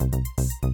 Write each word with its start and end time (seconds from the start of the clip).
Thank 0.00 0.14
you. 0.62 0.69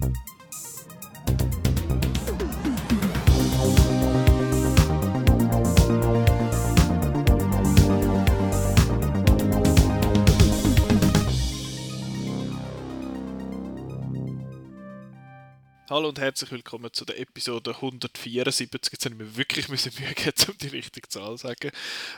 Hallo 15.89 16.09
und 16.09 16.19
herzlich 16.19 16.51
willkommen 16.51 16.91
zu 16.91 17.05
der 17.05 17.17
Episode 17.17 17.73
174. 17.73 18.91
Jetzt 18.91 19.05
habe 19.05 19.15
ich 19.15 19.21
mir 19.21 19.37
wirklich 19.37 19.69
Mühe 19.69 19.77
gegeben, 19.77 20.33
um 20.49 20.57
die 20.57 20.67
richtige 20.67 21.07
Zahl 21.07 21.37
zu 21.37 21.47
sagen. 21.47 21.71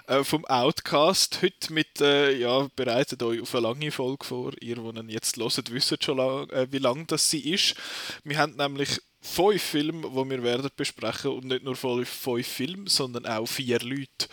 Äh, 0.07 0.23
vom 0.23 0.43
Outcast. 0.45 1.43
Heute 1.43 1.71
mit, 1.71 2.01
äh, 2.01 2.35
ja, 2.35 2.67
bereitet 2.75 3.21
euch 3.21 3.39
auf 3.39 3.53
eine 3.53 3.67
lange 3.67 3.91
Folge 3.91 4.25
vor. 4.25 4.53
Ihr, 4.59 4.77
die 4.77 4.99
ihn 4.99 5.09
jetzt 5.09 5.37
hört, 5.37 5.71
wisst 5.71 6.03
schon, 6.03 6.17
lang, 6.17 6.49
äh, 6.49 6.65
wie 6.71 6.79
lang 6.79 7.05
das 7.05 7.29
sie 7.29 7.47
ist. 7.53 7.75
Wir 8.23 8.39
haben 8.39 8.55
nämlich 8.55 8.99
fünf 9.21 9.61
Filme, 9.61 10.01
die 10.01 10.29
wir 10.31 10.41
werden 10.41 10.71
besprechen 10.75 11.29
und 11.29 11.45
nicht 11.45 11.63
nur 11.63 11.75
fünf, 11.75 12.09
fünf 12.09 12.47
Filme, 12.47 12.89
sondern 12.89 13.27
auch 13.27 13.45
vier 13.45 13.79
Leute. 13.81 14.29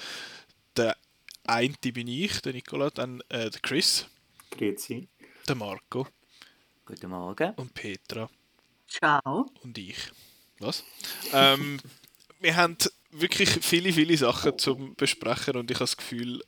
Der 0.79 0.97
eine 1.45 1.75
bin 1.83 2.09
ich, 2.09 2.41
der 2.41 2.55
Nicola, 2.55 2.89
dann 2.89 3.21
äh, 3.29 3.51
der 3.51 3.61
Chris. 3.61 4.07
Grüezi. 4.51 5.09
Der 5.47 5.57
Marco. 5.57 6.07
Guten 6.87 7.11
Morgen. 7.11 7.53
Und 7.57 7.75
Petra. 7.75 8.31
Ciao. 8.99 9.51
Und 9.63 9.79
ich. 9.79 9.97
Was? 10.59 10.85
ähm, 11.33 11.81
wir 12.41 12.57
haben 12.57 12.77
wirklich 13.11 13.51
viele, 13.51 13.93
viele 13.93 14.17
Sachen 14.17 14.59
zum 14.59 14.95
Besprechen 14.95 15.57
und 15.57 15.71
ich 15.71 15.77
habe 15.77 15.85
das 15.85 15.97
Gefühl, 15.97 16.43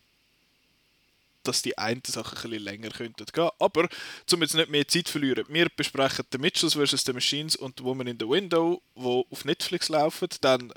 dass 1.42 1.62
die 1.62 1.78
eine 1.78 2.00
Sache 2.06 2.36
ein 2.36 2.42
bisschen 2.42 2.64
länger 2.64 2.90
könnten 2.90 3.24
gehen. 3.24 3.50
Aber, 3.58 3.88
um 4.32 4.42
jetzt 4.42 4.54
nicht 4.54 4.70
mehr 4.70 4.86
Zeit 4.86 5.06
zu 5.06 5.12
verlieren, 5.12 5.46
wir 5.48 5.68
besprechen 5.68 6.24
The 6.30 6.38
Mitchells 6.38 6.74
vs. 6.74 7.04
The 7.04 7.12
Machines 7.12 7.56
und 7.56 7.78
The 7.78 7.84
Woman 7.84 8.06
in 8.06 8.18
the 8.20 8.28
Window, 8.28 8.82
wo 8.94 9.26
auf 9.30 9.44
Netflix 9.44 9.88
laufen. 9.88 10.28
Dann 10.40 10.72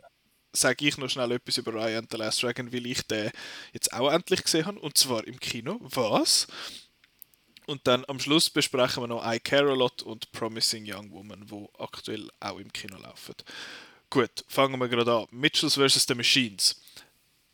sage 0.53 0.87
ich 0.87 0.97
noch 0.97 1.09
schnell 1.09 1.31
etwas 1.31 1.57
über 1.57 1.73
Ryan 1.73 2.07
the 2.09 2.17
Last 2.17 2.43
Dragon, 2.43 2.71
weil 2.71 2.85
ich 2.85 3.01
den 3.03 3.31
jetzt 3.73 3.93
auch 3.93 4.11
endlich 4.11 4.43
gesehen 4.43 4.65
habe. 4.65 4.79
Und 4.79 4.97
zwar 4.97 5.25
im 5.25 5.39
Kino. 5.39 5.79
Was? 5.81 6.47
Und 7.67 7.85
dann 7.87 8.03
am 8.07 8.19
Schluss 8.19 8.49
besprechen 8.49 9.03
wir 9.03 9.07
noch 9.07 9.25
I 9.25 9.39
Care 9.39 9.71
a 9.71 9.75
Lot 9.75 10.01
und 10.01 10.31
Promising 10.31 10.83
Young 10.87 11.11
Woman, 11.11 11.49
wo 11.49 11.69
aktuell 11.77 12.29
auch 12.39 12.59
im 12.59 12.71
Kino 12.73 12.97
laufen. 12.97 13.35
Gut, 14.09 14.43
fangen 14.47 14.79
wir 14.79 14.89
gerade 14.89 15.13
an. 15.13 15.27
Mitchells 15.31 15.75
vs. 15.75 16.05
The 16.07 16.15
Machines. 16.15 16.81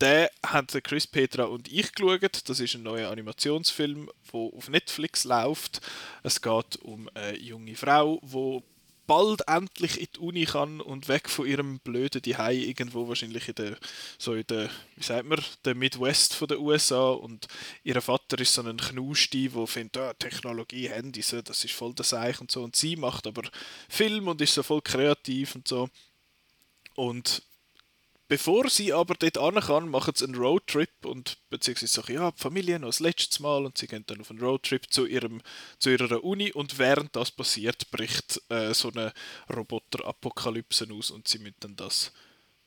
Den 0.02 0.28
haben 0.46 0.68
Chris 0.84 1.08
Petra 1.08 1.46
und 1.46 1.72
ich 1.72 1.92
geschaut. 1.92 2.50
Das 2.50 2.60
ist 2.60 2.76
ein 2.76 2.84
neuer 2.84 3.10
Animationsfilm, 3.10 4.10
der 4.32 4.40
auf 4.40 4.70
Netflix 4.70 5.24
läuft. 5.24 5.82
Es 6.24 6.42
geht 6.42 6.78
um 6.78 7.10
eine 7.14 7.38
junge 7.38 7.76
Frau, 7.76 8.20
die 8.24 8.64
bald 9.08 9.48
endlich 9.48 10.00
in 10.00 10.08
die 10.16 10.20
Uni 10.20 10.46
kann 10.46 10.82
und 10.82 11.08
weg 11.08 11.30
von 11.30 11.48
ihrem 11.48 11.80
blöden 11.80 12.22
Zuhause 12.22 12.60
irgendwo 12.60 13.08
wahrscheinlich 13.08 13.48
in 13.48 13.56
der 13.56 13.78
so 14.18 14.34
in 14.34 14.46
der 14.48 14.70
wie 14.96 15.04
sagt 15.04 15.26
man 15.26 15.44
der 15.66 15.76
Midwest 15.76 16.36
von 16.36 16.48
den 16.48 16.60
USA 16.60 17.12
und 17.12 17.48
ihr 17.84 18.02
Vater 18.02 18.40
ist 18.40 18.54
so 18.54 18.62
ein 18.62 18.78
Knusti, 18.78 19.54
wo 19.54 19.66
findet 19.66 19.98
ah, 19.98 20.14
Technologie, 20.14 20.90
Handys, 20.90 21.36
das 21.44 21.64
ist 21.64 21.74
voll 21.74 21.94
das 21.94 22.10
Seich 22.10 22.40
und 22.42 22.52
so. 22.52 22.64
Und 22.64 22.76
sie 22.76 22.96
macht 22.96 23.28
aber 23.28 23.44
Film 23.90 24.28
und 24.28 24.42
ist 24.42 24.54
so 24.54 24.64
voll 24.64 24.82
kreativ 24.82 25.56
und 25.56 25.68
so. 25.68 25.90
Und 26.96 27.44
Bevor 28.30 28.70
sie 28.70 28.92
aber 28.92 29.16
dort 29.16 29.38
an 29.38 29.56
kann, 29.62 29.88
machen 29.90 30.14
sie 30.16 30.26
einen 30.26 30.36
Roadtrip 30.36 31.06
und 31.06 31.38
beziehungsweise 31.50 31.94
sagen, 31.94 32.14
ja, 32.14 32.32
die 32.32 32.42
Familie 32.42 32.78
noch 32.78 32.90
das 32.90 33.00
letzte 33.00 33.42
Mal 33.42 33.66
und 33.66 33.78
sie 33.78 33.88
gehen 33.88 34.04
dann 34.08 34.20
auf 34.20 34.30
einen 34.30 34.40
Roadtrip 34.42 34.92
zu, 34.92 35.06
ihrem, 35.06 35.42
zu 35.80 35.92
ihrer 35.92 36.24
Uni 36.24 36.52
und 36.52 36.78
während 36.78 37.16
das 37.16 37.32
passiert, 37.32 37.90
bricht 37.90 38.42
äh, 38.50 38.74
so 38.74 38.92
eine 38.92 39.14
Roboter-Apokalypse 39.56 40.88
aus 40.92 41.10
und 41.12 41.28
sie 41.28 41.40
müssen 41.40 41.56
dann 41.62 41.76
das 41.78 42.12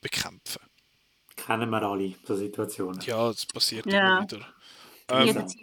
bekämpfen. 0.01 0.61
Kennen 1.35 1.69
wir 1.69 1.83
alle, 1.83 2.15
so 2.25 2.35
Situationen. 2.35 3.01
Ja, 3.01 3.27
das 3.27 3.45
passiert 3.45 3.85
Ja. 3.85 4.17
immer 4.17 4.23
wieder. 4.23 4.47
Ähm, 5.09 5.35
das 5.35 5.55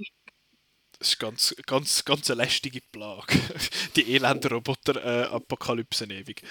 ist 1.01 1.19
ganz, 1.19 1.55
ganz, 1.67 2.05
ganz 2.05 2.31
eine 2.31 2.43
lästige 2.43 2.81
Plage. 2.93 3.27
Die 3.97 4.15
elende 4.15 4.49
Roboter-Apokalypse 4.51 6.05
ewig. 6.07 6.43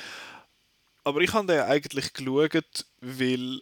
Aber 1.07 1.21
ich 1.21 1.31
habe 1.31 1.47
den 1.47 1.61
eigentlich 1.61 2.11
geschaut, 2.11 2.85
weil 2.99 3.61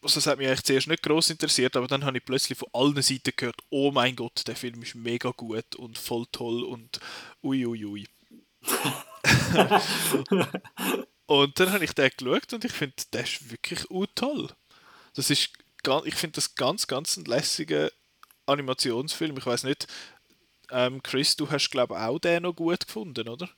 also 0.00 0.14
das 0.14 0.26
hat 0.26 0.38
mich 0.38 0.46
eigentlich 0.48 0.64
zuerst 0.64 0.88
nicht 0.88 1.02
groß 1.02 1.28
interessiert, 1.28 1.76
aber 1.76 1.86
dann 1.86 2.02
habe 2.06 2.16
ich 2.16 2.24
plötzlich 2.24 2.56
von 2.56 2.70
allen 2.72 3.02
Seiten 3.02 3.34
gehört, 3.36 3.60
oh 3.68 3.90
mein 3.90 4.16
Gott, 4.16 4.40
der 4.46 4.56
Film 4.56 4.80
ist 4.80 4.94
mega 4.94 5.32
gut 5.32 5.76
und 5.76 5.98
voll 5.98 6.24
toll 6.32 6.64
und 6.64 6.98
ui 7.42 7.66
ui 7.66 7.84
ui. 7.84 8.08
und 11.26 11.60
dann 11.60 11.72
habe 11.74 11.84
ich 11.84 11.92
den 11.92 12.10
geschaut 12.16 12.50
und 12.54 12.64
ich 12.64 12.72
finde, 12.72 12.96
der 13.12 13.24
ist 13.24 13.50
wirklich 13.50 13.90
uh, 13.90 14.06
toll. 14.14 14.48
Das 15.12 15.28
ist, 15.28 15.50
ich 16.06 16.14
finde 16.14 16.36
das 16.36 16.54
ganz, 16.54 16.86
ganz 16.86 17.18
ein 17.18 17.26
lässiger 17.26 17.90
Animationsfilm. 18.46 19.36
Ich 19.36 19.44
weiß 19.44 19.64
nicht, 19.64 19.88
ähm, 20.70 21.02
Chris, 21.02 21.36
du 21.36 21.50
hast 21.50 21.68
glaube 21.68 21.96
ich 21.96 22.00
auch 22.00 22.18
den 22.18 22.44
noch 22.44 22.54
gut 22.54 22.86
gefunden, 22.86 23.28
oder? 23.28 23.50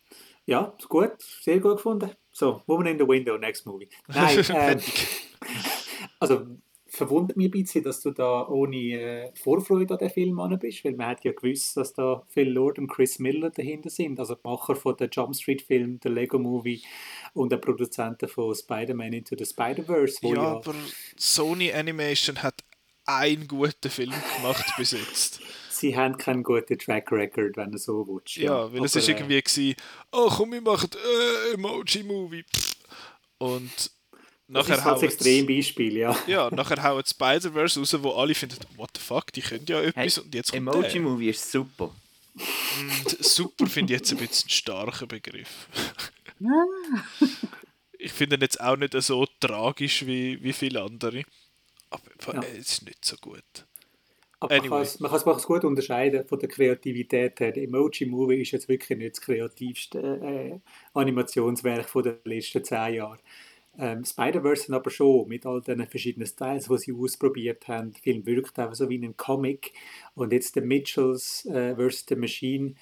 Ja, 0.48 0.75
ist 0.78 0.88
gut, 0.88 1.12
sehr 1.42 1.60
gut 1.60 1.76
gefunden. 1.76 2.10
So, 2.32 2.62
Woman 2.66 2.86
in 2.86 2.98
the 2.98 3.06
Window, 3.06 3.36
next 3.36 3.66
movie. 3.66 3.86
Nein, 4.09 4.42
ähm, 4.48 4.81
also 6.20 6.47
verwundert 6.86 7.36
mich 7.36 7.48
ein 7.48 7.50
bisschen, 7.50 7.84
dass 7.84 8.00
du 8.00 8.12
da 8.12 8.48
ohne 8.48 8.76
äh, 8.76 9.31
Vorfreude 9.34 9.92
an 9.92 9.98
den 9.98 10.08
Film 10.08 10.41
an 10.41 10.58
bist, 10.58 10.87
weil 10.87 10.94
man 10.94 11.08
hat 11.08 11.22
ja 11.22 11.32
gewusst, 11.32 11.76
dass 11.76 11.92
da 11.92 12.22
Phil 12.31 12.48
Lord 12.48 12.78
und 12.78 12.88
Chris 12.88 13.19
Miller 13.19 13.50
dahinter 13.50 13.91
sind, 13.91 14.19
also 14.19 14.37
die 14.37 14.41
Macher 14.42 14.75
von 14.75 14.97
der 14.97 15.10
Jump 15.12 15.37
Street 15.37 15.60
Film, 15.60 16.00
der 16.00 16.12
Lego 16.12 16.38
Movie 16.38 16.82
und 17.34 17.53
der 17.53 17.58
Produzenten 17.58 18.26
von 18.26 18.54
Spider-Man 18.54 19.12
Into 19.12 19.37
the 19.38 19.44
Spider-Verse, 19.44 20.16
Ja, 20.22 20.34
ja, 20.34 20.41
aber 20.41 20.75
Sony 21.19 21.70
Animation 21.75 22.42
hat 22.42 22.64
einen 23.04 23.47
guten 23.47 23.91
Film 23.91 24.14
gemacht 24.37 24.64
bis 24.78 24.92
jetzt. 24.92 25.42
Sie 25.78 25.96
haben 25.96 26.16
keinen 26.16 26.42
guten 26.42 26.78
Track 26.78 27.10
Record, 27.12 27.56
wenn 27.56 27.72
du 27.72 27.78
so 27.78 28.06
willst. 28.06 28.36
Ja, 28.36 28.72
weil 28.72 28.84
es 28.84 28.94
ist 28.96 29.08
äh, 29.08 29.12
irgendwie 29.12 29.40
gewesen, 29.42 29.74
oh 30.12 30.28
komm, 30.30 30.52
wir 30.52 30.60
machen 30.60 30.90
äh, 31.50 31.54
Emoji-Movie. 31.54 32.44
Und 33.38 33.70
das 33.76 33.90
nachher 34.48 34.76
ist 34.76 34.84
halt 34.84 34.96
das 34.96 35.02
Extrembeispiel, 35.02 35.96
ja. 35.96 36.16
ja, 36.26 36.50
nachher 36.50 36.82
hauen 36.82 37.04
Spider-Verse 37.04 37.78
raus, 37.80 37.96
wo 38.02 38.12
alle 38.12 38.34
finden, 38.34 38.56
what 38.76 38.90
the 38.96 39.02
fuck, 39.02 39.32
die 39.32 39.42
können 39.42 39.64
ja 39.68 39.80
etwas 39.82 40.18
und 40.18 40.34
jetzt 40.34 40.52
kommt. 40.52 40.68
Emoji-Movie 40.68 41.28
ist 41.30 41.50
super. 41.50 41.94
Und 42.34 43.24
super 43.24 43.66
finde 43.66 43.94
ich 43.94 44.00
jetzt 44.00 44.12
ein 44.12 44.18
bisschen 44.18 44.44
einen 44.44 44.50
starken 44.50 45.08
Begriff. 45.08 45.68
ich 47.98 48.12
finde 48.12 48.36
ihn 48.36 48.42
jetzt 48.42 48.60
auch 48.60 48.76
nicht 48.76 48.94
so 49.02 49.26
tragisch 49.40 50.06
wie, 50.06 50.42
wie 50.42 50.52
viele 50.52 50.82
andere. 50.82 51.24
Aber 51.90 52.34
Ja. 52.34 52.42
es 52.52 52.72
ist 52.72 52.82
nicht 52.84 53.04
so 53.04 53.16
gut. 53.16 53.42
Aber 54.41 54.54
Anyway. 54.54 54.87
man 55.00 55.10
kann 55.10 55.37
es 55.37 55.47
gut 55.47 55.65
unterscheiden 55.65 56.26
von 56.26 56.38
der 56.38 56.49
Kreativität 56.49 57.41
her. 57.41 57.50
Der 57.50 57.65
Emoji-Movie 57.65 58.43
ist 58.43 58.53
jetzt 58.53 58.69
wirklich 58.69 58.97
nicht 58.97 59.16
das 59.16 59.21
kreativste 59.21 59.99
äh, 59.99 60.59
Animationswerk 60.94 61.88
von 61.88 62.04
den 62.04 62.19
letzten 62.25 62.62
zehn 62.62 62.94
Jahren. 62.94 63.19
Ähm, 63.76 64.04
Spider-Verse 64.04 64.75
aber 64.75 64.91
schon 64.91 65.28
mit 65.28 65.44
all 65.44 65.60
den 65.60 65.84
verschiedenen 65.87 66.26
Styles, 66.26 66.69
die 66.69 66.78
sie 66.78 66.93
ausprobiert 66.93 67.66
haben. 67.66 67.93
Der 67.93 68.00
Film 68.00 68.26
wirkt 68.26 68.59
einfach 68.59 68.76
so 68.76 68.88
wie 68.88 68.99
ein 69.04 69.16
Comic. 69.16 69.72
Und 70.15 70.32
jetzt 70.32 70.55
der 70.55 70.65
Mitchells 70.65 71.44
äh, 71.47 71.75
vs. 71.75 72.06
The 72.09 72.16
Machine 72.16 72.75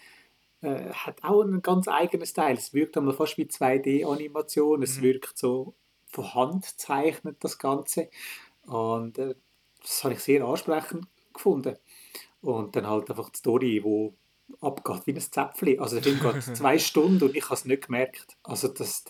äh, 0.61 0.91
hat 0.91 1.25
auch 1.25 1.43
einen 1.43 1.63
ganz 1.63 1.89
eigenen 1.89 2.27
Style. 2.27 2.55
Es 2.55 2.75
wirkt 2.75 2.99
einmal 2.99 3.15
fast 3.15 3.39
wie 3.39 3.45
2D-Animation. 3.45 4.83
Es 4.83 5.01
wirkt 5.01 5.39
so 5.39 5.75
von 6.07 6.35
Hand 6.35 6.65
zeichnet 6.79 7.37
das 7.41 7.59
Ganze. 7.59 8.11
Und 8.67 9.19
äh, 9.19 9.35
das 9.81 10.05
habe 10.05 10.15
ich 10.15 10.21
sehr 10.21 10.45
ansprechend 10.45 11.07
gefunden. 11.37 11.77
Und 12.41 12.77
dann 12.77 12.87
halt 12.87 13.11
einfach 13.11 13.31
die 13.31 13.39
Story, 13.39 13.83
wo 13.83 14.15
abgeht 14.61 15.07
wie 15.07 15.13
ein 15.13 15.21
Zäpfchen. 15.21 15.81
Also 15.81 16.01
der 16.01 16.05
Film 16.05 16.21
geht 16.21 16.43
zwei 16.57 16.79
Stunden 16.79 17.25
und 17.25 17.37
ich 17.37 17.45
habe 17.45 17.55
es 17.55 17.65
nicht 17.65 17.87
gemerkt. 17.87 18.37
Also 18.43 18.69
das, 18.69 19.05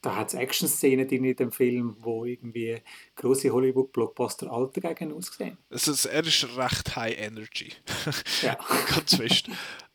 da 0.00 0.16
hat 0.16 0.28
es 0.28 0.34
Action-Szenen 0.34 1.08
drin 1.08 1.24
in 1.24 1.36
dem 1.36 1.52
Film, 1.52 1.96
wo 1.98 2.24
irgendwie 2.24 2.82
große 3.16 3.50
Hollywood-Blockbuster 3.50 4.50
alter 4.50 4.80
gegen 4.80 5.12
aussehen. 5.12 5.58
Also, 5.70 6.08
er 6.08 6.24
ist 6.26 6.56
recht 6.56 6.96
high 6.96 7.18
energy. 7.18 7.72
Ja. 8.42 8.58
Ganz 8.94 9.16
fest. 9.16 9.48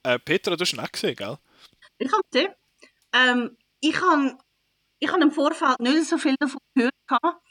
Äh, 0.03 0.19
Petra, 0.19 0.55
du 0.55 0.61
hast 0.61 0.73
ihn 0.73 0.79
auch 0.79 0.91
gesehen, 0.91 1.15
gell? 1.15 1.37
Ich 1.97 2.11
habe 2.11 2.23
gesehen. 2.31 2.53
Ähm, 3.13 3.57
ich 3.81 3.99
habe 4.01 4.37
ich 4.99 5.11
hab 5.11 5.21
im 5.21 5.31
Vorfeld 5.31 5.79
nicht 5.79 6.05
so 6.05 6.17
viel 6.17 6.35
davon 6.39 6.59
gehört. 6.75 6.93
gehabt. 7.07 7.43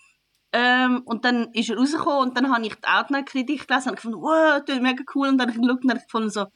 Ähm, 0.52 1.02
und 1.04 1.24
dann 1.24 1.52
ist 1.52 1.68
er 1.68 1.76
rausgekommen 1.76 2.28
und 2.28 2.36
dann 2.36 2.52
habe 2.52 2.66
ich 2.66 2.74
die 2.74 2.86
Outnet-Kritik 2.86 3.68
gelesen 3.68 3.90
und 3.90 3.96
gefunden, 3.96 4.20
wow, 4.20 4.62
das 4.64 4.76
ist 4.76 4.82
mega 4.82 5.04
cool. 5.14 5.28
Und 5.28 5.38
dann 5.38 5.48
habe 5.48 5.58
ich 5.58 5.60
geschaut 5.60 5.84
und 5.84 6.02
gefunden 6.02 6.30
so, 6.30 6.46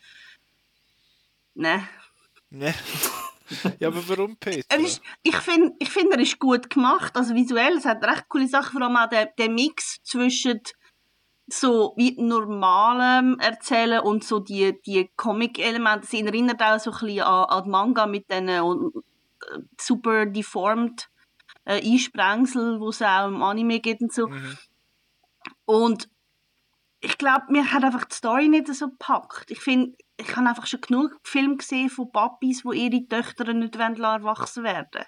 ne. 1.55 1.87
Ne. 2.51 2.75
ja, 3.79 3.89
aber 3.89 4.09
warum, 4.09 4.37
Petra? 4.37 4.65
Er 4.75 4.81
ist, 4.81 5.03
ich 5.23 5.37
finde, 5.37 5.75
ich 5.79 5.91
find, 5.91 6.13
er 6.13 6.21
ist 6.21 6.39
gut 6.39 6.71
gemacht, 6.71 7.15
also 7.17 7.35
visuell. 7.35 7.77
Es 7.77 7.85
hat 7.85 8.03
recht 8.05 8.29
coole 8.29 8.49
Sachen, 8.49 8.73
vor 8.73 8.83
allem 8.83 8.97
auch 8.97 9.09
der, 9.09 9.27
der 9.27 9.51
Mix 9.51 10.03
zwischen 10.03 10.61
so 11.49 11.93
wie 11.97 12.17
normalem 12.19 13.39
erzählen 13.39 14.01
und 14.01 14.25
so 14.25 14.39
die, 14.39 14.81
die 14.87 15.11
Comic-Elemente, 15.17 16.07
sie 16.07 16.21
erinnert 16.21 16.63
auch 16.63 16.79
so 16.79 16.93
ein 16.93 16.99
bisschen 16.99 17.21
an, 17.21 17.45
an 17.45 17.69
Manga 17.69 18.07
mit 18.07 18.31
diesen 18.31 18.49
äh, 18.49 18.63
super 19.79 20.25
deformed 20.25 21.11
äh, 21.65 21.81
Einsprengsel, 21.81 22.81
wo 22.81 22.89
es 22.89 23.03
auch 23.03 23.29
im 23.29 23.43
Anime 23.43 23.81
gibt 23.81 24.03
und 24.03 24.13
so. 24.13 24.29
Mhm. 24.29 24.59
Und 25.65 26.09
ich 27.01 27.19
glaube, 27.19 27.47
mir 27.51 27.73
hat 27.73 27.85
einfach 27.85 28.05
die 28.05 28.15
Story 28.15 28.49
nicht 28.49 28.69
so 28.69 28.89
gepackt. 28.89 29.51
Ich 29.51 29.61
finde, 29.61 29.97
ich 30.17 30.37
habe 30.37 30.49
einfach 30.49 30.67
schon 30.67 30.81
genug 30.81 31.19
Filme 31.25 31.57
gesehen 31.57 31.91
von 31.91 32.13
Papis, 32.13 32.65
wo 32.65 32.73
ihre 32.73 33.07
Töchter 33.09 33.53
nicht 33.53 33.75
erwachsen 33.75 34.63
werden. 34.63 35.05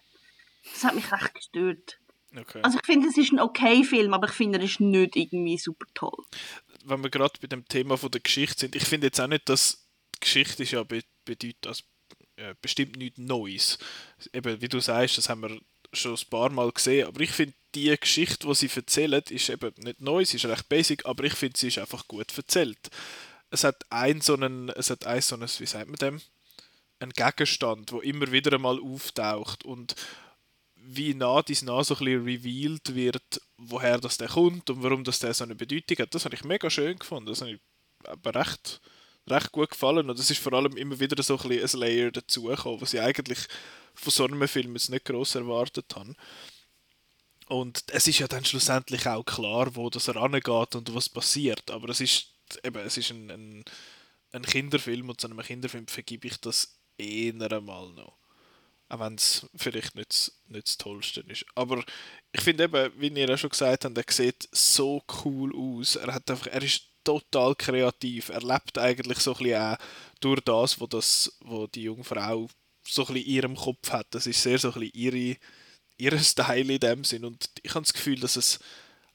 Das 0.73 0.85
hat 0.85 0.95
mich 0.95 1.11
recht 1.13 1.35
gestört. 1.35 2.01
Okay. 2.37 2.61
Also 2.63 2.79
ich 2.79 2.87
finde, 2.87 3.09
es 3.09 3.17
ist 3.17 3.33
ein 3.33 3.39
okay 3.39 3.85
Film, 3.85 4.13
aber 4.13 4.29
ich 4.29 4.35
finde, 4.35 4.59
er 4.59 4.65
ist 4.65 4.81
nicht 4.81 5.15
irgendwie 5.15 5.57
super 5.57 5.87
toll. 5.95 6.25
Wenn 6.85 7.03
wir 7.03 7.11
gerade 7.11 7.39
bei 7.41 7.47
dem 7.47 7.67
Thema 7.69 7.97
von 7.97 8.11
der 8.11 8.21
Geschichte 8.21 8.61
sind, 8.61 8.75
ich 8.75 8.85
finde 8.85 9.07
jetzt 9.07 9.21
auch 9.21 9.29
nicht, 9.29 9.49
dass 9.49 9.89
die 10.17 10.21
Geschichte 10.21 10.65
ist 10.65 10.73
ja 10.73 10.83
be 10.83 11.03
bedeutet 11.25 11.67
als 11.67 11.85
äh, 12.37 12.55
bestimmt 12.61 12.97
nichts 12.97 13.19
Neues. 13.19 13.79
Eben, 14.33 14.61
wie 14.61 14.69
du 14.69 14.81
sagst, 14.81 15.17
das 15.17 15.29
haben 15.29 15.43
wir 15.43 15.59
schon 15.95 16.15
ein 16.15 16.31
paar 16.31 16.51
Mal 16.51 16.71
gesehen, 16.73 17.07
aber 17.07 17.21
ich 17.21 17.31
finde, 17.31 17.55
die 17.75 17.97
Geschichte, 17.99 18.47
die 18.47 18.55
sie 18.55 18.71
erzählen, 18.75 19.23
ist 19.29 19.49
eben 19.49 19.73
nicht 19.79 20.01
neu, 20.01 20.25
sie 20.25 20.37
ist 20.37 20.47
recht 20.47 20.69
basic, 20.69 21.07
aber 21.07 21.25
ich 21.25 21.35
finde, 21.35 21.59
sie 21.59 21.69
ist 21.69 21.79
einfach 21.79 22.07
gut 22.07 22.37
erzählt. 22.37 22.91
Es 23.51 23.65
hat 23.65 23.85
ein 23.91 24.21
so 24.21 24.35
einen, 24.35 24.69
es 24.71 24.91
hat 24.91 25.07
ein 25.07 25.21
so 25.21 25.35
einen, 25.35 25.49
wie 25.59 25.67
sagt 25.67 25.89
man 25.89 25.97
dem, 25.97 26.21
ein 27.01 27.11
Gegenstand, 27.11 27.93
wo 27.93 28.01
immer 28.01 28.31
wieder 28.33 28.53
einmal 28.55 28.81
auftaucht 28.81 29.65
und 29.65 29.95
wie 30.77 31.15
nah 31.15 31.43
dies 31.43 31.63
nah 31.63 31.83
so 31.83 31.95
ein 31.95 32.05
bisschen 32.05 32.25
revealed 32.25 32.95
wird, 32.95 33.41
woher 33.57 33.99
das 33.99 34.19
der 34.19 34.29
kommt 34.29 34.69
und 34.71 34.83
warum 34.83 35.03
das 35.05 35.19
der 35.19 35.35
so 35.35 35.45
eine 35.45 35.55
Bedeutung 35.55 35.99
hat. 35.99 36.15
Das 36.15 36.25
habe 36.25 36.35
ich 36.35 36.45
mega 36.45 36.69
schön 36.69 36.99
gefunden. 36.99 37.27
Das 37.27 37.41
habe 37.41 37.53
ich 37.53 37.61
aber 38.05 38.35
recht, 38.35 38.81
recht 39.29 39.53
gut 39.53 39.71
gefallen 39.71 40.11
und 40.11 40.19
es 40.19 40.31
ist 40.31 40.41
vor 40.41 40.53
allem 40.53 40.77
immer 40.77 41.01
wieder 41.01 41.21
so 41.23 41.39
ein, 41.39 41.49
bisschen 41.49 41.81
ein 41.81 41.81
Layer 41.81 42.11
dazugekommen, 42.11 42.81
was 42.81 42.93
ich 42.93 43.01
eigentlich 43.01 43.39
von 43.95 44.11
so 44.11 44.25
einem 44.25 44.47
Film 44.49 44.75
jetzt 44.75 44.91
nicht 44.91 45.05
gross 45.05 45.35
erwartet 45.35 45.95
habe. 45.95 46.15
Und 47.49 47.85
es 47.89 48.09
ist 48.09 48.19
ja 48.19 48.29
dann 48.29 48.45
schlussendlich 48.45 49.07
auch 49.07 49.25
klar, 49.25 49.75
wo 49.77 49.91
das 49.91 50.15
rangeht 50.15 50.75
und 50.75 50.95
was 50.95 51.09
passiert. 51.09 51.71
Aber 51.71 51.91
es 51.91 52.01
ist 52.01 52.29
eben, 52.63 52.79
es 52.85 52.97
ist 52.97 53.11
ein, 53.11 53.31
ein, 53.31 53.65
ein 54.33 54.43
Kinderfilm 54.43 55.09
und 55.09 55.21
zu 55.21 55.29
einem 55.29 55.41
Kinderfilm 55.41 55.87
vergebe 55.87 56.27
ich 56.29 56.39
das 56.39 56.79
eher 56.97 57.53
einmal 57.53 57.91
noch. 57.91 58.17
Auch 58.89 59.01
wenn 59.01 59.15
es 59.15 59.47
vielleicht 59.57 59.95
nicht, 59.95 60.33
nicht 60.47 60.67
das 60.67 60.79
Tollste 60.79 61.21
ist. 61.21 61.45
Aber 61.55 61.83
ich 62.33 62.41
finde 62.41 62.65
eben, 62.65 62.93
wie 62.97 63.09
ihr 63.09 63.29
ja 63.29 63.37
schon 63.37 63.51
gesagt 63.51 63.85
habt, 63.85 63.97
er 63.97 64.05
sieht 64.13 64.49
so 64.53 65.03
cool 65.25 65.55
aus. 65.55 65.97
Er, 65.97 66.15
hat 66.15 66.31
einfach, 66.31 66.47
er 66.47 66.63
ist 66.63 66.83
total 67.03 67.55
kreativ. 67.55 68.31
Er 68.31 68.41
lebt 68.41 68.79
eigentlich 68.79 69.19
so 69.19 69.33
ein 69.35 69.39
bisschen 69.39 69.63
auch 69.63 69.79
durch 70.21 70.41
das, 70.41 70.81
wo, 70.81 70.87
das, 70.87 71.37
wo 71.41 71.67
die 71.67 71.83
junge 71.83 72.05
Frau 72.05 72.49
so 72.87 73.03
ein 73.07 73.15
bisschen 73.15 73.29
in 73.29 73.35
ihrem 73.35 73.57
Kopf 73.57 73.91
hat. 73.91 74.07
Das 74.11 74.27
ist 74.27 74.43
sehr 74.43 74.59
so 74.59 74.69
ein 74.69 74.81
bisschen 74.81 74.93
ihre, 74.95 75.37
ihr 75.97 76.19
Style 76.19 76.73
in 76.73 76.81
dem 76.81 77.05
Sinn. 77.05 77.25
Und 77.25 77.51
ich 77.63 77.75
habe 77.75 77.85
das 77.85 77.93
Gefühl, 77.93 78.21
dass 78.21 78.37
es 78.37 78.59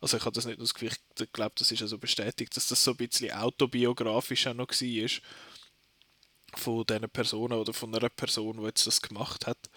also 0.01 0.17
ich 0.17 0.25
habe 0.25 0.33
das 0.33 0.45
nicht 0.45 0.57
nur 0.57 0.65
das 0.65 0.73
Gefühl, 0.73 0.91
ich 1.19 1.33
glaube, 1.33 1.55
das 1.57 1.71
ist 1.71 1.81
also 1.81 1.97
bestätigt, 1.97 2.55
dass 2.55 2.67
das 2.67 2.83
so 2.83 2.91
ein 2.91 2.97
bisschen 2.97 3.31
autobiografisch 3.31 4.47
auch 4.47 4.53
noch 4.53 4.69
war 4.69 5.09
von 6.55 6.85
diesen 6.85 7.09
Personen 7.09 7.53
oder 7.53 7.73
von 7.73 7.93
einer 7.93 8.09
Person, 8.09 8.57
die 8.57 8.63
jetzt 8.63 8.87
das 8.87 9.01
gemacht 9.01 9.45
hat. 9.45 9.69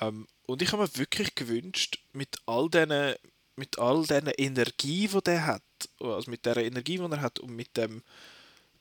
Ähm, 0.00 0.26
und 0.46 0.60
ich 0.60 0.72
habe 0.72 0.82
mir 0.82 0.96
wirklich 0.96 1.34
gewünscht, 1.34 1.98
mit 2.12 2.36
all 2.46 2.68
diesen 2.68 3.14
mit 3.56 3.78
all 3.78 4.02
diesen 4.02 4.28
Energie, 4.36 5.08
die 5.08 5.20
der 5.22 5.46
hat, 5.46 5.62
also 5.98 6.30
mit 6.30 6.46
der 6.46 6.58
Energie, 6.58 6.98
die 6.98 7.02
er 7.02 7.20
hat 7.20 7.40
und 7.40 7.56
mit 7.56 7.76
dem 7.76 8.02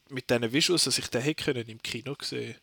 mit 0.09 0.29
diesen 0.29 0.51
Visuals, 0.53 0.85
dass 0.85 0.97
ich 0.97 1.07
den 1.07 1.21
hätte 1.21 1.43
können 1.43 1.67
im 1.67 1.81
Kino 1.81 2.15
sehen. 2.21 2.55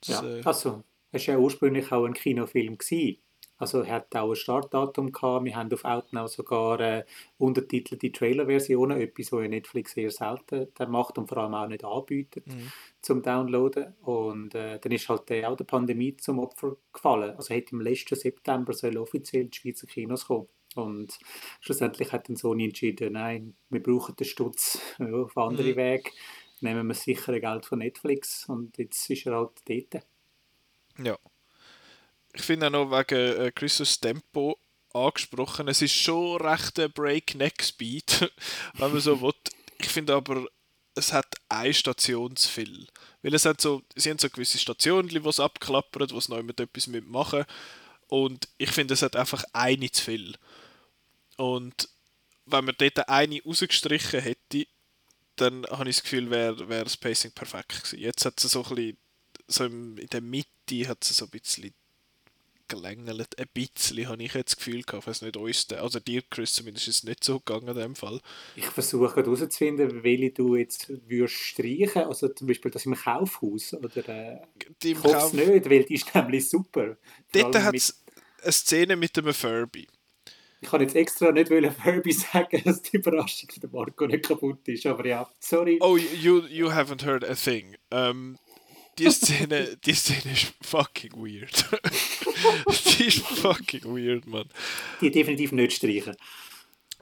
Das, 0.00 0.20
Ja, 0.22 0.22
äh, 0.22 0.42
also, 0.44 0.84
es 1.12 1.26
war 1.28 1.34
ja 1.34 1.40
ursprünglich 1.40 1.92
auch 1.92 2.04
ein 2.04 2.14
Kinofilm. 2.14 2.78
Gewesen. 2.78 3.18
Also, 3.58 3.80
er 3.80 3.94
hat 3.94 4.14
auch 4.16 4.30
ein 4.30 4.36
Startdatum 4.36 5.12
gehabt. 5.12 5.44
Wir 5.46 5.56
haben 5.56 5.72
auf 5.72 5.84
Outnow 5.84 6.28
sogar 6.28 6.78
äh, 6.80 7.04
untertitelte 7.38 8.12
Trailer-Versionen, 8.12 9.00
etwas, 9.00 9.32
was 9.32 9.42
ja 9.42 9.48
Netflix 9.48 9.92
sehr 9.94 10.10
selten 10.10 10.68
macht 10.90 11.16
und 11.16 11.26
vor 11.28 11.38
allem 11.38 11.54
auch 11.54 11.66
nicht 11.66 11.82
anbietet 11.84 12.46
Mhm. 12.46 12.70
zum 13.00 13.22
Downloaden. 13.22 13.94
Und 14.02 14.54
äh, 14.54 14.78
dann 14.78 14.92
ist 14.92 15.08
halt 15.08 15.28
der 15.30 15.50
auch 15.50 15.56
der 15.56 15.64
Pandemie 15.64 16.16
zum 16.16 16.38
Opfer 16.38 16.76
gefallen. 16.92 17.34
Also, 17.36 17.54
hätte 17.54 17.72
im 17.72 17.80
letzten 17.80 18.16
September 18.16 18.72
soll 18.74 18.98
offiziell 18.98 19.46
die 19.46 19.56
Schweizer 19.58 19.86
Kinos 19.86 20.26
kommen. 20.26 20.48
Und 20.74 21.18
schlussendlich 21.62 22.12
hat 22.12 22.28
dann 22.28 22.36
Sony 22.36 22.64
entschieden, 22.66 23.14
nein, 23.14 23.56
wir 23.70 23.82
brauchen 23.82 24.14
den 24.16 24.26
Stutz 24.26 24.78
ja, 24.98 25.06
auf 25.24 25.34
andere 25.38 25.72
Mhm. 25.72 25.76
Wege. 25.76 26.10
Nehmen 26.60 26.86
wir 26.86 26.94
das 26.94 27.02
sichere 27.02 27.40
Geld 27.40 27.66
von 27.66 27.80
Netflix 27.80 28.48
und 28.48 28.76
jetzt 28.78 29.08
ist 29.10 29.26
er 29.26 29.36
halt 29.36 29.52
dort. 29.66 30.04
Ja. 30.98 31.18
Ich 32.32 32.42
finde 32.42 32.66
auch 32.66 32.70
noch 32.70 32.90
wegen 32.90 33.40
äh, 33.40 33.52
Christus 33.52 34.00
Tempo 34.00 34.58
angesprochen, 34.92 35.68
es 35.68 35.82
ist 35.82 35.94
schon 35.94 36.40
recht 36.40 36.78
ein 36.78 36.92
Breakneck-Speed, 36.92 38.32
wenn 38.74 38.92
man 38.92 39.00
so 39.00 39.20
will. 39.20 39.32
Ich 39.78 39.88
finde 39.88 40.14
aber, 40.14 40.46
es 40.94 41.12
hat 41.12 41.34
eine 41.48 41.74
Station 41.74 42.34
zu 42.36 42.48
viel. 42.48 42.86
Weil 43.22 43.34
es 43.34 43.44
hat 43.44 43.60
so, 43.60 43.82
sie 43.94 44.10
haben 44.10 44.18
so 44.18 44.30
gewisse 44.30 44.58
Stationen, 44.58 45.08
die 45.08 45.18
es 45.18 45.40
abklappert, 45.40 46.12
wo 46.12 46.18
es 46.18 46.28
noch 46.28 46.42
mit 46.42 46.58
etwas 46.58 46.86
mitmachen. 46.86 47.44
Und 48.08 48.48
ich 48.56 48.70
finde, 48.70 48.94
es 48.94 49.02
hat 49.02 49.16
einfach 49.16 49.44
eine 49.52 49.90
zu 49.90 50.02
viel. 50.02 50.36
Und 51.36 51.88
wenn 52.46 52.64
man 52.64 52.74
dort 52.78 53.08
eine 53.08 53.42
rausgestrichen 53.42 54.20
hätte, 54.20 54.66
dann 55.36 55.66
habe 55.66 55.88
ich 55.88 55.96
das 55.96 56.02
Gefühl, 56.02 56.30
wäre 56.30 56.68
wär 56.68 56.84
das 56.84 56.96
Pacing 56.96 57.32
perfekt 57.32 57.84
gewesen. 57.84 57.98
Jetzt 57.98 58.24
hat 58.24 58.42
es 58.42 58.50
so 58.50 58.64
ein 58.64 58.74
bisschen, 58.74 58.96
so 59.48 59.64
in 59.64 59.96
der 59.96 60.20
Mitte 60.20 60.88
hat 60.88 61.04
es 61.04 61.16
so 61.16 61.26
ein 61.26 61.30
bisschen 61.30 61.72
gelängelt. 62.68 63.38
Ein 63.38 63.46
bisschen 63.52 64.08
habe 64.08 64.22
ich 64.22 64.34
jetzt 64.34 64.52
das 64.52 64.56
Gefühl 64.56 64.82
gehabt, 64.82 65.04
ich 65.04 65.08
weiß 65.08 65.22
nicht, 65.22 65.36
uns, 65.36 65.70
also 65.72 66.00
dir, 66.00 66.22
Chris, 66.28 66.54
zumindest 66.54 66.88
ist 66.88 66.96
es 66.98 67.04
nicht 67.04 67.22
so 67.22 67.38
gegangen 67.38 67.68
in 67.68 67.76
dem 67.76 67.94
Fall. 67.94 68.20
Ich 68.56 68.66
versuche 68.66 69.16
herauszufinden, 69.16 70.02
welche 70.02 70.30
du 70.30 70.56
jetzt 70.56 70.88
würdest 70.88 71.34
streichen. 71.34 72.02
Also 72.02 72.28
zum 72.28 72.46
Beispiel 72.46 72.70
das 72.70 72.86
im 72.86 72.94
Kaufhaus. 72.94 73.74
Oder 73.74 74.08
äh, 74.08 74.40
Die 74.82 74.92
ich 74.92 74.96
im 74.96 75.02
hoffe 75.02 75.14
Kauf, 75.14 75.32
es 75.32 75.32
nicht, 75.32 75.70
weil 75.70 75.84
die 75.84 75.94
ist 75.94 76.14
nämlich 76.14 76.48
super. 76.48 76.96
Dort 77.32 77.54
hat 77.56 77.74
es 77.74 78.02
eine 78.42 78.52
Szene 78.52 78.96
mit 78.96 79.16
einem 79.18 79.34
Furby. 79.34 79.86
Ich 80.60 80.70
kann 80.70 80.80
jetzt 80.80 80.96
extra 80.96 81.32
nicht 81.32 81.50
wollen 81.50 81.72
Furby 81.82 82.12
sagen, 82.12 82.62
dass 82.64 82.82
die 82.82 82.96
Überraschung 82.96 83.50
den 83.56 83.70
Marco 83.70 84.06
nicht 84.06 84.26
kaputt 84.26 84.66
ist. 84.68 84.86
Aber 84.86 85.06
ja, 85.06 85.28
sorry. 85.38 85.78
Oh, 85.80 85.96
you, 85.96 86.46
you 86.48 86.68
haven't 86.70 87.04
heard 87.04 87.24
a 87.24 87.34
thing. 87.34 87.76
Ähm, 87.90 88.38
die 88.98 89.10
Szene, 89.10 89.76
die 89.84 89.94
Szene 89.94 90.32
ist 90.32 90.54
fucking 90.62 91.12
weird. 91.12 91.66
die 92.98 93.04
ist 93.04 93.26
fucking 93.26 93.84
weird, 93.84 94.26
Mann. 94.26 94.48
Die 95.00 95.10
definitiv 95.10 95.52
nicht 95.52 95.74
streichen. 95.76 96.16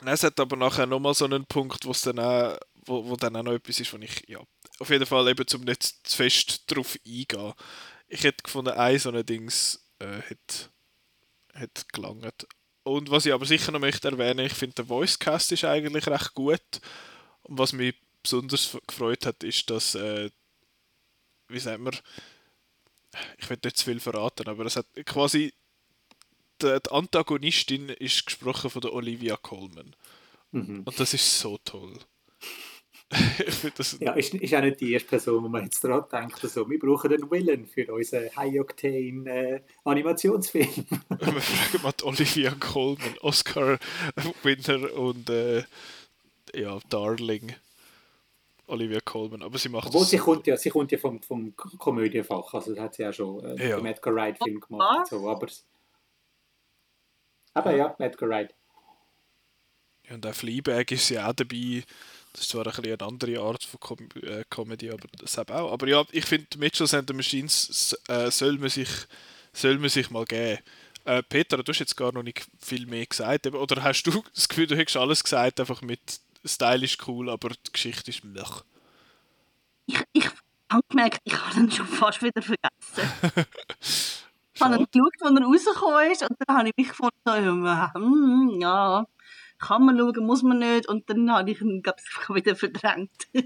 Nein, 0.02 0.14
Es 0.14 0.24
hat 0.24 0.38
aber 0.40 0.56
nachher 0.56 0.86
nochmal 0.86 1.14
so 1.14 1.24
einen 1.24 1.46
Punkt, 1.46 1.86
wo's 1.86 2.02
dann 2.02 2.18
auch, 2.18 2.58
wo, 2.86 3.06
wo 3.06 3.16
dann 3.16 3.36
auch 3.36 3.44
noch 3.44 3.52
etwas 3.52 3.78
ist, 3.78 3.92
wo 3.92 3.98
ich, 3.98 4.28
ja, 4.28 4.40
auf 4.80 4.90
jeden 4.90 5.06
Fall 5.06 5.28
eben 5.28 5.46
zum 5.46 5.62
nicht 5.62 5.82
zu 5.82 6.16
fest 6.16 6.64
drauf 6.66 6.98
eingehen. 7.06 7.52
Ich 8.08 8.24
hätte 8.24 8.42
gefunden, 8.42 8.72
ein 8.72 8.98
so 8.98 9.10
ein 9.10 9.24
Dings 9.24 9.86
äh, 10.00 10.20
hätte, 10.20 10.70
hätte 11.54 11.84
gelangt. 11.92 12.46
Und 12.84 13.10
was 13.10 13.26
ich 13.26 13.32
aber 13.32 13.46
sicher 13.46 13.72
noch 13.72 13.80
möchte 13.80 14.08
erwähnen, 14.08 14.46
ich 14.46 14.52
finde 14.52 14.76
der 14.76 14.88
Voicecast 14.88 15.52
ist 15.52 15.64
eigentlich 15.64 16.06
recht 16.06 16.34
gut. 16.34 16.60
Und 17.42 17.58
was 17.58 17.72
mich 17.72 17.94
besonders 18.22 18.76
gefreut 18.86 19.26
hat, 19.26 19.42
ist, 19.42 19.68
dass, 19.70 19.94
äh, 19.94 20.30
wie 21.48 21.58
sagt 21.58 21.80
man, 21.80 21.96
ich 23.38 23.48
will 23.48 23.58
nicht 23.64 23.78
zu 23.78 23.84
viel 23.86 24.00
verraten, 24.00 24.48
aber 24.48 24.66
es 24.66 24.76
hat 24.76 24.86
quasi 25.06 25.52
die, 26.60 26.78
die 26.80 26.90
Antagonistin 26.90 27.88
ist 27.88 28.26
gesprochen 28.26 28.70
von 28.70 28.82
der 28.82 28.92
Olivia 28.92 29.36
Colman. 29.36 29.94
Mhm. 30.52 30.82
Und 30.84 31.00
das 31.00 31.14
ist 31.14 31.38
so 31.38 31.58
toll. 31.64 31.98
Ja, 34.00 34.12
ist, 34.14 34.34
ist 34.34 34.54
auch 34.54 34.60
nicht 34.62 34.80
die 34.80 34.92
erste 34.92 35.08
Person, 35.08 35.44
wo 35.44 35.48
man 35.48 35.64
jetzt 35.64 35.82
daran 35.84 36.04
denkt. 36.10 36.42
Also, 36.42 36.68
wir 36.68 36.78
brauchen 36.78 37.12
einen 37.12 37.30
Willen 37.30 37.66
für 37.66 37.92
unseren 37.92 38.34
High-Octane-Animationsfilm. 38.34 40.86
Wir 41.20 41.40
fragen 41.40 41.82
mal 41.82 41.92
die 41.92 42.04
Olivia 42.04 42.54
Colman, 42.58 43.18
Oscar-Winner 43.20 44.92
und 44.94 45.30
äh, 45.30 45.62
ja, 46.54 46.78
Darling. 46.88 47.54
Olivia 48.66 49.00
Colman. 49.00 49.42
Aber 49.42 49.58
sie 49.58 49.68
macht 49.68 49.88
Obwohl, 49.88 50.02
es 50.02 50.10
sie 50.10 50.18
kommt 50.18 50.46
ja, 50.46 50.56
sie 50.56 50.70
kommt 50.70 50.90
ja 50.90 50.98
vom, 50.98 51.20
vom 51.22 51.54
Komödienfach. 51.56 52.52
Also, 52.54 52.74
das 52.74 52.82
hat 52.82 52.94
sie 52.94 53.02
ja 53.02 53.12
schon 53.12 53.44
äh, 53.58 53.68
Ja. 53.70 53.76
den 53.76 53.86
Edgar 53.86 54.14
Wright-Film 54.14 54.60
gemacht. 54.60 55.00
und 55.00 55.08
So, 55.08 55.28
aber, 55.28 55.46
aber 57.52 57.76
ja, 57.76 57.94
Edgar 57.98 58.28
Wright. 58.28 58.54
Ja, 60.08 60.14
und 60.14 60.26
auch 60.26 60.34
Fleabag 60.34 60.90
ist 60.90 61.06
sie 61.08 61.18
auch 61.18 61.32
dabei. 61.32 61.82
Das 62.34 62.42
ist 62.42 62.50
zwar 62.50 62.66
ein 62.66 62.72
bisschen 62.72 63.00
eine 63.00 63.08
andere 63.08 63.40
Art 63.40 63.62
von 63.62 63.78
Com 63.78 63.98
äh, 64.20 64.42
Comedy, 64.50 64.90
aber 64.90 65.06
das 65.18 65.38
eben 65.38 65.54
auch. 65.54 65.72
Aber 65.72 65.86
ja, 65.86 66.04
ich 66.10 66.24
finde, 66.24 66.58
Mitchells 66.58 66.92
and 66.92 67.08
the 67.08 67.14
Machines 67.14 67.96
äh, 68.08 68.28
soll, 68.28 68.58
man 68.58 68.70
sich, 68.70 68.88
soll 69.52 69.78
man 69.78 69.88
sich 69.88 70.10
mal 70.10 70.24
geben. 70.24 70.58
Äh, 71.04 71.22
Peter, 71.22 71.62
du 71.62 71.70
hast 71.70 71.78
jetzt 71.78 71.96
gar 71.96 72.12
noch 72.12 72.24
nicht 72.24 72.44
viel 72.58 72.86
mehr 72.86 73.06
gesagt. 73.06 73.46
Oder 73.46 73.84
hast 73.84 74.02
du 74.02 74.24
das 74.34 74.48
Gefühl, 74.48 74.66
du 74.66 74.76
hättest 74.76 74.96
alles 74.96 75.22
gesagt, 75.22 75.60
einfach 75.60 75.80
mit 75.80 76.00
Style 76.44 76.84
ist 76.84 77.06
cool, 77.06 77.30
aber 77.30 77.50
die 77.50 77.72
Geschichte 77.72 78.10
ist 78.10 78.24
mech. 78.24 78.62
Ich, 79.86 80.02
ich 80.12 80.28
habe 80.72 80.82
gemerkt, 80.88 81.20
ich 81.22 81.40
habe 81.40 81.60
ihn 81.60 81.70
schon 81.70 81.86
fast 81.86 82.20
wieder 82.20 82.42
vergessen. 82.42 83.46
ich 84.54 84.60
habe 84.60 84.74
ihn 84.74 84.86
geschaut, 84.90 85.12
als 85.20 85.40
er 85.40 85.44
rausgekommen 85.44 86.10
ist 86.10 86.22
und 86.22 86.36
dann 86.44 86.56
habe 86.56 86.68
ich 86.68 86.76
mich 86.76 86.88
gefunden, 86.88 87.14
so, 87.24 87.32
hm, 87.32 88.58
ja, 88.60 89.06
kann 89.66 89.84
man 89.84 89.98
schauen, 89.98 90.26
muss 90.26 90.42
man 90.42 90.58
nicht 90.58 90.88
und 90.88 91.08
dann 91.08 91.30
habe 91.30 91.50
ich 91.50 91.60
ihn, 91.60 91.82
glaube 91.82 91.98
ich, 92.00 92.34
wieder 92.34 92.56
verdrängt. 92.56 93.28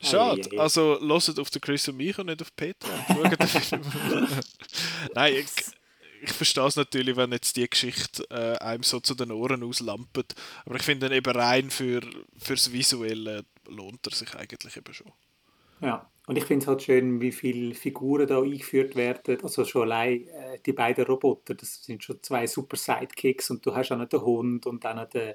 Schade. 0.00 0.42
Ei, 0.42 0.54
ei, 0.54 0.56
ei. 0.56 0.60
Also 0.60 0.98
hört 1.00 1.38
auf 1.38 1.50
den 1.50 1.60
Chris 1.60 1.88
und 1.88 1.96
mich 1.96 2.18
und 2.18 2.26
nicht 2.26 2.42
auf 2.42 2.52
Film. 2.56 2.74
Nein, 5.14 5.34
ich, 5.34 5.46
ich 6.22 6.32
verstehe 6.32 6.66
es 6.66 6.76
natürlich, 6.76 7.16
wenn 7.16 7.32
jetzt 7.32 7.56
die 7.56 7.68
Geschichte 7.68 8.24
äh, 8.30 8.56
einem 8.58 8.82
so 8.82 9.00
zu 9.00 9.14
den 9.14 9.32
Ohren 9.32 9.62
auslampert. 9.62 10.34
Aber 10.64 10.76
ich 10.76 10.82
finde 10.82 11.14
eben 11.14 11.36
rein 11.36 11.70
für, 11.70 12.02
fürs 12.38 12.72
Visuelle 12.72 13.44
lohnt 13.68 14.06
er 14.06 14.14
sich 14.14 14.34
eigentlich 14.34 14.76
eben 14.76 14.94
schon. 14.94 15.12
Ja, 15.80 16.08
und 16.26 16.36
ich 16.36 16.44
finde 16.44 16.64
es 16.64 16.68
halt 16.68 16.82
schön, 16.82 17.20
wie 17.20 17.30
viele 17.30 17.74
Figuren 17.74 18.26
da 18.26 18.42
eingeführt 18.42 18.96
werden. 18.96 19.38
Also 19.42 19.64
schon 19.64 19.82
allein 19.82 20.26
äh, 20.26 20.58
die 20.64 20.72
beiden 20.72 21.04
Roboter, 21.04 21.54
das 21.54 21.84
sind 21.84 22.02
schon 22.02 22.20
zwei 22.20 22.48
super 22.48 22.76
Sidekicks 22.76 23.50
und 23.50 23.64
du 23.64 23.74
hast 23.74 23.92
auch 23.92 23.98
noch 23.98 24.08
den 24.08 24.22
Hund 24.22 24.66
und 24.66 24.84
dann 24.84 24.96
noch 24.96 25.08
den, 25.08 25.34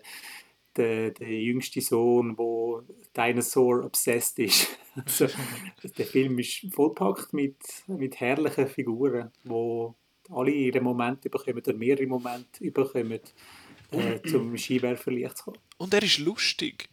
den, 0.76 1.14
den 1.14 1.42
jüngsten 1.42 1.80
Sohn, 1.80 2.38
wo 2.38 2.84
Dinosaur 3.16 3.86
obsessed 3.86 4.40
ist. 4.40 4.68
Also, 4.94 5.28
der 5.98 6.06
Film 6.06 6.38
ist 6.40 6.66
vollpackt 6.70 7.32
mit, 7.32 7.56
mit 7.88 8.20
herrlichen 8.20 8.68
Figuren, 8.68 9.32
wo 9.46 9.96
alle 10.30 10.52
ihre 10.52 10.82
Momente 10.82 11.30
bekommen 11.30 11.60
oder 11.60 11.74
mehrere 11.74 12.06
Momente 12.08 12.70
bekommen, 12.70 13.22
äh, 13.92 14.22
zum 14.30 14.58
Skiwerferlicht 14.58 15.38
zu 15.38 15.44
kommen. 15.46 15.60
Und 15.78 15.94
er 15.94 16.04
ist 16.04 16.20
lustig. 16.20 16.90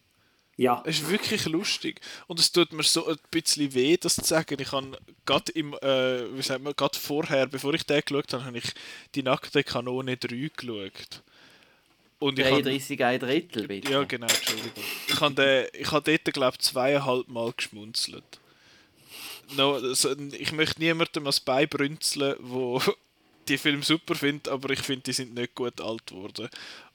Ja, 0.59 0.83
Es 0.85 0.99
ist 0.99 1.09
wirklich 1.09 1.47
lustig. 1.47 2.00
Und 2.27 2.41
es 2.41 2.50
tut 2.50 2.73
mir 2.73 2.83
so 2.83 3.07
ein 3.07 3.17
bisschen 3.31 3.73
weh, 3.75 3.97
das 3.97 4.17
zu 4.17 4.25
sagen. 4.25 4.57
Ich 4.61 4.73
habe 4.73 4.99
gerade 5.25 5.53
im, 5.53 5.73
äh, 5.75 6.37
wie 6.37 6.43
sagt 6.43 6.62
man, 6.62 6.75
gerade 6.77 6.99
vorher, 6.99 7.47
bevor 7.47 7.73
ich 7.75 7.85
den 7.87 8.03
geschaut 8.05 8.33
habe, 8.33 8.45
habe 8.45 8.59
ich 8.59 8.65
die 9.15 9.23
nackte 9.23 9.62
Kanone 9.62 10.17
3 10.17 10.50
geschaut. 10.57 11.23
Und 12.19 12.41
ich 12.41 12.45
habe, 12.47 12.62
33 12.62 13.05
ein 13.05 13.21
Drittel, 13.21 13.69
bitte. 13.69 13.93
ja 13.93 14.03
genau, 14.03 14.27
Entschuldigung. 14.27 14.83
Ich 15.07 15.21
habe, 15.21 15.35
den, 15.37 15.81
ich 15.81 15.93
habe 15.93 16.11
dort, 16.11 16.35
glaube 16.35 16.57
ich, 16.59 16.65
zweieinhalb 16.67 17.29
Mal 17.29 17.53
geschmunzelt. 17.57 18.25
No, 19.57 19.75
also, 19.75 20.15
ich 20.33 20.53
möchte 20.53 20.81
niemandem 20.81 21.25
was 21.25 21.38
beibrünzeln, 21.41 22.35
wo 22.41 22.83
die 23.49 23.59
Film 23.59 23.83
super 23.85 24.17
findet, 24.17 24.49
aber 24.49 24.71
ich 24.71 24.81
finde, 24.81 25.03
die 25.03 25.12
sind 25.12 25.35
nicht 25.35 25.55
gut 25.55 25.81
alt 25.81 26.07
geworden. 26.09 26.49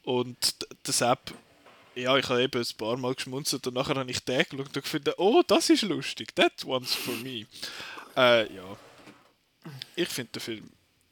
Und 0.04 0.62
d- 0.62 0.66
deshalb, 0.86 1.34
ja, 1.96 2.18
ich 2.18 2.28
habe 2.30 2.42
eben 2.44 2.62
ein 2.62 2.78
paar 2.78 2.98
Mal 2.98 3.14
geschmunzelt 3.16 3.66
und 3.68 3.74
nachher 3.76 3.96
habe 3.96 4.10
ich 4.10 4.24
den 4.24 4.40
geschaut 4.50 4.60
und 4.68 4.74
gefunden, 4.74 5.14
oh, 5.18 5.42
das 5.48 5.70
ist 5.70 5.84
lustig, 5.84 6.36
that 6.36 6.66
one's 6.66 6.94
for 6.94 7.14
me. 7.16 7.46
Äh, 8.16 8.54
ja. 8.54 8.78
Ich 9.96 10.10
finde 10.10 10.32
den 10.34 10.40
Film 10.42 10.70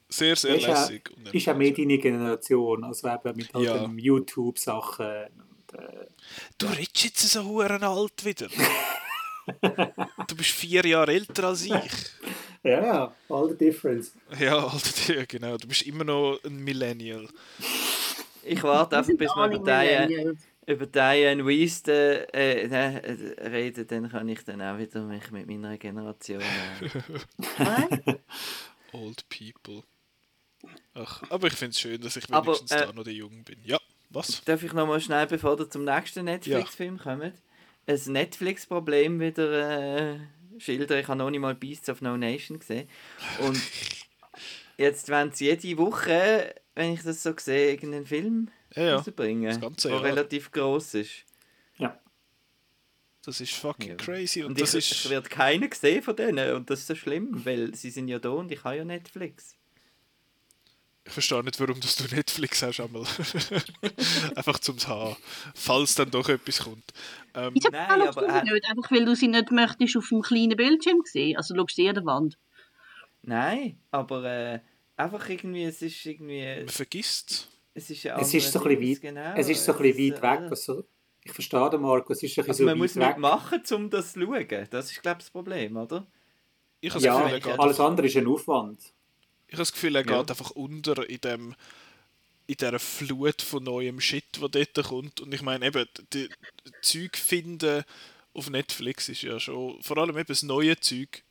sehr, 0.09 0.35
sehr 0.35 0.55
ist 0.55 0.63
ja, 0.63 0.73
lässig. 0.73 1.09
und 1.15 1.33
ist 1.33 1.45
ja 1.45 1.53
mehr 1.53 1.71
deine 1.71 1.97
Generation, 1.97 2.83
also 2.83 3.07
eben 3.07 3.37
mit 3.37 3.55
all 3.55 3.63
Ja. 3.63 3.77
den 3.77 3.97
YouTube-Sachen. 3.97 5.05
und, 5.07 5.79
äh, 5.79 6.07
Du 6.57 6.67
redest 6.67 7.03
jetzt 7.03 7.29
so 7.29 7.43
huren 7.45 7.83
alt 7.83 8.25
wieder. 8.25 8.47
du 10.27 10.35
bist 10.35 10.51
vier 10.51 10.85
Jahre 10.85 11.13
älter 11.13 11.45
als 11.45 11.63
ich. 11.63 11.71
Ja, 12.63 12.83
ja, 12.85 13.15
all 13.29 13.49
the 13.49 13.57
difference. 13.57 14.11
Ja, 14.39 14.57
Alter, 14.67 15.15
ja, 15.15 15.25
genau. 15.25 15.57
Du 15.57 15.67
bist 15.67 15.81
immer 15.83 16.03
noch 16.03 16.39
ein 16.43 16.57
Millennial. 16.57 17.27
Ich 18.43 18.61
warte 18.61 18.97
einfach, 18.97 19.13
bis 19.17 19.29
wir 19.35 19.45
über 19.47 19.59
Millennials. 19.59 20.37
Über 20.67 20.85
Diane 20.85 21.45
Weist 21.45 21.87
äh, 21.87 22.23
äh, 22.25 23.47
reden, 23.47 23.87
dann 23.87 24.09
kann 24.09 24.29
ich 24.29 24.43
dann 24.43 24.61
auch 24.61 24.77
wieder 24.77 25.01
mich 25.01 25.31
mit 25.31 25.47
meiner 25.47 25.77
Generation... 25.77 26.41
Äh? 27.59 28.15
Old 28.93 29.25
people. 29.29 29.83
Ach, 30.93 31.23
aber 31.29 31.47
ich 31.47 31.53
finde 31.53 31.71
es 31.71 31.79
schön, 31.79 32.01
dass 32.01 32.17
ich 32.17 32.29
Aber, 32.31 32.47
wenigstens 32.47 32.71
äh, 32.71 32.85
da 32.85 32.93
noch 32.93 33.03
der 33.03 33.13
Jung 33.13 33.43
bin. 33.43 33.59
Ja, 33.63 33.79
was? 34.09 34.43
Darf 34.43 34.61
ich 34.63 34.73
noch 34.73 34.85
mal 34.85 34.99
schnell, 34.99 35.25
bevor 35.27 35.57
ihr 35.59 35.69
zum 35.69 35.85
nächsten 35.85 36.25
Netflix-Film 36.25 36.97
kommt, 36.99 37.33
ein 37.87 37.99
Netflix-Problem 38.07 39.19
wieder 39.19 40.15
äh, 40.15 40.19
schildern? 40.57 40.99
Ich 40.99 41.07
habe 41.07 41.17
noch 41.17 41.29
nicht 41.29 41.39
mal 41.39 41.55
Beasts 41.55 41.89
of 41.89 42.01
No 42.01 42.17
Nation 42.17 42.59
gesehen. 42.59 42.89
Und 43.39 43.59
jetzt 44.77 45.09
wollen 45.09 45.31
sie 45.31 45.45
jede 45.45 45.77
Woche, 45.77 46.53
wenn 46.75 46.93
ich 46.93 47.03
das 47.03 47.23
so 47.23 47.33
sehe, 47.37 47.71
irgendeinen 47.71 48.05
Film 48.05 48.49
Ja, 48.75 48.83
ja. 48.83 48.95
rausbringen, 48.97 49.49
Das 49.49 49.59
ganze 49.61 49.89
der 49.89 50.03
relativ 50.03 50.51
groß 50.51 50.95
ist. 50.95 51.25
Ja. 51.77 51.99
Das 53.25 53.39
ist 53.41 53.53
fucking 53.53 53.89
Ja. 53.91 53.95
crazy. 53.95 54.41
Und, 54.41 54.51
Und 54.51 54.61
das 54.61 54.73
ich, 54.73 54.91
ist. 54.91 55.05
ich 55.05 55.09
werde 55.11 55.29
keinen 55.29 55.69
gesehen 55.69 56.01
von 56.01 56.15
denen 56.15 56.55
und 56.55 56.69
das 56.69 56.79
ist 56.79 56.87
so 56.87 56.95
schlimm, 56.95 57.45
weil 57.45 57.75
sie 57.75 57.89
sind 57.91 58.07
ja 58.07 58.19
da 58.19 58.29
und 58.29 58.51
ich 58.51 58.63
habe 58.63 58.77
ja 58.77 58.85
Netflix. 58.85 59.55
Ich 61.03 61.13
verstehe 61.13 61.43
nicht, 61.43 61.59
warum 61.59 61.79
dass 61.79 61.95
du 61.95 62.03
Netflix 62.15 62.61
hast 62.61 62.79
einmal. 62.79 63.03
Einfach 64.35 64.59
zum 64.59 64.77
haben. 64.87 65.15
Falls 65.55 65.95
dann 65.95 66.11
doch 66.11 66.29
etwas 66.29 66.59
kommt. 66.59 66.83
Ähm, 67.33 67.55
Nein, 67.71 67.87
schaust 68.01 68.17
aber, 68.17 68.27
du 68.27 68.33
sie 68.33 68.39
äh, 68.39 68.53
nicht? 68.53 68.69
Einfach 68.69 68.91
weil 68.91 69.05
du 69.05 69.15
sie 69.15 69.27
nicht 69.27 69.51
möchtest 69.51 69.97
auf 69.97 70.07
dem 70.09 70.21
kleinen 70.21 70.55
Bildschirm 70.55 71.01
sehen. 71.03 71.37
Also 71.37 71.55
schaust 71.55 71.71
du 71.77 71.81
sie 71.81 71.89
an 71.89 71.95
der 71.95 72.05
Wand. 72.05 72.37
Nein, 73.23 73.79
aber 73.89 74.23
äh, 74.25 74.59
einfach 74.95 75.27
irgendwie, 75.27 75.63
es 75.63 75.81
ist 75.81 76.05
irgendwie, 76.05 76.45
man 76.57 76.69
vergisst 76.69 77.47
es 77.73 77.89
ist 77.89 78.05
ein 78.07 78.19
Es 78.19 78.33
ist 78.33 78.51
so 78.51 78.61
ein 78.63 78.67
bisschen 78.77 78.89
weit, 78.91 79.01
genau. 79.01 79.33
es 79.35 79.49
ist 79.49 79.63
so 79.65 79.73
ein 79.73 79.81
bisschen 79.81 80.13
weit 80.13 80.21
weg. 80.41 80.49
Also, 80.51 80.83
ich 81.23 81.31
verstehe 81.31 81.69
den 81.69 81.81
Marco, 81.81 82.13
es 82.13 82.23
ist 82.23 82.37
ein 82.37 82.45
bisschen 82.45 82.49
Also 82.49 82.57
so 82.63 82.65
man 82.65 82.73
weit 82.73 82.77
muss 82.79 82.95
weg. 82.95 83.07
nicht 83.07 83.17
machen, 83.19 83.61
um 83.75 83.89
das 83.89 84.13
zu 84.13 84.21
schauen. 84.21 84.67
Das 84.69 84.91
ist, 84.91 85.01
glaube 85.01 85.19
ich, 85.19 85.25
das 85.25 85.29
Problem, 85.31 85.77
oder? 85.77 86.07
ich 86.79 86.93
Ja, 86.95 87.29
Gefühl, 87.29 87.51
alles 87.59 87.79
andere 87.79 88.07
ist 88.07 88.17
ein 88.17 88.27
Aufwand. 88.27 88.79
ich 89.47 89.53
habe 89.53 89.61
das 89.61 89.71
Gefühl, 89.71 89.95
er 89.95 90.03
geht 90.03 90.11
Ja. 90.11 90.19
einfach 90.21 90.51
unter 90.51 91.07
in 91.09 91.21
dem 91.21 91.55
in 92.47 92.55
dieser 92.57 92.79
Flut 92.79 93.41
von 93.41 93.63
neuem 93.63 94.01
Shit, 94.01 94.25
wo 94.41 94.47
dort 94.49 94.73
kommt. 94.83 95.21
Und 95.21 95.33
ich 95.33 95.41
meine, 95.41 95.65
eben, 95.67 95.85
die, 96.11 96.27
die 96.65 96.71
Zeug 96.81 97.15
finden 97.15 97.83
auf 98.33 98.49
Netflix 98.49 99.07
ist 99.07 99.21
ja 99.21 99.39
schon, 99.39 99.81
vor 99.81 99.97
allem 99.99 100.17
eben 100.17 100.27
das 100.27 100.43
neue 100.43 100.77
Zeug, 100.79 101.23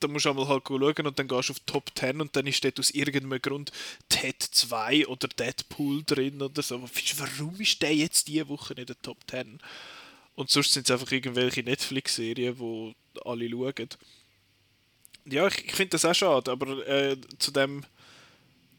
da 0.00 0.08
musst 0.08 0.24
du 0.26 0.30
einmal 0.30 0.48
halt 0.48 0.64
schauen 0.66 1.06
und 1.06 1.18
dann 1.18 1.28
gehst 1.28 1.48
du 1.48 1.52
auf 1.52 1.60
Top 1.60 1.90
10 1.94 2.20
und 2.20 2.34
dann 2.36 2.46
ist 2.46 2.64
dort 2.64 2.78
aus 2.78 2.90
irgendeinem 2.90 3.40
Grund 3.40 3.72
Ted 4.08 4.42
2 4.42 5.06
oder 5.06 5.28
Deadpool 5.28 6.02
drin 6.04 6.42
oder 6.42 6.62
so. 6.62 6.82
Warum 7.16 7.60
ist 7.60 7.80
der 7.82 7.94
jetzt 7.94 8.28
diese 8.28 8.48
Woche 8.48 8.74
in 8.74 8.86
der 8.86 9.00
Top 9.00 9.18
10? 9.30 9.58
Und 10.34 10.50
sonst 10.50 10.72
sind 10.72 10.88
es 10.88 10.90
einfach 10.90 11.10
irgendwelche 11.10 11.62
Netflix-Serien, 11.62 12.58
wo 12.58 12.94
alle 13.24 13.48
schauen. 13.48 13.88
Ja, 15.24 15.46
ich, 15.46 15.64
ich 15.64 15.72
finde 15.72 15.90
das 15.90 16.04
auch 16.04 16.14
schade, 16.14 16.50
aber 16.50 16.86
äh, 16.86 17.16
zu, 17.38 17.50
dem, 17.50 17.84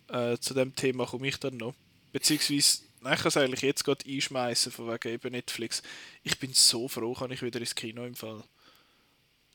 äh, 0.08 0.38
zu 0.38 0.54
dem 0.54 0.76
Thema 0.76 1.06
komme 1.06 1.28
ich 1.28 1.38
dann 1.38 1.58
noch. 1.58 1.76
Beziehungsweise, 2.12 2.84
nein, 3.02 3.14
ich 3.14 3.20
kann 3.20 3.28
es 3.28 3.38
eigentlich 3.38 3.62
jetzt 3.62 3.84
gerade 3.84 4.10
einschmeißen, 4.10 4.72
von 4.72 4.88
wegen 4.88 5.14
eben 5.14 5.32
Netflix. 5.32 5.84
Ich 6.24 6.40
bin 6.40 6.54
so 6.54 6.88
froh, 6.88 7.14
kann 7.14 7.32
ich 7.32 7.42
wieder 7.42 7.60
ins 7.60 7.76
Kino 7.76 8.06
im 8.06 8.16
Fall 8.16 8.44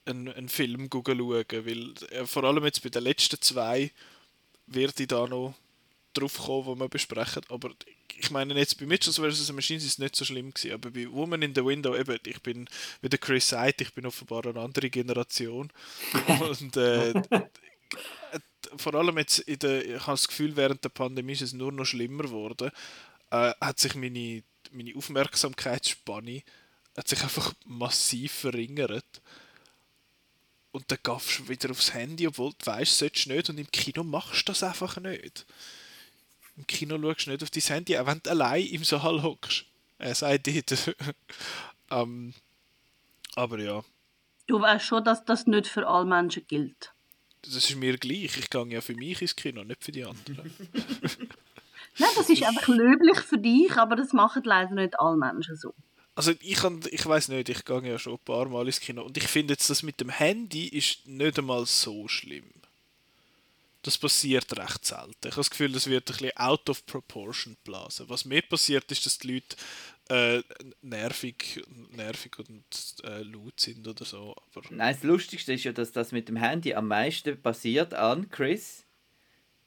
einen, 0.07 0.29
einen 0.29 0.49
Film 0.49 0.89
schauen, 0.93 1.17
weil 1.17 1.95
äh, 2.11 2.27
vor 2.27 2.45
allem 2.45 2.65
jetzt 2.65 2.83
bei 2.83 2.91
den 2.91 3.03
letzten 3.03 3.41
zwei 3.41 3.91
werde 4.67 5.03
ich 5.03 5.09
da 5.09 5.27
noch 5.27 5.55
drauf 6.13 6.39
kommen, 6.39 6.67
wo 6.67 6.75
wir 6.75 6.89
besprechen. 6.89 7.43
Aber 7.49 7.71
ich 8.17 8.31
meine, 8.31 8.55
jetzt 8.55 8.79
bei 8.79 8.87
Mitchell 8.87 9.13
vs. 9.13 9.53
Machines 9.53 9.85
ist 9.85 9.93
es 9.93 9.99
nicht 9.99 10.17
so 10.17 10.25
schlimm 10.25 10.53
gewesen, 10.53 10.73
aber 10.73 10.91
bei 10.91 11.11
Woman 11.11 11.43
in 11.43 11.55
the 11.55 11.65
Window, 11.65 11.97
eben, 11.97 12.19
ich 12.27 12.41
bin, 12.43 12.69
wie 13.03 13.09
der 13.09 13.19
Chris 13.19 13.49
sagt, 13.49 13.81
ich 13.81 13.93
bin 13.93 14.07
offenbar 14.07 14.47
eine 14.47 14.61
andere 14.61 14.91
Generation. 14.91 15.73
Und 16.41 16.77
äh, 16.77 17.13
vor 18.77 18.95
allem 18.95 19.19
jetzt, 19.19 19.41
in 19.41 19.59
der, 19.59 19.85
ich 19.85 20.01
habe 20.01 20.13
das 20.13 20.29
Gefühl, 20.29 20.57
während 20.57 20.85
der 20.85 20.91
Pandemie 20.91 21.33
ist 21.33 21.43
es 21.43 21.53
nur 21.53 21.73
noch 21.73 21.85
schlimmer 21.85 22.25
geworden, 22.25 22.71
äh, 23.31 23.53
hat 23.61 23.81
sich 23.81 23.95
meine, 23.95 24.43
meine 24.73 24.95
Aufmerksamkeitsspanne 24.97 26.43
hat 26.97 27.09
sich 27.09 27.23
einfach 27.23 27.53
massiv 27.67 28.33
verringert. 28.33 29.21
Und 30.75 30.91
dann 30.91 30.99
gaffst 31.05 31.39
du 31.39 31.49
wieder 31.49 31.71
aufs 31.71 31.95
Handy, 31.95 32.27
obwohl 32.27 32.51
du 32.59 32.67
weißt, 32.67 32.99
solltest 32.99 33.27
du 33.27 33.33
nicht. 33.33 33.49
Und 33.49 33.59
im 33.59 33.71
Kino 33.71 34.03
machst 34.03 34.41
du 34.49 34.51
das 34.51 34.65
einfach 34.65 34.97
nicht. 34.99 35.47
Im 36.57 36.67
Kino 36.67 36.99
schaust 37.01 37.27
du 37.27 37.31
nicht 37.31 37.43
auf 37.45 37.51
dein 37.51 37.63
Handy, 37.63 37.97
auch 37.97 38.07
wenn 38.07 38.21
du 38.21 38.31
allein 38.31 38.67
im 38.67 38.83
Saal 38.83 39.23
hockst. 39.23 39.67
Er 39.99 40.17
sagt 40.17 40.49
dort. 40.49 40.97
ähm, 41.93 42.35
aber 43.37 43.61
ja, 43.61 43.85
Du 44.49 44.61
weißt 44.61 44.85
schon, 44.85 45.05
dass 45.05 45.25
das 45.25 45.47
nicht 45.47 45.69
für 45.69 45.87
alle 45.87 46.07
Menschen 46.07 46.45
gilt. 46.49 46.93
das 47.43 47.55
ist 47.55 47.77
mir 47.77 47.97
gleich. 47.97 48.37
Ich 48.37 48.51
gehe 48.51 48.67
ja 48.69 48.81
für 48.81 48.95
mich 48.97 49.23
ins 49.23 49.37
Kino, 49.37 49.63
nicht 49.63 49.83
für 49.85 49.93
die 49.93 50.05
anderen. 50.05 50.53
Nein, 51.99 52.11
das 52.17 52.29
ist 52.29 52.43
einfach 52.49 52.67
löblich 52.67 53.21
für 53.21 53.39
dich, 53.39 53.73
aber 53.77 53.95
das 53.95 54.13
machen 54.13 54.43
leider 54.45 54.75
nicht 54.75 54.99
alle 54.99 55.17
Menschen 55.17 55.57
so. 55.57 55.73
Also 56.17 56.33
ich, 56.41 56.57
kann, 56.57 56.81
ich 56.91 57.05
weiß 57.05 57.29
nicht, 57.29 57.49
ich 57.49 57.65
gehe 57.65 57.83
ja 57.89 57.99
schon 57.99 58.15
ein 58.15 58.19
paar 58.25 58.49
Mal 58.49 58.67
ins 58.67 58.81
Kino 58.81 59.03
und 59.03 59.17
ich 59.17 59.27
finde 59.27 59.55
jetzt, 59.55 59.69
das 59.69 59.83
mit 59.83 60.01
dem 60.01 60.11
Handy 60.11 60.69
ist 60.69 61.07
nicht 61.07 61.39
einmal 61.39 61.67
so 61.67 62.07
schlimm. 62.09 62.45
das 63.83 63.99
passiert 63.99 64.57
recht 64.59 64.85
selten. 64.85 65.11
Ich 65.25 65.33
habe 65.33 65.37
das 65.41 65.51
Gefühl, 65.51 65.73
das 65.73 65.87
wird 65.89 66.09
ein 66.09 66.17
bisschen 66.17 66.37
out 66.37 66.71
of 66.71 66.87
proportion 66.87 67.57
blasen. 67.65 68.09
Was 68.09 68.25
mehr 68.25 68.43
passiert, 68.43 68.91
ist, 68.91 69.05
dass 69.05 69.19
die 69.19 69.35
Leute 69.35 69.57
äh, 70.09 70.43
nervig, 70.83 71.63
nervig 71.91 72.39
und 72.39 72.65
äh, 73.05 73.23
laut 73.23 73.59
sind 73.61 73.87
oder 73.87 74.05
so. 74.05 74.35
Aber 74.55 74.65
Nein, 74.71 74.95
das 74.95 75.03
Lustigste 75.03 75.53
ist 75.53 75.65
ja, 75.65 75.73
dass 75.73 75.93
das 75.93 76.13
mit 76.13 76.29
dem 76.29 76.37
Handy 76.37 76.75
am 76.75 76.89
meisten 76.89 77.41
passiert 77.41 77.93
an 77.95 78.29
Chris. 78.31 78.85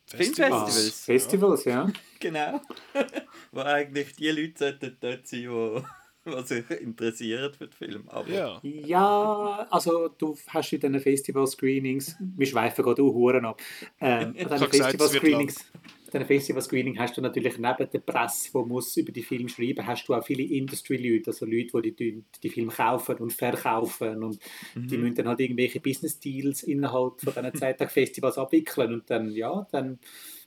Filmfestivals. 0.07 1.01
Festivals, 1.01 1.65
ja. 1.65 1.91
Genau. 2.19 2.61
Wo 3.51 3.61
eigentlich 3.61 4.15
die 4.15 4.29
Leute 4.31 4.57
sollten 4.57 4.97
dort 4.99 5.27
sein, 5.27 5.41
die 5.41 5.83
was 6.27 6.49
sich 6.49 6.69
interessiert 6.71 7.55
für 7.55 7.67
den 7.67 7.73
Film. 7.73 8.03
Aber 8.07 8.29
ja. 8.29 8.59
Ja, 8.63 9.67
also 9.69 10.09
du 10.09 10.37
hast 10.47 10.73
in 10.73 10.79
diesen 10.79 10.99
Festival-Screenings, 10.99 12.15
wir 12.19 12.47
schweifen 12.47 12.83
gerade 12.83 13.01
auch 13.01 13.13
Huren 13.13 13.45
ab, 13.45 13.61
ähm, 13.99 14.27
an 14.27 14.33
diesen 14.33 14.69
Festival-Screenings 14.69 15.65
diesen 16.07 16.25
Festival-Screening 16.25 16.99
hast 16.99 17.17
du 17.17 17.21
natürlich 17.21 17.57
neben 17.57 17.89
der 17.91 17.99
Presse, 17.99 18.49
die 18.53 18.57
muss 18.57 18.95
über 18.97 19.11
die 19.11 19.23
Filme 19.23 19.49
schreiben, 19.49 19.85
hast 19.85 20.07
du 20.07 20.13
auch 20.13 20.25
viele 20.25 20.43
Industry-Leute, 20.43 21.31
also 21.31 21.45
Leute, 21.45 21.81
die 21.81 21.95
die, 21.95 22.23
die 22.41 22.49
Filme 22.49 22.71
kaufen 22.71 23.17
und 23.17 23.33
verkaufen 23.33 24.23
und 24.23 24.39
die 24.75 24.97
müssen 24.97 25.15
dann 25.15 25.27
halt 25.27 25.39
irgendwelche 25.39 25.79
Business-Deals 25.79 26.63
innerhalb 26.63 27.21
von 27.21 27.33
diesen 27.33 27.55
Zeittag-Festivals 27.55 28.37
abwickeln 28.37 28.93
und 28.93 29.09
dann, 29.09 29.31
ja, 29.31 29.67
dann 29.71 29.99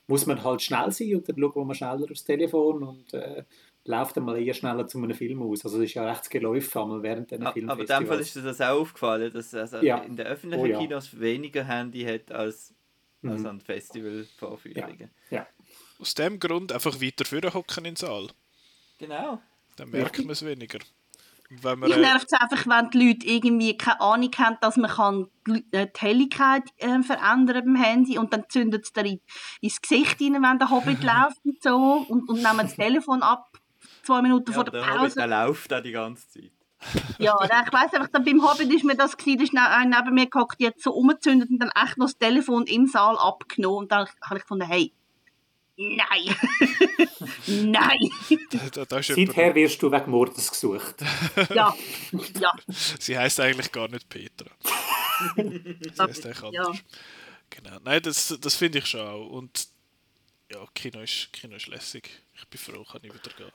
muss 0.07 0.25
man 0.25 0.43
halt 0.43 0.61
schnell 0.61 0.91
sein 0.91 1.15
und 1.15 1.29
dann 1.29 1.37
schaut 1.37 1.55
man 1.55 1.75
schneller 1.75 2.07
aufs 2.09 2.23
Telefon 2.23 2.83
und 2.83 3.13
äh, 3.13 3.43
läuft 3.85 4.15
dann 4.17 4.25
mal 4.25 4.37
eher 4.39 4.53
schneller 4.53 4.85
zu 4.87 4.97
einem 4.99 5.13
Film 5.15 5.41
aus. 5.41 5.63
Also 5.65 5.77
das 5.79 5.85
ist 5.87 5.93
ja 5.95 6.05
recht 6.07 6.29
Geläuf 6.29 6.75
einmal 6.77 7.01
während 7.01 7.31
diesen 7.31 7.45
A- 7.45 7.49
aber 7.49 7.81
in 7.81 7.87
dem 7.87 8.07
Fall 8.07 8.19
ist 8.19 8.35
dir 8.35 8.41
das 8.43 8.61
auch 8.61 8.81
aufgefallen, 8.81 9.31
dass 9.33 9.53
also 9.55 9.77
Ja. 9.77 9.97
in 9.99 10.15
den 10.15 10.27
öffentlichen 10.27 10.63
Oh 10.63 10.67
ja. 10.67 10.77
Kinos 10.79 11.19
weniger 11.19 11.63
Handy 11.63 12.03
hat 12.03 12.31
als, 12.31 12.73
als 13.23 13.41
Mhm. 13.41 13.45
an 13.47 13.61
Festivalvorführungen. 13.61 15.09
Ja. 15.29 15.47
Aus 15.99 16.13
dem 16.15 16.39
Grund 16.39 16.71
einfach 16.71 16.99
weiter 17.01 17.25
vorne 17.25 17.53
hocken 17.53 17.79
in 17.79 17.83
den 17.91 17.95
Saal. 17.95 18.27
Genau. 18.99 19.41
Dann 19.77 19.89
merkt 19.89 20.19
man 20.19 20.29
es 20.31 20.45
weniger. 20.45 20.79
Wenn 21.49 21.79
man, 21.79 21.89
Mich 21.89 21.97
äh, 21.97 22.01
nervt 22.01 22.27
es 22.31 22.39
einfach, 22.39 22.65
wenn 22.65 22.89
die 22.91 23.07
Leute 23.09 23.27
irgendwie 23.27 23.75
keine 23.75 23.99
Ahnung 23.99 24.31
haben, 24.37 24.57
dass 24.61 24.77
man 24.77 24.89
kann 24.89 25.27
die 25.45 25.65
äh, 25.71 25.87
Helligkeit 25.97 26.63
äh, 26.77 27.01
verändern 27.03 27.65
beim 27.65 27.75
Handy 27.75 28.17
und 28.17 28.31
dann 28.31 28.45
zündet 28.47 28.85
es 28.85 28.93
dir 28.93 29.05
in, 29.05 29.19
ins 29.59 29.81
Gesicht 29.81 30.21
rein, 30.21 30.41
wenn 30.41 30.59
der 30.59 30.69
Hobbit 30.69 31.03
läuft 31.03 31.43
und 31.43 31.61
so 31.61 32.05
und, 32.07 32.29
und 32.29 32.35
nehmen 32.41 32.59
das 32.59 32.75
Telefon 32.77 33.21
ab, 33.21 33.57
zwei 34.03 34.21
Minuten 34.21 34.51
Ja, 34.51 34.55
vor 34.55 34.61
aber 34.61 34.71
der 34.71 34.81
der 34.81 34.89
Hobbit, 34.89 35.01
Pause. 35.01 35.15
der 35.15 35.27
läuft 35.27 35.73
auch 35.73 35.81
die 35.81 35.91
ganze 35.91 36.29
Zeit. 36.29 36.51
Ja, 37.19 37.35
dann, 37.47 37.65
ich 37.65 37.73
weiss 37.73 37.93
einfach, 37.93 38.07
dann 38.07 38.23
beim 38.25 38.41
Hobbit 38.43 38.73
ist 38.73 38.83
mir 38.83 38.95
das 38.95 39.15
gewesen, 39.15 39.37
da 39.37 39.43
ist 39.43 39.53
ne- 39.53 39.69
einer 39.69 40.01
neben 40.01 40.15
mir 40.15 40.27
gehockt, 40.27 40.59
die 40.59 40.67
hat 40.67 40.79
so 40.79 40.91
umgezündet 40.93 41.49
und 41.49 41.59
dann 41.59 41.69
echt 41.69 41.97
noch 41.97 42.07
das 42.07 42.17
Telefon 42.17 42.65
im 42.65 42.87
Saal 42.87 43.17
abgenommen 43.19 43.79
und 43.79 43.91
dann 43.91 44.07
habe 44.23 44.37
ich 44.37 44.41
gefunden, 44.43 44.65
hey, 44.67 44.91
nein, 45.77 46.35
nein, 47.47 47.99
da, 48.73 48.85
da 48.85 49.03
Seither 49.03 49.53
wirst 49.53 49.81
du 49.83 49.91
wegen 49.91 50.09
Mordes 50.09 50.49
gesucht. 50.49 50.95
ja, 51.53 51.73
ja, 52.39 52.53
sie 52.67 53.17
heißt 53.17 53.39
eigentlich 53.41 53.71
gar 53.71 53.87
nicht 53.87 54.09
Petra. 54.09 54.49
sie 55.35 55.91
heißt 55.99 56.25
eigentlich 56.25 56.51
ja. 56.51 56.63
anders. 56.63 56.83
Genau. 57.51 57.77
Nein, 57.83 58.01
das, 58.01 58.37
das 58.39 58.55
finde 58.55 58.79
ich 58.79 58.85
schon 58.87 59.01
auch. 59.01 59.27
Und 59.27 59.67
ja, 60.51 60.59
Kino 60.73 61.01
ist, 61.01 61.31
Kino 61.33 61.55
ist 61.55 61.67
lässig. 61.67 62.09
Ich 62.33 62.47
bin 62.47 62.59
froh, 62.59 62.83
kann 62.83 63.01
ich 63.03 63.13
wieder 63.13 63.31
gehen. 63.37 63.51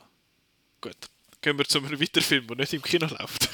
Gut. 0.86 1.10
Gehen 1.42 1.58
wir 1.58 1.64
zu 1.64 1.78
einem 1.78 2.00
weiteren 2.00 2.22
Film, 2.22 2.46
der 2.46 2.56
nicht 2.56 2.72
im 2.72 2.82
Kino 2.82 3.06
läuft. 3.06 3.50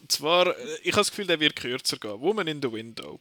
Und 0.00 0.10
zwar, 0.12 0.46
äh, 0.46 0.54
ich 0.82 0.92
habe 0.92 1.00
das 1.00 1.10
Gefühl, 1.10 1.26
der 1.26 1.38
wird 1.38 1.56
kürzer 1.56 1.98
gehen. 1.98 2.18
Woman 2.20 2.46
in 2.46 2.62
the 2.62 2.72
Window. 2.72 3.20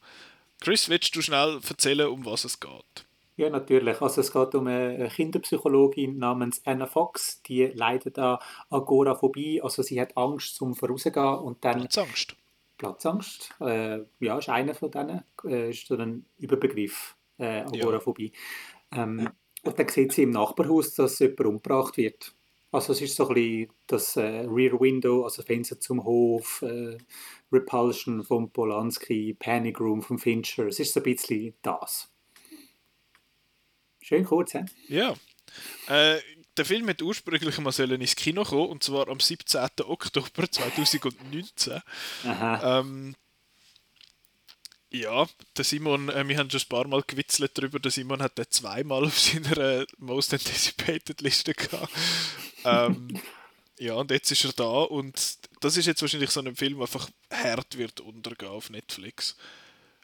Chris, 0.61 0.87
willst 0.87 1.13
du 1.15 1.21
schnell 1.21 1.59
erzählen, 1.67 2.07
um 2.07 2.25
was 2.25 2.45
es 2.45 2.59
geht? 2.61 3.05
Ja, 3.35 3.49
natürlich. 3.49 4.01
Also 4.01 4.21
es 4.21 4.31
geht 4.31 4.55
um 4.55 4.67
eine 4.67 5.09
Kinderpsychologin 5.09 6.17
namens 6.17 6.61
Anna 6.65 6.85
Fox, 6.85 7.41
die 7.41 7.65
leidet 7.65 8.17
an 8.19 8.37
Agoraphobie, 8.69 9.61
also 9.61 9.81
sie 9.81 9.99
hat 9.99 10.15
Angst 10.15 10.55
zum 10.55 10.75
Voraussehen 10.75 11.15
und 11.39 11.65
dann 11.65 11.79
Platzangst. 11.79 12.37
Platzangst, 12.77 13.49
äh, 13.59 13.99
ja, 14.19 14.37
ist 14.37 14.49
einer 14.49 14.75
von 14.75 14.91
denen, 14.91 15.23
äh, 15.45 15.71
ist 15.71 15.87
so 15.87 15.97
ein 15.97 16.25
Überbegriff, 16.37 17.15
äh, 17.37 17.61
Agoraphobie. 17.61 18.31
Ähm, 18.91 19.29
und 19.63 19.79
dann 19.79 19.87
sieht 19.87 20.11
sie 20.11 20.23
im 20.23 20.31
Nachbarhaus, 20.31 20.93
dass 20.95 21.19
jemand 21.19 21.41
umgebracht 21.41 21.97
wird. 21.97 22.33
Also 22.71 22.91
es 22.93 23.01
ist 23.01 23.15
so 23.15 23.27
ein 23.27 23.35
bisschen 23.35 23.71
das 23.87 24.15
äh, 24.17 24.45
Rear 24.47 24.79
Window, 24.79 25.23
also 25.23 25.43
Fenster 25.43 25.79
zum 25.79 26.03
Hof, 26.03 26.63
äh, 26.63 26.97
Repulsion 27.51 28.23
von 28.23 28.49
Polanski, 28.49 29.35
Panic 29.37 29.79
Room 29.79 30.01
von 30.01 30.17
Fincher. 30.17 30.65
Es 30.67 30.79
ist 30.79 30.93
so 30.93 30.99
ein 30.99 31.03
bisschen 31.03 31.53
das. 31.61 32.09
Schön 34.01 34.25
kurz, 34.25 34.55
hä? 34.55 34.65
Ja. 34.87 35.13
Äh, 35.87 36.19
der 36.57 36.65
Film 36.65 36.87
hätte 36.87 37.05
ursprünglich 37.05 37.57
mal 37.59 37.71
sollen 37.71 38.01
ins 38.01 38.15
Kino 38.15 38.43
kommen, 38.43 38.69
und 38.69 38.83
zwar 38.83 39.07
am 39.07 39.19
17. 39.19 39.61
Oktober 39.85 40.51
2019. 40.51 41.79
Aha. 42.25 42.79
Ähm, 42.79 43.15
ja, 44.93 45.27
der 45.57 45.65
Simon, 45.65 46.09
äh, 46.09 46.27
wir 46.27 46.37
haben 46.37 46.49
schon 46.49 46.61
ein 46.61 46.69
paar 46.69 46.87
Mal 46.87 47.03
gewitzelt 47.05 47.57
darüber, 47.57 47.79
der 47.79 47.91
Simon 47.91 48.21
hat 48.21 48.37
den 48.37 48.45
zweimal 48.49 49.03
auf 49.05 49.19
seiner 49.19 49.57
äh, 49.57 49.85
Most 49.97 50.33
Anticipated 50.33 51.21
Liste 51.21 51.53
gehabt. 51.53 51.91
ähm, 52.63 53.19
ja, 53.79 53.95
und 53.95 54.11
jetzt 54.11 54.31
ist 54.31 54.45
er 54.45 54.53
da 54.53 54.83
und 54.83 55.37
das 55.61 55.77
ist 55.77 55.87
jetzt 55.87 56.01
wahrscheinlich 56.01 56.29
so 56.29 56.41
ein 56.41 56.55
Film, 56.55 56.81
einfach 56.81 57.09
hart 57.31 57.77
wird 57.77 58.01
untergehen 58.01 58.51
auf 58.51 58.69
Netflix. 58.69 59.35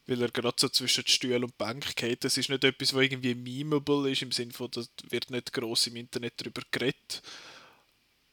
Weil 0.08 0.23
er 0.23 0.32
gerade 0.32 0.56
so 0.60 0.69
zwischen 0.69 1.06
Stuhl 1.06 1.43
und 1.43 1.56
Bank 1.60 1.95
geht. 1.95 2.23
Das 2.23 2.36
ist 2.36 2.49
nicht 2.49 2.63
etwas, 2.63 2.95
was 2.95 3.04
irgendwie 3.04 3.36
memeable 3.36 4.10
ist, 4.10 4.23
im 4.23 4.32
Sinne 4.32 4.54
von, 4.54 4.71
da 4.71 4.82
wird 5.10 5.30
nicht 5.30 5.54
gross 5.54 5.86
im 5.86 5.97
Internet 5.97 6.34
darüber 6.38 6.63
geredet. 6.71 7.21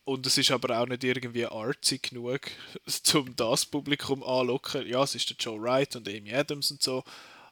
Und 0.06 0.24
es 0.24 0.38
ist 0.38 0.52
aber 0.52 0.78
auch 0.78 0.86
nicht 0.86 1.02
irgendwie 1.02 1.46
artsy 1.46 1.98
genug, 1.98 2.42
um 3.14 3.34
das 3.34 3.66
Publikum 3.66 4.22
anlocken. 4.22 4.86
Ja, 4.86 5.02
es 5.02 5.16
ist 5.16 5.28
der 5.28 5.36
Joe 5.36 5.60
Wright 5.60 5.96
und 5.96 6.08
Amy 6.08 6.32
Adams 6.32 6.70
und 6.70 6.80
so, 6.80 7.02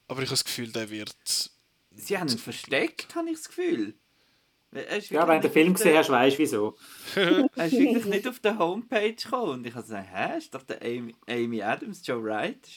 aber 0.07 0.23
ich 0.23 0.29
habe 0.29 0.37
das 0.37 0.45
Gefühl, 0.45 0.71
der 0.71 0.89
wird. 0.89 1.17
Sie 1.91 2.17
haben 2.17 2.29
ihn 2.29 2.39
versteckt, 2.39 3.13
habe 3.17 3.29
ich 3.29 3.39
das 3.39 3.49
Gefühl. 3.49 3.95
Ja, 5.11 5.27
wenn 5.27 5.41
du 5.41 5.49
den 5.49 5.53
Film 5.53 5.75
gesehen 5.75 5.97
hast, 5.97 6.11
weißt 6.11 6.37
du 6.37 6.43
wieso. 6.43 6.79
Er 7.57 7.67
ist 7.67 7.73
wirklich 7.79 8.05
nicht 8.05 8.29
auf 8.29 8.39
der 8.39 8.57
Homepage 8.57 9.15
gekommen. 9.15 9.51
Und 9.51 9.67
ich 9.67 9.75
habe 9.75 9.83
gesagt, 9.83 10.09
hä, 10.13 10.39
ist 10.39 10.55
doch 10.55 10.63
der 10.63 10.81
Amy, 10.83 11.15
Amy 11.29 11.61
Adams, 11.61 12.07
Joe 12.07 12.23
Wright? 12.23 12.69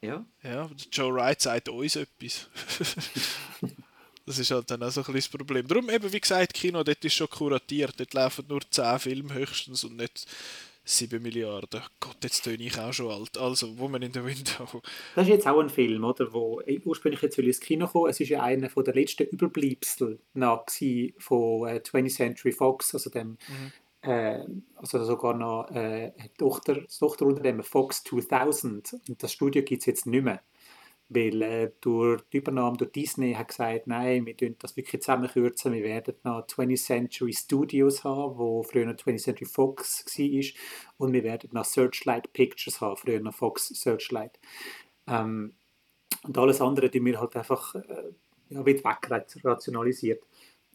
Ja. 0.00 0.24
Ja, 0.42 0.68
der 0.68 0.86
Joe 0.92 1.12
Wright 1.12 1.40
sagt 1.40 1.68
uns 1.68 1.96
etwas. 1.96 2.48
das 4.26 4.38
ist 4.38 4.50
halt 4.50 4.70
dann 4.70 4.82
auch 4.82 4.90
so 4.90 5.00
ein 5.00 5.12
bisschen 5.12 5.14
das 5.14 5.28
Problem. 5.28 5.66
Darum 5.66 5.90
eben, 5.90 6.12
wie 6.12 6.20
gesagt, 6.20 6.54
Kino, 6.54 6.82
dort 6.82 7.04
ist 7.04 7.14
schon 7.14 7.28
kuratiert. 7.28 7.94
Dort 7.98 8.14
laufen 8.14 8.46
nur 8.48 8.60
10 8.68 8.98
Filme 8.98 9.34
höchstens 9.34 9.84
und 9.84 9.96
nicht 9.96 10.26
7 10.84 11.22
Milliarden. 11.22 11.82
Gott, 12.00 12.16
jetzt 12.22 12.42
töne 12.42 12.62
ich 12.62 12.78
auch 12.78 12.92
schon 12.92 13.10
alt. 13.10 13.38
Also, 13.38 13.78
Woman 13.78 14.02
in 14.02 14.12
the 14.12 14.24
Window. 14.24 14.82
Das 15.14 15.26
ist 15.26 15.32
jetzt 15.32 15.46
auch 15.46 15.60
ein 15.60 15.70
Film, 15.70 16.04
oder, 16.04 16.32
wo 16.32 16.62
ursprünglich 16.84 17.22
jetzt 17.22 17.36
soll 17.36 17.46
ins 17.46 17.60
Kino 17.60 17.86
kommen. 17.86 18.10
Es 18.10 18.20
ist 18.20 18.28
ja 18.28 18.42
einer 18.42 18.68
von 18.68 18.84
der 18.84 18.94
letzten 18.94 19.24
Überbleibsel 19.24 20.18
nach 20.34 20.64
von 21.18 21.68
äh, 21.68 21.80
20th 21.82 22.14
Century 22.14 22.52
Fox, 22.52 22.94
also 22.94 23.10
dem, 23.10 23.38
äh, 24.02 24.40
also 24.76 25.04
sogar 25.04 25.34
noch 25.34 25.70
äh, 25.70 26.12
eine 26.16 26.34
Tochter, 26.36 26.82
das 26.82 26.98
Tochterunternehmen 26.98 27.62
Fox 27.62 28.04
2000. 28.04 28.96
Und 29.08 29.22
das 29.22 29.32
Studio 29.32 29.62
gibt 29.62 29.80
es 29.80 29.86
jetzt 29.86 30.06
nicht 30.06 30.24
mehr. 30.24 30.42
Weil 31.08 31.42
äh, 31.42 31.70
durch 31.80 32.22
die 32.32 32.38
Übernahme 32.38 32.76
durch 32.78 32.92
Disney 32.92 33.34
hat 33.34 33.48
gesagt, 33.48 33.86
nein, 33.86 34.24
wir 34.24 34.36
tun 34.36 34.56
das 34.58 34.76
wirklich 34.76 35.02
zusammenkürzen. 35.02 35.72
Wir 35.72 35.82
werden 35.82 36.14
noch 36.24 36.46
20th 36.46 36.82
Century 36.82 37.32
Studios 37.32 38.04
haben, 38.04 38.38
wo 38.38 38.62
früher 38.62 38.86
noch 38.86 38.94
20th 38.94 39.22
Century 39.22 39.46
Fox 39.46 40.04
war. 40.06 40.44
Und 40.96 41.12
wir 41.12 41.22
werden 41.22 41.50
noch 41.52 41.64
Searchlight 41.64 42.32
Pictures 42.32 42.80
haben, 42.80 42.96
früher 42.96 43.20
noch 43.20 43.34
Fox 43.34 43.68
Searchlight. 43.68 44.38
Ähm, 45.06 45.54
und 46.22 46.38
alles 46.38 46.60
andere 46.60 46.90
tun 46.90 47.04
wir 47.04 47.20
halt 47.20 47.36
einfach 47.36 47.74
äh, 47.74 48.12
ja, 48.48 48.64
wird 48.64 48.84
wegrationalisiert. 48.84 50.22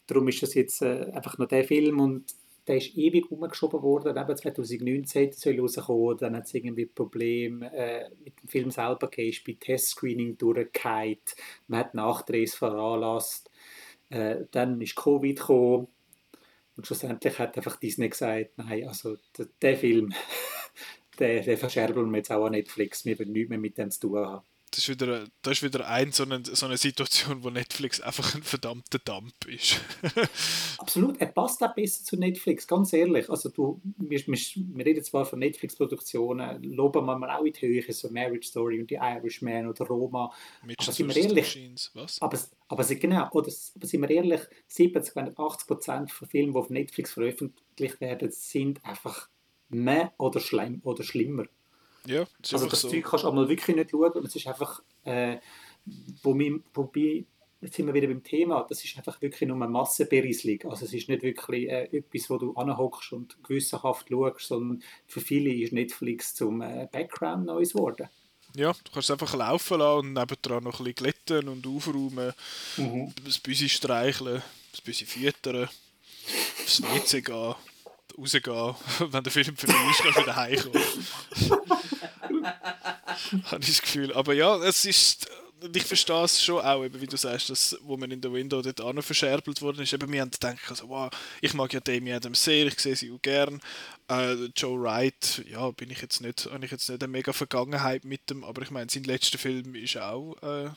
Darum 0.06 0.28
ist 0.28 0.42
das 0.42 0.54
jetzt 0.54 0.82
äh, 0.82 1.10
einfach 1.12 1.38
noch 1.38 1.48
der 1.48 1.64
Film 1.64 2.00
und 2.00 2.34
der 2.70 2.76
ist 2.76 2.96
ewig 2.96 3.32
umgeschoben 3.32 3.82
worden. 3.82 4.16
Eben 4.16 4.36
2019 4.36 5.32
soll 5.32 5.58
rauskommen. 5.58 6.16
Dann 6.18 6.36
hat 6.36 6.44
es 6.44 6.54
irgendwie 6.54 6.86
Probleme 6.86 7.68
äh, 7.74 8.08
mit 8.22 8.40
dem 8.40 8.48
Film 8.48 8.70
selber 8.70 9.10
gegeben. 9.10 9.30
Ist 9.30 9.44
bei 9.44 9.56
Testscreening 9.58 10.38
durchgefallen. 10.38 11.18
Man 11.66 11.80
hat 11.80 11.94
Nachdrehs 11.94 12.54
veranlasst. 12.54 13.50
Äh, 14.08 14.44
dann 14.52 14.80
ist 14.80 14.94
Covid 14.94 15.36
gekommen. 15.36 15.88
Und 16.76 16.86
schlussendlich 16.86 17.40
hat 17.40 17.56
einfach 17.56 17.74
Disney 17.74 18.08
gesagt, 18.08 18.56
nein, 18.56 18.86
also 18.86 19.16
der, 19.36 19.48
der 19.60 19.76
Film, 19.76 20.14
den, 21.18 21.44
den 21.44 21.56
verscherbeln 21.56 22.08
wir 22.08 22.18
jetzt 22.18 22.30
auch 22.30 22.46
an 22.46 22.52
Netflix. 22.52 23.04
Wir 23.04 23.18
wollen 23.18 23.32
nichts 23.32 23.50
mehr 23.50 23.58
mit 23.58 23.78
dem 23.78 23.90
zu 23.90 24.00
tun 24.00 24.18
haben. 24.18 24.44
Das 24.70 24.80
ist 24.80 24.88
wieder, 24.88 25.26
das 25.42 25.52
ist 25.54 25.62
wieder 25.62 25.88
ein, 25.88 26.12
so, 26.12 26.22
eine, 26.22 26.42
so 26.44 26.66
eine 26.66 26.76
Situation, 26.76 27.42
wo 27.42 27.50
Netflix 27.50 28.00
einfach 28.00 28.34
ein 28.34 28.42
verdammter 28.42 28.98
Dump 29.00 29.34
ist. 29.46 29.80
Absolut, 30.78 31.20
er 31.20 31.26
passt 31.26 31.62
auch 31.62 31.74
besser 31.74 32.04
zu 32.04 32.16
Netflix, 32.16 32.66
ganz 32.66 32.92
ehrlich. 32.92 33.28
Also 33.28 33.48
du, 33.48 33.80
wir, 33.98 34.20
wir, 34.20 34.38
wir 34.38 34.86
reden 34.86 35.02
zwar 35.02 35.24
von 35.24 35.40
Netflix-Produktionen, 35.40 36.62
loben 36.62 37.04
wir 37.04 37.18
mal 37.18 37.30
auch 37.30 37.44
in 37.44 37.52
die 37.52 37.60
Höhe, 37.60 37.92
so 37.92 38.10
Marriage 38.10 38.46
Story 38.48 38.80
und 38.80 38.90
die 38.90 38.94
Irishman 38.94 39.66
oder 39.66 39.84
Roma. 39.86 40.32
Mit 40.64 40.80
aber 40.80 40.92
sind 40.92 41.08
wir 41.08 41.16
ehrlich, 41.16 41.90
Was? 41.94 42.22
Aber, 42.22 42.38
aber, 42.68 42.84
genau, 42.84 43.28
oder, 43.32 43.52
aber 43.74 43.86
sind 43.86 44.00
wir 44.02 44.10
ehrlich, 44.10 44.42
70, 44.68 45.16
80 45.36 45.66
Prozent 45.66 46.10
von 46.12 46.28
Filmen, 46.28 46.52
die 46.52 46.58
auf 46.58 46.70
Netflix 46.70 47.12
veröffentlicht 47.12 48.00
werden, 48.00 48.30
sind 48.30 48.84
einfach 48.84 49.28
mehr 49.68 50.12
oder, 50.18 50.38
schlimm, 50.38 50.80
oder 50.84 51.02
schlimmer. 51.02 51.44
Ja, 52.06 52.24
das 52.40 52.54
also 52.54 52.66
das 52.66 52.80
so. 52.80 52.88
Zeug 52.88 53.04
kannst 53.04 53.24
du 53.24 53.28
einmal 53.28 53.48
wirklich 53.48 53.76
nicht 53.76 53.90
schauen 53.90 54.12
und 54.12 54.26
es 54.26 54.36
ist 54.36 54.46
einfach, 54.46 54.82
äh, 55.04 55.38
wobei, 56.22 56.60
wobei, 56.74 57.24
jetzt 57.60 57.76
sind 57.76 57.86
wir 57.86 57.94
wieder 57.94 58.06
beim 58.06 58.22
Thema, 58.22 58.64
das 58.68 58.82
ist 58.84 58.96
einfach 58.96 59.20
wirklich 59.20 59.46
nur 59.48 59.56
eine 59.56 59.68
Massenberieselung. 59.68 60.70
Also 60.70 60.86
es 60.86 60.94
ist 60.94 61.08
nicht 61.08 61.22
wirklich 61.22 61.68
äh, 61.68 61.84
etwas, 61.96 62.30
wo 62.30 62.38
du 62.38 62.54
anhockst 62.54 63.12
und 63.12 63.42
gewissenhaft 63.42 64.08
schaust, 64.08 64.46
sondern 64.46 64.82
für 65.06 65.20
viele 65.20 65.52
ist 65.52 65.72
Netflix 65.72 66.34
zum 66.34 66.62
äh, 66.62 66.88
Background 66.90 67.46
Neues 67.46 67.72
geworden. 67.72 68.08
Ja, 68.56 68.72
du 68.72 68.92
kannst 68.92 69.08
es 69.08 69.10
einfach 69.10 69.34
laufen 69.34 69.78
lassen 69.78 69.98
und 70.06 70.12
nebendran 70.14 70.64
noch 70.64 70.80
ein 70.80 70.84
bisschen 70.84 70.94
glätten 70.94 71.48
und 71.48 71.66
aufräumen, 71.66 72.32
mhm. 72.76 73.12
das 73.24 73.38
Büsi 73.38 73.68
streicheln, 73.68 74.42
das 74.72 74.80
Büsi 74.80 75.04
füttern, 75.04 75.68
aufs 76.64 76.82
WC 76.82 77.22
gehen 77.22 77.54
rausgehen, 78.18 78.74
wenn 79.12 79.22
der 79.22 79.32
Film 79.32 79.56
vorbei 79.56 79.74
ist, 79.90 80.02
kannst 80.02 80.18
du 80.18 80.22
wieder 80.22 80.36
heimkommen. 80.36 80.82
Habe 83.44 83.60
ich 83.60 83.68
das 83.68 83.82
Gefühl. 83.82 84.12
Aber 84.12 84.34
ja, 84.34 84.56
es 84.64 84.84
ist. 84.84 85.30
Ich 85.74 85.84
verstehe 85.84 86.24
es 86.24 86.42
schon 86.42 86.64
auch, 86.64 86.82
eben, 86.82 86.98
wie 87.02 87.06
du 87.06 87.18
sagst, 87.18 87.50
dass, 87.50 87.76
wo 87.82 87.94
man 87.98 88.10
in 88.10 88.22
der 88.22 88.32
Window 88.32 88.62
dort 88.62 88.80
auch 88.80 89.02
verscherbelt 89.02 89.60
worden 89.60 89.82
ist. 89.82 89.92
Eben, 89.92 90.10
wir 90.10 90.22
haben 90.22 90.30
gedacht, 90.30 90.58
also, 90.70 90.88
wow, 90.88 91.10
ich 91.42 91.52
mag 91.52 91.70
ja 91.74 91.80
Damien 91.80 92.16
Adams 92.16 92.42
sehr, 92.42 92.66
ich 92.66 92.80
sehe 92.80 92.96
sie 92.96 93.12
auch 93.12 93.20
gern. 93.20 93.60
Äh, 94.08 94.46
Joe 94.56 94.80
Wright, 94.80 95.44
ja, 95.50 95.70
bin 95.72 95.90
ich 95.90 96.00
jetzt 96.00 96.22
nicht, 96.22 96.48
habe 96.50 96.64
ich 96.64 96.70
jetzt 96.70 96.88
nicht 96.88 97.02
eine 97.02 97.12
mega 97.12 97.34
Vergangenheit 97.34 98.06
mit 98.06 98.30
dem, 98.30 98.42
aber 98.42 98.62
ich 98.62 98.70
meine, 98.70 98.88
sein 98.88 99.04
letzter 99.04 99.36
Film 99.36 99.74
ist 99.74 99.98
auch 99.98 100.34
äh, 100.42 100.70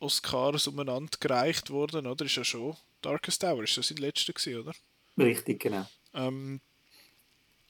Oscars 0.00 0.66
umeinander 0.66 1.16
gereicht 1.20 1.70
worden, 1.70 2.08
oder? 2.08 2.24
Ist 2.24 2.34
ja 2.34 2.42
schon 2.42 2.76
Darkest 3.00 3.44
Hour, 3.44 3.62
ist 3.62 3.76
das 3.76 3.88
sein 3.88 3.98
letzter 3.98 4.32
gewesen, 4.32 4.60
oder? 4.60 4.72
Richtig, 5.18 5.60
genau. 5.60 5.86
Ähm, 6.14 6.60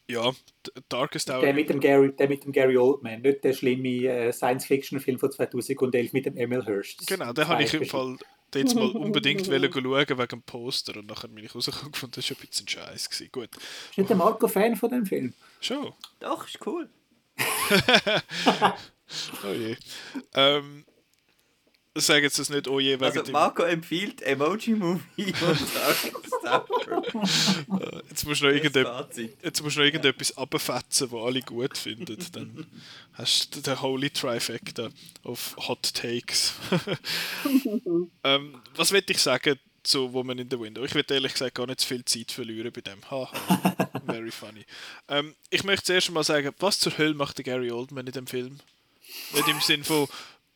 ja, 0.08 0.32
Darkest 0.88 1.30
Hour. 1.30 1.40
Der 1.40 1.54
mit 1.54 1.68
dem 1.68 1.80
Gary, 1.80 2.14
der 2.14 2.28
mit 2.28 2.44
dem 2.44 2.52
Gary 2.52 2.76
Oldman, 2.76 3.22
nicht 3.22 3.44
der 3.44 3.52
schlimme 3.52 4.06
äh, 4.06 4.32
Science-Fiction-Film 4.32 5.18
von 5.18 5.32
2011 5.32 6.12
mit 6.12 6.26
dem 6.26 6.36
Emil 6.36 6.64
Hirsch. 6.64 6.96
Genau, 7.06 7.32
den 7.32 7.48
habe 7.48 7.62
ich 7.62 7.74
im 7.74 7.86
Fall 7.86 8.16
jetzt 8.54 8.74
mal 8.74 8.90
unbedingt 8.96 9.46
schauen 9.46 9.62
wegen 9.62 10.28
dem 10.28 10.42
Poster 10.42 10.96
und 10.98 11.06
nachher 11.06 11.28
bin 11.28 11.44
ich 11.44 11.54
rausgekommen 11.54 11.92
das 12.12 12.30
war 12.30 12.36
ein 12.36 12.46
bisschen 12.46 12.68
scheiße. 12.68 13.08
Gewesen. 13.08 13.28
Gut. 13.32 13.50
Ist 13.90 13.98
nicht 13.98 14.10
der 14.10 14.16
Marco 14.16 14.48
Fan 14.48 14.76
von 14.76 14.90
dem 14.90 15.06
Film? 15.06 15.32
Schon. 15.60 15.92
Doch, 16.20 16.46
ist 16.46 16.64
cool. 16.66 16.88
oh 19.44 19.52
je. 19.52 19.76
Ähm, 20.34 20.84
sagen 21.96 22.24
jetzt 22.24 22.38
das 22.38 22.50
nicht 22.50 22.66
oh 22.68 22.80
je 22.80 22.94
wegen 22.94 23.04
Also 23.04 23.30
Marco 23.30 23.62
empfiehlt 23.62 24.20
Emoji 24.22 24.74
Movie 24.74 25.32
und 25.40 25.60
Jetzt 28.08 28.26
musst 28.26 28.42
du 28.42 28.46
noch, 28.46 28.52
irgende, 28.52 29.08
jetzt 29.42 29.62
musst 29.62 29.76
du 29.76 29.80
noch 29.80 29.86
irgendetwas 29.86 30.36
abfetzen, 30.36 31.10
was 31.10 31.22
alle 31.22 31.40
gut 31.40 31.78
finden. 31.78 32.16
Dann 32.32 32.66
hast 33.14 33.56
du 33.56 33.60
den 33.60 33.80
Holy 33.80 34.10
Trifecta 34.10 34.90
auf 35.22 35.56
Hot 35.56 35.94
Takes. 35.94 36.54
ähm, 38.24 38.60
was 38.76 38.92
will 38.92 39.02
ich 39.08 39.18
sagen, 39.18 39.58
so 39.86 40.12
Woman 40.12 40.38
in 40.38 40.50
the 40.50 40.58
Window? 40.58 40.84
Ich 40.84 40.94
würde 40.94 41.14
ehrlich 41.14 41.32
gesagt 41.32 41.54
gar 41.54 41.66
nicht 41.66 41.80
zu 41.80 41.88
viel 41.88 42.04
Zeit 42.04 42.32
verlieren 42.32 42.72
bei 42.72 42.80
dem. 42.80 43.00
Haha, 43.10 43.30
very 44.06 44.30
funny. 44.30 44.64
Ähm, 45.08 45.34
ich 45.50 45.64
möchte 45.64 45.84
zuerst 45.86 46.10
mal 46.10 46.24
sagen, 46.24 46.52
was 46.58 46.78
zur 46.78 46.96
Hölle 46.96 47.14
macht 47.14 47.38
der 47.38 47.44
Gary 47.44 47.70
Oldman 47.70 48.06
in 48.06 48.12
dem 48.12 48.26
Film? 48.26 48.58
Nicht 49.32 49.48
im 49.48 49.60
Sinn 49.60 49.84
von 49.84 50.08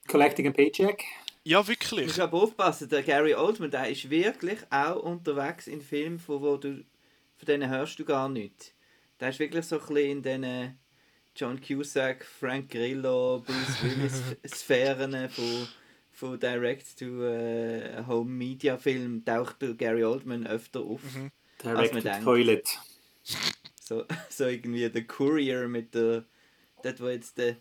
Collecting 0.06 0.48
a 0.48 0.50
Paycheck? 0.50 1.04
Ja, 1.48 1.66
wirklich. 1.66 2.00
Du 2.00 2.06
musst 2.08 2.20
aber 2.20 2.42
aufpassen, 2.42 2.90
der 2.90 3.02
Gary 3.02 3.34
Oldman, 3.34 3.70
der 3.70 3.88
ist 3.88 4.10
wirklich 4.10 4.58
auch 4.68 4.96
unterwegs 4.96 5.66
in 5.66 5.80
Filmen, 5.80 6.18
von 6.18 6.42
wo 6.42 6.58
du 6.58 6.84
von 7.38 7.46
denen 7.46 7.70
hörst 7.70 7.98
du 7.98 8.04
gar 8.04 8.28
nichts. 8.28 8.74
Der 9.18 9.30
ist 9.30 9.38
wirklich 9.38 9.64
so 9.64 9.80
ein 9.80 9.86
bisschen 9.86 10.10
in 10.10 10.22
diesen 10.22 10.78
John 11.34 11.58
Cusack, 11.58 12.26
Frank 12.26 12.70
Grillo, 12.70 13.42
Bruce 13.46 13.82
Willis 13.82 14.22
Sphären 14.58 15.30
von, 15.30 15.68
von 16.10 16.38
Direct-to-Home 16.38 18.30
Media 18.30 18.76
Film 18.76 19.24
taucht 19.24 19.62
der 19.62 19.72
Gary 19.72 20.04
Oldman 20.04 20.46
öfter 20.46 20.80
auf. 20.80 21.00
Mhm. 21.02 21.30
Direct-to-Toilet. 21.64 22.78
So, 23.80 24.04
so 24.28 24.44
irgendwie 24.44 24.86
der 24.90 25.06
Courier 25.06 25.66
mit 25.66 25.94
der, 25.94 26.26
dort 26.82 27.00
wo 27.00 27.08
jetzt 27.08 27.38
der 27.38 27.56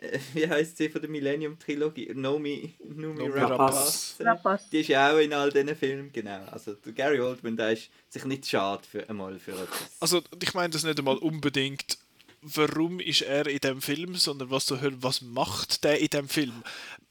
wie 0.34 0.48
heißt 0.48 0.76
sie 0.76 0.88
von 0.88 1.00
der 1.00 1.10
Millennium 1.10 1.58
Trilogie? 1.58 2.12
Nomi, 2.14 2.74
Nomi 2.84 3.28
Rapaz. 3.28 4.16
Rapaz. 4.20 4.68
Die 4.70 4.80
ist 4.80 4.88
ja 4.88 5.12
auch 5.12 5.18
in 5.18 5.32
all 5.32 5.50
diesen 5.50 5.76
Filmen, 5.76 6.12
genau. 6.12 6.44
Also 6.50 6.74
der 6.74 6.92
Gary 6.92 7.20
Oldman, 7.20 7.56
der 7.56 7.72
ist 7.72 7.90
sich 8.08 8.24
nicht 8.24 8.46
schade 8.46 8.82
für 8.88 9.08
einmal 9.08 9.38
für 9.38 9.52
etwas. 9.52 9.96
Also 10.00 10.22
ich 10.42 10.54
meine 10.54 10.70
das 10.70 10.84
nicht 10.84 10.98
einmal 10.98 11.18
unbedingt, 11.18 11.98
warum 12.42 13.00
ist 13.00 13.22
er 13.22 13.46
in 13.46 13.58
dem 13.58 13.82
Film, 13.82 14.14
sondern 14.14 14.50
was 14.50 14.66
du 14.66 14.80
hörst, 14.80 15.02
was 15.02 15.22
macht 15.22 15.84
der 15.84 16.00
in 16.00 16.08
dem 16.08 16.28
Film? 16.28 16.62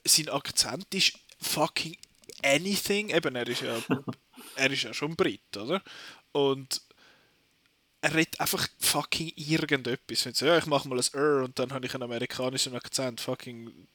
Sein 0.05 0.29
Akzent 0.29 0.93
ist 0.93 1.13
fucking 1.41 1.97
anything. 2.43 3.09
Eben, 3.09 3.35
er 3.35 3.47
ist 3.47 3.61
ja, 3.61 3.77
er 4.55 4.71
ist 4.71 4.83
ja 4.83 4.93
schon 4.93 5.15
Brit, 5.15 5.57
oder? 5.57 5.81
Und 6.31 6.81
er 8.05 8.13
redet 8.13 8.39
einfach 8.39 8.67
fucking 8.77 9.33
irgendetwas. 9.35 10.29
So, 10.31 10.45
ja, 10.45 10.59
ich 10.59 10.67
mache 10.67 10.87
mal 10.87 10.99
ein 10.99 11.13
R 11.13 11.43
und 11.43 11.57
dann 11.57 11.73
habe 11.73 11.87
ich 11.87 11.93
einen 11.95 12.03
amerikanischen 12.03 12.75
Akzent. 12.75 13.19
Fucking 13.19 13.87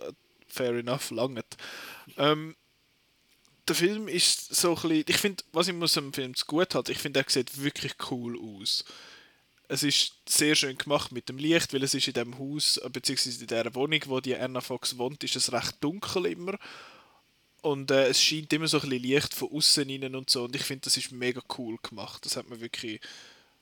äh, 0.00 0.12
fair 0.46 0.74
enough, 0.74 1.10
lange. 1.10 1.42
Ähm, 2.16 2.54
der 3.66 3.74
Film 3.74 4.06
ist 4.06 4.54
so 4.54 4.76
ein 4.76 4.82
bisschen, 4.82 5.04
ich 5.08 5.16
finde, 5.16 5.44
was 5.52 5.66
ich 5.66 5.74
muss 5.74 5.98
am 5.98 6.12
Film 6.12 6.36
zu 6.36 6.46
gut 6.46 6.76
hat, 6.76 6.88
ich 6.88 6.98
finde, 6.98 7.18
er 7.18 7.26
sieht 7.28 7.60
wirklich 7.60 7.94
cool 8.12 8.38
aus. 8.38 8.84
Es 9.66 9.82
ist 9.82 10.14
sehr 10.28 10.54
schön 10.54 10.78
gemacht 10.78 11.10
mit 11.10 11.28
dem 11.28 11.36
Licht, 11.36 11.74
weil 11.74 11.82
es 11.82 11.94
ist 11.94 12.06
in 12.06 12.14
dem 12.14 12.38
Haus, 12.38 12.76
äh, 12.76 12.88
beziehungsweise 12.88 13.40
in 13.40 13.48
der 13.48 13.74
Wohnung, 13.74 14.00
wo 14.06 14.20
die 14.20 14.36
Anna 14.36 14.60
Fox 14.60 14.96
wohnt, 14.98 15.24
ist 15.24 15.34
es 15.34 15.52
recht 15.52 15.82
dunkel 15.82 16.26
immer. 16.26 16.56
Und 17.62 17.90
äh, 17.90 18.06
es 18.06 18.22
scheint 18.22 18.52
immer 18.52 18.68
so 18.68 18.78
ein 18.80 18.88
bisschen 18.88 19.02
Licht 19.02 19.34
von 19.34 19.50
außen 19.50 19.90
rein 19.90 20.14
und 20.14 20.30
so. 20.30 20.44
Und 20.44 20.54
ich 20.54 20.62
finde, 20.62 20.82
das 20.82 20.96
ist 20.96 21.10
mega 21.10 21.42
cool 21.58 21.76
gemacht. 21.82 22.24
Das 22.24 22.36
hat 22.36 22.48
mir 22.48 22.60
wirklich 22.60 23.00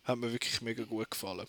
hat 0.06 0.18
mir 0.18 0.32
wirklich 0.32 0.60
mega 0.62 0.84
gut 0.84 1.10
gefallen. 1.10 1.46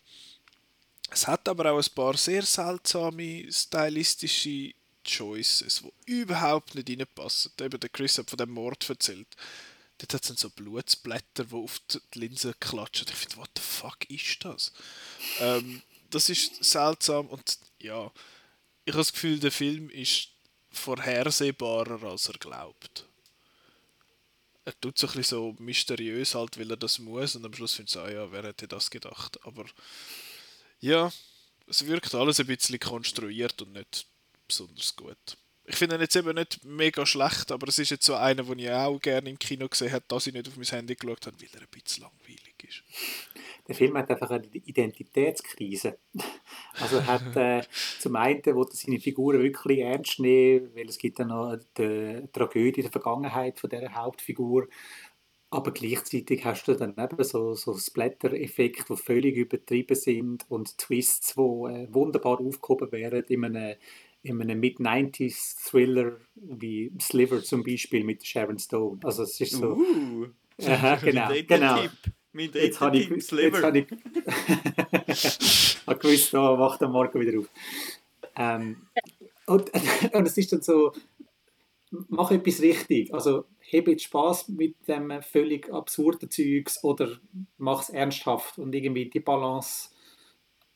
Es 1.10 1.28
hat 1.28 1.48
aber 1.48 1.72
auch 1.72 1.78
ein 1.78 1.96
paar 1.96 2.18
sehr 2.18 2.44
seltsame 2.44 3.52
stylistische 3.52 4.74
Choices, 5.06 5.84
die 6.08 6.12
überhaupt 6.12 6.76
nicht 6.76 6.90
reinpassen. 6.90 7.54
Eben 7.62 7.80
der 7.80 7.90
Chris 7.90 8.18
hat 8.18 8.30
von 8.30 8.38
dem 8.38 8.52
Mord 8.52 8.90
erzählt. 8.90 9.28
Dort 10.00 10.14
hat 10.14 10.30
es 10.30 10.40
so 10.40 10.50
Blutsblätter, 10.50 11.46
die 11.46 11.56
auf 11.56 11.80
die 11.88 12.20
Linse 12.20 12.54
klatschen. 12.60 13.08
Ich 13.10 13.16
finde, 13.16 13.38
what 13.38 13.50
the 13.56 13.64
fuck 13.64 14.10
ist 14.10 14.44
das? 14.44 14.74
Ähm, 15.40 15.82
das 16.10 16.30
ist 16.30 16.64
seltsam 16.64 17.28
und 17.28 17.58
ja, 17.80 18.12
ich 18.86 18.94
habe 18.94 19.02
das 19.02 19.14
Gefühl, 19.14 19.40
der 19.40 19.52
Film 19.52 19.90
ist 19.90 20.30
vorhersehbarer, 20.72 22.04
als 22.04 22.28
er 22.28 22.38
glaubt 22.38 23.08
er 24.68 24.78
tut 24.82 24.98
so 24.98 25.08
ein 25.08 25.14
bisschen 25.14 25.38
so 25.38 25.56
mysteriös 25.60 26.36
halt, 26.36 26.60
weil 26.60 26.70
er 26.70 26.76
das 26.76 27.00
muss 27.00 27.38
und 27.38 27.46
am 27.46 27.54
Schluss 27.54 27.74
findet 27.74 27.96
er, 27.96 28.04
ah 28.04 28.12
ja, 28.12 28.32
wer 28.34 28.44
hätte 28.44 28.68
das 28.68 28.92
gedacht? 28.92 29.40
Aber 29.46 29.64
ja, 30.82 31.10
es 31.68 31.86
wirkt 31.88 32.14
alles 32.14 32.42
ein 32.42 32.48
bisschen 32.48 32.78
konstruiert 32.78 33.62
und 33.62 33.72
nicht 33.72 34.08
besonders 34.46 34.94
gut. 34.94 35.38
Ich 35.64 35.78
finde 35.78 35.96
ihn 35.96 36.02
jetzt 36.02 36.18
eben 36.18 36.36
nicht 36.36 36.66
mega 36.66 37.06
schlecht, 37.06 37.50
aber 37.54 37.70
es 37.70 37.80
ist 37.80 37.92
jetzt 37.92 38.06
so 38.06 38.16
einer, 38.16 38.44
den 38.44 38.60
ich 38.60 38.70
auch 38.70 39.00
gerne 39.00 39.30
im 39.30 39.40
Kino 39.40 39.70
gesehen 39.70 39.94
habe, 39.94 40.04
dass 40.10 40.28
ich 40.28 40.34
nicht 40.34 40.50
auf 40.50 40.58
mein 40.58 40.66
Handy 40.66 40.96
geschaut 40.96 41.28
habe, 41.28 41.40
weil 41.40 41.50
er 41.54 41.62
ein 41.62 41.68
bisschen 41.70 42.04
langweilig 42.04 42.56
ist. 42.64 42.84
Der 43.68 43.76
Film 43.76 43.98
hat 43.98 44.10
einfach 44.10 44.30
eine 44.30 44.48
Identitätskrise. 44.48 45.98
Also 46.80 46.98
er 46.98 47.08
hat 47.08 47.36
äh, 47.36 47.62
zum 48.00 48.16
einen, 48.16 48.42
wo 48.54 48.62
er 48.62 48.72
seine 48.72 49.00
Figuren 49.00 49.42
wirklich 49.42 49.80
ernst 49.80 50.20
nehmen, 50.20 50.70
weil 50.76 50.88
es 50.88 51.00
gibt 51.00 51.18
dann 51.18 51.30
noch 51.30 51.58
die 51.76 52.22
Tragödie 52.32 52.84
der 52.84 52.92
Vergangenheit 52.92 53.60
von 53.60 53.72
der 53.72 53.96
Hauptfigur. 53.96 54.68
Aber 55.50 55.72
gleichzeitig 55.72 56.46
hast 56.46 56.68
du 56.68 56.76
dann 56.76 56.94
eben 56.98 57.24
so, 57.24 57.54
so 57.54 57.76
Splatter-Effekte, 57.76 58.94
die 58.94 59.02
völlig 59.02 59.38
übertrieben 59.38 59.96
sind 59.96 60.46
und 60.50 60.78
Twists, 60.78 61.36
die 61.36 61.42
äh, 61.42 61.88
wunderbar 61.92 62.40
aufgehoben 62.40 62.92
werden 62.92 63.24
in 63.28 63.46
einem, 63.46 63.76
in 64.22 64.42
einem 64.42 64.60
Mid-90s-Thriller 64.60 66.18
wie 66.36 66.92
Sliver 67.02 67.42
zum 67.42 67.64
Beispiel 67.64 68.04
mit 68.04 68.26
Sharon 68.26 68.60
Stone. 68.60 69.00
Also 69.04 69.24
es 69.24 69.40
ist 69.40 69.54
so... 69.54 69.78
Uh, 69.78 70.28
aha, 70.64 70.96
genau, 70.98 71.30
genau. 71.48 71.82
Tipp. 71.82 72.14
Mein 72.38 72.52
jetzt 72.54 72.80
habe 72.80 73.00
ich. 73.00 73.10
Jetzt 73.10 73.32
habe 73.32 73.80
ich, 73.80 73.88
habe 75.88 76.00
gewusst, 76.00 76.34
da 76.36 76.60
wacht 76.60 76.84
am 76.84 76.92
Morgen 76.92 77.20
wieder 77.20 77.40
auf. 77.40 77.50
Ähm, 78.36 78.86
und, 79.48 79.72
und 80.14 80.28
es 80.28 80.38
ist 80.38 80.54
dann 80.54 80.62
so, 80.62 80.94
mach 81.90 82.30
etwas 82.30 82.62
richtig. 82.62 83.12
Also 83.12 83.46
habe 83.74 83.90
jetzt 83.90 84.04
Spaß 84.04 84.50
mit 84.50 84.88
dem 84.88 85.20
völlig 85.24 85.74
absurden 85.74 86.30
Zeugs 86.30 86.84
oder 86.84 87.10
mach 87.58 87.82
es 87.82 87.90
ernsthaft 87.90 88.60
und 88.60 88.76
irgendwie 88.76 89.10
die 89.10 89.20
Balance, 89.20 89.90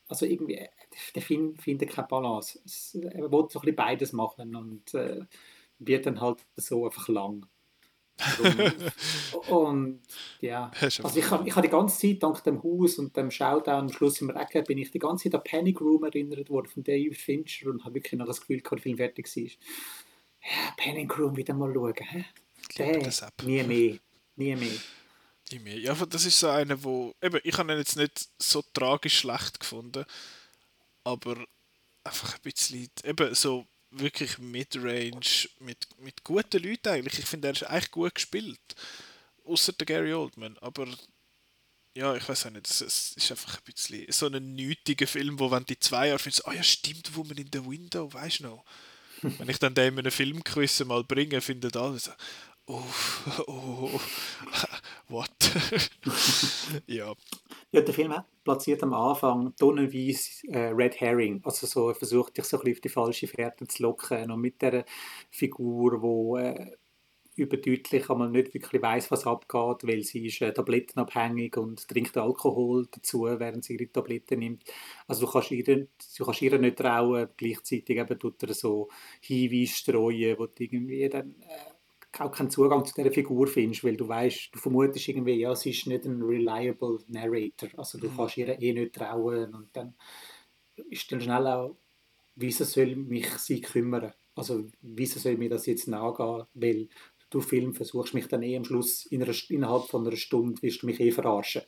also 0.08 0.26
irgendwie, 0.26 0.68
der 1.14 1.22
Film 1.22 1.54
findet 1.54 1.90
keine 1.90 2.08
Balance. 2.08 2.58
Er 3.00 3.30
will 3.30 3.46
so 3.48 3.60
ein 3.60 3.62
bisschen 3.62 3.76
beides 3.76 4.12
machen 4.12 4.56
und 4.56 4.94
äh, 4.94 5.20
wird 5.78 6.06
dann 6.06 6.20
halt 6.20 6.44
so 6.56 6.86
einfach 6.86 7.06
lang. 7.06 7.46
Und 9.48 10.00
ja, 10.40 10.70
also 10.80 11.18
ich 11.18 11.30
habe 11.30 11.48
ich 11.48 11.54
hab 11.54 11.62
die 11.62 11.68
ganze 11.68 11.98
Zeit 11.98 12.22
dank 12.22 12.42
dem 12.44 12.62
Haus 12.62 12.98
und 12.98 13.16
dem 13.16 13.30
Showdown 13.30 13.80
am 13.80 13.92
Schluss 13.92 14.20
im 14.20 14.30
Recken 14.30 14.64
bin 14.64 14.78
ich 14.78 14.90
die 14.90 14.98
ganze 14.98 15.24
Zeit 15.24 15.34
an 15.34 15.44
Panic 15.44 15.80
Room 15.80 16.04
erinnert 16.04 16.48
worden 16.50 16.68
von 16.68 16.84
David 16.84 17.16
Fincher 17.16 17.70
und 17.70 17.84
habe 17.84 17.94
wirklich 17.94 18.18
noch 18.18 18.26
das 18.26 18.40
Gefühl, 18.40 18.60
dass 18.60 18.70
der 18.70 18.78
Film 18.78 18.96
fertig 18.96 19.36
war. 19.36 19.42
Ja, 19.44 20.74
Panic 20.76 21.18
Room 21.18 21.36
wieder 21.36 21.54
mal 21.54 21.72
schauen. 21.72 21.94
Hä? 21.96 22.24
Der, 22.78 23.12
nie 23.44 23.62
mehr. 23.62 23.98
Nie 24.36 24.56
mehr. 24.56 24.72
Nie 25.50 25.58
mehr. 25.58 25.78
Ja, 25.78 25.94
das 25.94 26.24
ist 26.24 26.38
so 26.38 26.48
eine, 26.48 26.82
wo. 26.82 27.14
Eben, 27.20 27.40
ich 27.44 27.58
habe 27.58 27.72
ihn 27.72 27.78
jetzt 27.78 27.96
nicht 27.96 28.28
so 28.38 28.62
tragisch 28.72 29.18
schlecht 29.18 29.60
gefunden, 29.60 30.04
aber 31.04 31.36
einfach 32.04 32.34
ein 32.34 32.40
bisschen. 32.42 32.88
Eben 33.04 33.34
so 33.34 33.66
wirklich 33.92 34.38
Midrange 34.38 35.48
mit, 35.60 35.86
mit 35.98 36.24
guten 36.24 36.62
Leuten 36.62 36.88
eigentlich. 36.88 37.18
Ich 37.18 37.26
finde, 37.26 37.48
er 37.48 37.54
ist 37.54 37.64
eigentlich 37.64 37.90
gut 37.90 38.14
gespielt. 38.14 38.60
Außer 39.44 39.72
der 39.72 39.86
Gary 39.86 40.14
Oldman. 40.14 40.56
Aber 40.58 40.86
ja, 41.94 42.16
ich 42.16 42.26
weiß 42.26 42.46
auch 42.46 42.50
nicht, 42.50 42.68
es, 42.68 42.80
ist 42.80 43.30
einfach 43.30 43.58
ein 43.58 43.64
bisschen 43.64 44.10
so 44.10 44.26
ein 44.26 44.54
nötiger 44.54 45.06
Film, 45.06 45.38
wo 45.38 45.50
wenn 45.50 45.64
die 45.66 45.78
zwei 45.78 46.08
Jahre 46.08 46.18
findest, 46.18 46.46
oh 46.46 46.52
ja, 46.52 46.62
stimmt, 46.62 47.14
wo 47.14 47.24
man 47.24 47.36
in 47.36 47.50
der 47.50 47.66
Window, 47.66 48.12
weißt 48.12 48.40
du 48.40 48.44
noch. 48.44 48.64
wenn 49.22 49.48
ich 49.48 49.58
dann 49.58 49.74
dem 49.74 49.94
in 49.94 50.00
einem 50.00 50.10
Filmquiz 50.10 50.80
mal 50.84 51.04
bringe, 51.04 51.40
findet 51.40 51.76
alle 51.76 51.98
so, 51.98 52.12
oh, 52.66 52.82
oh, 53.46 54.00
what? 55.08 55.30
ja. 56.86 57.14
Ja, 57.72 57.80
der 57.80 57.94
Film 57.94 58.12
platziert 58.44 58.82
am 58.82 58.94
Anfang 58.94 59.54
tonnenweise 59.56 60.46
äh, 60.48 60.68
Red 60.68 61.00
Herring. 61.00 61.40
Also 61.44 61.66
so, 61.66 61.88
er 61.88 61.94
versucht 61.94 62.36
dich 62.36 62.44
so 62.44 62.58
ein 62.58 62.64
bisschen 62.64 62.74
auf 62.74 62.80
die 62.80 62.88
falsche 62.88 63.26
Fährte 63.26 63.66
zu 63.66 63.82
locken. 63.82 64.30
Und 64.30 64.40
mit 64.40 64.60
der 64.62 64.84
Figur, 65.30 66.00
die 66.00 66.44
äh, 66.44 66.76
überdeutlich 67.34 68.10
einmal 68.10 68.30
nicht 68.30 68.52
wirklich 68.52 68.82
weiß, 68.82 69.10
was 69.10 69.26
abgeht, 69.26 69.88
weil 69.88 70.02
sie 70.02 70.26
ist 70.26 70.42
äh, 70.42 70.52
tablettenabhängig 70.52 71.56
und 71.56 71.88
trinkt 71.88 72.16
Alkohol 72.16 72.88
dazu, 72.90 73.24
während 73.24 73.64
sie 73.64 73.74
ihre 73.74 73.90
Tabletten 73.90 74.40
nimmt. 74.40 74.64
Also 75.06 75.26
du 75.26 75.32
kannst 75.32 75.50
ihr, 75.50 75.64
du 75.64 76.24
kannst 76.24 76.42
ihr 76.42 76.58
nicht 76.58 76.76
trauen, 76.76 77.28
gleichzeitig 77.36 77.96
eben 77.96 78.18
tut 78.18 78.42
er 78.42 78.52
so 78.52 78.88
Hinweise 79.20 79.74
streuen, 79.74 80.38
wo 80.38 80.46
du 80.46 80.62
irgendwie 80.62 81.08
dann 81.08 81.36
äh, 81.40 81.71
auch 82.18 82.32
keinen 82.32 82.50
Zugang 82.50 82.84
zu 82.84 82.94
dieser 82.94 83.12
Figur 83.12 83.46
findest, 83.46 83.84
weil 83.84 83.96
du 83.96 84.08
weißt, 84.08 84.50
du 84.52 84.58
vermutest 84.58 85.08
irgendwie, 85.08 85.34
ja, 85.34 85.54
sie 85.54 85.70
ist 85.70 85.86
nicht 85.86 86.04
ein 86.04 86.22
reliable 86.22 86.98
Narrator, 87.08 87.70
also 87.76 87.98
du 87.98 88.08
mhm. 88.08 88.16
kannst 88.16 88.36
ihr 88.36 88.60
eh 88.60 88.72
nicht 88.72 88.94
trauen 88.94 89.54
und 89.54 89.68
dann 89.72 89.94
ist 90.90 91.10
dann 91.10 91.20
schnell 91.20 91.46
auch, 91.46 91.76
wieso 92.34 92.64
soll 92.64 92.96
mich 92.96 93.28
sie 93.38 93.60
kümmern? 93.60 94.12
Also 94.34 94.66
wieso 94.80 95.18
soll 95.18 95.36
mir 95.36 95.50
das 95.50 95.66
jetzt 95.66 95.88
nachgehen? 95.88 96.46
Weil 96.54 96.88
du 97.30 97.40
Film 97.40 97.74
versuchst 97.74 98.14
mich 98.14 98.28
dann 98.28 98.42
eh 98.42 98.56
am 98.56 98.64
Schluss 98.64 99.06
in 99.06 99.22
einer, 99.22 99.34
innerhalb 99.48 99.84
von 99.84 100.06
einer 100.06 100.16
Stunde 100.16 100.60
wirst 100.62 100.82
du 100.82 100.86
mich 100.86 101.00
eh 101.00 101.10
verarschen. 101.10 101.62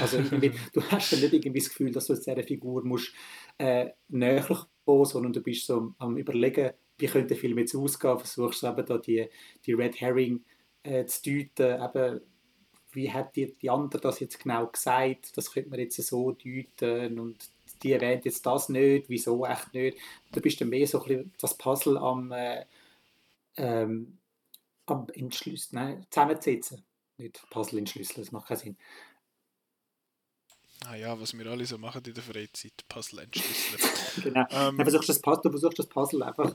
Also 0.00 0.18
du 0.72 0.82
hast 0.90 1.12
dann 1.12 1.20
nicht 1.20 1.32
irgendwie 1.32 1.58
das 1.58 1.68
Gefühl, 1.68 1.90
dass 1.90 2.06
du 2.06 2.14
dieser 2.14 2.42
Figur 2.42 2.84
musst 2.84 3.12
äh, 3.58 3.90
näher 4.08 4.66
kommen, 4.84 5.04
sondern 5.04 5.32
du 5.32 5.40
bist 5.40 5.66
so 5.66 5.94
am 5.98 6.16
überlegen, 6.16 6.72
wie 6.98 7.06
könnte 7.06 7.28
der 7.28 7.36
Film 7.36 7.58
jetzt 7.58 7.74
ausgehen, 7.74 8.18
versuchst 8.18 8.62
du 8.62 8.68
eben 8.68 8.86
da 8.86 8.98
die, 8.98 9.28
die 9.66 9.72
Red 9.72 10.00
Herring 10.00 10.44
äh, 10.82 11.04
zu 11.06 11.22
deuten, 11.22 11.82
eben, 11.82 12.20
wie 12.92 13.12
hat 13.12 13.34
die, 13.34 13.54
die 13.54 13.70
andere 13.70 14.00
das 14.00 14.20
jetzt 14.20 14.38
genau 14.38 14.66
gesagt, 14.66 15.36
das 15.36 15.52
könnte 15.52 15.70
man 15.70 15.80
jetzt 15.80 15.96
so 15.96 16.32
deuten 16.32 17.18
und 17.18 17.50
die 17.82 17.92
erwähnt 17.92 18.24
jetzt 18.24 18.46
das 18.46 18.68
nicht, 18.68 19.08
wieso 19.08 19.44
echt 19.44 19.74
nicht. 19.74 19.98
Du 20.32 20.40
bist 20.40 20.60
dann 20.60 20.68
mehr 20.68 20.86
so 20.86 21.02
ein 21.02 21.08
bisschen 21.08 21.32
das 21.38 21.58
Puzzle 21.58 21.98
am, 21.98 22.30
äh, 22.32 22.64
ähm, 23.56 24.18
am 24.86 25.06
Entschlüsseln, 25.12 25.82
nein, 25.82 26.06
zusammensetzen. 26.10 26.84
Nicht 27.16 27.44
Puzzle 27.50 27.78
entschlüsseln, 27.78 28.24
das 28.24 28.32
macht 28.32 28.48
keinen 28.48 28.58
Sinn. 28.58 28.76
Ah 30.86 30.96
ja, 30.96 31.18
was 31.18 31.36
wir 31.36 31.46
alle 31.46 31.64
so 31.64 31.78
machen 31.78 32.02
in 32.06 32.14
der 32.14 32.22
Freizeit, 32.22 32.72
Puzzle 32.88 33.20
entschlüsseln. 33.20 33.92
genau. 34.22 34.46
Ähm, 34.50 34.76
du, 34.76 34.82
versuchst 34.82 35.08
das 35.08 35.20
Puzzle, 35.20 35.42
du 35.42 35.50
versuchst 35.50 35.78
das 35.78 35.86
Puzzle 35.86 36.22
einfach 36.22 36.54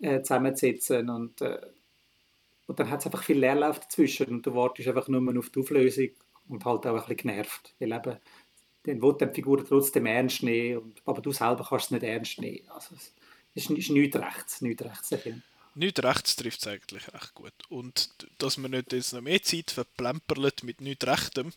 äh, 0.00 0.20
zusammenzusetzen 0.22 1.08
und, 1.10 1.40
äh, 1.40 1.60
und 2.66 2.78
dann 2.78 2.90
hat 2.90 3.00
es 3.00 3.06
einfach 3.06 3.22
viel 3.22 3.38
Leerlauf 3.38 3.80
dazwischen 3.80 4.28
und 4.28 4.46
du 4.46 4.54
wartest 4.54 4.88
einfach 4.88 5.08
nur 5.08 5.38
auf 5.38 5.50
die 5.50 5.60
Auflösung 5.60 6.10
und 6.48 6.64
halt 6.64 6.86
auch 6.86 6.94
ein 6.94 7.00
bisschen 7.00 7.16
genervt, 7.16 7.74
weil 7.78 7.92
eben 7.92 8.18
dann 8.84 9.02
will 9.02 9.16
die 9.20 9.34
Figur 9.34 9.64
trotzdem 9.64 10.06
ernst 10.06 10.42
nehmen, 10.42 10.78
und, 10.78 11.02
aber 11.04 11.20
du 11.20 11.32
selber 11.32 11.64
kannst 11.68 11.86
es 11.86 11.90
nicht 11.92 12.02
ernst 12.02 12.40
nehmen. 12.40 12.68
Also 12.70 12.94
es 12.94 13.14
ist, 13.54 13.70
ist 13.70 13.90
nichts 13.90 14.16
rechts, 14.16 14.60
nichts 14.60 14.84
rechts 14.84 15.08
der 15.10 15.18
Film 15.18 15.42
nichts 15.78 16.02
rechts 16.02 16.36
trifft 16.36 16.60
es 16.60 16.66
eigentlich 16.66 17.12
recht 17.12 17.34
gut. 17.34 17.52
Und 17.68 18.10
dass 18.38 18.56
man 18.56 18.72
nicht 18.72 18.92
jetzt 18.92 19.12
noch 19.12 19.20
mehr 19.20 19.42
Zeit 19.42 19.70
verplemperlt 19.70 20.62
mit 20.64 20.80
nichts 20.80 21.06
rechtem, 21.06 21.52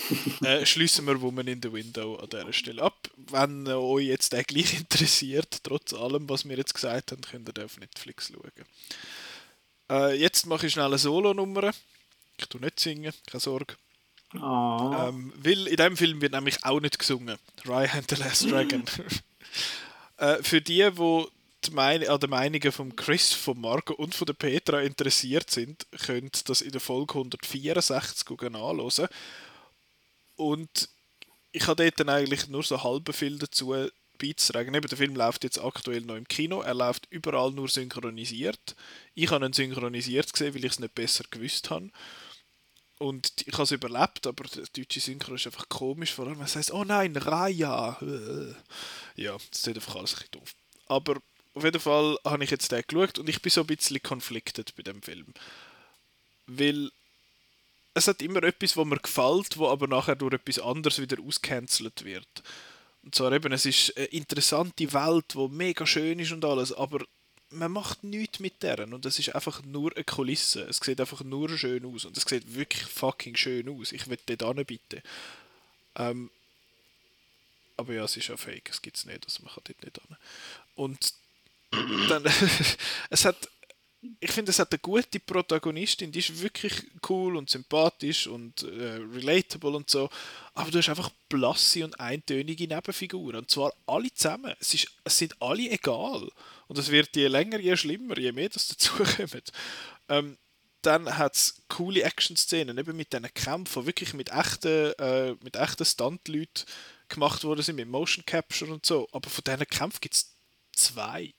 äh, 0.42 0.66
schließen 0.66 1.06
wir 1.06 1.20
Woman 1.20 1.46
in 1.46 1.62
the 1.62 1.72
Window 1.72 2.16
an 2.16 2.28
dieser 2.30 2.52
Stelle 2.52 2.82
ab. 2.82 3.08
Wenn 3.16 3.66
äh, 3.66 3.72
euch 3.72 4.06
jetzt 4.06 4.32
der 4.32 4.44
gleich 4.44 4.74
interessiert, 4.78 5.60
trotz 5.62 5.92
allem, 5.92 6.28
was 6.28 6.48
wir 6.48 6.56
jetzt 6.56 6.74
gesagt 6.74 7.12
haben, 7.12 7.22
könnt 7.22 7.56
ihr 7.56 7.64
auf 7.64 7.78
Netflix 7.78 8.32
schauen. 8.32 8.66
Äh, 9.90 10.18
jetzt 10.18 10.46
mache 10.46 10.66
ich 10.66 10.72
schnell 10.72 10.86
eine 10.86 10.98
Solo-Nummer. 10.98 11.72
Ich 12.38 12.46
tue 12.46 12.60
nicht 12.60 12.80
singen, 12.80 13.12
keine 13.26 13.40
Sorge. 13.40 13.76
Oh. 14.34 14.94
Ähm, 14.98 15.32
weil 15.36 15.68
in 15.68 15.76
diesem 15.76 15.96
Film 15.96 16.20
wird 16.20 16.32
nämlich 16.32 16.64
auch 16.64 16.80
nicht 16.80 16.98
gesungen. 16.98 17.38
Ryan 17.64 17.98
and 17.98 18.10
the 18.10 18.16
Last 18.16 18.50
Dragon. 18.50 18.84
äh, 20.18 20.42
für 20.42 20.60
die, 20.60 20.90
die 20.90 21.26
die 21.66 21.74
Mein 21.74 22.06
an 22.06 22.20
den 22.20 22.30
Meinungen 22.30 22.72
von 22.72 22.96
Chris, 22.96 23.32
von 23.32 23.60
Marco 23.60 23.94
und 23.94 24.14
von 24.14 24.26
der 24.26 24.34
Petra 24.34 24.80
interessiert 24.80 25.50
sind, 25.50 25.86
könnt 26.04 26.48
das 26.48 26.62
in 26.62 26.72
der 26.72 26.80
Folge 26.80 27.14
164 27.14 28.28
anschauen. 28.30 29.08
Und 30.36 30.88
ich 31.52 31.66
habe 31.66 31.84
dort 31.84 32.00
dann 32.00 32.08
eigentlich 32.08 32.48
nur 32.48 32.62
so 32.62 32.82
halb 32.82 33.14
viel 33.14 33.38
dazu 33.38 33.74
beizutragen. 34.18 34.74
Eben, 34.74 34.86
der 34.86 34.98
Film 34.98 35.16
läuft 35.16 35.44
jetzt 35.44 35.58
aktuell 35.58 36.02
noch 36.02 36.16
im 36.16 36.28
Kino. 36.28 36.60
Er 36.60 36.74
läuft 36.74 37.06
überall 37.10 37.52
nur 37.52 37.68
synchronisiert. 37.68 38.76
Ich 39.14 39.30
habe 39.30 39.46
ihn 39.46 39.52
synchronisiert 39.52 40.32
gesehen, 40.32 40.54
weil 40.54 40.64
ich 40.64 40.72
es 40.72 40.80
nicht 40.80 40.94
besser 40.94 41.24
gewusst 41.30 41.70
habe. 41.70 41.90
Und 42.98 43.30
ich 43.46 43.52
habe 43.52 43.64
es 43.64 43.72
überlebt, 43.72 44.26
aber 44.26 44.44
der 44.44 44.64
deutsche 44.74 45.00
Synchro 45.00 45.34
ist 45.34 45.46
einfach 45.46 45.68
komisch. 45.68 46.12
Vor 46.14 46.26
allem, 46.26 46.38
man 46.38 46.46
sagt, 46.46 46.72
oh 46.72 46.84
nein, 46.84 47.16
Raya. 47.16 47.98
Ja, 49.16 49.32
das 49.32 49.60
ist 49.60 49.68
einfach 49.68 49.96
alles 49.96 50.12
ein 50.12 50.18
bisschen 50.18 50.32
doof. 50.32 50.54
Aber 50.88 51.16
auf 51.56 51.64
jeden 51.64 51.80
Fall 51.80 52.18
habe 52.24 52.44
ich 52.44 52.50
jetzt 52.50 52.70
den 52.70 52.82
geschaut 52.86 53.18
und 53.18 53.28
ich 53.30 53.40
bin 53.40 53.50
so 53.50 53.62
ein 53.62 53.66
bisschen 53.66 54.02
conflicted 54.02 54.76
bei 54.76 54.82
dem 54.82 55.00
Film. 55.00 55.26
Weil 56.46 56.90
es 57.94 58.08
hat 58.08 58.20
immer 58.20 58.42
etwas, 58.42 58.76
wo 58.76 58.84
mir 58.84 58.98
gefällt, 58.98 59.56
wo 59.56 59.68
aber 59.68 59.88
nachher 59.88 60.16
durch 60.16 60.34
etwas 60.34 60.58
anderes 60.58 61.00
wieder 61.00 61.16
ausgecancelt 61.22 62.04
wird. 62.04 62.28
Und 63.02 63.14
zwar 63.14 63.32
eben, 63.32 63.52
es 63.52 63.64
ist 63.64 63.96
eine 63.96 64.06
interessante 64.06 64.92
Welt, 64.92 65.32
die 65.32 65.48
mega 65.48 65.86
schön 65.86 66.18
ist 66.18 66.32
und 66.32 66.44
alles, 66.44 66.74
aber 66.74 67.06
man 67.48 67.72
macht 67.72 68.04
nichts 68.04 68.38
mit 68.38 68.62
deren 68.62 68.92
und 68.92 69.06
es 69.06 69.18
ist 69.18 69.34
einfach 69.34 69.62
nur 69.62 69.94
eine 69.94 70.04
Kulisse. 70.04 70.62
Es 70.64 70.76
sieht 70.76 71.00
einfach 71.00 71.24
nur 71.24 71.48
schön 71.56 71.86
aus 71.86 72.04
und 72.04 72.18
es 72.18 72.24
sieht 72.24 72.54
wirklich 72.54 72.84
fucking 72.84 73.34
schön 73.34 73.68
aus. 73.70 73.92
Ich 73.92 74.08
will 74.08 74.18
dort 74.26 74.56
hin, 74.56 74.66
bitte. 74.66 75.02
Ähm, 75.94 76.30
aber 77.78 77.94
ja, 77.94 78.04
es 78.04 78.16
ist 78.16 78.28
ja 78.28 78.36
fake, 78.36 78.68
es 78.68 78.82
gibt 78.82 78.98
es 78.98 79.06
nicht, 79.06 79.24
also 79.24 79.42
man 79.42 79.54
kann 79.54 79.64
dort 79.64 79.82
nicht 79.82 79.98
hin. 79.98 80.16
Und 80.74 81.14
dann, 81.70 82.24
es 83.10 83.24
hat, 83.24 83.36
ich 84.20 84.30
finde, 84.30 84.50
es 84.50 84.58
hat 84.58 84.72
eine 84.72 84.78
gute 84.78 85.20
Protagonistin, 85.20 86.12
die 86.12 86.20
ist 86.20 86.40
wirklich 86.40 86.72
cool 87.08 87.36
und 87.36 87.50
sympathisch 87.50 88.26
und 88.26 88.62
äh, 88.62 89.00
relatable 89.12 89.76
und 89.76 89.90
so, 89.90 90.08
aber 90.54 90.70
du 90.70 90.78
hast 90.78 90.88
einfach 90.88 91.10
blasse 91.28 91.84
und 91.84 91.98
eintönige 91.98 92.68
Nebenfiguren 92.68 93.36
und 93.36 93.50
zwar 93.50 93.72
alle 93.86 94.12
zusammen. 94.12 94.54
Es, 94.60 94.74
ist, 94.74 94.88
es 95.04 95.18
sind 95.18 95.40
alle 95.40 95.70
egal 95.70 96.28
und 96.68 96.78
es 96.78 96.90
wird 96.90 97.16
je 97.16 97.26
länger, 97.26 97.58
je 97.58 97.76
schlimmer, 97.76 98.18
je 98.18 98.32
mehr 98.32 98.48
das 98.48 98.68
dazukommt. 98.68 99.52
Ähm, 100.08 100.38
dann 100.82 101.18
hat 101.18 101.34
es 101.34 101.62
coole 101.68 102.02
Action-Szenen, 102.02 102.78
eben 102.78 102.96
mit 102.96 103.12
diesen 103.12 103.34
Kämpfen, 103.34 103.86
wirklich 103.86 104.14
mit 104.14 104.30
echten, 104.30 104.92
äh, 104.98 105.34
mit 105.42 105.56
echten 105.56 105.84
Stunt-Leuten 105.84 106.64
gemacht 107.08 107.42
worden 107.42 107.62
sind, 107.62 107.76
mit 107.76 107.88
Motion 107.88 108.24
Capture 108.24 108.72
und 108.72 108.86
so. 108.86 109.08
Aber 109.10 109.28
von 109.28 109.42
diesen 109.44 109.66
Kämpfen 109.66 110.00
gibt 110.00 110.14
es 110.14 110.32
zwei. 110.72 111.34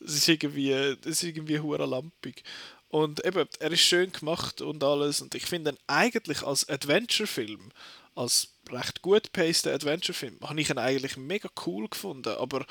Das 0.00 0.14
ist 0.14 0.28
irgendwie, 0.28 0.96
das 1.00 1.12
ist 1.12 1.22
irgendwie 1.22 1.60
hure 1.60 1.86
lampig. 1.86 2.42
Und 2.88 3.24
eben, 3.24 3.48
er 3.58 3.72
ist 3.72 3.80
schön 3.80 4.12
gemacht 4.12 4.60
und 4.60 4.84
alles. 4.84 5.20
Und 5.20 5.34
ich 5.34 5.46
finde 5.46 5.72
ihn 5.72 5.78
eigentlich 5.88 6.42
als 6.42 6.68
Adventure-Film, 6.68 7.72
als 8.14 8.54
recht 8.70 9.02
gut 9.02 9.32
paced 9.32 9.66
Adventure-Film, 9.66 10.38
habe 10.42 10.60
ich 10.60 10.70
ihn 10.70 10.78
eigentlich 10.78 11.16
mega 11.16 11.48
cool 11.66 11.88
gefunden. 11.88 12.36
Aber 12.36 12.64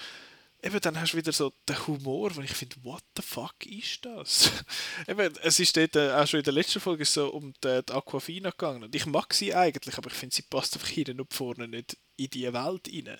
eben 0.64 0.80
dann 0.80 1.00
hast 1.00 1.14
du 1.14 1.18
wieder 1.18 1.34
so 1.34 1.52
den 1.68 1.88
Humor, 1.88 2.36
wo 2.36 2.42
ich 2.42 2.54
finde, 2.54 2.78
what 2.84 3.04
the 3.18 3.22
fuck 3.22 3.66
ist 3.66 4.06
das? 4.06 4.50
eben, 5.08 5.34
es 5.44 5.60
ist 5.60 5.76
dort, 5.76 5.96
äh, 5.96 6.14
auch 6.14 6.26
schon 6.26 6.40
in 6.40 6.46
der 6.46 6.54
letzten 6.54 6.80
Folge 6.80 7.06
so 7.06 7.28
um 7.30 7.54
die, 7.64 7.82
Aquafina 7.92 8.52
gegangen 8.52 8.84
und 8.84 8.96
ich 8.96 9.06
mag 9.06 9.34
sie 9.34 9.54
eigentlich, 9.54 9.98
aber 9.98 10.10
ich 10.10 10.16
finde, 10.16 10.36
sie 10.36 10.44
passt 10.44 10.74
einfach 10.76 10.88
hinten 10.88 11.20
und 11.20 11.34
vorne 11.34 11.68
nicht 11.68 11.98
in 12.16 12.30
die 12.30 12.52
Welt 12.54 12.88
rein. 12.88 13.20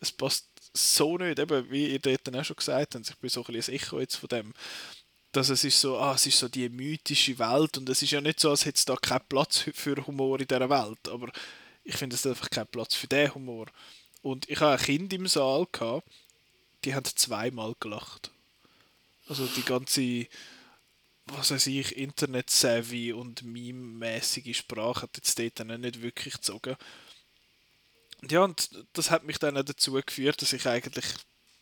Es 0.00 0.12
passt 0.12 0.48
so 0.76 1.18
nicht, 1.18 1.38
eben, 1.38 1.70
wie 1.70 1.88
ihr 1.88 1.98
dort 1.98 2.34
auch 2.34 2.44
schon 2.44 2.56
gesagt 2.56 2.94
habt, 2.94 3.10
ich 3.10 3.16
bin 3.16 3.30
so 3.30 3.44
ein 3.44 3.52
bisschen 3.52 3.74
ein 3.74 3.76
Echo 3.76 4.00
jetzt 4.00 4.16
von 4.16 4.28
dem, 4.28 4.52
dass 5.32 5.48
es 5.48 5.64
ist 5.64 5.80
so, 5.80 5.98
ah, 5.98 6.14
es 6.14 6.26
ist 6.26 6.38
so 6.38 6.48
die 6.48 6.68
mythische 6.68 7.38
Welt 7.38 7.76
und 7.76 7.88
es 7.88 8.02
ist 8.02 8.10
ja 8.10 8.20
nicht 8.20 8.40
so, 8.40 8.50
als 8.50 8.64
hätte 8.64 8.78
es 8.78 8.84
da 8.84 8.96
keinen 8.96 9.26
Platz 9.28 9.64
für 9.74 10.06
Humor 10.06 10.40
in 10.40 10.46
dieser 10.46 10.70
Welt, 10.70 11.08
aber 11.08 11.30
ich 11.84 11.96
finde, 11.96 12.16
es 12.16 12.24
hat 12.24 12.32
einfach 12.32 12.50
keinen 12.50 12.66
Platz 12.66 12.94
für 12.94 13.06
den 13.06 13.34
Humor. 13.34 13.66
Und 14.22 14.48
ich 14.48 14.60
habe 14.60 14.72
ein 14.72 14.84
Kind 14.84 15.12
im 15.12 15.28
Saal 15.28 15.66
gehabt, 15.70 16.08
die 16.84 16.94
haben 16.94 17.04
zweimal 17.04 17.74
gelacht. 17.78 18.30
Also 19.28 19.46
die 19.46 19.62
ganze, 19.62 20.26
was 21.26 21.50
weiß 21.50 21.66
ich, 21.68 21.96
Internet-savvy 21.96 23.12
und 23.12 23.42
meme-mäßige 23.42 24.56
Sprache 24.56 25.02
hat 25.02 25.16
jetzt 25.16 25.38
dort 25.38 25.78
nicht 25.78 26.02
wirklich 26.02 26.34
gezogen. 26.34 26.76
Ja, 28.22 28.44
und 28.44 28.70
das 28.92 29.10
hat 29.10 29.24
mich 29.24 29.38
dann 29.38 29.56
auch 29.56 29.62
dazu 29.62 29.92
geführt, 29.92 30.40
dass 30.42 30.52
ich 30.52 30.66
eigentlich 30.66 31.04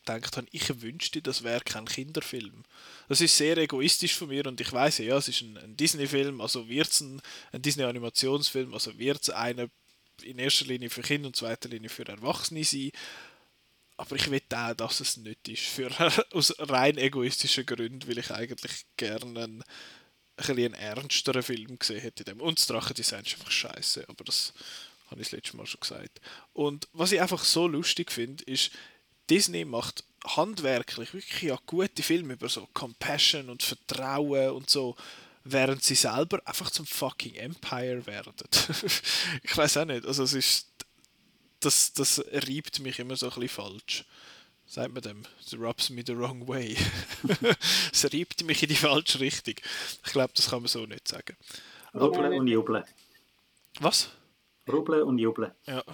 gedacht 0.05 0.37
habe, 0.37 0.47
ich 0.51 0.83
wünschte, 0.83 1.23
das 1.23 1.43
wäre 1.43 1.61
kein 1.61 1.87
Kinderfilm. 1.87 2.62
Das 3.09 3.21
ist 3.21 3.37
sehr 3.37 3.57
egoistisch 3.57 4.14
von 4.14 4.29
mir 4.29 4.47
und 4.47 4.61
ich 4.61 4.73
weiß 4.73 4.99
ja, 4.99 5.17
es 5.17 5.29
ist 5.29 5.40
ein, 5.43 5.57
ein 5.59 5.77
Disney-Film, 5.77 6.40
also 6.40 6.69
wird 6.69 6.88
es 6.90 7.01
ein, 7.01 7.21
ein 7.53 7.62
Disney-Animationsfilm, 7.62 8.73
also 8.75 8.97
wird 8.99 9.23
es 9.23 9.31
einer 9.31 9.69
in 10.23 10.38
erster 10.38 10.67
Linie 10.67 10.90
für 10.90 11.03
Kinder 11.03 11.27
und 11.27 11.37
zweiter 11.37 11.69
Linie 11.69 11.88
für 11.88 12.07
Erwachsene 12.07 12.64
sein. 12.64 12.93
Aber 13.97 14.17
ich 14.17 14.31
will 14.31 14.43
auch, 14.55 14.75
dass 14.75 15.01
es 15.01 15.17
nicht 15.17 15.49
ist. 15.49 15.62
Für, 15.62 15.90
aus 16.33 16.55
rein 16.59 16.99
egoistischen 16.99 17.67
Gründen, 17.67 18.09
weil 18.09 18.19
ich 18.19 18.31
eigentlich 18.31 18.85
gerne 18.97 19.25
einen, 19.25 19.62
ein 19.62 19.64
einen 20.37 20.75
ernsteren 20.75 21.43
Film 21.43 21.79
gesehen 21.79 22.01
hätte. 22.01 22.35
Und 22.35 22.59
das 22.59 22.67
Drachendesign 22.67 23.25
ist 23.25 23.35
einfach 23.35 23.51
scheiße, 23.51 24.05
aber 24.09 24.25
das 24.25 24.53
habe 25.11 25.21
ich 25.21 25.29
das 25.29 25.33
letzte 25.33 25.57
Mal 25.57 25.67
schon 25.67 25.81
gesagt. 25.81 26.21
Und 26.53 26.88
was 26.93 27.12
ich 27.12 27.21
einfach 27.21 27.45
so 27.45 27.67
lustig 27.67 28.12
finde, 28.12 28.45
ist, 28.45 28.71
Disney 29.31 29.64
macht 29.64 30.05
handwerklich 30.25 31.12
wirklich 31.12 31.43
ja 31.43 31.59
gute 31.67 32.03
Filme 32.03 32.35
über 32.35 32.49
so 32.49 32.69
Compassion 32.73 33.51
und 33.51 33.62
Vertrauen 33.62 34.51
und 34.51 34.71
so, 34.71 34.97
während 35.45 35.83
sie 35.83 35.95
selber 35.95 36.40
einfach 36.47 36.71
zum 36.71 36.87
fucking 36.87 37.35
Empire 37.35 38.07
werden. 38.07 38.35
ich 39.43 39.57
weiß 39.57 39.77
auch 39.79 39.85
nicht, 39.85 40.07
also 40.07 40.23
es 40.23 40.33
ist 40.33 40.69
das, 41.64 41.93
das 41.93 42.23
reibt 42.31 42.81
mich 42.81 42.99
immer 42.99 43.17
so 43.17 43.27
ein 43.27 43.40
bisschen 43.40 43.49
falsch. 43.49 44.05
Sagt 44.67 44.93
man 44.93 45.03
dem? 45.03 45.23
It 45.40 45.59
rubs 45.59 45.90
me 45.90 46.03
the 46.07 46.17
wrong 46.17 46.49
way. 46.49 46.77
es 47.93 48.05
reibt 48.12 48.43
mich 48.45 48.62
in 48.62 48.71
die 48.71 48.77
falsche 48.77 49.21
Richtung. 49.21 49.55
Ich 50.05 50.12
glaube, 50.12 50.33
das 50.35 50.51
kann 50.51 50.61
man 50.61 50.69
so 50.69 50.87
nicht 50.87 51.07
sagen. 51.07 51.37
Rubbeln 51.95 52.33
und 52.33 52.49
jubeln. 52.49 52.85
Was? 53.81 54.11
Rubbeln 54.70 55.03
und 55.03 55.18
jubeln. 55.18 55.53
Ja, 55.66 55.85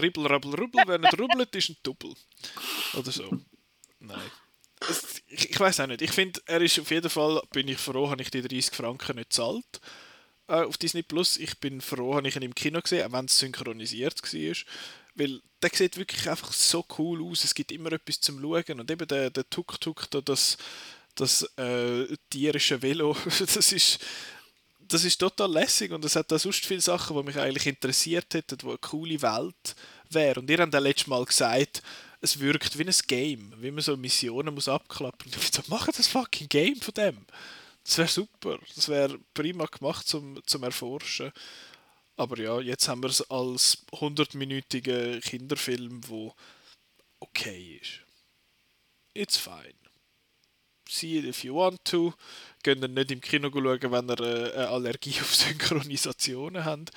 Ribbel, 0.00 0.26
Rabbel, 0.26 0.54
Rubbel. 0.54 0.82
Wer 0.86 0.98
nicht 0.98 1.18
rubbelt, 1.18 1.54
ist 1.54 1.70
ein 1.70 1.76
Double. 1.82 2.14
Oder 2.94 3.12
so. 3.12 3.28
Nein. 4.00 4.30
Ich, 5.26 5.50
ich 5.50 5.60
weiß 5.60 5.80
auch 5.80 5.86
nicht. 5.86 6.02
Ich 6.02 6.12
finde, 6.12 6.40
er 6.46 6.60
ist 6.60 6.78
auf 6.78 6.90
jeden 6.90 7.10
Fall, 7.10 7.42
bin 7.52 7.68
ich 7.68 7.78
froh, 7.78 8.10
habe 8.10 8.22
ich 8.22 8.30
die 8.30 8.42
30 8.42 8.74
Franken 8.74 9.16
nicht 9.16 9.30
gezahlt 9.30 9.80
äh, 10.48 10.62
auf 10.62 10.78
Disney 10.78 11.02
Plus. 11.02 11.36
Ich 11.36 11.58
bin 11.58 11.80
froh, 11.80 12.14
habe 12.14 12.28
ich 12.28 12.36
ihn 12.36 12.42
im 12.42 12.54
Kino 12.54 12.80
gesehen, 12.80 13.06
auch 13.06 13.12
wenn 13.12 13.26
es 13.26 13.38
synchronisiert 13.38 14.22
war. 14.22 14.56
Weil 15.14 15.40
der 15.62 15.70
sieht 15.72 15.96
wirklich 15.96 16.28
einfach 16.28 16.52
so 16.52 16.84
cool 16.98 17.22
aus. 17.24 17.44
Es 17.44 17.54
gibt 17.54 17.72
immer 17.72 17.92
etwas 17.92 18.20
zum 18.20 18.40
Schauen. 18.40 18.80
Und 18.80 18.90
eben 18.90 19.06
der, 19.06 19.30
der 19.30 19.48
Tuk-Tuk, 19.50 20.08
das, 20.24 20.56
das 21.14 21.42
äh, 21.56 22.06
tierische 22.30 22.80
Velo, 22.80 23.16
das 23.38 23.72
ist, 23.72 23.98
das 24.88 25.04
ist 25.04 25.18
total 25.18 25.52
lässig. 25.52 25.92
Und 25.92 26.04
es 26.04 26.16
hat 26.16 26.30
da 26.32 26.38
sonst 26.38 26.66
viele 26.66 26.80
Sachen, 26.80 27.16
die 27.16 27.22
mich 27.22 27.38
eigentlich 27.38 27.66
interessiert 27.66 28.32
hätten, 28.34 28.58
wo 28.62 28.70
eine 28.70 28.78
coole 28.78 29.20
Welt 29.22 29.76
wäre. 30.10 30.40
Und 30.40 30.50
ihr 30.50 30.58
habt 30.58 30.74
ja 30.74 30.80
letztes 30.80 31.06
Mal 31.06 31.24
gesagt, 31.24 31.82
es 32.20 32.40
wirkt 32.40 32.78
wie 32.78 32.84
ein 32.84 32.94
Game, 33.06 33.52
wie 33.58 33.70
man 33.70 33.82
so 33.82 33.96
Missionen 33.96 34.54
muss 34.54 34.68
abklappen. 34.68 35.30
Ich 35.36 35.52
so, 35.52 35.62
machen 35.68 35.92
das 35.96 36.08
fucking 36.08 36.48
Game 36.48 36.76
von 36.76 36.94
dem. 36.94 37.26
Das 37.84 37.98
wäre 37.98 38.08
super. 38.08 38.58
Das 38.74 38.88
wäre 38.88 39.18
prima 39.34 39.66
gemacht 39.66 40.06
zum, 40.06 40.40
zum 40.46 40.62
Erforschen. 40.62 41.32
Aber 42.16 42.38
ja, 42.38 42.60
jetzt 42.60 42.88
haben 42.88 43.02
wir 43.02 43.10
es 43.10 43.30
als 43.30 43.86
100-minütigen 43.92 45.20
Kinderfilm, 45.20 46.00
wo 46.08 46.34
okay 47.20 47.80
ist. 47.80 48.00
It's 49.14 49.36
fine. 49.36 49.87
See 50.88 51.18
it 51.18 51.24
if 51.24 51.44
you 51.44 51.54
want 51.54 51.84
to. 51.86 52.14
Geht 52.62 52.80
ihr 52.80 52.88
nicht 52.88 53.10
im 53.10 53.20
Kino 53.20 53.50
schauen, 53.52 53.92
wenn 53.92 54.08
ihr 54.08 54.20
äh, 54.20 54.52
eine 54.54 54.68
Allergie 54.68 55.20
auf 55.20 55.34
Synchronisationen 55.34 56.64
habt. 56.64 56.90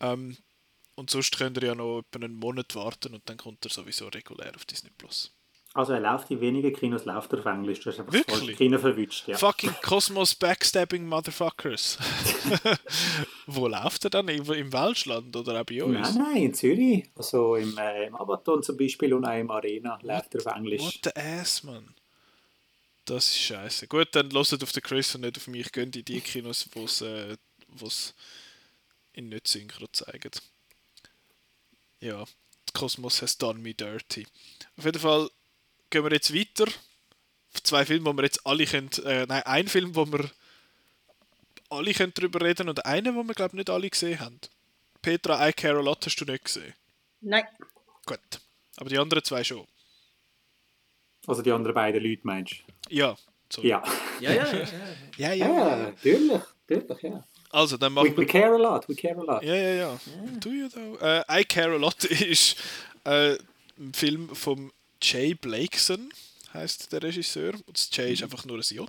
Ähm, 0.00 0.36
und 0.94 1.10
sonst 1.10 1.36
könnt 1.36 1.56
ihr 1.58 1.68
ja 1.68 1.74
noch 1.74 2.00
etwa 2.00 2.24
einen 2.24 2.36
Monat 2.36 2.74
warten 2.74 3.14
und 3.14 3.28
dann 3.28 3.36
kommt 3.36 3.64
er 3.64 3.70
sowieso 3.70 4.08
regulär 4.08 4.54
auf 4.54 4.64
Disney 4.64 4.90
Plus. 4.96 5.32
Also 5.74 5.92
er 5.92 6.00
läuft 6.00 6.30
in 6.30 6.40
wenigen 6.40 6.72
Kinos, 6.72 7.04
läuft 7.04 7.34
er 7.34 7.40
auf 7.40 7.44
Englisch. 7.44 7.80
Du 7.80 7.90
hast 7.90 8.00
einfach 8.00 8.12
Wirklich? 8.12 8.46
das 8.46 8.56
Kino 8.56 8.78
verwünscht. 8.78 9.28
Ja. 9.28 9.36
Fucking 9.36 9.74
Cosmos 9.82 10.34
Backstabbing 10.34 11.06
Motherfuckers. 11.06 11.98
Wo 13.46 13.68
läuft 13.68 14.04
er 14.04 14.10
dann? 14.10 14.28
Im 14.28 14.72
Welschland 14.72 15.36
oder 15.36 15.60
auch 15.60 15.64
bei 15.64 15.84
uns? 15.84 16.14
Nein, 16.14 16.26
nein, 16.32 16.42
in 16.44 16.54
Zürich. 16.54 17.10
Also 17.14 17.56
im, 17.56 17.76
äh, 17.76 18.06
im 18.06 18.14
Abaton 18.14 18.62
zum 18.62 18.78
Beispiel 18.78 19.12
und 19.12 19.26
auch 19.26 19.38
im 19.38 19.50
Arena 19.50 19.98
läuft 20.02 20.34
er 20.34 20.46
auf 20.46 20.56
Englisch. 20.56 20.82
What 20.82 21.00
the 21.04 21.20
ass, 21.20 21.62
man. 21.62 21.94
Das 23.06 23.28
ist 23.28 23.38
scheiße. 23.38 23.86
Gut, 23.86 24.08
dann 24.12 24.30
lasst 24.30 24.60
auf 24.62 24.72
den 24.72 24.82
Chris 24.82 25.14
und 25.14 25.20
nicht 25.20 25.36
auf 25.36 25.46
mich. 25.46 25.70
Gehen 25.70 25.92
in 25.92 26.04
die 26.04 26.20
Kinos, 26.20 26.68
wo 26.72 26.84
es 26.84 27.00
äh, 27.00 27.36
in 29.12 29.28
nicht 29.28 29.46
synchro 29.46 29.86
zeigen. 29.92 30.32
Ja, 32.00 32.24
Cosmos 32.74 33.22
has 33.22 33.38
done 33.38 33.60
me 33.60 33.74
dirty. 33.74 34.26
Auf 34.76 34.84
jeden 34.84 34.98
Fall 34.98 35.30
gehen 35.88 36.02
wir 36.02 36.12
jetzt 36.12 36.34
weiter. 36.34 36.66
Zwei 37.62 37.86
Filme, 37.86 38.06
wo 38.06 38.12
wir 38.12 38.24
jetzt 38.24 38.44
alle 38.44 38.66
können, 38.66 38.90
äh, 39.04 39.24
nein, 39.26 39.42
ein 39.44 39.68
Film, 39.68 39.94
wo 39.94 40.04
wir 40.06 40.28
alle 41.70 41.94
können 41.94 42.12
darüber 42.12 42.40
reden 42.40 42.68
und 42.68 42.84
einen, 42.84 43.14
wo 43.14 43.22
wir 43.22 43.34
glaube 43.34 43.56
nicht 43.56 43.70
alle 43.70 43.88
gesehen 43.88 44.18
haben. 44.18 44.40
Petra, 45.00 45.48
I 45.48 45.52
Care 45.52 45.78
a 45.78 45.80
Lot 45.80 46.04
hast 46.06 46.16
du 46.16 46.24
nicht 46.24 46.44
gesehen? 46.44 46.74
Nein. 47.20 47.44
Gut. 48.04 48.40
Aber 48.76 48.90
die 48.90 48.98
anderen 48.98 49.22
zwei 49.22 49.44
schon. 49.44 49.66
Also 51.26 51.42
die 51.42 51.52
anderen 51.52 51.74
beiden 51.74 52.02
Leute 52.02 52.22
meinst 52.24 52.64
du? 52.65 52.65
Ja. 52.88 53.16
Sorry. 53.52 53.68
Ja. 53.68 53.82
Ja, 54.20 54.32
ja, 54.32 54.52
ja. 54.52 54.66
Ja, 55.16 55.32
ja. 55.32 55.46
Ja, 55.46 55.76
natürlich, 55.76 56.42
natürlich, 56.68 57.02
ja. 57.02 57.24
Also, 57.50 57.76
dann 57.76 57.92
machen 57.92 58.12
we, 58.12 58.22
we 58.22 58.26
care 58.26 58.54
a 58.54 58.58
lot, 58.58 58.88
we 58.88 58.94
care 58.94 59.16
a 59.16 59.22
lot. 59.22 59.42
Ja, 59.42 59.54
ja, 59.54 59.74
ja. 59.74 60.00
Do 60.40 60.50
you 60.50 60.68
though? 60.68 60.98
Äh, 61.00 61.40
I 61.40 61.44
Care 61.44 61.74
a 61.74 61.76
Lot 61.76 62.04
ist 62.04 62.56
äh, 63.04 63.36
ein 63.78 63.94
Film 63.94 64.34
vom 64.34 64.72
Jay 65.00 65.34
Blakeson, 65.34 66.12
heißt 66.52 66.92
der 66.92 67.02
Regisseur. 67.02 67.54
Und 67.54 67.78
das 67.78 67.88
Jay 67.92 68.12
ist 68.12 68.22
einfach 68.22 68.44
nur 68.44 68.58
ein 68.58 68.62
J. 68.62 68.88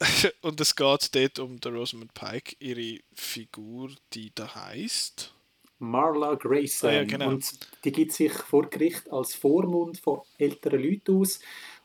und 0.42 0.60
es 0.60 0.74
geht 0.74 1.14
dort 1.14 1.38
um 1.38 1.60
der 1.60 1.72
Rosamund 1.72 2.12
Pike, 2.14 2.56
ihre 2.58 3.00
Figur, 3.14 3.90
die 4.12 4.32
da 4.34 4.54
heißt. 4.54 5.32
Marla 5.78 6.34
Grayson. 6.34 6.90
Ah, 6.90 6.92
ja, 6.94 7.04
genau. 7.04 7.28
Und 7.28 7.50
die 7.84 7.92
gibt 7.92 8.12
sich 8.12 8.32
vor 8.32 8.68
Gericht 8.68 9.10
als 9.12 9.34
Vormund 9.34 9.98
von 9.98 10.20
älteren 10.38 10.82
Leuten 10.82 11.20
aus 11.20 11.38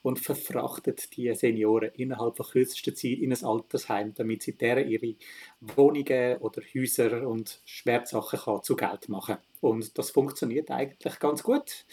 und 0.04 0.20
verfrachtet 0.20 1.16
die 1.16 1.34
Senioren 1.34 1.92
innerhalb 1.96 2.36
von 2.38 2.46
kürzester 2.46 2.96
Zeit 2.96 3.20
in 3.20 3.34
ein 3.34 3.44
Altersheim, 3.44 4.14
damit 4.16 4.44
sie 4.44 4.54
deren 4.54 4.90
ihre 4.90 5.16
Wohnungen 5.60 6.38
oder 6.38 6.62
Häuser 6.74 7.28
und 7.28 7.62
Schwertsachen 7.66 8.40
kann 8.40 8.64
zu 8.64 8.76
Geld 8.76 9.10
machen 9.10 9.38
Und 9.60 9.98
das 9.98 10.12
funktioniert 10.12 10.72
eigentlich 10.72 11.20
ganz 11.20 11.44
gut. 11.44 11.86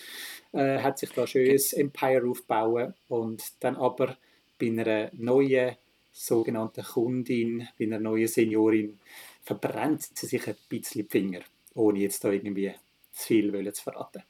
Äh, 0.53 0.79
hat 0.79 0.99
sich 0.99 1.11
da 1.11 1.23
ein 1.23 1.29
schönes 1.29 1.73
Empire 1.73 2.29
aufbauen 2.29 2.94
und 3.09 3.42
dann 3.61 3.77
aber 3.77 4.16
bei 4.59 4.68
einer 4.68 5.11
neuen 5.12 5.77
sogenannten 6.12 6.83
Kundin, 6.83 7.68
bei 7.79 7.85
einer 7.85 8.01
neuen 8.01 8.27
Seniorin, 8.27 8.99
verbrennt 9.42 10.03
sie 10.03 10.27
sich 10.27 10.47
ein 10.49 10.57
bisschen 10.68 11.03
die 11.03 11.11
Finger, 11.11 11.40
ohne 11.75 12.01
jetzt 12.01 12.25
da 12.25 12.31
irgendwie 12.31 12.73
zu 13.12 13.27
viel 13.27 13.73
zu 13.73 13.83
verraten. 13.83 14.23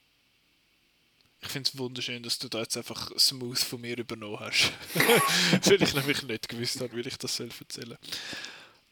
Ich 1.41 1.49
finde 1.49 1.69
es 1.69 1.77
wunderschön, 1.77 2.21
dass 2.21 2.37
du 2.37 2.49
da 2.49 2.59
jetzt 2.59 2.75
einfach 2.75 3.11
smooth 3.17 3.59
von 3.59 3.81
mir 3.81 3.97
übernommen 3.97 4.39
hast. 4.39 4.71
das 5.51 5.69
hätte 5.69 5.83
ich 5.83 5.93
nämlich 5.93 6.23
nicht 6.23 6.49
gewusst 6.49 6.81
habe, 6.81 6.95
wie 6.95 7.07
ich 7.07 7.17
das 7.17 7.35
soll 7.35 7.49
erzählen 7.59 7.97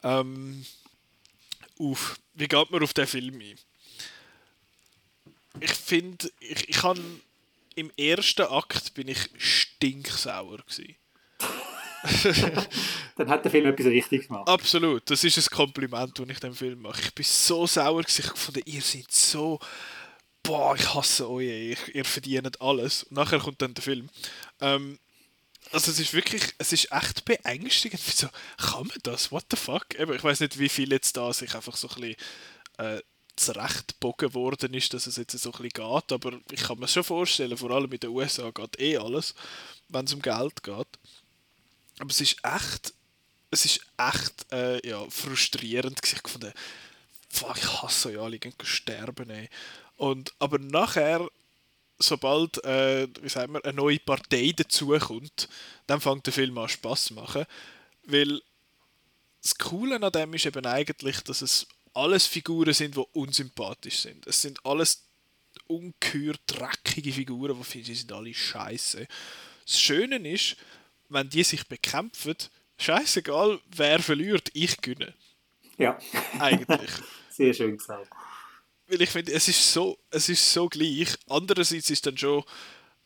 ähm, 0.04 0.66
Uff, 1.78 2.20
wie 2.34 2.48
geht 2.48 2.72
man 2.72 2.84
auf 2.84 2.94
den 2.94 3.08
Film 3.08 3.40
ein? 3.40 3.56
Ich 5.60 5.74
finde, 5.74 6.32
ich, 6.40 6.70
ich 6.70 6.78
kann 6.78 7.22
im 7.76 7.92
ersten 7.98 8.44
Akt 8.44 8.94
bin 8.94 9.08
ich 9.08 9.30
stinksauer 9.38 10.58
gewesen. 10.58 10.96
Dann 13.16 13.30
hat 13.30 13.44
der 13.44 13.52
Film 13.52 13.66
etwas 13.66 13.88
richtig 13.88 14.28
gemacht. 14.28 14.48
Absolut, 14.48 15.10
das 15.10 15.24
ist 15.24 15.38
ein 15.38 15.56
Kompliment, 15.56 16.18
das 16.18 16.30
ich 16.30 16.40
dem 16.40 16.56
Film 16.56 16.82
mache. 16.82 17.02
Ich 17.02 17.14
bin 17.14 17.26
so 17.26 17.68
sauer 17.68 18.02
gewesen. 18.02 18.26
Ich 18.26 18.40
fand, 18.40 18.68
ihr 18.68 18.82
seid 18.82 19.12
so 19.12 19.60
boah, 20.48 20.76
ich 20.76 20.94
hasse 20.94 21.30
euch, 21.30 21.48
ich, 21.48 21.96
ihr 21.96 22.06
verdient 22.06 22.62
alles. 22.62 23.04
Und 23.04 23.18
nachher 23.18 23.40
kommt 23.40 23.62
dann 23.62 23.74
der 23.74 23.84
Film. 23.84 24.10
Ähm, 24.62 24.98
also 25.72 25.92
es 25.92 26.00
ist 26.00 26.14
wirklich, 26.14 26.42
es 26.58 26.72
ist 26.72 26.92
echt 26.92 27.26
beängstigend. 27.26 28.02
Wieso 28.06 28.30
kann 28.58 28.88
man 28.88 28.98
das? 29.04 29.32
What 29.32 29.46
the 29.52 29.58
fuck? 29.58 29.94
Eben, 30.00 30.14
ich 30.14 30.24
weiß 30.24 30.40
nicht, 30.40 30.58
wie 30.58 30.70
viel 30.70 30.92
jetzt 30.92 31.18
da 31.18 31.34
sich 31.34 31.54
einfach 31.54 31.76
so 31.76 31.90
ein 31.90 31.96
bisschen 31.96 32.16
äh, 32.78 33.02
zurechtbogen 33.36 34.34
worden 34.34 34.74
ist, 34.74 34.94
dass 34.94 35.06
es 35.06 35.18
jetzt 35.18 35.38
so 35.38 35.52
ein 35.52 35.62
bisschen 35.62 35.70
geht, 35.70 36.12
aber 36.12 36.40
ich 36.52 36.64
kann 36.64 36.80
mir 36.80 36.88
schon 36.88 37.04
vorstellen, 37.04 37.58
vor 37.58 37.72
allem 37.72 37.92
in 37.92 38.00
den 38.00 38.10
USA 38.10 38.50
geht 38.50 38.80
eh 38.80 38.98
alles, 38.98 39.36
wenn 39.90 40.06
es 40.06 40.14
um 40.14 40.22
Geld 40.22 40.64
geht. 40.64 40.88
Aber 42.00 42.10
es 42.10 42.22
ist 42.22 42.38
echt, 42.44 42.94
es 43.52 43.66
ist 43.66 43.82
echt 43.98 44.52
äh, 44.52 44.88
ja, 44.88 45.06
frustrierend 45.10 46.00
ich 46.04 46.24
gefunden, 46.24 46.54
fuck, 47.30 47.58
ich 47.58 47.82
hasse 47.82 48.10
euch 48.10 48.20
alle, 48.20 48.40
gehen 48.40 48.54
sterben, 48.64 49.30
ey. 49.30 49.50
Und, 49.98 50.32
aber 50.40 50.60
nachher, 50.60 51.28
sobald 51.98 52.64
äh, 52.64 53.08
wie 53.22 53.30
sagen 53.30 53.54
wir, 53.54 53.66
eine 53.66 53.74
neue 53.74 54.00
Partei 54.00 54.54
dazukommt, 54.56 55.50
dann 55.88 56.00
fängt 56.00 56.26
der 56.28 56.34
Film 56.34 56.58
an 56.58 56.70
Spaß 56.70 57.06
zu 57.06 57.14
machen. 57.16 57.46
Weil 58.04 58.42
das 59.42 59.58
Coole 59.58 60.02
an 60.02 60.12
dem 60.12 60.34
ist 60.36 60.46
eben 60.46 60.66
eigentlich, 60.66 61.22
dass 61.22 61.42
es 61.42 61.68
alles 61.94 62.28
Figuren 62.28 62.74
sind, 62.74 62.96
die 62.96 63.06
unsympathisch 63.14 64.00
sind. 64.00 64.28
Es 64.28 64.42
sind 64.42 64.64
alles 64.66 65.04
ungeheuer 65.66 66.36
dreckige 66.46 67.12
Figuren, 67.12 67.58
die 67.58 67.64
finden, 67.64 67.88
sie 67.88 67.96
sind 67.96 68.12
alle 68.12 68.34
scheiße. 68.34 69.08
Das 69.66 69.80
Schöne 69.80 70.18
ist, 70.30 70.58
wenn 71.10 71.30
die 71.30 71.44
sich 71.44 71.68
bekämpfen, 71.68 72.36
scheißegal, 72.78 73.60
wer 73.76 74.00
verliert, 74.00 74.52
ich 74.54 74.80
gewinne. 74.80 75.16
Ja. 75.78 75.98
Eigentlich. 76.40 76.92
Sehr 77.32 77.54
schön 77.54 77.78
gesagt 77.78 78.12
weil 78.88 79.02
ich 79.02 79.10
finde, 79.10 79.34
es 79.34 79.48
ist 79.48 79.74
so, 79.74 79.98
es 80.10 80.30
ist 80.30 80.54
so 80.54 80.68
gleich. 80.70 81.16
Andererseits 81.28 81.90
ist 81.90 82.06
dann 82.06 82.18
schon, 82.18 82.44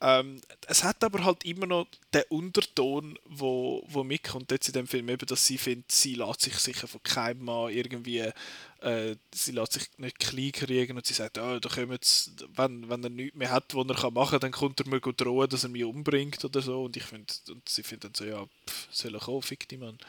ähm, 0.04 0.42
es 0.66 0.84
hat 0.84 1.04
aber 1.04 1.24
halt 1.24 1.46
immer 1.46 1.68
noch 1.68 1.88
den 2.12 2.24
Unterton, 2.30 3.20
wo, 3.26 3.84
wo 3.88 4.04
mitkommt 4.04 4.50
jetzt 4.50 4.68
in 4.68 4.74
dem 4.74 4.88
Film, 4.88 5.10
eben, 5.10 5.28
dass 5.28 5.46
sie 5.46 5.60
findet, 5.60 5.92
sie 5.92 6.16
lässt 6.16 6.42
sich 6.42 6.56
sicher 6.56 6.88
von 6.88 7.04
keinem 7.04 7.46
Mann 7.46 7.72
irgendwie, 7.72 8.32
äh, 8.80 9.16
sie 9.32 9.52
lässt 9.52 9.74
sich 9.74 9.88
nicht 9.98 10.18
klein 10.18 10.52
kriegen 10.54 10.98
und 10.98 11.06
sie 11.06 11.14
sagt, 11.14 11.38
oh, 11.38 11.60
da 11.60 11.82
jetzt, 11.84 12.32
wenn, 12.56 12.90
wenn 12.90 13.04
er 13.04 13.12
nichts 13.12 13.38
mehr 13.38 13.52
hat, 13.52 13.76
was 13.76 13.88
er 13.88 13.96
kann 13.96 14.14
machen 14.14 14.32
kann, 14.32 14.40
dann 14.40 14.52
kommt 14.52 14.80
er 14.80 14.88
mir 14.88 15.00
drohen, 15.00 15.50
dass 15.50 15.64
er 15.64 15.70
mich 15.70 15.84
umbringt 15.84 16.44
oder 16.44 16.62
so 16.64 16.84
und 16.84 16.98
ich 16.98 17.04
finde, 17.04 17.32
und 17.50 17.70
sie 17.70 17.84
findet 17.84 18.06
dann 18.06 18.16
so, 18.16 18.26
ja, 18.26 18.44
pff, 18.68 18.88
soll 18.90 19.14
er 19.14 19.22
kommen, 19.22 19.44
fick 19.44 19.70
die 19.70 19.78
Mann. 19.78 20.00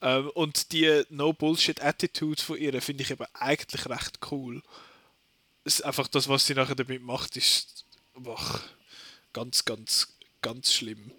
Ähm, 0.00 0.30
und 0.30 0.72
die 0.72 1.04
No-Bullshit-Attitude 1.10 2.42
von 2.42 2.58
ihr 2.58 2.82
finde 2.82 3.04
ich 3.04 3.12
eben 3.12 3.26
eigentlich 3.34 3.86
recht 3.88 4.18
cool 4.32 4.62
ist 5.74 5.84
einfach 5.84 6.08
das, 6.08 6.28
was 6.28 6.46
sie 6.46 6.54
nachher 6.54 6.74
damit 6.74 7.02
macht, 7.02 7.36
ist 7.36 7.84
ach, 8.26 8.62
ganz, 9.32 9.64
ganz, 9.64 10.16
ganz 10.42 10.72
schlimm. 10.72 11.12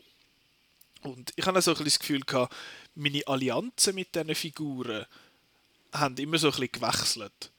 Und 1.02 1.32
ich 1.36 1.46
habe 1.46 1.62
so 1.62 1.74
ein 1.74 1.84
das 1.84 2.00
Gefühl 2.00 2.22
gehabt, 2.22 2.54
meine 2.96 3.26
Allianzen 3.28 3.96
mit 3.96 4.14
diesen 4.14 4.36
Figuren 4.36 5.06
haben 5.94 6.18
immer 6.18 6.38
so 6.38 6.52
ein 6.52 6.70
gewechselt. 6.72 7.52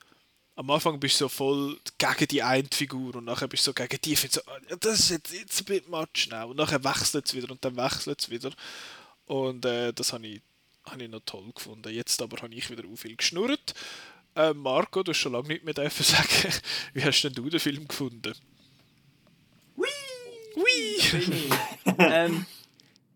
Am 0.57 0.71
Anfang 0.71 1.01
bist 1.01 1.15
du 1.21 1.25
so 1.25 1.29
voll 1.31 1.81
gegen 1.97 2.29
die 2.29 2.43
eine 2.43 2.69
Figur 2.71 3.17
und 3.17 3.25
nachher 3.25 3.49
bist 3.49 3.67
du 3.67 3.71
so 3.71 3.75
gegen 3.75 3.99
die. 4.03 4.13
Ich 4.13 4.31
so, 4.31 4.43
ah, 4.47 4.77
das 4.79 5.01
ist 5.01 5.11
jetzt, 5.11 5.33
jetzt 5.33 5.61
ein 5.61 5.65
bisschen 5.65 5.91
much 5.91 6.29
now. 6.29 6.51
Und 6.51 6.57
nachher 6.57 6.85
wechselt 6.85 7.27
es 7.27 7.35
wieder 7.35 7.51
und 7.51 7.65
dann 7.65 7.77
wechselt 7.77 8.21
es 8.21 8.29
wieder. 8.29 8.51
Und 9.25 9.65
äh, 9.65 9.93
das 9.95 10.13
habe 10.13 10.27
ich, 10.27 10.43
hab 10.85 11.01
ich 11.01 11.09
noch 11.09 11.23
toll 11.25 11.51
gefunden. 11.55 11.95
Jetzt 11.95 12.21
aber 12.21 12.43
habe 12.43 12.55
ich 12.55 12.69
wieder 12.69 12.85
auch 12.87 12.97
viel 12.97 13.17
geschnurrt. 13.17 13.75
Äh, 14.41 14.55
Marco, 14.55 15.03
du 15.03 15.11
hast 15.11 15.19
schon 15.19 15.33
lange 15.33 15.49
nicht 15.49 15.65
mehr 15.65 15.75
dürfen 15.75 16.03
sagen. 16.03 16.55
Wie 16.95 17.05
hast 17.05 17.21
denn 17.23 17.35
du 17.35 17.51
den 17.51 17.61
Film 17.61 17.87
gefunden? 17.87 18.33
Hui! 19.77 19.87
Hui! 20.57 21.51
ähm, 21.99 22.47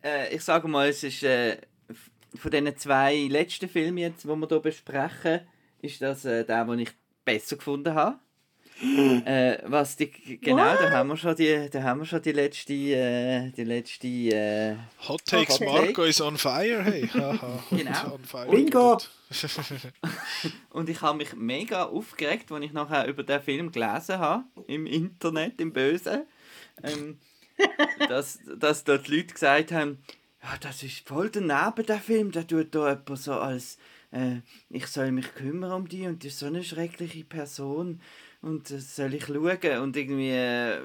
äh, 0.03 0.35
ich 0.35 0.43
sage 0.43 0.69
mal, 0.69 0.89
es 0.89 1.03
ist 1.03 1.23
äh, 1.23 1.57
von 2.35 2.51
diesen 2.51 2.77
zwei 2.77 3.27
letzten 3.29 3.71
Filmen 3.71 3.99
jetzt, 3.99 4.25
die 4.25 4.29
wir 4.29 4.49
hier 4.49 4.61
besprechen, 4.61 5.41
ist 5.81 6.03
das 6.03 6.27
äh, 6.27 6.45
der, 6.45 6.65
den 6.67 6.81
ich 6.81 6.91
besser 7.25 7.57
gefunden 7.57 7.95
habe. 7.95 8.19
äh, 9.25 9.59
was 9.65 9.97
die, 9.97 10.11
genau, 10.39 10.65
What? 10.65 10.81
da 10.81 10.91
haben 10.91 11.09
wir 11.09 11.17
schon 11.17 11.37
die, 11.37 11.69
da 11.71 11.83
haben 11.83 12.01
wir 12.01 12.07
schon 12.07 12.23
die 12.23 12.33
letzte, 12.33 12.73
äh, 12.73 13.51
die 13.51 13.65
letzte 13.65 14.07
äh, 14.07 14.77
Hot 15.09 15.25
Takes 15.25 15.61
Hot 15.61 15.67
Marco 15.67 15.87
Take. 15.87 16.09
is 16.09 16.21
on 16.21 16.37
fire, 16.37 16.83
hey. 16.83 17.09
genau. 17.71 18.19
Bingo! 18.51 18.99
und 20.71 20.89
ich 20.89 21.01
habe 21.01 21.19
mich 21.19 21.35
mega 21.35 21.85
aufgeregt, 21.85 22.53
als 22.53 22.65
ich 22.65 22.73
nachher 22.73 23.07
über 23.07 23.23
den 23.23 23.41
Film 23.41 23.73
gelesen 23.73 24.19
habe, 24.19 24.45
im 24.67 24.87
Internet, 24.87 25.61
im 25.61 25.73
Bösen, 25.73 26.25
ähm, 26.83 27.19
dass, 28.09 28.39
dass 28.59 28.85
dort 28.85 29.09
die 29.09 29.17
Leute 29.17 29.35
gesagt 29.35 29.73
haben, 29.73 29.99
ja, 30.43 30.57
das 30.61 30.83
ist 30.83 31.09
voll 31.09 31.31
daneben, 31.31 31.87
der 31.87 31.99
Film, 31.99 32.31
der 32.31 32.47
tut 32.47 32.75
da 32.75 32.91
jemand 32.91 33.19
so 33.19 33.33
als, 33.33 33.79
äh, 34.11 34.41
ich 34.69 34.87
soll 34.87 35.11
mich 35.11 35.35
kümmern 35.35 35.73
um 35.73 35.89
die 35.89 36.07
und 36.07 36.23
die 36.23 36.29
ist 36.29 36.39
so 36.39 36.47
eine 36.47 36.63
schreckliche 36.63 37.25
Person 37.25 38.01
und 38.45 38.71
das 38.71 38.97
soll 38.97 39.15
ich 39.15 39.25
schauen 39.25 39.79
und 39.83 39.97
irgendwie 39.97 40.31
äh, 40.31 40.81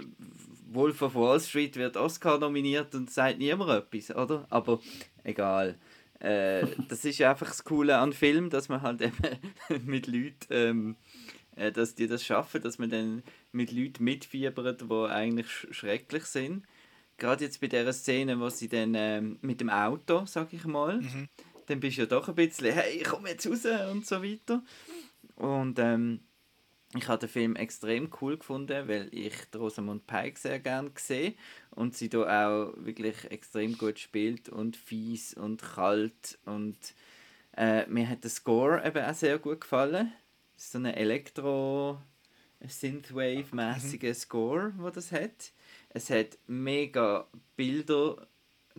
Wolf 0.72 1.02
of 1.02 1.16
Wall 1.16 1.40
Street 1.40 1.76
wird 1.76 1.98
Oscar 1.98 2.38
nominiert 2.38 2.96
und 2.96 3.12
sagt 3.12 3.40
niemand 3.40 3.72
etwas, 3.72 4.16
oder? 4.16 4.46
Aber 4.50 4.80
egal. 5.24 5.78
Äh, 6.20 6.66
das 6.90 7.04
ist 7.04 7.22
einfach 7.22 7.48
das 7.48 7.64
Coole 7.64 7.98
an 7.98 8.14
Film, 8.14 8.50
dass 8.50 8.70
man 8.70 8.82
halt 8.82 9.02
eben 9.02 9.18
mit 9.86 10.08
Leuten, 10.08 10.48
ähm, 10.52 10.96
äh, 11.58 11.72
dass 11.72 11.96
die 11.96 12.08
das 12.08 12.24
schaffen, 12.24 12.62
dass 12.62 12.78
man 12.78 12.90
dann 12.90 13.24
mit 13.52 13.72
Leuten 13.72 14.06
mitfiebert, 14.06 14.82
die 14.82 15.06
eigentlich 15.10 15.48
sch 15.50 15.68
schrecklich 15.72 16.26
sind. 16.26 16.66
Gerade 17.18 17.44
jetzt 17.44 17.60
bei 17.60 17.68
der 17.68 17.92
Szene, 17.92 18.40
wo 18.40 18.50
sie 18.50 18.70
dann 18.70 18.94
ähm, 18.96 19.38
mit 19.42 19.60
dem 19.60 19.70
Auto, 19.70 20.26
sag 20.26 20.54
ich 20.54 20.64
mal, 20.64 21.02
mhm. 21.02 21.28
dann 21.66 21.82
bist 21.82 21.98
du 21.98 22.04
ja 22.04 22.08
doch 22.08 22.30
ein 22.30 22.36
bisschen, 22.36 22.74
hey, 22.74 23.04
komm 23.04 23.28
jetzt 23.28 23.48
raus 23.48 23.66
und 23.92 24.06
so 24.06 24.24
weiter. 24.24 24.64
Und 25.36 25.78
ähm, 25.80 26.22
ich 26.96 27.08
habe 27.08 27.20
den 27.20 27.30
Film 27.30 27.56
extrem 27.56 28.10
cool 28.20 28.38
gefunden, 28.38 28.88
weil 28.88 29.10
ich 29.12 29.34
Rosamund 29.56 30.08
Pike 30.08 30.40
sehr 30.40 30.60
gerne 30.60 30.92
sehe 30.96 31.36
und 31.72 31.96
sie 31.96 32.10
da 32.10 32.48
auch 32.48 32.74
wirklich 32.78 33.26
extrem 33.30 33.78
gut 33.78 34.00
spielt 34.00 34.50
und 34.50 34.76
fies 34.76 35.34
und 35.36 35.62
kalt 35.62 36.40
und 36.46 36.78
äh, 37.56 37.86
mir 37.88 38.10
hat 38.10 38.24
der 38.24 38.32
Score 38.32 38.84
eben 38.86 39.04
auch 39.04 39.14
sehr 39.14 39.38
gut 39.38 39.62
gefallen. 39.62 40.14
So 40.56 40.78
eine 40.78 40.96
Elektro 40.96 42.02
Synthwave-mäßige 42.68 44.10
mhm. 44.10 44.14
Score, 44.14 44.74
wo 44.78 44.90
das 44.90 45.12
hat. 45.12 45.52
Es 45.90 46.10
hat 46.10 46.38
mega 46.48 47.28
Bilder, 47.56 48.28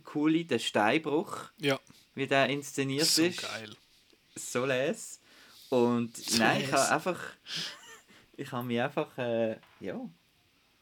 coole, 0.05 0.45
der 0.45 0.59
Steinbruch, 0.59 1.51
ja. 1.59 1.79
wie 2.15 2.27
der 2.27 2.49
inszeniert 2.49 3.07
so 3.07 3.23
ist. 3.23 3.43
Geil. 3.43 3.71
So 4.35 4.65
les. 4.67 5.21
Und 5.71 6.39
nein, 6.39 6.63
ich 6.63 6.73
habe 6.73 6.95
einfach 6.95 7.21
ich 8.41 8.53
habe 8.53 8.67
mich 8.67 8.81
einfach 8.81 9.17
äh, 9.19 9.57
ja, 9.81 10.01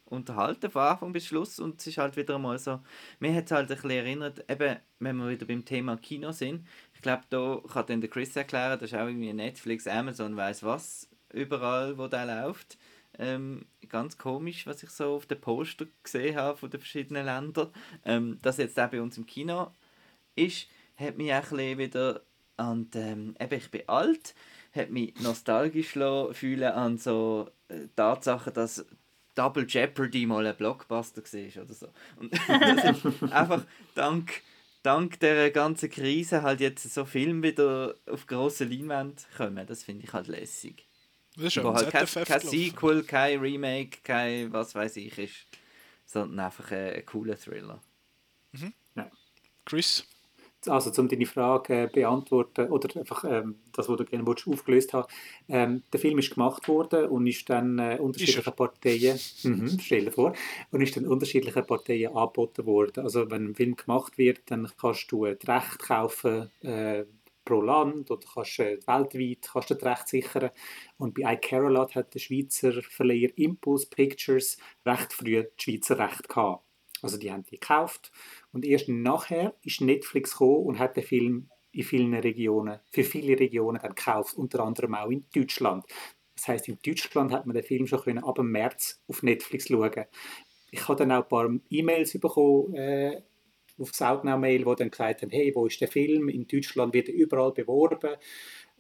unterhalten 0.07 0.71
von 0.71 0.83
Anfang 0.83 1.13
bis 1.13 1.27
Schluss 1.27 1.59
und 1.59 1.81
es 1.81 1.87
ist 1.87 1.99
halt 1.99 2.17
wieder 2.17 2.39
mal 2.39 2.59
so, 2.59 2.81
mir 3.21 3.35
hat 3.35 3.47
es 3.47 3.51
halt 3.51 3.71
ein 3.71 3.75
bisschen 3.75 3.91
erinnert, 3.91 4.51
eben, 4.51 4.77
wenn 5.01 5.17
wir 5.17 5.29
wieder 5.29 5.47
beim 5.47 5.65
Thema 5.65 5.97
Kino 5.97 6.33
sind, 6.33 6.67
ich 6.95 7.03
glaube, 7.03 7.25
da 7.31 7.61
kann 7.73 7.87
dann 7.87 8.01
der 8.01 8.11
Chris 8.11 8.35
erklären, 8.37 8.79
das 8.79 8.93
ist 8.93 8.99
auch 8.99 9.07
irgendwie 9.07 9.33
Netflix, 9.33 9.87
Amazon, 9.87 10.37
weiß 10.37 10.63
was, 10.63 11.09
überall, 11.33 11.99
wo 11.99 12.07
der 12.09 12.27
läuft. 12.27 12.79
Ähm, 13.19 13.67
ganz 13.89 14.17
komisch, 14.17 14.67
was 14.67 14.83
ich 14.83 14.91
so 14.91 15.17
auf 15.17 15.27
den 15.27 15.41
Poster 15.41 15.87
gesehen 16.03 16.37
habe 16.37 16.57
von 16.57 16.71
den 16.71 16.81
verschiedenen 16.81 17.25
Ländern. 17.25 17.71
Ähm, 18.05 18.39
dass 18.43 18.59
jetzt 18.59 18.79
auch 18.79 18.91
bei 18.91 19.03
uns 19.03 19.19
im 19.19 19.27
Kino 19.27 19.73
ist, 20.37 20.69
hat 20.97 21.17
mich 21.17 21.33
auch 21.33 21.37
ein 21.37 21.43
bisschen 21.43 21.79
wieder 21.79 22.21
an, 22.57 22.89
ähm, 22.95 23.35
eben, 23.41 23.55
ich 23.55 23.71
bin 23.71 23.89
alt, 23.89 24.35
hat 24.75 24.91
mich 24.91 25.19
nostalgisch 25.21 25.93
fühlen 25.93 26.73
an 26.73 26.99
so 26.99 27.51
äh, 27.69 27.87
Tatsachen, 27.97 28.53
dass 28.53 28.85
Double 29.35 29.67
Jeopardy 29.69 30.27
mal 30.27 30.47
ein 30.47 30.57
Blockbuster 30.57 31.23
war 31.23 31.63
oder 31.63 31.75
so. 31.75 31.89
Und 32.17 32.33
das 32.49 33.05
ist 33.05 33.33
einfach 33.33 33.65
dank, 33.95 34.43
dank 34.83 35.21
der 35.21 35.51
ganzen 35.51 35.91
Krise 35.91 36.43
halt 36.43 36.61
jetzt 36.61 36.93
so 36.93 37.05
Filme 37.05 37.43
wieder 37.45 37.95
auf 38.11 38.27
grosse 38.27 38.65
Leinwand 38.65 39.27
kommen. 39.37 39.65
Das 39.67 39.85
finde 39.85 40.05
ich 40.05 40.13
halt 40.13 40.27
lässig. 40.27 40.87
Das 41.37 41.57
ist 41.57 41.63
Wo 41.63 41.73
halt 41.73 41.91
kein, 41.91 42.07
kein 42.07 42.41
Sequel, 42.41 43.05
kein 43.05 43.39
Remake, 43.39 43.99
kein 44.03 44.53
was 44.53 44.75
weiß 44.75 44.97
ich 44.97 45.17
ist, 45.19 45.47
sondern 46.05 46.47
einfach 46.47 46.73
ein, 46.73 46.95
ein 46.95 47.07
cooler 47.07 47.39
Thriller. 47.39 47.81
Mhm. 48.53 48.73
Ja. 48.97 49.09
Chris? 49.65 50.05
Also 50.67 51.01
um 51.01 51.09
deine 51.09 51.27
Frage 51.27 51.83
äh, 51.83 51.87
beantworten 51.87 52.69
oder 52.69 52.99
einfach 52.99 53.25
ähm, 53.25 53.57
das, 53.73 53.89
was 53.89 53.97
du 53.97 54.05
gerne 54.05 54.27
willst, 54.27 54.49
aufgelöst 54.49 54.93
hast. 54.93 55.09
Ähm, 55.49 55.83
der 55.93 56.01
Film 56.01 56.19
ist 56.19 56.35
gemacht 56.35 56.67
worden 56.69 57.09
und 57.09 57.27
ist 57.27 57.49
dann 57.49 57.79
äh, 57.79 57.99
unterschiedlichen 58.01 58.55
Parteien, 58.55 59.19
mhm, 59.45 59.79
stell 59.81 60.11
vor, 60.11 60.33
und 60.71 60.81
ist 60.81 60.97
dann 60.97 61.07
unterschiedlichen 61.07 61.67
Parteien 61.67 62.15
angeboten 62.17 62.67
worden. 62.67 63.05
Also 63.05 63.31
wenn 63.31 63.49
ein 63.49 63.55
Film 63.55 63.77
gemacht 63.77 64.19
wird, 64.19 64.41
dann 64.47 64.69
kannst 64.81 65.11
du 65.13 65.27
äh, 65.27 65.37
das 65.37 65.49
Recht 65.49 65.79
kaufen, 65.79 66.51
äh, 66.63 67.05
pro 67.49 67.63
Land 67.63 68.11
oder 68.11 68.27
kannst 68.35 68.59
äh, 68.59 68.79
weltweit 68.87 69.49
kannst 69.51 69.71
du 69.71 69.75
das 69.75 69.85
Recht 69.85 70.09
sichern. 70.09 70.51
Und 70.99 71.15
bei 71.15 71.35
iCarolot 71.35 71.95
hat 71.95 72.13
der 72.15 72.19
Schweizer 72.19 72.83
Verleiher 72.83 73.31
Impulse 73.37 73.89
Pictures 73.89 74.59
recht 74.85 75.15
früh 75.15 75.43
das 75.43 75.53
Schweizer 75.57 75.99
Recht 75.99 76.29
gehabt. 76.29 76.68
Also 77.03 77.19
die 77.19 77.31
haben 77.31 77.45
die 77.45 77.59
gekauft 77.59 78.11
und 78.53 78.65
erst 78.65 78.89
nachher 78.89 79.55
ist 79.63 79.81
Netflix 79.81 80.33
gekommen 80.33 80.67
und 80.67 80.79
hat 80.79 80.97
den 80.97 81.05
Film 81.05 81.51
in 81.73 81.85
vielen 81.85 82.15
Regionen, 82.15 82.81
für 82.91 83.05
viele 83.05 83.39
Regionen 83.39 83.81
dann 83.81 83.95
gekauft, 83.95 84.37
unter 84.37 84.61
anderem 84.65 84.95
auch 84.95 85.11
in 85.11 85.27
Deutschland. 85.35 85.85
Das 86.35 86.49
heißt, 86.49 86.69
in 86.69 86.79
Deutschland 86.85 87.33
hat 87.33 87.47
man 87.47 87.55
den 87.55 87.65
Film 87.65 87.87
schon 87.87 88.01
können, 88.01 88.25
ab 88.25 88.39
März 88.39 89.03
auf 89.09 89.23
Netflix 89.23 89.69
schauen. 89.69 90.05
Ich 90.71 90.87
habe 90.87 90.99
dann 90.99 91.13
auch 91.13 91.23
ein 91.23 91.29
paar 91.29 91.51
E-Mails 91.71 92.19
bekommen 92.19 92.75
äh, 92.75 93.23
auf 93.79 94.01
Outnow-Mail, 94.01 94.67
wo 94.67 94.75
dann 94.75 94.91
gesagt 94.91 95.23
haben, 95.23 95.31
hey, 95.31 95.53
wo 95.55 95.67
ist 95.67 95.81
der 95.81 95.89
Film? 95.89 96.29
In 96.29 96.47
Deutschland 96.47 96.95
wird 96.95 97.09
er 97.09 97.15
überall 97.15 97.53
beworben, 97.53 98.17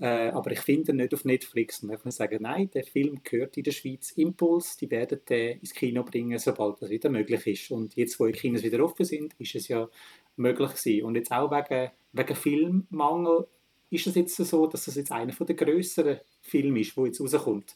äh, 0.01 0.29
aber 0.29 0.53
ich 0.53 0.61
finde 0.61 0.93
ihn 0.93 0.97
nicht 0.97 1.13
auf 1.13 1.25
Netflix. 1.25 1.83
Und 1.83 1.89
dann 1.89 2.01
kann 2.01 2.13
sagen, 2.13 2.39
nein, 2.43 2.71
der 2.71 2.85
Film 2.85 3.21
gehört 3.25 3.57
in 3.57 3.65
der 3.65 3.73
Schweiz 3.73 4.13
Impuls, 4.13 4.77
die 4.77 4.91
werden 4.91 5.21
den 5.29 5.59
ins 5.59 5.75
Kino 5.75 6.05
bringen, 6.05 6.39
sobald 6.39 6.81
das 6.81 6.91
wieder 6.91 7.11
möglich 7.11 7.47
ist. 7.47 7.71
Und 7.71 7.97
jetzt, 7.97 8.19
wo 8.21 8.27
die 8.27 8.33
Kinos 8.33 8.63
wieder 8.63 8.83
offen 8.85 9.05
sind, 9.05 9.35
ist 9.39 9.55
es 9.57 9.69
ja 9.69 9.89
möglich 10.37 10.71
gewesen. 10.71 11.05
Und 11.05 11.17
jetzt 11.17 11.33
auch 11.33 11.51
wegen, 11.51 11.91
wegen 12.13 12.37
Filmmangel 12.37 13.47
ist 13.91 14.07
es 14.07 14.15
jetzt 14.15 14.37
so, 14.37 14.67
dass 14.67 14.85
das 14.85 14.95
jetzt 14.95 15.13
einer 15.13 15.33
der 15.33 15.57
grösseren 15.57 16.21
Filme 16.43 16.81
ist, 16.81 16.97
der 16.97 17.07
jetzt 17.07 17.21
rauskommt. 17.21 17.75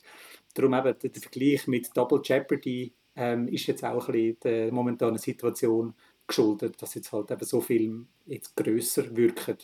Darum 0.54 0.74
eben 0.74 0.96
der, 0.98 1.10
der 1.10 1.22
Vergleich 1.22 1.66
mit 1.66 1.96
Double 1.96 2.20
Jeopardy 2.22 2.92
ähm, 3.16 3.48
ist 3.48 3.66
jetzt 3.66 3.84
auch 3.84 4.08
ein 4.08 4.12
bisschen 4.12 4.36
der 4.44 4.72
momentanen 4.72 5.18
Situation 5.18 5.94
geschuldet, 6.26 6.80
dass 6.80 6.94
jetzt 6.94 7.12
halt 7.12 7.30
eben 7.30 7.44
so 7.44 7.60
Filme 7.60 8.06
jetzt 8.26 8.54
grösser 8.56 9.16
wirken, 9.16 9.56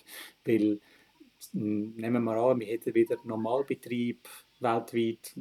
weil 0.45 0.81
nehmen 1.53 2.25
wir 2.25 2.37
an, 2.37 2.61
wir 2.61 2.67
hätten 2.67 2.95
wieder 2.95 3.17
Normalbetrieb 3.25 4.29
weltweit, 4.61 5.35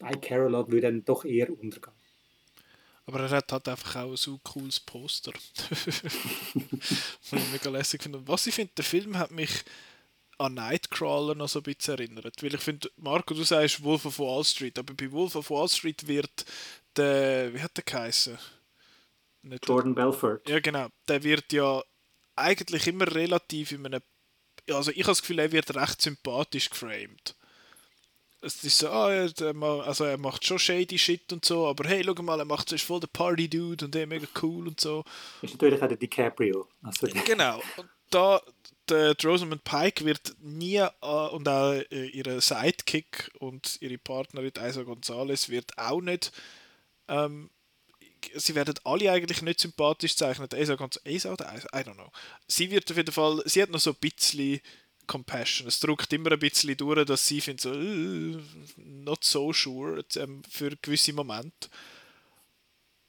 iCarolot 0.00 0.70
würde 0.70 0.88
dann 0.88 1.04
doch 1.04 1.24
eher 1.24 1.50
untergehen. 1.50 1.94
Aber 3.06 3.20
er 3.20 3.30
hat 3.30 3.52
halt 3.52 3.68
einfach 3.68 3.96
auch 3.96 4.16
so 4.16 4.34
ein 4.34 4.40
cooles 4.42 4.80
Poster. 4.80 5.32
Was 5.70 7.32
ich 7.32 7.52
mega 7.52 7.68
lässig 7.68 8.02
finde. 8.02 8.26
Was 8.26 8.46
ich 8.46 8.54
finde, 8.54 8.72
der 8.76 8.84
Film 8.84 9.18
hat 9.18 9.30
mich 9.30 9.62
an 10.38 10.54
Nightcrawler 10.54 11.34
noch 11.34 11.48
so 11.48 11.60
ein 11.60 11.64
bisschen 11.64 11.98
erinnert. 11.98 12.42
Weil 12.42 12.54
ich 12.54 12.60
finde, 12.60 12.90
Marco, 12.96 13.34
du 13.34 13.42
sagst 13.44 13.82
Wolf 13.84 14.06
of 14.06 14.18
Wall 14.18 14.42
Street, 14.44 14.78
aber 14.78 14.94
bei 14.94 15.12
Wolf 15.12 15.36
of 15.36 15.50
Wall 15.50 15.68
Street 15.68 16.06
wird 16.06 16.46
der, 16.96 17.52
wie 17.52 17.60
hat 17.60 17.76
der 17.76 17.84
geheißen? 17.84 18.38
Nicht 19.42 19.68
Jordan 19.68 19.94
Belfort. 19.94 20.48
Ja, 20.48 20.60
genau. 20.60 20.88
Der 21.06 21.22
wird 21.22 21.52
ja 21.52 21.82
eigentlich 22.36 22.86
immer 22.86 23.12
relativ 23.14 23.72
in 23.72 23.86
einem. 23.86 24.00
Also, 24.70 24.90
ich 24.90 24.98
habe 24.98 25.10
das 25.10 25.20
Gefühl, 25.20 25.38
er 25.38 25.52
wird 25.52 25.74
recht 25.74 26.00
sympathisch 26.00 26.70
geframed. 26.70 27.34
Es 28.40 28.62
ist 28.62 28.78
so, 28.78 28.90
ah, 28.90 29.10
er, 29.10 29.32
also 29.86 30.04
er 30.04 30.18
macht 30.18 30.44
schon 30.44 30.58
shady 30.58 30.98
Shit 30.98 31.32
und 31.32 31.46
so, 31.46 31.66
aber 31.66 31.88
hey, 31.88 32.04
schau 32.04 32.22
mal, 32.22 32.38
er 32.38 32.44
macht 32.44 32.70
ist 32.72 32.84
voll 32.84 33.00
der 33.00 33.06
Party-Dude 33.06 33.86
und 33.86 33.94
der 33.94 34.06
mega 34.06 34.26
cool 34.42 34.68
und 34.68 34.78
so. 34.78 35.02
Ist 35.40 35.54
natürlich 35.54 35.80
auch 35.82 35.88
der 35.88 35.96
DiCaprio. 35.96 36.68
Also 36.82 37.08
genau. 37.24 37.62
Und 37.78 37.88
da, 38.10 38.42
der 38.88 39.16
Rosamund 39.24 39.64
Pike 39.64 40.04
wird 40.04 40.34
nie, 40.40 40.76
äh, 40.76 40.88
und 41.00 41.48
auch 41.48 41.72
äh, 41.72 42.06
ihre 42.08 42.40
Sidekick 42.40 43.30
und 43.38 43.78
ihre 43.80 43.98
Partnerin 43.98 44.52
Isa 44.58 44.82
Gonzalez 44.82 45.48
wird 45.48 45.78
auch 45.78 46.02
nicht 46.02 46.30
ähm, 47.08 47.50
sie 48.34 48.54
werden 48.54 48.74
alle 48.84 49.10
eigentlich 49.10 49.42
nicht 49.42 49.60
sympathisch 49.60 50.12
gezeichnet. 50.12 50.54
Asa 50.54 50.74
ganz 50.74 51.00
Asa 51.06 51.32
oder 51.32 51.52
Asa? 51.52 51.68
I 51.74 51.82
don't 51.82 51.94
know. 51.94 52.10
Sie 52.46 52.70
wird 52.70 52.90
auf 52.90 52.96
jeden 52.96 53.12
Fall, 53.12 53.42
sie 53.46 53.62
hat 53.62 53.70
noch 53.70 53.80
so 53.80 53.90
ein 53.90 53.96
bisschen 54.00 54.60
Compassion. 55.06 55.68
Es 55.68 55.80
drückt 55.80 56.12
immer 56.12 56.32
ein 56.32 56.38
bisschen 56.38 56.76
durch, 56.76 57.04
dass 57.04 57.26
sie 57.26 57.40
findet 57.40 57.62
so 57.62 57.72
uh, 57.72 58.40
not 58.76 59.24
so 59.24 59.52
sure 59.52 60.04
ähm, 60.16 60.42
für 60.48 60.76
gewisse 60.80 61.12
Momente. 61.12 61.68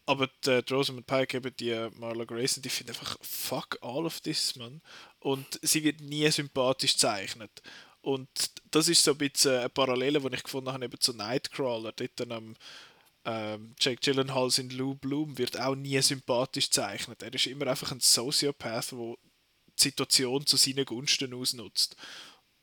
Aber 0.05 0.29
die, 0.45 0.63
die 0.63 0.73
Rosamund 0.73 1.07
Pike, 1.07 1.37
eben 1.37 1.55
die 1.57 1.89
Marla 1.97 2.25
Grayson, 2.25 2.61
die 2.61 2.69
findet 2.69 2.97
einfach 2.97 3.17
fuck 3.21 3.77
all 3.81 4.05
of 4.05 4.21
this, 4.21 4.55
man. 4.55 4.81
Und 5.19 5.59
sie 5.63 5.83
wird 5.83 6.01
nie 6.01 6.29
sympathisch 6.29 6.93
gezeichnet. 6.93 7.61
Und 8.01 8.29
das 8.69 8.87
ist 8.87 9.03
so 9.03 9.11
ein 9.11 9.17
bisschen 9.17 9.57
eine 9.57 9.69
Parallele, 9.69 10.21
die 10.21 10.35
ich 10.35 10.43
gefunden 10.43 10.71
habe 10.71 10.85
eben 10.85 10.99
zu 10.99 11.13
Nightcrawler. 11.13 11.91
Dort 11.91 12.31
am 12.31 12.55
ähm, 13.25 13.75
Jake 13.79 14.01
Gyllenhaal 14.01 14.49
in 14.57 14.69
Lou 14.69 14.95
Bloom 14.95 15.37
wird 15.37 15.59
auch 15.59 15.75
nie 15.75 15.99
sympathisch 16.01 16.67
gezeichnet. 16.67 17.23
Er 17.23 17.33
ist 17.33 17.47
immer 17.47 17.67
einfach 17.67 17.91
ein 17.91 17.99
Sociopath, 17.99 18.91
der 18.91 19.15
die 19.77 19.83
Situation 19.83 20.45
zu 20.45 20.57
seinen 20.57 20.85
Gunsten 20.85 21.33
ausnutzt. 21.33 21.95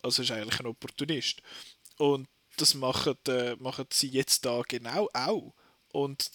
Also 0.03 0.23
ist 0.23 0.31
eigentlich 0.31 0.61
ein 0.61 0.67
Opportunist. 0.67 1.43
Und 1.99 2.29
das 2.57 2.75
machen, 2.75 3.17
äh, 3.29 3.57
machen 3.57 3.87
sie 3.93 4.09
jetzt 4.09 4.45
da 4.47 4.63
genau 4.67 5.09
auch. 5.13 5.53
Und 5.93 6.31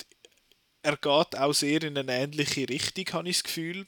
er 0.82 0.98
geht 0.98 1.38
auch 1.38 1.54
sehr 1.54 1.84
in 1.84 1.98
eine 1.98 2.14
ähnliche 2.14 2.68
Richtung, 2.68 3.06
habe 3.14 3.30
ich 3.30 3.38
das 3.38 3.44
Gefühl. 3.44 3.88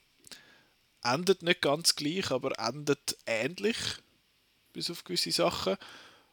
Endet 1.04 1.44
nicht 1.44 1.62
ganz 1.62 1.96
gleich, 1.96 2.32
aber 2.32 2.58
endet 2.60 3.18
ähnlich. 3.26 3.78
Bis 4.74 4.90
auf 4.90 5.04
gewisse 5.04 5.32
Sachen. 5.32 5.78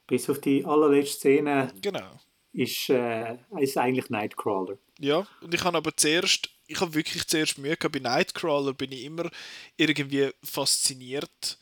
Bis 0.06 0.30
auf 0.30 0.40
die 0.40 0.64
allerletzte 0.64 1.18
Szene. 1.18 1.72
Genau 1.80 2.20
ist, 2.56 2.88
äh, 2.88 3.36
ist 3.58 3.76
eigentlich 3.76 4.08
Nightcrawler. 4.08 4.78
Ja, 4.98 5.26
und 5.42 5.52
ich 5.52 5.62
habe 5.62 5.76
aber 5.76 5.94
zuerst, 5.96 6.50
ich 6.66 6.80
habe 6.80 6.94
wirklich 6.94 7.26
zuerst 7.26 7.58
Mühe 7.58 7.76
gehabt, 7.76 7.92
bei 7.92 7.98
Nightcrawler 7.98 8.72
bin 8.72 8.92
ich 8.92 9.04
immer 9.04 9.30
irgendwie 9.76 10.30
fasziniert 10.42 11.58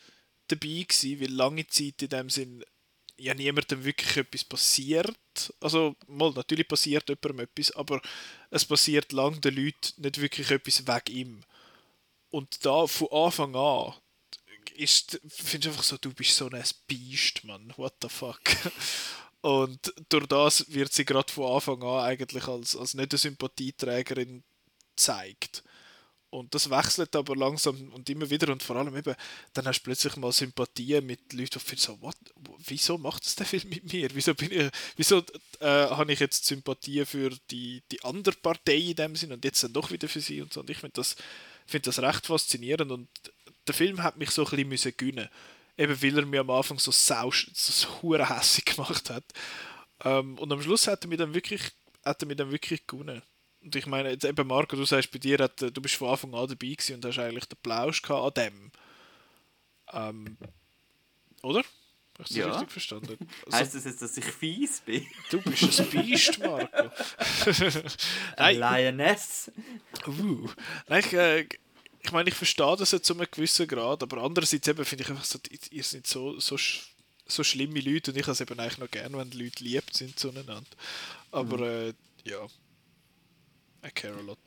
dabei 0.48 0.84
gewesen, 0.88 1.20
weil 1.20 1.30
lange 1.30 1.66
Zeit 1.66 2.00
in 2.02 2.08
dem 2.08 2.30
Sinn 2.30 2.64
ja 3.16 3.34
niemandem 3.34 3.84
wirklich 3.84 4.16
etwas 4.16 4.44
passiert. 4.44 5.52
Also, 5.60 5.96
mal, 6.06 6.30
natürlich 6.32 6.68
passiert 6.68 7.08
jemandem 7.08 7.40
etwas, 7.40 7.72
aber 7.72 8.00
es 8.50 8.64
passiert 8.64 9.12
lang 9.12 9.40
den 9.40 9.56
Leuten 9.56 10.02
nicht 10.02 10.20
wirklich 10.20 10.50
etwas 10.50 10.86
wegen 10.86 11.16
ihm. 11.16 11.40
Und 12.30 12.64
da 12.64 12.86
von 12.86 13.08
Anfang 13.10 13.54
an 13.56 13.94
ist, 14.76 15.20
findest 15.28 15.64
du 15.64 15.68
einfach 15.70 15.82
so, 15.82 15.96
du 15.96 16.12
bist 16.12 16.36
so 16.36 16.48
ein 16.48 16.64
Biest, 16.86 17.44
Mann. 17.44 17.72
What 17.76 17.94
the 18.02 18.08
fuck? 18.08 18.40
Und 19.44 19.92
durch 20.08 20.26
das 20.26 20.72
wird 20.72 20.90
sie 20.94 21.04
gerade 21.04 21.30
von 21.30 21.54
Anfang 21.54 21.82
an 21.82 22.04
eigentlich 22.04 22.48
als, 22.48 22.74
als 22.74 22.94
nicht 22.94 23.12
eine 23.12 23.18
Sympathieträgerin 23.18 24.42
gezeigt. 24.96 25.62
Und 26.30 26.54
das 26.54 26.70
wechselt 26.70 27.14
aber 27.14 27.36
langsam 27.36 27.92
und 27.92 28.08
immer 28.08 28.30
wieder 28.30 28.50
und 28.50 28.62
vor 28.62 28.76
allem 28.76 28.96
eben, 28.96 29.14
dann 29.52 29.66
hast 29.66 29.80
du 29.80 29.84
plötzlich 29.84 30.16
mal 30.16 30.32
Sympathie 30.32 30.98
mit 31.02 31.34
Leuten, 31.34 31.60
die 31.70 31.76
so, 31.76 32.00
what, 32.00 32.16
wieso 32.66 32.96
macht 32.96 33.26
das 33.26 33.34
der 33.34 33.44
Film 33.44 33.68
mit 33.68 33.92
mir? 33.92 34.08
Wieso, 34.14 34.34
bin 34.34 34.50
ich, 34.50 34.70
wieso 34.96 35.18
äh, 35.60 35.66
habe 35.90 36.14
ich 36.14 36.20
jetzt 36.20 36.46
Sympathie 36.46 37.04
für 37.04 37.28
die, 37.50 37.82
die 37.92 38.02
andere 38.02 38.36
Partei 38.36 38.78
in 38.78 38.96
dem 38.96 39.14
Sinn 39.14 39.32
und 39.32 39.44
jetzt 39.44 39.62
dann 39.62 39.74
doch 39.74 39.90
wieder 39.90 40.08
für 40.08 40.22
sie 40.22 40.40
und 40.40 40.54
so. 40.54 40.60
Und 40.60 40.70
ich 40.70 40.78
finde 40.78 40.94
das, 40.94 41.16
find 41.66 41.86
das 41.86 41.98
recht 41.98 42.24
faszinierend 42.24 42.90
und 42.90 43.10
der 43.66 43.74
Film 43.74 44.02
hat 44.02 44.16
mich 44.16 44.30
so 44.30 44.44
ein 44.44 44.50
bisschen 44.50 44.68
müssen 44.70 44.96
gönnen 44.96 45.28
eben 45.76 46.02
weil 46.02 46.18
er 46.18 46.26
mir 46.26 46.40
am 46.40 46.50
Anfang 46.50 46.78
so 46.78 46.90
sau, 46.90 47.30
so 47.30 48.02
hure 48.02 48.28
hässig 48.28 48.64
gemacht 48.64 49.10
hat. 49.10 49.24
Ähm, 50.04 50.38
und 50.38 50.52
am 50.52 50.62
Schluss 50.62 50.86
hat 50.86 51.04
er 51.04 51.08
mir 51.08 51.16
dann 51.16 51.34
wirklich, 51.34 51.62
hat 52.04 52.22
er 52.22 52.28
mir 52.28 52.36
dann 52.36 52.50
wirklich 52.50 52.86
gewonnen. 52.86 53.22
Und 53.62 53.74
ich 53.74 53.86
meine, 53.86 54.10
jetzt 54.10 54.24
eben 54.24 54.46
Marco, 54.46 54.76
du 54.76 54.84
sagst 54.84 55.10
bei 55.10 55.18
dir, 55.18 55.38
hat, 55.38 55.60
du 55.60 55.80
bist 55.80 55.94
von 55.94 56.10
Anfang 56.10 56.34
an 56.34 56.46
dabei 56.46 56.68
gewesen 56.68 56.96
und 56.96 57.04
hast 57.04 57.18
eigentlich 57.18 57.46
den 57.46 57.58
Plausch 57.62 58.02
an 58.10 58.34
dem. 58.34 58.70
Ähm, 59.92 60.36
oder? 61.42 61.62
Hast 62.18 62.30
du 62.30 62.38
ja. 62.38 62.48
richtig 62.48 62.70
verstanden? 62.70 63.16
Also, 63.46 63.58
heißt 63.58 63.74
das 63.74 63.84
jetzt, 63.84 64.02
dass 64.02 64.16
ich 64.16 64.24
fies 64.24 64.80
bin? 64.80 65.04
Du 65.30 65.40
bist 65.40 65.80
ein 65.80 65.90
Biest, 65.90 66.38
Marco. 66.38 66.90
Nein. 68.38 68.56
Lioness. 68.58 69.50
Uh. 70.06 70.48
Nein, 70.86 71.02
ich, 71.04 71.12
äh, 71.12 71.48
ich 72.04 72.12
meine, 72.12 72.28
ich 72.28 72.34
verstehe 72.34 72.76
das 72.76 72.92
jetzt 72.92 73.06
zu 73.06 73.14
einem 73.14 73.26
gewissen 73.30 73.66
Grad, 73.66 74.02
aber 74.02 74.22
andererseits 74.22 74.68
eben 74.68 74.84
finde 74.84 75.04
ich 75.04 75.10
einfach 75.10 75.24
so, 75.24 75.38
ihr 75.70 75.82
seid 75.82 76.06
so, 76.06 76.38
so, 76.38 76.56
so 77.26 77.42
schlimme 77.42 77.80
Leute 77.80 78.10
und 78.10 78.18
ich 78.18 78.24
habe 78.24 78.32
es 78.32 78.40
eben 78.42 78.60
eigentlich 78.60 78.78
noch 78.78 78.90
gerne, 78.90 79.16
wenn 79.16 79.30
die 79.30 79.42
Leute 79.42 79.64
lieb 79.64 79.84
sind 79.90 80.18
zueinander. 80.18 80.62
Aber 81.32 81.56
mhm. 81.56 81.64
äh, 81.64 81.92
ja, 82.28 82.44
I 83.86 83.90
care 83.94 84.18
a 84.18 84.20
lot. 84.20 84.38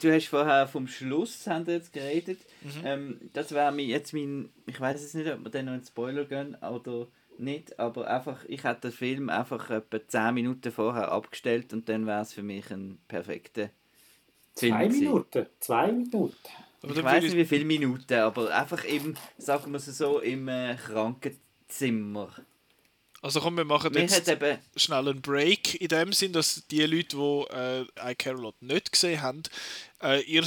Du 0.00 0.12
hast 0.12 0.26
vorher 0.26 0.68
vom 0.68 0.86
Schluss 0.86 1.46
haben 1.46 1.66
jetzt 1.66 1.92
geredet. 1.92 2.38
Mhm. 2.60 2.82
Ähm, 2.84 3.30
das 3.32 3.52
wäre 3.52 3.74
jetzt 3.80 4.12
mein, 4.12 4.50
ich 4.66 4.78
weiß 4.78 5.02
es 5.02 5.14
nicht, 5.14 5.30
ob 5.32 5.44
wir 5.44 5.50
dann 5.50 5.64
noch 5.64 5.72
einen 5.72 5.84
Spoiler 5.84 6.26
gehen 6.26 6.56
oder 6.56 7.08
nicht, 7.38 7.78
aber 7.78 8.06
einfach, 8.08 8.44
ich 8.46 8.64
hätte 8.64 8.82
den 8.82 8.92
Film 8.92 9.28
einfach 9.30 9.70
etwa 9.70 10.06
10 10.06 10.34
Minuten 10.34 10.72
vorher 10.72 11.10
abgestellt 11.10 11.72
und 11.72 11.88
dann 11.88 12.06
wäre 12.06 12.20
es 12.20 12.34
für 12.34 12.42
mich 12.42 12.70
ein 12.70 12.98
perfekter 13.08 13.70
Film. 14.54 14.74
Zwei 14.74 14.88
Minuten? 14.88 15.46
Zwei 15.58 15.92
Minuten? 15.92 16.36
Aber 16.82 16.96
ich 16.96 17.04
weiß 17.04 17.24
nicht 17.24 17.36
wie 17.36 17.44
viele 17.44 17.64
Minuten, 17.64 18.14
aber 18.14 18.54
einfach 18.54 18.84
eben, 18.84 19.16
sagen 19.36 19.72
wir 19.72 19.78
es 19.78 19.86
so, 19.86 20.20
im 20.20 20.48
äh, 20.48 20.76
Krankenzimmer. 20.76 22.32
Also 23.20 23.40
komm, 23.40 23.56
wir 23.56 23.64
machen 23.64 23.92
Mir 23.92 24.02
jetzt 24.02 24.30
schnell 24.76 25.08
einen 25.08 25.20
Break 25.20 25.80
in 25.80 25.88
dem 25.88 26.12
Sinn, 26.12 26.32
dass 26.32 26.62
die 26.70 26.82
Leute, 26.82 27.16
die 27.16 27.44
äh, 27.52 28.12
iCarolot 28.12 28.62
nicht 28.62 28.92
gesehen 28.92 29.20
haben, 29.20 29.42
äh, 30.02 30.22
ihr, 30.22 30.44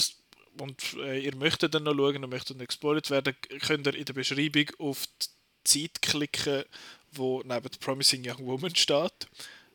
und 0.58 0.94
äh, 0.98 1.20
ihr 1.20 1.36
möchtet 1.36 1.74
dann 1.74 1.84
noch 1.84 1.96
schauen 1.96 2.24
und 2.24 2.30
möchtet 2.30 2.58
nicht 2.58 2.70
gespoilt 2.70 3.10
werden, 3.10 3.36
könnt 3.60 3.88
ihr 3.88 3.96
in 3.96 4.06
der 4.06 4.14
Beschreibung 4.14 4.68
auf 4.80 5.06
Zeit 5.66 6.02
klicken, 6.02 6.64
wo 7.12 7.42
neben 7.44 7.70
Promising 7.82 8.24
Young 8.26 8.46
Woman 8.46 8.76
steht. 8.76 9.28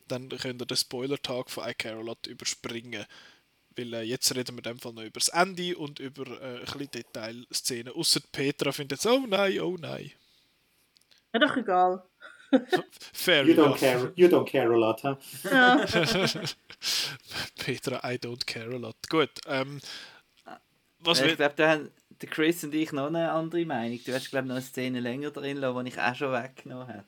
Dann 0.09 0.31
könnt 0.31 0.63
ihr 0.63 0.67
den 0.67 0.77
Spoiler-Tag 0.77 1.51
von 1.51 1.69
iCarolot 1.69 2.27
überspringen. 2.29 3.05
Weil 3.77 3.95
äh, 3.95 4.03
jetzt 4.03 4.35
reden 4.35 4.57
wir 4.57 4.65
in 4.65 4.73
dem 4.75 4.79
Fall 4.79 4.93
noch 4.93 5.03
über 5.03 5.21
das 5.21 5.29
Ende 5.29 5.77
und 5.77 5.99
über 6.01 6.27
äh, 6.41 6.59
ein 6.59 6.65
bisschen 6.65 6.91
Detailszenen. 6.91 7.93
Außer 7.93 8.21
Petra 8.33 8.73
findet 8.73 8.99
jetzt, 8.99 9.07
oh 9.07 9.25
nein, 9.27 9.61
oh 9.61 9.77
nein. 9.79 10.13
Ja, 11.33 11.41
doch 11.41 11.57
egal. 11.57 12.03
Fair 13.13 13.45
You 13.45 13.55
don't 13.55 13.67
enough. 13.67 13.81
care, 13.81 14.13
you 14.15 14.29
don't 14.29 14.47
care 14.47 14.73
a 14.73 14.77
lot, 14.77 15.03
huh? 15.03 15.17
Ja. 15.45 15.85
Petra, 17.59 18.01
I 18.05 18.17
don't 18.19 18.47
care 18.47 18.73
a 18.73 18.79
lot. 18.79 18.97
Gut. 19.09 19.31
Ähm, 19.47 19.81
was 21.01 21.21
ich 21.21 21.37
glaube, 21.37 21.55
da 21.57 21.71
haben 21.71 21.91
der 22.23 22.29
Chris 22.29 22.65
und 22.65 22.75
ich 22.75 22.93
noch 22.93 23.07
eine 23.07 23.31
andere 23.31 23.65
Meinung. 23.67 24.01
Du 24.05 24.13
hast, 24.15 24.31
glaube 24.31 24.47
ich, 24.47 24.49
noch 24.49 24.57
eine 24.57 24.65
Szene 24.65 25.01
länger 25.01 25.31
drin 25.31 25.59
lassen, 25.59 25.85
die 25.85 25.91
ich 25.91 26.01
auch 26.01 26.15
schon 26.15 26.33
weggenommen 26.33 26.89
habe. 26.89 27.05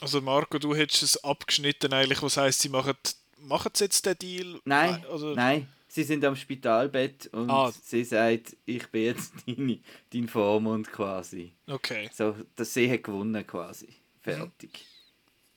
Also 0.00 0.20
Marco, 0.20 0.58
du 0.58 0.74
hättest 0.74 1.02
es 1.02 1.24
abgeschnitten 1.24 1.92
eigentlich, 1.92 2.22
was 2.22 2.36
heisst, 2.36 2.60
sie 2.60 2.68
machen, 2.68 2.94
machen 3.40 3.70
sie 3.74 3.84
jetzt 3.84 4.04
den 4.06 4.16
Deal? 4.18 4.60
Nein, 4.64 5.04
Oder? 5.06 5.34
nein. 5.34 5.68
Sie 5.90 6.02
sind 6.02 6.22
am 6.24 6.36
Spitalbett 6.36 7.28
und 7.32 7.48
Ah. 7.50 7.72
sie 7.72 8.04
sagt, 8.04 8.56
ich 8.66 8.86
bin 8.88 9.04
jetzt 9.04 9.32
deine, 9.46 9.78
dein 10.12 10.28
Vormund 10.28 10.92
quasi. 10.92 11.52
Okay. 11.66 12.10
So, 12.12 12.34
dass 12.56 12.74
sie 12.74 12.90
hat 12.90 13.04
gewonnen 13.04 13.46
quasi. 13.46 13.88
Fertig. 14.20 14.84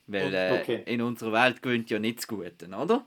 Weil 0.06 0.32
äh, 0.34 0.60
Okay. 0.62 0.82
in 0.86 1.02
unserer 1.02 1.32
Welt 1.32 1.62
gewinnt 1.62 1.90
ja 1.90 1.98
nicht 1.98 2.18
das 2.18 2.26
Gute, 2.28 2.66
oder? 2.68 3.04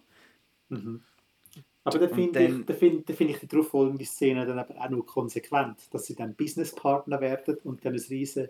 Aber 1.84 2.00
da 2.00 2.08
finde 2.08 2.44
ich, 2.46 2.66
da 2.66 2.74
find, 2.74 3.08
da 3.10 3.14
find 3.14 3.30
ich 3.32 3.38
die 3.40 3.48
darauffolgende 3.48 4.06
Szene 4.06 4.46
dann 4.46 4.58
aber 4.60 4.76
auch 4.80 4.90
nur 4.90 5.06
konsequent, 5.06 5.78
dass 5.94 6.06
sie 6.06 6.16
dann 6.16 6.36
Businesspartner 6.36 7.22
werden 7.22 7.58
und 7.64 7.86
dann 7.86 7.94
ein 7.94 8.00
riesen, 8.10 8.50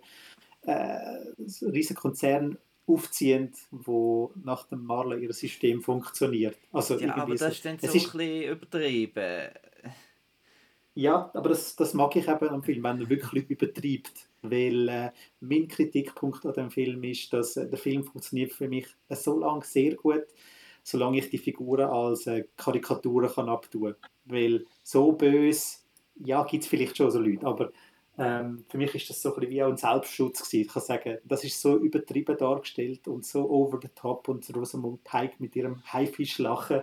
äh, 0.62 1.34
riesen 1.62 1.96
Konzern 1.96 2.58
aufziehen, 2.88 3.52
wo 3.72 4.32
nach 4.44 4.66
dem 4.68 4.86
Marley 4.86 5.24
ihr 5.24 5.34
System 5.34 5.82
funktioniert. 5.82 6.58
Also 6.72 7.00
Ja, 7.00 7.16
aber 7.16 7.36
das 7.36 7.54
ist 7.54 7.66
dann 7.66 7.80
so 7.80 7.88
ein 7.88 7.94
bisschen 7.94 8.44
übertrieben. 8.44 9.50
Ja, 10.98 11.30
aber 11.34 11.50
das, 11.50 11.76
das 11.76 11.94
mag 11.94 12.16
ich 12.16 12.28
eben 12.28 12.50
am 12.50 12.64
Film, 12.64 12.84
wenn 12.84 13.02
er 13.02 13.10
wirklich 13.10 13.50
übertreibt. 13.50 14.30
Weil 14.42 14.88
äh, 14.88 15.12
mein 15.42 15.68
Kritikpunkt 15.68 16.46
an 16.46 16.54
dem 16.54 16.72
Film 16.72 17.04
ist, 17.04 17.34
dass 17.34 17.58
äh, 17.58 17.68
der 17.68 17.78
Film 17.78 18.04
funktioniert 18.04 18.54
für 18.54 18.70
mich 18.70 18.88
äh, 19.10 19.16
so 19.16 19.38
lange 19.38 19.66
sehr 19.66 19.96
gut, 19.96 20.24
solange 20.84 21.18
ich 21.18 21.30
die 21.30 21.38
Figuren 21.38 21.90
als 21.90 22.28
äh, 22.28 22.46
Karikaturen 22.56 23.30
kann 23.30 23.50
abtun. 23.50 23.96
Weil 24.26 24.66
so 24.84 25.12
böse, 25.12 25.80
ja, 26.24 26.44
gibt 26.44 26.64
es 26.64 26.70
vielleicht 26.70 26.96
schon 26.96 27.12
so 27.12 27.20
Leute, 27.20 27.46
aber 27.46 27.72
ähm, 28.18 28.66
für 28.70 28.78
mich 28.78 28.95
ist 28.95 29.09
das 29.09 29.22
so 29.22 29.34
ein 29.34 29.39
bisschen 29.39 29.51
wie 29.51 29.63
auch 29.63 29.70
ein 29.70 29.78
Selbstschutz 29.78 30.39
gewesen. 30.39 30.61
Ich 30.61 30.74
kann 30.74 30.84
sagen, 30.84 31.18
das 31.24 31.43
ist 31.43 31.61
so 31.61 31.78
übertrieben 31.78 32.38
dargestellt 32.38 33.07
und 33.07 33.26
so 33.26 33.49
over 33.49 33.80
the 33.82 33.89
top 33.95 34.28
und 34.30 34.49
Rosamund 34.55 35.03
Pike 35.03 35.36
mit 35.39 35.55
ihrem 35.55 35.82
Haifischlachen, 35.91 36.82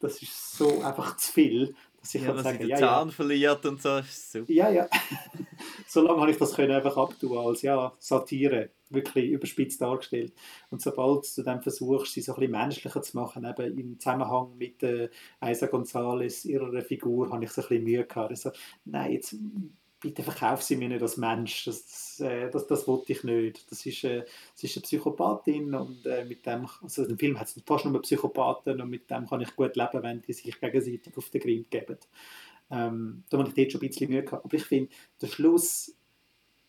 das 0.00 0.22
ist 0.22 0.56
so 0.56 0.80
einfach 0.82 1.16
zu 1.16 1.32
viel, 1.32 1.74
dass 2.00 2.14
ich 2.14 2.22
Ja, 2.22 2.28
kann 2.28 2.44
sagen, 2.44 2.58
den 2.58 2.68
ja, 2.68 2.78
ja, 2.78 2.80
Zahn 2.80 3.10
verliert 3.10 3.66
und 3.66 3.82
so, 3.82 3.98
ist 3.98 4.32
super. 4.32 4.52
ja, 4.52 4.70
ja. 4.70 4.88
Solange 5.86 6.20
habe 6.20 6.30
ich 6.30 6.36
das 6.36 6.54
können 6.54 6.70
einfach 6.72 6.96
abtun 6.96 7.36
als 7.38 7.62
ja, 7.62 7.92
Satire, 7.98 8.70
wirklich 8.90 9.30
überspitzt 9.30 9.80
dargestellt. 9.80 10.32
Und 10.70 10.80
sobald 10.80 11.36
du 11.36 11.42
dann 11.42 11.62
versuchst, 11.62 12.12
sie 12.12 12.20
so 12.20 12.32
ein 12.34 12.40
bisschen 12.40 12.52
menschlicher 12.52 13.02
zu 13.02 13.16
machen, 13.16 13.44
eben 13.44 13.78
im 13.78 13.98
Zusammenhang 13.98 14.56
mit 14.56 14.82
äh, 14.82 15.08
Isa 15.44 15.66
González, 15.66 16.46
ihrer 16.46 16.80
Figur, 16.82 17.30
habe 17.30 17.44
ich 17.44 17.50
so 17.50 17.62
ein 17.62 17.68
bisschen 17.68 17.84
Mühe 17.84 18.04
gehabt. 18.04 18.30
Also, 18.30 18.50
nein, 18.84 19.12
jetzt 19.12 19.34
bitte 20.00 20.22
verkauf 20.22 20.62
sie 20.62 20.76
mir 20.76 20.88
nicht 20.88 21.02
als 21.02 21.16
Mensch. 21.16 21.64
Das, 21.64 22.20
äh, 22.20 22.50
das, 22.50 22.66
das 22.66 22.86
wollte 22.86 23.12
ich 23.12 23.24
nicht. 23.24 23.70
Das 23.70 23.84
ist, 23.84 24.04
äh, 24.04 24.24
das 24.54 24.64
ist 24.64 24.76
eine 24.76 24.82
Psychopathin 24.82 25.74
und 25.74 26.06
äh, 26.06 26.24
mit 26.24 26.46
dem, 26.46 26.68
also 26.82 27.04
im 27.04 27.18
Film 27.18 27.38
hat 27.38 27.48
es 27.48 27.60
fast 27.66 27.84
nur 27.84 28.00
Psychopathen 28.02 28.80
und 28.80 28.90
mit 28.90 29.10
dem 29.10 29.26
kann 29.26 29.40
ich 29.40 29.54
gut 29.56 29.76
leben, 29.76 30.02
wenn 30.02 30.22
die 30.22 30.32
sich 30.32 30.60
gegenseitig 30.60 31.16
auf 31.16 31.30
den 31.30 31.40
Grind 31.40 31.70
geben. 31.70 31.98
Ähm, 32.70 33.24
da 33.30 33.38
habe 33.38 33.48
ich 33.48 33.54
dort 33.54 33.72
schon 33.72 33.80
ein 33.80 33.88
bisschen 33.88 34.10
Mühe 34.10 34.22
gehabt. 34.22 34.44
Aber 34.44 34.54
ich 34.54 34.64
finde, 34.64 34.90
der 35.20 35.26
Schluss, 35.26 35.94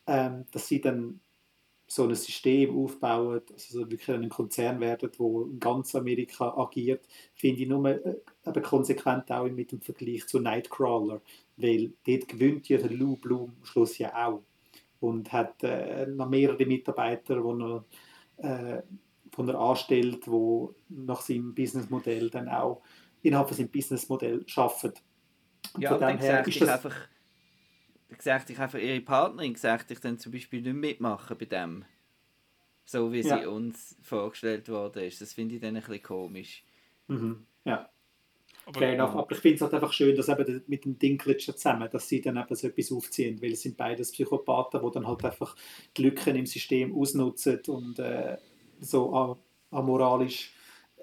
ähm, 0.08 0.46
dass 0.52 0.68
sie 0.68 0.82
dann 0.82 1.20
so 1.92 2.04
ein 2.04 2.14
System 2.14 2.78
aufbauen, 2.78 3.42
also 3.52 3.80
so 3.80 3.92
wirklich 3.92 4.10
ein 4.10 4.30
Konzern 4.30 4.80
werden, 4.80 5.10
wo 5.18 5.44
in 5.44 5.60
ganz 5.60 5.96
Amerika 5.96 6.56
agiert, 6.56 7.08
finde 7.34 7.64
ich 7.64 7.68
nur 7.68 7.86
äh, 7.86 8.16
eben 8.46 8.64
konsequent 8.64 9.32
auch 9.32 9.50
mit 9.50 9.72
dem 9.72 9.82
Vergleich 9.82 10.28
zu 10.28 10.40
Nightcrawler, 10.40 11.22
weil 11.62 11.94
dort 12.06 12.28
gewinnt 12.28 12.68
ja 12.70 12.78
der 12.78 12.92
Lou 12.92 13.16
Bloom 13.18 13.54
am 13.60 13.66
Schluss 13.66 13.98
ja 13.98 14.28
auch 14.28 14.44
und 15.00 15.32
hat 15.32 15.64
äh, 15.64 16.06
noch 16.08 16.30
mehrere 16.30 16.66
Mitarbeiter, 16.66 17.36
die 17.36 17.64
er, 18.44 18.78
äh, 18.78 18.82
von 19.32 19.48
er 19.48 19.60
anstellt, 19.60 20.28
wo 20.28 20.76
nach 20.90 21.22
seinem 21.22 21.54
Businessmodell 21.54 22.30
dann 22.30 22.50
auch 22.50 22.82
innerhalb 23.22 23.48
von 23.50 23.58
seinem 23.58 23.70
Businessmodell 23.70 24.46
arbeiten. 24.56 25.00
Und 25.74 25.82
Ja, 25.82 25.90
von 25.92 26.00
dem 26.00 26.08
dann 26.08 26.18
her 26.18 26.40
ist 26.42 26.48
ich 26.48 26.60
das- 26.60 26.70
einfach, 26.70 26.96
gesagt 28.10 28.50
ich 28.50 28.60
einfach 28.60 28.80
ihre 28.80 29.02
Partnerin 29.02 29.54
gesagt 29.54 29.92
ich 29.92 30.00
dann 30.00 30.18
zum 30.18 30.32
Beispiel 30.32 30.62
nicht 30.62 30.74
mitmachen 30.76 31.38
bei 31.38 31.46
dem. 31.46 31.86
So 32.86 33.12
wie 33.12 33.22
Ja. 33.22 33.40
sie 33.40 33.46
uns 33.46 33.96
vorgestellt 34.02 34.68
worden 34.70 35.04
ist. 35.04 35.22
Das 35.22 35.34
finde 35.34 35.56
ich 35.56 35.62
dann 35.62 35.76
ein 35.76 35.82
bisschen 35.84 36.02
komisch. 36.02 36.64
Mhm. 37.08 37.46
Ja. 37.66 37.88
Aber, 38.70 38.80
Fair 38.80 38.94
enough. 38.94 39.16
Aber 39.16 39.32
ich 39.32 39.40
finde 39.40 39.56
es 39.56 39.62
halt 39.62 39.74
einfach 39.74 39.94
schön, 39.94 40.16
dass 40.16 40.30
eben 40.30 40.64
mit 40.68 40.86
dem 40.86 40.98
Dinklage 40.98 41.38
zusammen, 41.40 41.90
dass 41.92 42.08
sie 42.08 42.22
dann 42.22 42.38
eben 42.38 42.56
so 42.56 42.68
etwas 42.68 42.92
aufziehen, 42.92 43.42
weil 43.42 43.54
es 43.54 43.64
sind 43.64 43.78
beides 43.78 44.12
Psychopathen, 44.12 44.82
die 44.82 44.92
dann 44.92 45.08
halt 45.08 45.26
einfach 45.26 45.56
die 45.98 46.04
Lücken 46.04 46.36
im 46.36 46.46
System 46.46 46.96
ausnutzen 46.96 47.60
und 47.68 48.00
äh, 48.00 48.38
so 48.80 49.38
amoralisch 49.72 50.54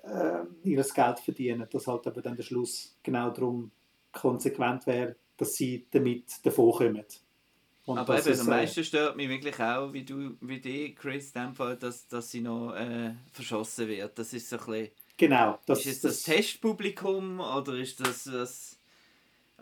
äh, 0.05 0.45
ihr 0.63 0.83
Geld 0.83 1.19
verdienen, 1.19 1.67
dass 1.71 1.87
halt 1.87 2.07
eben 2.07 2.23
dann 2.23 2.37
der 2.37 2.45
Schluss 2.45 2.97
genau 3.03 3.31
darum 3.31 3.71
konsequent 4.13 4.87
wäre, 4.87 5.17
dass 5.37 5.55
sie 5.55 5.87
damit 5.91 6.45
davonkommen. 6.45 7.05
Und 7.85 7.99
Aber 7.99 8.19
eben, 8.19 8.41
am 8.41 8.47
äh, 8.47 8.51
meisten 8.51 8.85
stört 8.85 9.17
mich 9.17 9.29
wirklich 9.29 9.61
auch, 9.61 9.93
wie 9.93 10.05
du, 10.05 10.37
wie 10.41 10.61
die, 10.61 10.95
Chris, 10.95 11.33
in 11.33 11.43
dem 11.43 11.55
Fall, 11.55 11.77
dass, 11.77 12.09
dass 12.09 12.31
sie 12.31 12.41
noch 12.41 12.75
äh, 12.75 13.15
verschossen 13.33 13.89
wird. 13.89 14.19
Das 14.19 14.33
ist 14.33 14.49
so 14.49 14.57
ein 14.57 14.65
bisschen, 14.67 14.91
Genau, 15.17 15.59
das, 15.67 15.81
ist 15.81 15.87
jetzt 15.87 16.05
das, 16.05 16.23
Testpublikum 16.23 17.41
oder 17.41 17.75
ist 17.75 18.01
das 18.01 18.31
was, 18.31 18.79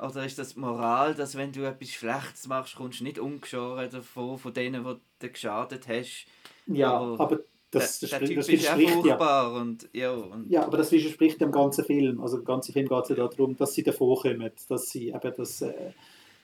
oder 0.01 0.25
ist 0.25 0.39
das 0.39 0.57
Moral, 0.57 1.15
dass 1.15 1.37
wenn 1.37 1.53
du 1.53 1.63
etwas 1.63 1.91
Schlechtes 1.91 2.49
machst, 2.49 2.75
kommst 2.75 3.01
du 3.01 3.05
nicht 3.05 3.19
ungeschoren 3.19 3.89
davon, 3.91 4.39
von 4.39 4.53
denen, 4.53 4.85
die 4.85 4.95
du 5.21 5.31
geschadet 5.31 5.87
hast. 5.87 6.27
ja, 6.67 6.93
aber 6.93 7.21
aber 7.21 7.41
das, 7.75 7.99
der, 8.01 8.09
das, 8.09 8.19
der 8.19 8.29
Typ 8.29 8.37
das 8.37 8.49
ist 8.49 8.65
ja. 8.65 9.47
und 9.49 9.89
ja, 9.93 10.13
und 10.13 10.51
Ja, 10.51 10.65
aber 10.65 10.77
das 10.79 10.93
widerspricht 10.93 11.41
dem 11.41 11.51
ganzen 11.51 11.85
Film. 11.85 12.21
Also 12.21 12.39
im 12.39 12.45
ganzen 12.45 12.73
Film 12.73 12.89
geht 12.89 13.03
es 13.03 13.09
ja 13.09 13.17
darum, 13.17 13.57
dass 13.57 13.75
sie 13.75 13.83
davor 13.83 14.23
kommen, 14.23 14.51
dass 14.69 14.91
sie 14.91 15.09
eben 15.09 15.33
das, 15.37 15.63
äh, 15.63 15.93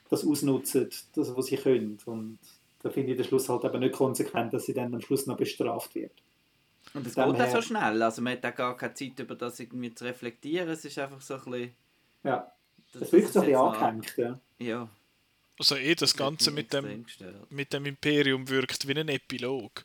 das 0.08 0.26
ausnutzen, 0.26 0.88
das, 1.14 1.36
was 1.36 1.46
sie 1.46 1.56
können. 1.56 1.98
Und 2.06 2.38
da 2.82 2.90
finde 2.90 3.12
ich 3.12 3.16
den 3.16 3.26
Schluss 3.26 3.48
halt 3.48 3.64
eben 3.64 3.80
nicht 3.80 3.94
konsequent, 3.94 4.52
dass 4.52 4.66
sie 4.66 4.74
dann 4.74 4.94
am 4.94 5.00
Schluss 5.00 5.26
noch 5.26 5.36
bestraft 5.36 5.94
wird. 5.94 6.12
Und 6.94 7.06
es 7.06 7.14
geht 7.14 7.24
auch 7.24 7.50
so 7.52 7.62
schnell. 7.62 8.02
Also 8.02 8.20
man 8.22 8.32
hat 8.34 8.44
auch 8.46 8.54
gar 8.54 8.76
keine 8.76 8.94
Zeit, 8.94 9.18
über 9.18 9.34
das 9.36 9.60
irgendwie 9.60 9.94
zu 9.94 10.04
reflektieren. 10.04 10.68
Es 10.68 10.84
ist 10.84 10.98
einfach 10.98 11.20
so 11.20 11.34
ein 11.34 11.44
bisschen... 11.44 11.74
Ja, 12.24 12.52
das- 12.92 13.00
das 13.02 13.12
wirkt 13.12 13.32
so 13.32 13.40
ein 13.40 13.44
ist 13.48 13.50
bisschen 13.52 13.56
angehängt. 13.60 14.16
Ja. 14.16 14.40
Ja. 14.58 14.88
also 15.58 15.76
eh 15.76 15.94
das 15.94 16.16
Ganze 16.16 16.50
mit 16.50 16.72
dem, 16.72 17.04
gestört. 17.04 17.50
mit 17.50 17.72
dem 17.72 17.86
Imperium 17.86 18.48
wirkt 18.48 18.88
wie 18.88 18.98
ein 18.98 19.08
Epilog. 19.08 19.84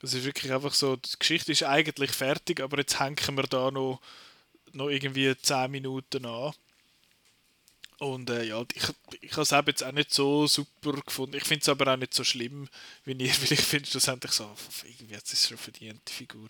Das 0.00 0.14
ist 0.14 0.24
wirklich 0.24 0.52
einfach 0.52 0.72
so, 0.74 0.96
die 0.96 1.10
Geschichte 1.18 1.52
ist 1.52 1.62
eigentlich 1.62 2.10
fertig, 2.12 2.60
aber 2.60 2.78
jetzt 2.78 2.98
hängen 2.98 3.16
wir 3.36 3.42
da 3.44 3.70
noch, 3.70 4.00
noch 4.72 4.88
irgendwie 4.88 5.36
10 5.36 5.70
Minuten 5.70 6.24
an. 6.26 6.52
Und 8.00 8.30
äh, 8.30 8.44
ja, 8.44 8.64
ich, 8.74 8.82
ich 9.20 9.32
habe 9.32 9.42
es 9.42 9.52
eben 9.52 9.66
jetzt 9.66 9.84
auch 9.84 9.92
nicht 9.92 10.14
so 10.14 10.46
super 10.46 10.92
gefunden. 10.92 11.36
Ich 11.36 11.44
finde 11.44 11.60
es 11.60 11.68
aber 11.68 11.92
auch 11.92 11.98
nicht 11.98 12.14
so 12.14 12.24
schlimm, 12.24 12.66
wie 13.04 13.12
ihr, 13.12 13.28
weil 13.28 13.52
ich 13.52 13.60
finde 13.60 13.90
schlussendlich 13.90 14.32
so, 14.32 14.50
irgendwie 14.84 15.14
hat 15.14 15.30
es 15.30 15.46
schon 15.46 15.58
verdient, 15.58 16.00
die 16.08 16.12
Figur. 16.12 16.48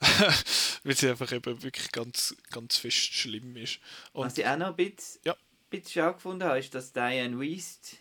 weil 0.84 0.94
sie 0.96 1.10
einfach 1.10 1.32
eben 1.32 1.60
wirklich 1.64 1.90
ganz, 1.90 2.36
ganz 2.52 2.76
fest 2.76 3.12
schlimm 3.12 3.56
ist. 3.56 3.80
Und 4.12 4.26
Was 4.26 4.38
ich 4.38 4.46
auch 4.46 4.56
noch 4.56 4.68
ein 4.68 4.76
bisschen, 4.76 5.20
Ja. 5.24 5.32
ein 5.32 5.38
bisschen 5.68 5.90
schade 5.90 6.14
gefunden 6.14 6.44
habe, 6.44 6.60
ist, 6.60 6.72
dass 6.72 6.92
Diane 6.92 7.40
Weist 7.40 7.96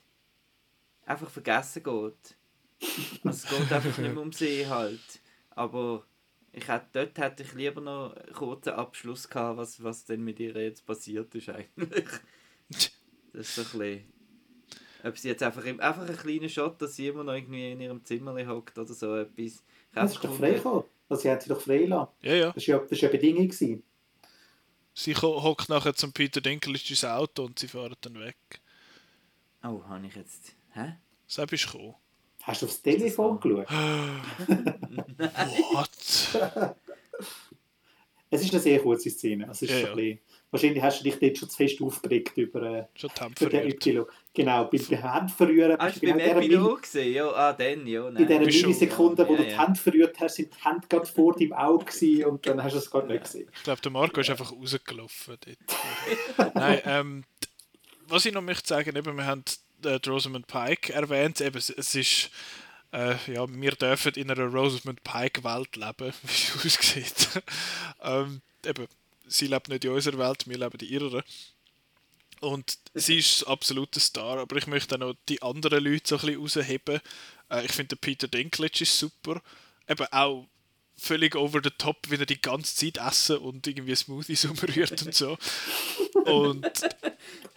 einfach 1.08 1.32
vergessen 1.32 1.82
geht. 1.82 2.36
Also 3.24 3.48
es 3.48 3.48
geht 3.48 3.72
einfach 3.72 3.98
nicht 3.98 4.14
mehr 4.14 4.22
um 4.22 4.32
sie 4.32 4.68
halt. 4.68 5.00
Aber 5.50 6.06
ich 6.52 6.68
hätte, 6.68 6.86
dort 6.94 7.18
hätte 7.18 7.42
ich 7.42 7.54
lieber 7.54 7.82
noch 7.82 8.14
einen 8.16 8.34
kurzen 8.34 8.74
Abschluss 8.74 9.28
gehabt, 9.28 9.58
was, 9.58 9.82
was 9.82 10.06
denn 10.06 10.24
mit 10.24 10.40
ihr 10.40 10.54
jetzt 10.62 10.86
passiert 10.86 11.34
ist 11.34 11.50
eigentlich. 11.50 12.06
Das 13.34 13.48
ist 13.48 13.56
so 13.56 13.62
ein 13.62 13.68
bisschen... 13.80 14.14
Ob 15.06 15.18
sie 15.18 15.28
jetzt 15.30 15.44
einfach, 15.44 15.66
einfach 15.66 16.08
einen 16.08 16.18
kleinen 16.18 16.50
Shot, 16.50 16.82
dass 16.82 16.96
sie 16.96 17.08
immer 17.08 17.24
noch 17.26 17.34
irgendwie 17.34 17.72
in 17.74 17.82
ihrem 17.82 18.04
Zimmer 18.06 18.34
hockt 18.48 18.78
oder 18.78 18.94
so 18.94 19.16
etwas. 19.18 19.62
Das 19.94 20.14
ist 20.14 20.24
doch 20.24 20.34
freigelassen. 20.34 20.84
Also 21.10 21.22
sie 21.24 21.30
haben 21.30 21.42
sie 21.42 21.50
doch 21.50 21.60
freigelassen. 21.60 22.14
ja, 22.22 22.34
ja. 22.34 22.52
Das 22.54 22.68
war 22.68 22.76
ja, 22.82 22.86
das 22.90 23.02
ja 23.02 23.10
eine 23.10 23.18
Bedingung. 23.18 23.48
Gewesen. 23.50 23.84
Sie 24.94 25.14
ho- 25.16 25.44
hockt 25.44 25.68
nachher 25.70 25.94
zum 25.94 26.14
Peter 26.14 26.40
Dinklage 26.40 26.80
ins 26.90 27.04
Auto 27.04 27.44
und 27.46 27.60
sie 27.60 27.68
fahren 27.68 27.96
dann 28.02 28.20
weg. 28.20 28.38
Oh, 29.64 29.82
habe 29.88 30.06
ich 30.08 30.16
jetzt... 30.16 30.56
Hä? 30.74 30.96
So 31.28 31.46
bist 31.46 31.66
du 31.66 31.72
gekommen. 31.72 31.96
Hast 32.44 32.62
du 32.62 32.66
aufs 32.68 32.82
Telefon 32.82 33.40
geschaut? 33.40 33.70
What? 35.74 36.76
Es 38.30 38.42
ist 38.42 38.52
eine 38.52 38.62
sehr 38.62 38.80
kurze 38.82 39.10
Szene. 39.12 39.48
Also 39.48 39.66
es 39.66 39.72
ist 39.72 39.82
Ja, 39.82 39.90
ein 39.92 39.96
bisschen, 39.96 40.20
wahrscheinlich 40.54 40.82
hast 40.82 41.00
du 41.00 41.04
dich 41.04 41.20
dort 41.20 41.38
schon 41.38 41.50
zu 41.50 41.58
fest 41.58 41.82
aufgeregt 41.82 42.38
über, 42.38 42.62
äh, 42.62 42.86
Schon 42.96 43.10
über 43.42 43.50
den. 43.50 43.70
Epilog. 43.70 44.14
Genau, 44.34 44.66
bei 44.66 44.78
den 44.78 45.02
Händen 45.12 45.30
verrühren. 45.30 45.78
Hast 45.78 45.98
du 45.98 46.00
genau 46.00 46.14
beim 46.14 46.20
in 46.22 46.26
dieser 46.34 46.42
Epilog 46.42 46.82
gesehen? 46.82 47.14
Ja, 47.14 47.28
ah, 47.32 47.54
dann, 47.54 47.86
ja. 47.86 48.08
in 48.08 48.16
dieser 48.16 48.30
Nein. 48.30 48.46
Bist 48.46 48.60
schon- 48.60 48.70
Millisekunde, 48.70 49.28
wo 49.28 49.34
Ja, 49.34 49.38
du 49.38 49.44
die. 49.46 49.60
Hände 49.60 49.80
verrührt 49.80 50.20
hast, 50.20 50.36
sind 50.36 50.54
die 50.54 50.64
Hände 50.64 50.88
gerade 50.88 51.06
vor 51.06 51.34
deinem 51.36 51.54
Auge 51.54 51.86
gewesen 51.86 52.26
und 52.26 52.46
dann 52.48 52.64
hast 52.64 52.74
du 52.74 52.78
es 52.80 52.90
gar 52.90 53.06
nicht 53.06 53.24
gesehen. 53.24 53.50
Ich 53.54 53.64
glaube, 53.64 53.82
der 53.82 53.92
Marco 53.92 54.22
ist 54.22 54.30
einfach 54.30 54.52
rausgelaufen 54.52 55.38
dort. 55.46 56.56
Nein, 56.56 56.82
ähm, 56.86 57.24
was 58.08 58.26
ich 58.26 58.34
noch 58.34 58.42
möchte 58.42 58.68
sagen, 58.68 58.96
eben, 58.96 59.18
wir 59.18 59.26
haben 59.26 59.44
äh, 59.86 60.00
die 60.00 60.10
Rosamund 60.10 60.48
Pike 60.48 60.94
erwähnt, 60.94 61.42
eben, 61.42 61.58
es, 61.58 61.70
es 61.70 61.94
ist, 61.96 62.30
äh, 62.92 63.16
ja, 63.32 63.46
wir 63.48 63.72
dürfen 63.72 64.14
in 64.16 64.30
einer 64.32 64.46
Rosamund 64.46 65.04
Pike 65.04 65.44
Welt 65.44 65.76
leben, 65.76 66.14
wie 66.24 66.68
es 66.68 66.78
aussieht. 66.80 67.44
ähm, 68.04 68.42
eben, 68.66 68.88
sie 69.28 69.48
lebt 69.48 69.70
nicht 69.70 69.86
in 69.86 69.92
unserer 69.92 70.18
Welt, 70.18 70.48
wir 70.48 70.58
leben 70.58 70.80
in 70.80 70.88
ihrer. 70.88 71.24
Und 72.42 72.78
sie 72.94 73.20
ist 73.20 73.42
das 73.42 73.48
absolute 73.48 74.00
Star, 74.00 74.40
aber 74.40 74.58
ich 74.58 74.68
möchte 74.68 74.96
auch 74.96 75.00
noch 75.00 75.16
die 75.30 75.42
anderen 75.42 75.84
Leute 75.84 76.10
so 76.10 76.16
ein 76.16 76.22
bisschen 76.22 76.42
rausheben. 76.42 77.00
Äh, 77.50 77.66
ich 77.66 77.72
finde, 77.72 77.96
Peter 77.96 78.28
Dinklage 78.28 78.82
ist 78.82 78.98
super. 78.98 79.42
Eben 79.88 80.08
auch 80.12 80.48
völlig 80.98 81.36
over 81.36 81.62
the 81.64 81.70
top, 81.70 81.98
wie 82.10 82.16
er 82.16 82.26
die 82.26 82.42
ganze 82.42 82.76
Zeit 82.76 82.98
essen 82.98 83.38
und 83.38 83.66
irgendwie 83.66 83.96
Smoothies 83.96 84.46
umrührt 84.46 85.02
und 85.04 85.14
so. 85.14 85.38
Und 86.26 86.66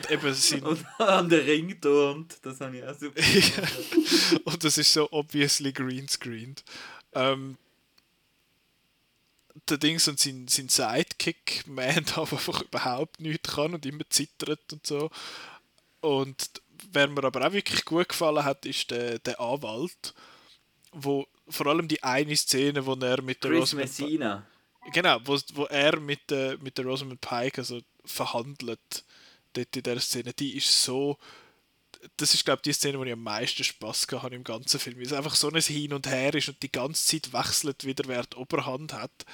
eben 0.09 0.35
sein, 0.35 0.63
Und 0.63 0.85
an 1.01 1.29
den 1.29 1.45
Ring 1.45 1.81
turnt. 1.81 2.39
Das 2.43 2.61
habe 2.61 2.79
ich 2.79 2.85
auch 2.85 2.99
super. 2.99 3.21
und 4.45 4.65
das 4.65 4.79
ist 4.79 4.93
so 4.93 5.11
obviously 5.11 5.73
greenscreened. 5.73 6.65
Ähm, 7.13 7.57
der 9.69 9.79
Dings 9.79 10.09
und 10.09 10.19
sein, 10.19 10.47
sein 10.49 10.69
Sidekick, 10.69 11.65
der 11.67 11.97
einfach 11.97 12.63
überhaupt 12.63 13.21
nichts 13.21 13.55
kann 13.55 13.75
und 13.75 13.87
immer 13.87 14.09
zittert 14.09 14.73
und 14.73 14.87
so. 14.87 15.11
Und 16.01 16.51
wer 16.93 17.09
mir 17.09 17.25
aber 17.25 17.47
auch 17.47 17.53
wirklich 17.53 17.85
gut 17.85 18.09
gefallen 18.09 18.45
hat, 18.45 18.67
ist 18.67 18.91
der, 18.91 19.19
der 19.19 19.41
Anwalt, 19.41 20.15
wo 20.93 21.27
vor 21.49 21.67
allem 21.67 21.89
die 21.89 22.03
eine 22.03 22.37
Szene, 22.37 22.85
wo 22.87 22.95
er 22.95 23.23
mit 23.23 23.43
der 23.43 23.51
Chris 23.51 23.61
Rosamund 23.61 23.85
Messina. 23.85 24.47
Genau, 24.93 25.19
wo, 25.25 25.39
wo 25.55 25.65
er 25.65 25.99
mit 25.99 26.31
der, 26.31 26.59
mit 26.59 26.79
der 26.79 26.85
Rosamund 26.85 27.21
Pike 27.21 27.61
also 27.61 27.81
verhandelt, 28.05 29.05
dort 29.53 29.77
in 29.77 29.83
dieser 29.83 30.01
Szene, 30.01 30.33
die 30.33 30.57
ist 30.57 30.85
so. 30.85 31.19
Das 32.17 32.35
ist, 32.35 32.45
glaube 32.45 32.59
ich, 32.61 32.63
die 32.63 32.73
Szene, 32.73 32.99
wo 32.99 33.05
ich 33.05 33.13
am 33.13 33.23
meisten 33.23 33.65
Spaß 33.65 34.07
gehabt 34.07 34.25
habe 34.25 34.35
im 34.35 34.45
ganzen 34.45 34.81
Film. 34.81 34.97
Weil 34.97 35.07
es 35.07 35.13
einfach 35.13 35.35
so 35.35 35.51
ein 35.51 35.61
Hin 35.61 35.93
und 35.93 36.07
Her 36.07 36.35
ist 36.35 36.49
und 36.49 36.63
die 36.63 36.73
ganze 36.73 37.05
Zeit 37.05 37.33
wechselt 37.33 37.85
wieder, 37.85 38.05
wer 38.07 38.25
die 38.25 38.37
Oberhand 38.37 38.93
hat. 38.93 39.25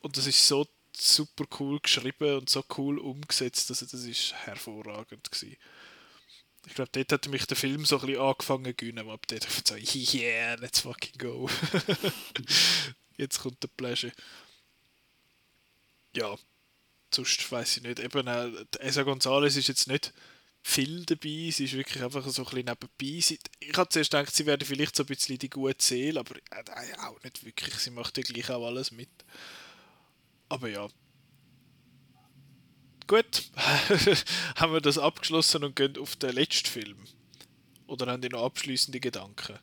Und 0.00 0.16
das 0.16 0.26
ist 0.26 0.46
so 0.46 0.66
super 0.96 1.44
cool 1.58 1.80
geschrieben 1.80 2.38
und 2.38 2.50
so 2.50 2.64
cool 2.76 2.98
umgesetzt, 2.98 3.70
also 3.70 3.86
das 3.86 4.04
ist 4.04 4.34
hervorragend 4.34 5.30
gewesen. 5.30 5.56
Ich 6.66 6.74
glaube, 6.74 6.90
dort 6.92 7.12
hat 7.12 7.28
mich 7.28 7.46
der 7.46 7.56
Film 7.56 7.84
so 7.84 8.00
ein 8.00 8.06
bisschen 8.06 8.20
angefangen 8.20 8.64
zu 8.64 8.74
gewinnen, 8.74 9.06
wo 9.06 9.12
ab 9.12 9.26
dort 9.28 9.46
ich 9.46 10.10
so, 10.10 10.18
yeah, 10.18 10.54
let's 10.56 10.80
fucking 10.80 11.16
go. 11.18 11.48
Jetzt 13.16 13.38
kommt 13.40 13.62
der 13.62 13.68
Pleasure 13.68 14.12
ja, 16.18 16.36
sonst 17.12 17.50
weiß 17.50 17.78
ich 17.78 17.82
nicht. 17.82 18.00
Eben, 18.00 18.26
äh, 18.26 18.50
Esa 18.80 19.02
González 19.02 19.56
ist 19.56 19.68
jetzt 19.68 19.88
nicht 19.88 20.12
viel 20.68 21.04
dabei, 21.06 21.50
sie 21.50 21.64
ist 21.64 21.72
wirklich 21.72 22.04
einfach 22.04 22.26
so 22.28 22.42
ein 22.42 22.44
bisschen 22.44 22.66
nebenbei. 22.66 23.20
Sie, 23.20 23.38
ich 23.58 23.76
hatte 23.76 23.88
zuerst 23.90 24.10
gedacht, 24.10 24.34
sie 24.34 24.44
wäre 24.44 24.64
vielleicht 24.64 24.94
so 24.94 25.02
ein 25.02 25.06
bisschen 25.06 25.38
die 25.38 25.48
gute 25.48 25.82
Seele, 25.82 26.20
aber 26.20 26.36
äh, 26.36 26.98
auch 27.06 27.22
nicht 27.24 27.44
wirklich. 27.44 27.74
Sie 27.76 27.90
macht 27.90 28.18
ja 28.18 28.22
gleich 28.22 28.50
auch 28.50 28.66
alles 28.66 28.92
mit. 28.92 29.08
Aber 30.48 30.68
ja. 30.68 30.86
Gut, 33.06 33.50
haben 34.56 34.74
wir 34.74 34.82
das 34.82 34.98
abgeschlossen 34.98 35.64
und 35.64 35.74
gehen 35.74 35.96
auf 35.96 36.16
den 36.16 36.34
letzten 36.34 36.68
Film. 36.68 36.98
Oder 37.86 38.12
haben 38.12 38.20
die 38.20 38.28
noch 38.28 38.44
abschließende 38.44 39.00
Gedanken? 39.00 39.58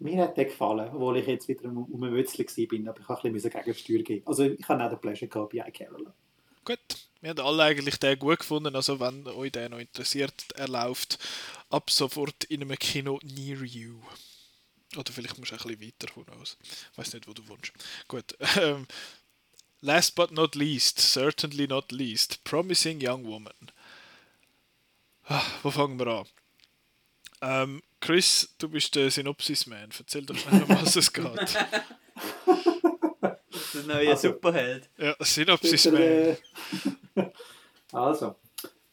Mir 0.00 0.22
hat 0.22 0.36
der 0.36 0.46
gefallen, 0.46 0.90
obwohl 0.92 1.16
ich 1.16 1.26
jetzt 1.26 1.48
wieder 1.48 1.64
um, 1.64 1.84
um 1.84 2.02
ein 2.02 2.12
Wützli 2.12 2.44
war, 2.44 2.90
aber 2.90 3.00
ich 3.00 3.08
habe 3.08 3.28
ein 3.28 3.32
bisschen 3.32 3.50
Gegensteuer 3.52 4.02
geben. 4.02 4.26
Also 4.26 4.44
ich 4.44 4.68
habe 4.68 4.84
auch 4.84 4.90
den 4.90 5.00
Pleasure 5.00 5.28
gehabt 5.28 5.52
bei 5.52 5.66
iCarol. 5.66 6.12
Gut, 6.64 6.78
wir 7.22 7.30
haben 7.30 7.40
alle 7.40 7.62
eigentlich 7.62 7.98
den 7.98 8.18
gut 8.18 8.40
gefunden, 8.40 8.74
also 8.74 8.98
wenn 8.98 9.26
euch 9.28 9.52
der 9.52 9.68
noch 9.68 9.78
interessiert, 9.78 10.34
er 10.56 10.68
läuft 10.68 11.18
ab 11.70 11.88
sofort 11.88 12.44
in 12.44 12.62
einem 12.62 12.76
Kino 12.76 13.20
near 13.22 13.62
you. 13.62 14.02
Oder 14.96 15.12
vielleicht 15.12 15.38
musst 15.38 15.52
du 15.52 15.54
ein 15.54 15.62
bisschen 15.62 15.80
weiter, 15.80 16.14
who 16.16 16.24
knows. 16.24 16.58
Ich 16.92 16.98
weiß 16.98 17.14
nicht, 17.14 17.28
wo 17.28 17.32
du 17.32 17.46
wohnst. 17.46 17.72
Gut, 18.08 18.36
ähm, 18.56 18.86
last 19.80 20.16
but 20.16 20.32
not 20.32 20.56
least, 20.56 20.98
certainly 20.98 21.68
not 21.68 21.92
least, 21.92 22.42
Promising 22.42 22.98
Young 23.00 23.24
Woman. 23.24 23.70
Ah, 25.26 25.44
wo 25.62 25.70
fangen 25.70 25.98
wir 26.00 26.08
an? 26.08 26.26
Ähm, 27.40 27.82
Chris, 28.00 28.48
du 28.58 28.68
bist 28.68 28.96
der 28.96 29.12
Synopsis-Man. 29.12 29.90
Erzähl 29.96 30.26
doch 30.26 30.36
schnell, 30.36 30.64
um 30.64 30.68
was 30.70 30.96
es 30.96 31.12
geht. 31.12 31.24
Der 33.74 33.82
neue 33.86 34.10
Also- 34.10 34.28
Superheld. 34.28 34.90
Ja, 34.98 35.14
Synopsis 35.20 35.90
Man. 35.90 36.02
äh, 36.02 36.36
Also, 37.92 38.36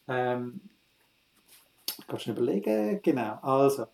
ähm, 0.08 0.60
kannst 2.06 2.26
du 2.26 2.32
überlegen? 2.32 3.00
Genau, 3.02 3.38
also, 3.42 3.86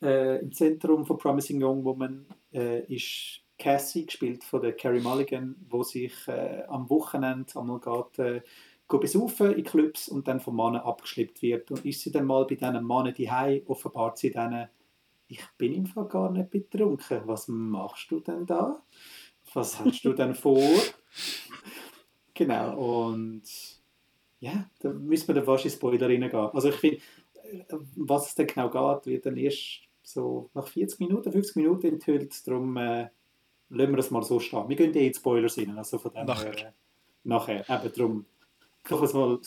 äh, 0.00 0.38
im 0.40 0.52
Zentrum 0.52 1.04
von 1.04 1.18
Promising 1.18 1.62
Young 1.62 1.84
Woman 1.84 2.26
äh, 2.52 2.80
ist 2.84 3.40
Cassie, 3.58 4.06
gespielt 4.06 4.44
von 4.44 4.62
der 4.62 4.72
Carrie 4.76 5.00
Mulligan, 5.00 5.56
wo 5.68 5.82
sich 5.82 6.12
äh, 6.28 6.62
am 6.68 6.88
Wochenende 6.90 7.58
einmal 7.58 7.80
geht, 7.80 8.18
äh, 8.18 8.40
go 8.88 8.98
besaufen 8.98 9.52
in 9.54 9.64
Clubs 9.64 10.08
und 10.08 10.28
dann 10.28 10.40
vom 10.40 10.56
Mann 10.56 10.76
abgeschleppt 10.76 11.42
wird. 11.42 11.70
Und 11.70 11.84
ist 11.84 12.00
sie 12.02 12.12
dann 12.12 12.26
mal 12.26 12.44
bei 12.46 12.54
diesen 12.54 12.84
Mann 12.84 13.12
die 13.14 13.30
offenbart 13.66 14.18
sie 14.18 14.30
dann, 14.30 14.68
ich 15.28 15.40
bin 15.58 15.72
im 15.74 15.86
Fall 15.86 16.06
gar 16.08 16.30
nicht 16.30 16.50
betrunken. 16.50 17.22
Was 17.24 17.48
machst 17.48 18.10
du 18.10 18.20
denn 18.20 18.46
da? 18.46 18.82
Was 19.54 19.78
hast 19.78 20.04
du 20.04 20.12
denn 20.12 20.34
vor? 20.34 20.68
Genau, 22.34 23.04
und 23.06 23.42
ja, 24.40 24.68
da 24.80 24.90
müssen 24.90 25.28
wir 25.28 25.34
dann 25.34 25.44
fast 25.44 25.64
in 25.64 25.70
Spoiler 25.70 26.08
reingehen. 26.08 26.34
Also 26.34 26.70
ich 26.70 26.74
finde, 26.76 26.96
äh, 27.44 27.64
was 27.96 28.28
es 28.28 28.34
dann 28.34 28.46
genau 28.46 28.70
geht, 28.70 29.06
wird 29.06 29.26
dann 29.26 29.36
erst 29.36 29.82
so 30.02 30.50
nach 30.54 30.66
40 30.66 31.00
Minuten, 31.00 31.30
50 31.30 31.56
Minuten 31.56 31.86
enthüllt. 31.86 32.46
Darum 32.46 32.76
äh, 32.76 33.08
lassen 33.68 33.92
wir 33.92 33.96
das 33.96 34.10
mal 34.10 34.22
so 34.22 34.40
stehen. 34.40 34.68
Wir 34.68 34.76
gehen 34.76 34.94
eh 34.94 35.06
in 35.06 35.12
die 35.12 35.18
Spoilers 35.18 35.58
rein, 35.58 35.76
also 35.76 35.98
von 35.98 36.12
dem 36.12 36.26
Nachher. 36.26 36.52
her. 36.52 36.68
Äh, 36.68 36.72
nachher, 37.24 37.68
eben 37.68 37.92
darum. 37.94 38.26
Einfach 38.84 39.02
es 39.02 39.12
mal 39.12 39.38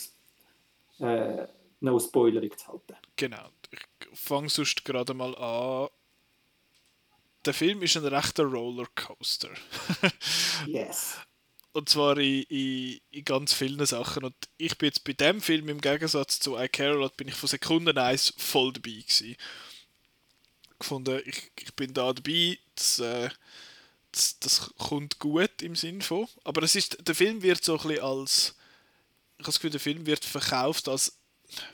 äh, 1.00 1.46
no 1.80 1.98
Spoilerig 1.98 2.58
zu 2.58 2.68
halten. 2.68 2.96
Genau. 3.16 3.48
Ich 3.70 3.80
fange 4.18 4.48
sonst 4.48 4.84
gerade 4.84 5.12
mal 5.12 5.34
an. 5.36 5.88
Der 7.46 7.54
Film 7.54 7.82
ist 7.82 7.96
ein 7.96 8.04
rechter 8.04 8.44
Rollercoaster. 8.44 9.50
Yes. 10.66 11.16
Und 11.72 11.88
zwar 11.88 12.16
in, 12.18 12.42
in, 12.44 13.00
in 13.10 13.24
ganz 13.24 13.52
vielen 13.52 13.84
Sachen. 13.84 14.24
Und 14.24 14.34
ich 14.56 14.76
bin 14.78 14.88
jetzt 14.88 15.04
bei 15.04 15.12
dem 15.12 15.40
Film 15.40 15.68
im 15.68 15.80
Gegensatz 15.80 16.40
zu 16.40 16.58
I 16.58 16.68
Care 16.68 16.94
A 16.94 16.96
Lot 16.96 17.16
bin 17.16 17.28
ich 17.28 17.34
von 17.34 17.48
Sekunde 17.48 18.02
1 18.02 18.34
voll 18.38 18.72
dabei 18.72 18.92
gewesen. 18.92 19.36
Gefunden, 20.78 21.20
ich, 21.24 21.52
ich 21.60 21.74
bin 21.74 21.92
da 21.92 22.12
dabei, 22.12 22.58
das, 22.74 22.98
äh, 22.98 23.28
das, 24.10 24.38
das 24.40 24.74
kommt 24.78 25.18
gut 25.18 25.62
im 25.62 25.76
Sinn 25.76 26.00
von. 26.02 26.26
Aber 26.44 26.62
es 26.62 26.74
ist, 26.74 27.06
der 27.06 27.14
Film 27.14 27.42
wird 27.42 27.62
so 27.62 27.78
ein 27.78 27.88
bisschen 27.88 28.02
als, 28.02 28.54
ich 29.36 29.40
habe 29.40 29.44
das 29.44 29.54
Gefühl, 29.56 29.70
der 29.70 29.80
Film 29.80 30.06
wird 30.06 30.24
verkauft 30.24 30.88
als, 30.88 31.18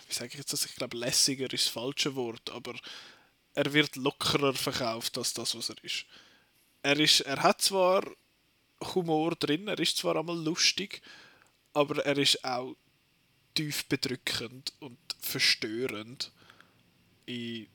wie 0.08 0.14
sage 0.14 0.30
ich 0.32 0.38
jetzt 0.38 0.52
das, 0.52 0.66
ich 0.66 0.74
glaube 0.74 0.98
lässiger 0.98 1.50
ist 1.52 1.66
das 1.66 1.72
falsche 1.72 2.14
Wort, 2.16 2.50
aber 2.50 2.74
er 3.54 3.72
wird 3.72 3.96
lockerer 3.96 4.54
verkauft 4.54 5.18
als 5.18 5.34
das, 5.34 5.54
was 5.54 5.68
er 5.68 5.84
ist. 5.84 6.06
Er, 6.82 6.98
ist, 6.98 7.20
er 7.20 7.42
hat 7.42 7.60
zwar 7.62 8.04
Humor 8.94 9.34
drin. 9.36 9.68
Er 9.68 9.78
ist 9.78 9.96
zwar 9.96 10.16
einmal 10.16 10.38
lustig, 10.42 11.02
aber 11.72 12.04
er 12.04 12.18
ist 12.18 12.44
auch 12.44 12.76
tief 13.54 13.86
bedrückend 13.86 14.72
und 14.80 14.98
verstörend. 15.20 16.32
In, 17.26 17.68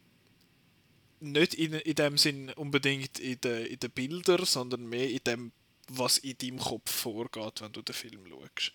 nicht 1.19 1.53
in, 1.53 1.73
in 1.73 1.95
dem 1.95 2.17
Sinn 2.17 2.51
unbedingt 2.51 3.19
in 3.19 3.39
den 3.41 3.65
in 3.65 3.80
de 3.80 3.89
Bildern, 3.89 4.45
sondern 4.45 4.88
mehr 4.88 5.09
in 5.09 5.23
dem, 5.25 5.51
was 5.88 6.17
in 6.17 6.38
deinem 6.38 6.59
Kopf 6.59 6.91
vorgeht, 6.91 7.61
wenn 7.61 7.71
du 7.71 7.82
den 7.82 7.95
Film 7.95 8.25
schaust. 8.28 8.73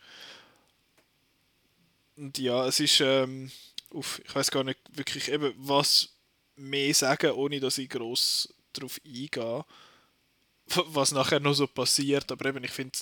Und 2.17 2.39
ja, 2.39 2.67
es 2.67 2.81
ist, 2.81 3.01
ähm, 3.01 3.51
uff, 3.91 4.21
ich 4.25 4.35
weiß 4.35 4.51
gar 4.51 4.65
nicht 4.65 4.81
wirklich 4.93 5.31
eben, 5.31 5.55
was 5.57 6.12
mehr 6.57 6.95
sagen, 6.95 7.33
ohne 7.33 7.61
dass 7.61 7.79
ich 7.79 7.89
groß 7.89 8.53
darauf 8.73 9.01
eingehe 9.05 9.65
was 10.67 11.13
nachher 11.13 11.41
noch 11.41 11.55
so 11.55 11.67
passiert. 11.67 12.31
Aber 12.31 12.47
eben, 12.47 12.65
ich 12.65 12.71
finde, 12.71 12.99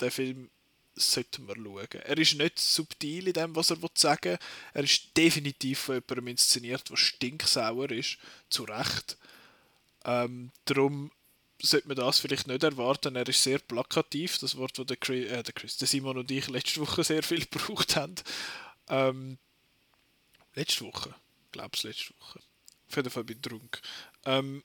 den 0.00 0.10
Film 0.10 0.50
sollte 0.94 1.42
man 1.42 1.56
schauen. 1.56 2.00
Er 2.04 2.18
ist 2.18 2.34
nicht 2.34 2.58
subtil 2.58 3.26
in 3.26 3.32
dem, 3.32 3.56
was 3.56 3.70
er 3.70 3.78
sagen 3.94 4.32
will. 4.32 4.38
Er 4.74 4.84
ist 4.84 5.16
definitiv 5.16 5.80
von 5.80 5.96
jemandem 5.96 6.28
inszeniert, 6.28 6.88
der 6.88 6.96
stinksauer 6.96 7.90
ist. 7.90 8.18
Zu 8.48 8.64
Recht. 8.64 9.16
Ähm, 10.04 10.50
darum 10.66 11.10
sollte 11.60 11.88
man 11.88 11.96
das 11.96 12.20
vielleicht 12.20 12.46
nicht 12.46 12.62
erwarten. 12.62 13.16
Er 13.16 13.28
ist 13.28 13.42
sehr 13.42 13.58
plakativ, 13.58 14.38
das 14.38 14.56
Wort, 14.56 14.78
das 14.78 14.86
der, 14.86 14.96
Chris, 14.96 15.30
äh, 15.30 15.42
der, 15.42 15.54
Chris, 15.54 15.76
der 15.78 15.88
Simon 15.88 16.18
und 16.18 16.30
ich 16.30 16.48
letzte 16.48 16.80
Woche 16.80 17.02
sehr 17.02 17.22
viel 17.22 17.44
gebraucht 17.50 17.96
haben. 17.96 18.14
Ähm, 18.88 19.38
letzte 20.54 20.84
Woche? 20.84 21.14
Ich 21.46 21.52
glaube 21.52 21.70
es 21.74 21.82
letzte 21.82 22.12
Woche. 22.20 22.40
Auf 22.94 22.98
jeden 22.98 23.10
Fall 23.10 23.24
bin 23.24 23.38
ich 23.38 23.42
trunk. 23.42 23.80
Ähm, 24.24 24.62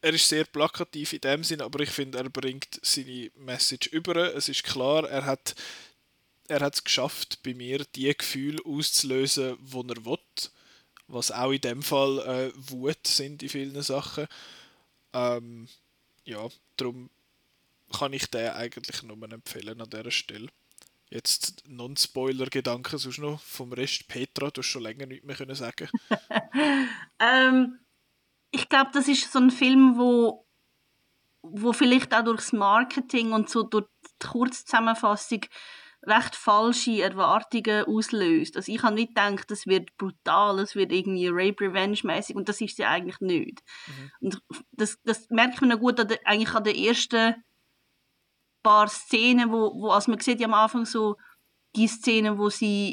er 0.00 0.14
ist 0.14 0.28
sehr 0.28 0.44
plakativ 0.44 1.12
in 1.12 1.20
dem 1.20 1.42
Sinn, 1.42 1.60
aber 1.60 1.80
ich 1.80 1.90
finde, 1.90 2.18
er 2.18 2.30
bringt 2.30 2.78
seine 2.82 3.32
Message 3.34 3.88
über. 3.88 4.32
Es 4.32 4.48
ist 4.48 4.62
klar, 4.62 5.08
er 5.10 5.26
hat 5.26 5.56
er 6.46 6.60
hat 6.60 6.76
es 6.76 6.84
geschafft, 6.84 7.42
bei 7.42 7.52
mir 7.52 7.84
die 7.94 8.16
Gefühle 8.16 8.64
auszulösen, 8.64 9.58
die 9.60 9.76
er 9.76 10.04
will. 10.04 10.18
Was 11.08 11.32
auch 11.32 11.50
in 11.50 11.60
dem 11.60 11.82
Fall 11.82 12.18
äh, 12.20 12.52
Wut 12.54 13.06
sind 13.06 13.42
in 13.42 13.48
vielen 13.48 13.82
Sachen. 13.82 14.28
Ähm, 15.12 15.68
ja, 16.24 16.48
darum 16.76 17.10
kann 17.92 18.12
ich 18.12 18.26
den 18.26 18.50
eigentlich 18.50 19.02
nur 19.02 19.20
empfehlen 19.32 19.80
an 19.80 19.90
dieser 19.90 20.10
Stelle. 20.12 20.48
Jetzt 21.10 21.64
Non-Spoiler-Gedanken 21.66 22.98
sonst 22.98 23.18
noch 23.18 23.40
vom 23.40 23.72
Rest. 23.72 24.08
Petra, 24.08 24.50
du 24.50 24.60
hast 24.60 24.66
schon 24.66 24.82
länger 24.82 25.06
nichts 25.06 25.24
mehr 25.24 25.36
können 25.36 25.54
sagen. 25.54 25.88
ähm, 27.18 27.78
ich 28.50 28.68
glaube, 28.68 28.90
das 28.92 29.08
ist 29.08 29.32
so 29.32 29.38
ein 29.38 29.50
Film, 29.50 29.96
wo, 29.96 30.46
wo 31.42 31.72
vielleicht 31.72 32.14
auch 32.14 32.24
durchs 32.24 32.52
Marketing 32.52 33.32
und 33.32 33.48
so 33.48 33.62
durch 33.62 33.86
die 34.20 34.26
Kurzzusammenfassung 34.26 35.40
recht 36.02 36.36
falsche 36.36 37.02
Erwartungen 37.02 37.84
auslöst. 37.84 38.56
Also 38.56 38.72
ich 38.72 38.82
habe 38.82 38.94
nicht 38.94 39.14
gedacht, 39.14 39.50
das 39.50 39.66
wird 39.66 39.96
brutal, 39.96 40.58
es 40.60 40.76
wird 40.76 40.92
irgendwie 40.92 41.28
Rape-Revenge-mäßig 41.28 42.36
und 42.36 42.48
das 42.48 42.60
ist 42.60 42.78
ja 42.78 42.90
eigentlich 42.90 43.20
nicht. 43.20 43.62
Mhm. 43.86 44.10
Und 44.20 44.42
das, 44.72 44.98
das 45.04 45.28
merkt 45.30 45.60
man 45.60 45.78
gut 45.78 45.98
an 45.98 46.08
der, 46.08 46.18
eigentlich 46.24 46.54
an 46.54 46.64
den 46.64 46.76
ersten 46.76 47.34
paar 48.68 48.88
Szenen, 48.88 49.50
wo, 49.50 49.72
wo 49.80 49.90
also 49.90 50.10
man 50.10 50.20
sieht 50.20 50.40
ja 50.40 50.46
am 50.46 50.54
Anfang 50.54 50.84
so 50.84 51.16
die 51.74 51.88
Szenen, 51.88 52.38
wo 52.38 52.50
sie 52.50 52.92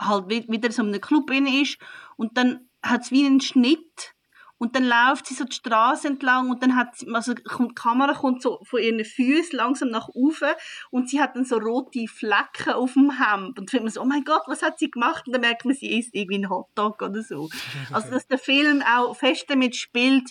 halt 0.00 0.28
wieder 0.28 0.72
so 0.72 0.82
in 0.82 0.88
einem 0.88 1.00
Club 1.00 1.30
ist 1.30 1.78
und 2.16 2.36
dann 2.38 2.68
hat 2.82 3.02
es 3.02 3.10
wie 3.10 3.26
einen 3.26 3.40
Schnitt 3.40 4.14
und 4.56 4.74
dann 4.74 4.84
läuft 4.84 5.26
sie 5.26 5.34
so 5.34 5.44
die 5.44 5.54
Straße 5.54 6.08
entlang 6.08 6.48
und 6.48 6.62
dann 6.62 6.76
hat 6.76 6.96
sie, 6.96 7.08
also 7.12 7.34
kommt, 7.34 7.72
die 7.72 7.74
Kamera 7.74 8.14
kommt 8.14 8.42
so 8.42 8.60
von 8.64 8.80
ihren 8.80 9.04
Füßen 9.04 9.56
langsam 9.56 9.90
nach 9.90 10.08
oben 10.08 10.54
und 10.90 11.10
sie 11.10 11.20
hat 11.20 11.36
dann 11.36 11.44
so 11.44 11.58
rote 11.58 12.06
Flecken 12.06 12.72
auf 12.72 12.94
dem 12.94 13.10
Hemd. 13.18 13.58
Und 13.58 13.58
dann 13.58 13.68
findet 13.68 13.84
man 13.84 13.92
so, 13.92 14.00
oh 14.02 14.04
mein 14.04 14.24
Gott, 14.24 14.42
was 14.46 14.62
hat 14.62 14.78
sie 14.78 14.90
gemacht? 14.90 15.26
Und 15.26 15.32
dann 15.32 15.40
merkt 15.40 15.64
man, 15.64 15.74
sie 15.74 15.98
isst 15.98 16.14
irgendwie 16.14 16.36
einen 16.36 16.48
Hotdog 16.48 17.02
oder 17.02 17.22
so. 17.22 17.48
Also, 17.92 18.10
dass 18.10 18.28
der 18.28 18.38
Film 18.38 18.82
auch 18.82 19.16
fest 19.16 19.46
damit 19.48 19.74
spielt, 19.74 20.30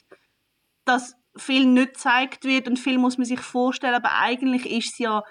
dass 0.86 1.14
viel 1.36 1.66
nicht 1.66 1.94
gezeigt 1.94 2.44
wird 2.44 2.68
und 2.68 2.78
viel 2.78 2.98
muss 2.98 3.18
man 3.18 3.26
sich 3.26 3.40
vorstellen, 3.40 3.96
aber 3.96 4.12
eigentlich 4.14 4.70
ist 4.70 4.94
es 4.94 4.98
ja 5.00 5.24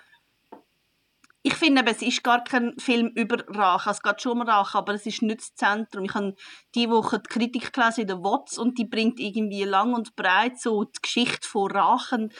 ich 1.42 1.54
finde, 1.54 1.82
es 1.86 2.02
ist 2.02 2.22
gar 2.22 2.44
kein 2.44 2.78
Film 2.78 3.08
über 3.14 3.42
Rache. 3.48 3.90
Es 3.90 4.02
geht 4.02 4.20
schon 4.20 4.40
um 4.40 4.42
Rache, 4.42 4.76
aber 4.76 4.92
es 4.94 5.06
ist 5.06 5.22
nicht 5.22 5.40
das 5.40 5.54
Zentrum. 5.54 6.04
Ich 6.04 6.14
habe 6.14 6.34
diese 6.74 6.90
Woche 6.90 7.18
die 7.18 7.28
Kritik 7.28 7.72
gelesen 7.72 8.02
in 8.02 8.06
der 8.08 8.22
WOTS 8.22 8.58
und 8.58 8.78
die 8.78 8.84
bringt 8.84 9.18
irgendwie 9.18 9.64
lang 9.64 9.94
und 9.94 10.14
breit 10.16 10.60
so 10.60 10.84
die 10.84 11.00
Geschichte 11.00 11.48
von 11.48 11.70
Rachen 11.70 12.30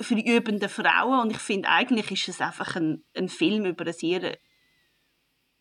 für 0.00 0.16
die 0.16 0.28
übenden 0.28 0.68
Frauen. 0.68 1.20
Und 1.20 1.30
ich 1.30 1.38
finde, 1.38 1.68
eigentlich 1.68 2.10
ist 2.10 2.28
es 2.28 2.40
einfach 2.40 2.74
ein, 2.74 3.04
ein 3.16 3.28
Film 3.28 3.66
über 3.66 3.84
eine 3.84 3.92
sehr 3.92 4.36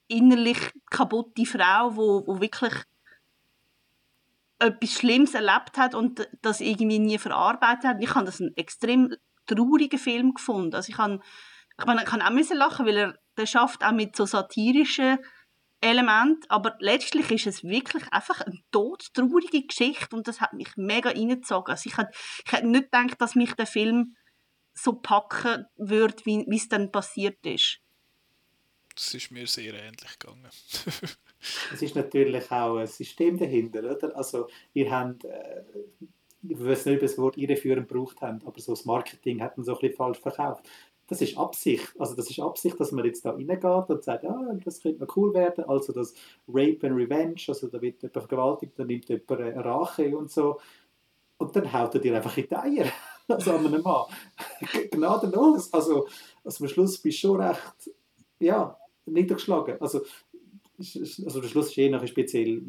innerlich 0.08 0.58
kaputte 0.90 1.46
Frau, 1.46 1.96
wo 1.96 2.40
wirklich 2.40 2.74
etwas 4.64 4.94
Schlimmes 4.94 5.34
erlebt 5.34 5.78
hat 5.78 5.96
und 5.96 6.28
das 6.42 6.62
irgendwie 6.62 7.00
nie 7.00 7.18
verarbeitet 7.18 7.86
hat. 7.86 7.98
Ich 8.02 8.16
habe 8.16 8.26
das 8.26 8.42
einen 8.42 8.56
extrem 8.56 9.16
traurigen 9.48 10.00
Film 10.00 10.34
gefunden. 10.34 10.76
Also 10.76 10.92
ich 10.92 10.98
habe 10.98 11.20
ich 11.80 11.86
meine, 11.86 12.04
ich 12.04 12.08
kann 12.08 12.22
auch 12.22 12.30
müssen 12.30 12.58
lachen, 12.58 12.86
weil 12.86 12.98
er 12.98 13.20
der 13.38 13.46
schafft 13.48 13.84
auch 13.84 13.92
mit 13.92 14.16
so 14.16 14.26
satirischen 14.26 15.18
Elementen, 15.82 16.50
aber 16.50 16.76
letztlich 16.80 17.30
ist 17.32 17.48
es 17.48 17.64
wirklich 17.64 18.04
einfach 18.14 18.42
eine 18.42 18.60
todtraurige 18.72 19.66
Geschichte 19.66 20.16
und 20.16 20.28
das 20.28 20.40
hat 20.40 20.54
mich 20.54 20.70
mega 20.78 21.10
reingezogen. 21.10 21.72
Also 21.72 21.90
ich 21.90 21.98
hätte, 21.98 22.12
ich 22.46 22.64
nicht 22.64 22.92
gedacht, 22.92 23.20
dass 23.20 23.36
mich 23.36 23.54
der 23.54 23.66
Film 23.66 24.16
so 24.74 24.94
packen 24.94 25.66
wie, 25.76 26.46
wie 26.48 26.56
es 26.56 26.70
dann 26.70 26.92
passiert 26.92 27.46
ist. 27.46 27.80
Das 28.96 29.14
ist 29.14 29.32
mir 29.32 29.48
sehr 29.48 29.74
ähnlich 29.74 30.20
gegangen. 30.20 30.50
es 31.74 31.82
ist 31.82 31.96
natürlich 31.96 32.52
auch 32.52 32.78
ein 32.78 32.88
System 32.88 33.38
dahinter, 33.38 33.80
oder? 33.80 34.16
Also 34.16 34.48
ihr 34.74 34.92
habt, 34.92 35.26
äh, 35.26 35.64
ich 36.48 36.60
weiß 36.60 36.86
nicht, 36.88 36.96
ob 36.96 37.02
das 37.02 37.18
Wort 37.18 37.38
irreführend 37.38 37.88
gebraucht 37.88 38.22
haben, 38.22 38.42
aber 38.46 38.60
so 38.60 38.74
das 38.74 38.86
Marketing 38.86 39.42
hat 39.42 39.58
man 39.58 39.64
so 39.64 39.74
ein 39.74 39.80
bisschen 39.80 39.96
falsch 39.96 40.20
verkauft 40.20 40.66
das 41.08 41.22
ist 41.22 41.38
Absicht. 41.38 41.94
Also 42.00 42.16
das 42.16 42.30
ist 42.30 42.40
Absicht, 42.40 42.80
dass 42.80 42.92
man 42.92 43.06
jetzt 43.06 43.26
da 43.26 43.32
reingeht 43.32 43.90
und 43.90 44.04
sagt, 44.04 44.26
ah, 44.26 44.56
das 44.64 44.82
könnte 44.82 45.04
noch 45.04 45.16
cool 45.16 45.34
werden. 45.34 45.66
Also 45.66 45.94
das 45.94 46.14
Rape 46.48 46.88
and 46.88 46.98
Revenge, 46.98 47.42
also 47.48 47.68
da 47.68 47.82
wird 47.82 48.02
jemand 48.02 48.14
vergewaltigt, 48.14 48.74
da 48.78 48.84
nimmt 48.84 49.10
jemand 49.10 49.30
Rache 49.66 50.18
und 50.18 50.32
so. 50.32 50.60
Und 51.38 51.56
dann 51.56 51.72
haut 51.74 51.94
er 51.96 52.02
dir 52.02 52.16
einfach 52.16 52.38
in 52.38 52.48
die 52.48 52.56
Eier. 52.56 52.86
Also 53.26 53.54
an 53.54 53.66
einem 53.66 53.82
Mann. 53.82 54.04
Gnadenlos. 54.92 55.74
Also, 55.74 56.08
also 56.44 56.64
am 56.66 56.70
Schluss 56.70 56.98
bist 56.98 57.24
du 57.24 57.28
schon 57.28 57.40
recht, 57.40 57.90
ja, 58.40 58.78
niedergeschlagen. 59.06 59.78
Also, 59.80 60.02
also 60.78 61.42
der 61.42 61.48
Schluss 61.48 61.68
ist 61.68 61.78
eh 61.78 61.90
nachher 61.90 62.08
speziell. 62.08 62.62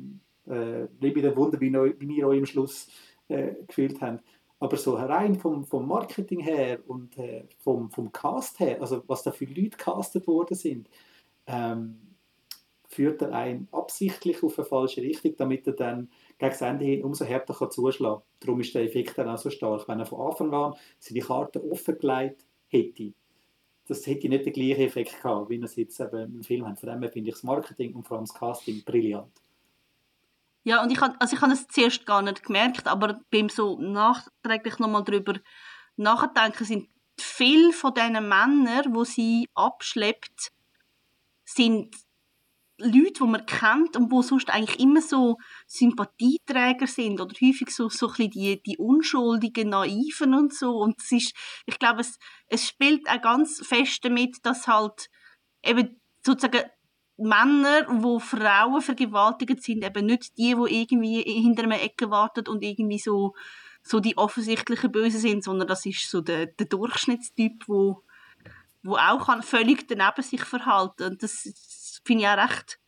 Äh, 0.46 0.88
nicht 1.00 1.16
mit 1.16 1.24
dem 1.24 1.36
Wunder, 1.36 1.58
wie, 1.60 1.72
wie 1.72 2.08
wir 2.08 2.28
euch 2.28 2.38
am 2.38 2.46
Schluss 2.46 2.88
äh, 3.28 3.54
gefühlt 3.66 4.00
haben. 4.00 4.20
Aber 4.60 4.76
so 4.76 4.94
rein 4.94 5.36
vom, 5.36 5.64
vom 5.64 5.88
Marketing 5.88 6.40
her 6.40 6.78
und 6.86 7.18
äh, 7.18 7.44
vom, 7.58 7.90
vom 7.90 8.12
Cast 8.12 8.60
her, 8.60 8.80
also 8.80 9.02
was 9.06 9.22
da 9.22 9.32
für 9.32 9.46
Leute 9.46 9.76
castet 9.76 10.26
worden 10.26 10.54
sind, 10.54 10.88
ähm, 11.46 12.14
führt 12.88 13.22
er 13.22 13.32
einen 13.32 13.68
absichtlich 13.72 14.42
auf 14.42 14.58
eine 14.58 14.66
falsche 14.66 15.02
Richtung, 15.02 15.34
damit 15.36 15.66
er 15.66 15.72
dann 15.72 16.08
gegen 16.38 16.50
das 16.50 16.62
Ende 16.62 16.84
hin 16.84 17.04
umso 17.04 17.24
härter 17.24 17.54
kann 17.54 17.70
zuschlagen 17.70 18.20
kann. 18.20 18.40
Darum 18.40 18.60
ist 18.60 18.74
der 18.74 18.84
Effekt 18.84 19.18
dann 19.18 19.28
auch 19.28 19.38
so 19.38 19.50
stark. 19.50 19.88
Wenn 19.88 19.98
er 19.98 20.06
von 20.06 20.20
Anfang 20.20 20.52
an 20.54 20.74
seine 20.98 21.20
Karte 21.20 21.62
offengelegt 21.70 22.44
hätte, 22.68 23.12
das 23.86 24.06
hätte 24.06 24.28
nicht 24.28 24.46
den 24.46 24.52
gleichen 24.52 24.82
Effekt 24.82 25.22
gehabt, 25.22 25.50
wie 25.50 25.58
er 25.58 25.64
es 25.64 25.76
jetzt 25.76 26.00
eben 26.00 26.36
im 26.36 26.42
Film 26.42 26.66
hat. 26.66 26.80
Von 26.80 26.88
dem 26.88 27.10
finde 27.10 27.28
ich 27.28 27.34
das 27.34 27.42
Marketing 27.42 27.94
und 27.94 28.06
vor 28.06 28.16
allem 28.16 28.26
das 28.26 28.34
Casting 28.34 28.82
brillant. 28.84 29.32
Ja, 30.62 30.82
und 30.82 30.90
ich 30.90 31.00
habe 31.00 31.14
also 31.20 31.36
ich 31.36 31.42
es 31.42 31.68
zuerst 31.68 32.06
gar 32.06 32.22
nicht 32.22 32.42
gemerkt, 32.42 32.86
aber 32.86 33.20
beim 33.30 33.50
so 33.50 33.78
nachträglich 33.78 34.78
nochmal 34.78 35.04
darüber 35.04 35.34
nachdenken, 35.96 36.64
sind 36.64 36.88
viele 37.18 37.72
von 37.72 37.92
diesen 37.92 38.12
Männern, 38.28 38.94
wo 38.94 39.04
sie 39.04 39.48
abschleppt, 39.54 40.52
sind 41.44 41.94
Leute, 42.78 43.20
die 43.20 43.24
man 43.24 43.46
kennt 43.46 43.96
und 43.96 44.10
wo 44.10 44.22
sonst 44.22 44.50
eigentlich 44.50 44.80
immer 44.80 45.00
so 45.00 45.38
Sympathieträger 45.66 46.86
sind 46.86 47.20
oder 47.20 47.34
häufig 47.40 47.70
so, 47.70 47.88
so 47.88 48.10
die, 48.12 48.60
die 48.62 48.78
unschuldigen, 48.78 49.68
naiven 49.68 50.34
und 50.34 50.52
so. 50.52 50.78
Und 50.78 50.98
es 50.98 51.12
ist, 51.12 51.34
ich 51.66 51.78
glaube, 51.78 52.00
es, 52.00 52.18
es 52.48 52.66
spielt 52.66 53.08
auch 53.08 53.22
ganz 53.22 53.64
fest 53.64 54.04
damit, 54.04 54.44
dass 54.44 54.66
halt 54.66 55.08
eben 55.62 56.00
sozusagen 56.24 56.68
Männer, 57.16 57.86
wo 57.88 58.18
Frauen 58.18 58.82
vergewaltigt 58.82 59.62
sind, 59.62 59.84
eben 59.84 60.06
nicht 60.06 60.36
die, 60.36 60.54
die 60.54 60.80
irgendwie 60.80 61.22
hinter 61.22 61.62
einer 61.62 61.80
Ecke 61.80 62.10
warten 62.10 62.48
und 62.48 62.64
irgendwie 62.64 62.98
so, 62.98 63.34
so 63.82 64.00
die 64.00 64.16
offensichtlichen 64.16 64.90
Bösen 64.90 65.20
sind, 65.20 65.44
sondern 65.44 65.68
das 65.68 65.86
ist 65.86 66.10
so 66.10 66.20
der, 66.22 66.46
der 66.46 66.66
Durchschnittstyp, 66.66 67.68
wo, 67.68 68.02
wo 68.82 68.96
auch 68.96 69.26
kann 69.26 69.42
völlig 69.44 69.86
daneben 69.86 70.22
sich 70.22 70.42
verhalten. 70.42 71.04
Und 71.04 71.22
das 71.22 71.46
finde 72.04 72.24
ich 72.24 72.28
auch 72.28 72.36
recht 72.36 72.78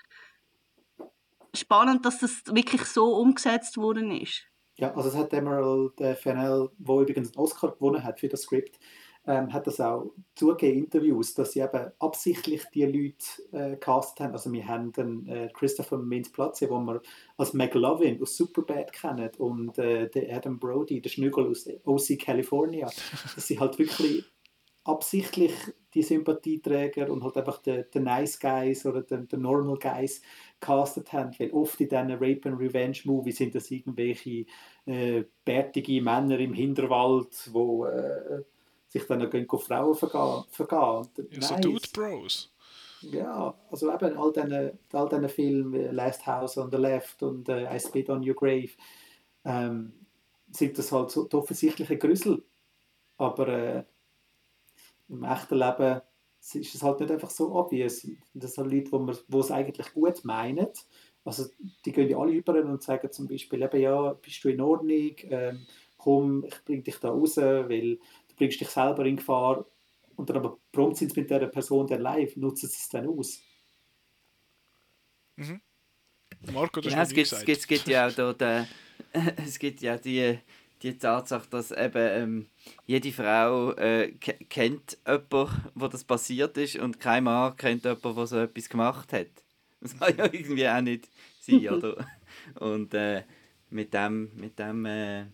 spannend, 1.56 2.04
dass 2.04 2.20
das 2.20 2.42
wirklich 2.46 2.84
so 2.84 3.14
umgesetzt 3.16 3.76
worden 3.76 4.10
ist. 4.10 4.44
Ja, 4.76 4.94
also 4.94 5.08
es 5.08 5.16
hat 5.16 5.32
Emerald 5.32 5.98
äh, 6.00 6.14
Fennell, 6.14 6.68
wo 6.78 7.00
übrigens 7.00 7.34
einen 7.34 7.42
Oscar 7.42 7.72
gewonnen 7.72 8.04
hat 8.04 8.20
für 8.20 8.28
das 8.28 8.42
Skript, 8.42 8.78
ähm, 9.26 9.52
hat 9.52 9.66
das 9.66 9.80
auch 9.80 10.12
zugegeben 10.34 10.78
in 10.78 10.84
Interviews, 10.84 11.34
dass 11.34 11.52
sie 11.52 11.60
eben 11.60 11.90
absichtlich 11.98 12.64
die 12.74 12.84
Leute 12.84 13.52
äh, 13.52 13.76
castet 13.76 14.20
haben. 14.20 14.32
Also 14.32 14.52
wir 14.52 14.68
haben 14.68 14.92
den 14.92 15.26
äh, 15.26 15.48
Christopher 15.52 15.98
Mintz-Platze, 15.98 16.68
den 16.68 16.84
wir 16.84 17.00
als 17.36 17.54
McLovin 17.54 18.20
aus 18.22 18.36
Superbad 18.36 18.92
kennen 18.92 19.30
und 19.38 19.78
äh, 19.78 20.08
den 20.08 20.30
Adam 20.30 20.58
Brody, 20.58 21.00
der 21.00 21.10
Schnügel 21.10 21.48
aus 21.48 21.66
OC 21.84 22.18
California. 22.20 22.86
Dass 23.34 23.46
sie 23.46 23.58
halt 23.58 23.78
wirklich 23.78 24.24
absichtlich 24.86 25.52
die 25.94 26.02
Sympathieträger 26.02 27.10
und 27.10 27.24
halt 27.24 27.36
einfach 27.36 27.58
den, 27.58 27.84
den 27.92 28.04
Nice 28.04 28.38
Guys 28.38 28.84
oder 28.86 29.02
den, 29.02 29.26
den 29.28 29.40
Normal 29.40 29.78
Guys 29.78 30.20
castet 30.60 31.12
haben, 31.12 31.34
weil 31.38 31.50
oft 31.52 31.80
in 31.80 31.88
diesen 31.88 32.10
Rape 32.12 32.48
and 32.48 32.60
Revenge 32.60 32.98
Movies 33.04 33.38
sind 33.38 33.54
das 33.54 33.70
irgendwelche 33.70 34.46
äh, 34.84 35.24
bärtige 35.44 36.00
Männer 36.02 36.38
im 36.38 36.52
Hinterwald, 36.52 37.48
wo 37.52 37.86
äh, 37.86 38.42
sich 38.88 39.04
dann 39.06 39.28
gehen 39.30 39.48
Frauen 39.48 39.94
vergehen. 39.94 40.44
vergehen. 40.50 41.08
Ja, 41.30 41.42
so 41.42 41.56
Dude 41.56 41.88
Bros. 41.92 42.52
Ja, 43.00 43.54
also 43.70 43.92
eben 43.92 44.16
all 44.16 44.32
diesen 44.32 44.78
all 44.92 45.08
diese 45.08 45.28
Filme, 45.28 45.90
Last 45.92 46.26
House 46.26 46.56
on 46.58 46.70
the 46.70 46.78
Left 46.78 47.22
und 47.22 47.48
äh, 47.48 47.74
I 47.74 47.78
Spit 47.78 48.10
on 48.10 48.26
Your 48.26 48.34
Grave. 48.34 48.70
Ähm, 49.44 49.92
sind 50.50 50.78
das 50.78 50.92
halt 50.92 51.10
so 51.10 51.28
offensichtliche 51.32 51.98
Grüssel. 51.98 52.42
Aber 53.18 53.48
äh, 53.48 53.84
im 55.08 55.24
echten 55.24 55.58
Leben 55.58 56.00
ist 56.54 56.74
es 56.74 56.82
halt 56.82 57.00
nicht 57.00 57.10
einfach 57.10 57.30
so 57.30 57.54
obvious. 57.54 58.06
Das 58.34 58.54
sind 58.54 58.70
Leute, 58.70 58.92
wo, 58.92 58.98
man, 58.98 59.16
wo 59.28 59.40
es 59.40 59.50
eigentlich 59.50 59.92
gut 59.92 60.24
meinen. 60.24 60.68
Also 61.24 61.46
die 61.84 61.92
gehen 61.92 62.08
ja 62.08 62.18
alle 62.18 62.32
über 62.32 62.54
und 62.64 62.82
sagen 62.82 63.10
zum 63.10 63.26
Beispiel, 63.26 63.62
eben, 63.62 63.80
ja, 63.80 64.12
bist 64.12 64.44
du 64.44 64.48
in 64.48 64.60
Ordnung, 64.60 65.16
ähm, 65.24 65.66
komm, 65.96 66.44
ich 66.44 66.64
bring 66.64 66.84
dich 66.84 66.98
da 66.98 67.10
raus, 67.10 67.36
weil 67.36 67.96
du 67.96 68.34
bringst 68.36 68.60
dich 68.60 68.68
selber 68.68 69.04
in 69.04 69.16
Gefahr. 69.16 69.66
Und 70.14 70.30
dann 70.30 70.36
aber 70.36 70.58
prompt 70.72 70.96
sind 70.96 71.12
sie 71.12 71.20
mit 71.20 71.30
dieser 71.30 71.48
Person 71.48 71.86
dann 71.86 72.00
live, 72.00 72.36
nutzen 72.36 72.68
sie 72.68 72.76
es 72.76 72.88
dann 72.88 73.08
aus. 73.08 73.42
Mhm. 75.36 75.60
Marco, 76.52 76.80
das 76.80 76.92
ja, 76.92 77.02
es 77.02 77.12
gibt, 77.12 77.32
es, 77.32 77.44
gibt, 77.44 77.58
es 77.58 77.66
gibt 77.66 77.88
ja 77.88 78.06
auch 78.06 78.12
dort, 78.12 78.40
äh, 78.42 78.64
es 79.44 79.58
gibt 79.58 79.80
ja 79.80 79.98
die, 79.98 80.38
die 80.82 80.98
Tatsache, 80.98 81.48
dass 81.50 81.70
eben 81.70 81.92
ähm, 81.96 82.46
jede 82.86 83.12
Frau 83.12 83.72
äh, 83.72 84.12
kennt 84.12 84.98
jemanden, 85.06 85.70
wo 85.74 85.88
das 85.88 86.04
passiert 86.04 86.56
ist 86.58 86.76
und 86.76 87.00
kein 87.00 87.24
Mann 87.24 87.56
kennt 87.56 87.84
jemanden, 87.84 88.14
der 88.14 88.26
so 88.26 88.38
etwas 88.38 88.68
gemacht 88.68 89.12
hat. 89.12 89.26
Das 89.78 89.98
kann 89.98 90.16
ja 90.16 90.24
irgendwie 90.24 90.68
auch 90.68 90.80
nicht 90.80 91.08
sein, 91.40 91.68
oder? 91.68 92.06
Und 92.58 92.94
äh, 92.94 93.24
mit 93.70 93.92
dem, 93.92 94.34
mit 94.34 94.58
dem 94.58 94.86
äh, 94.86 95.26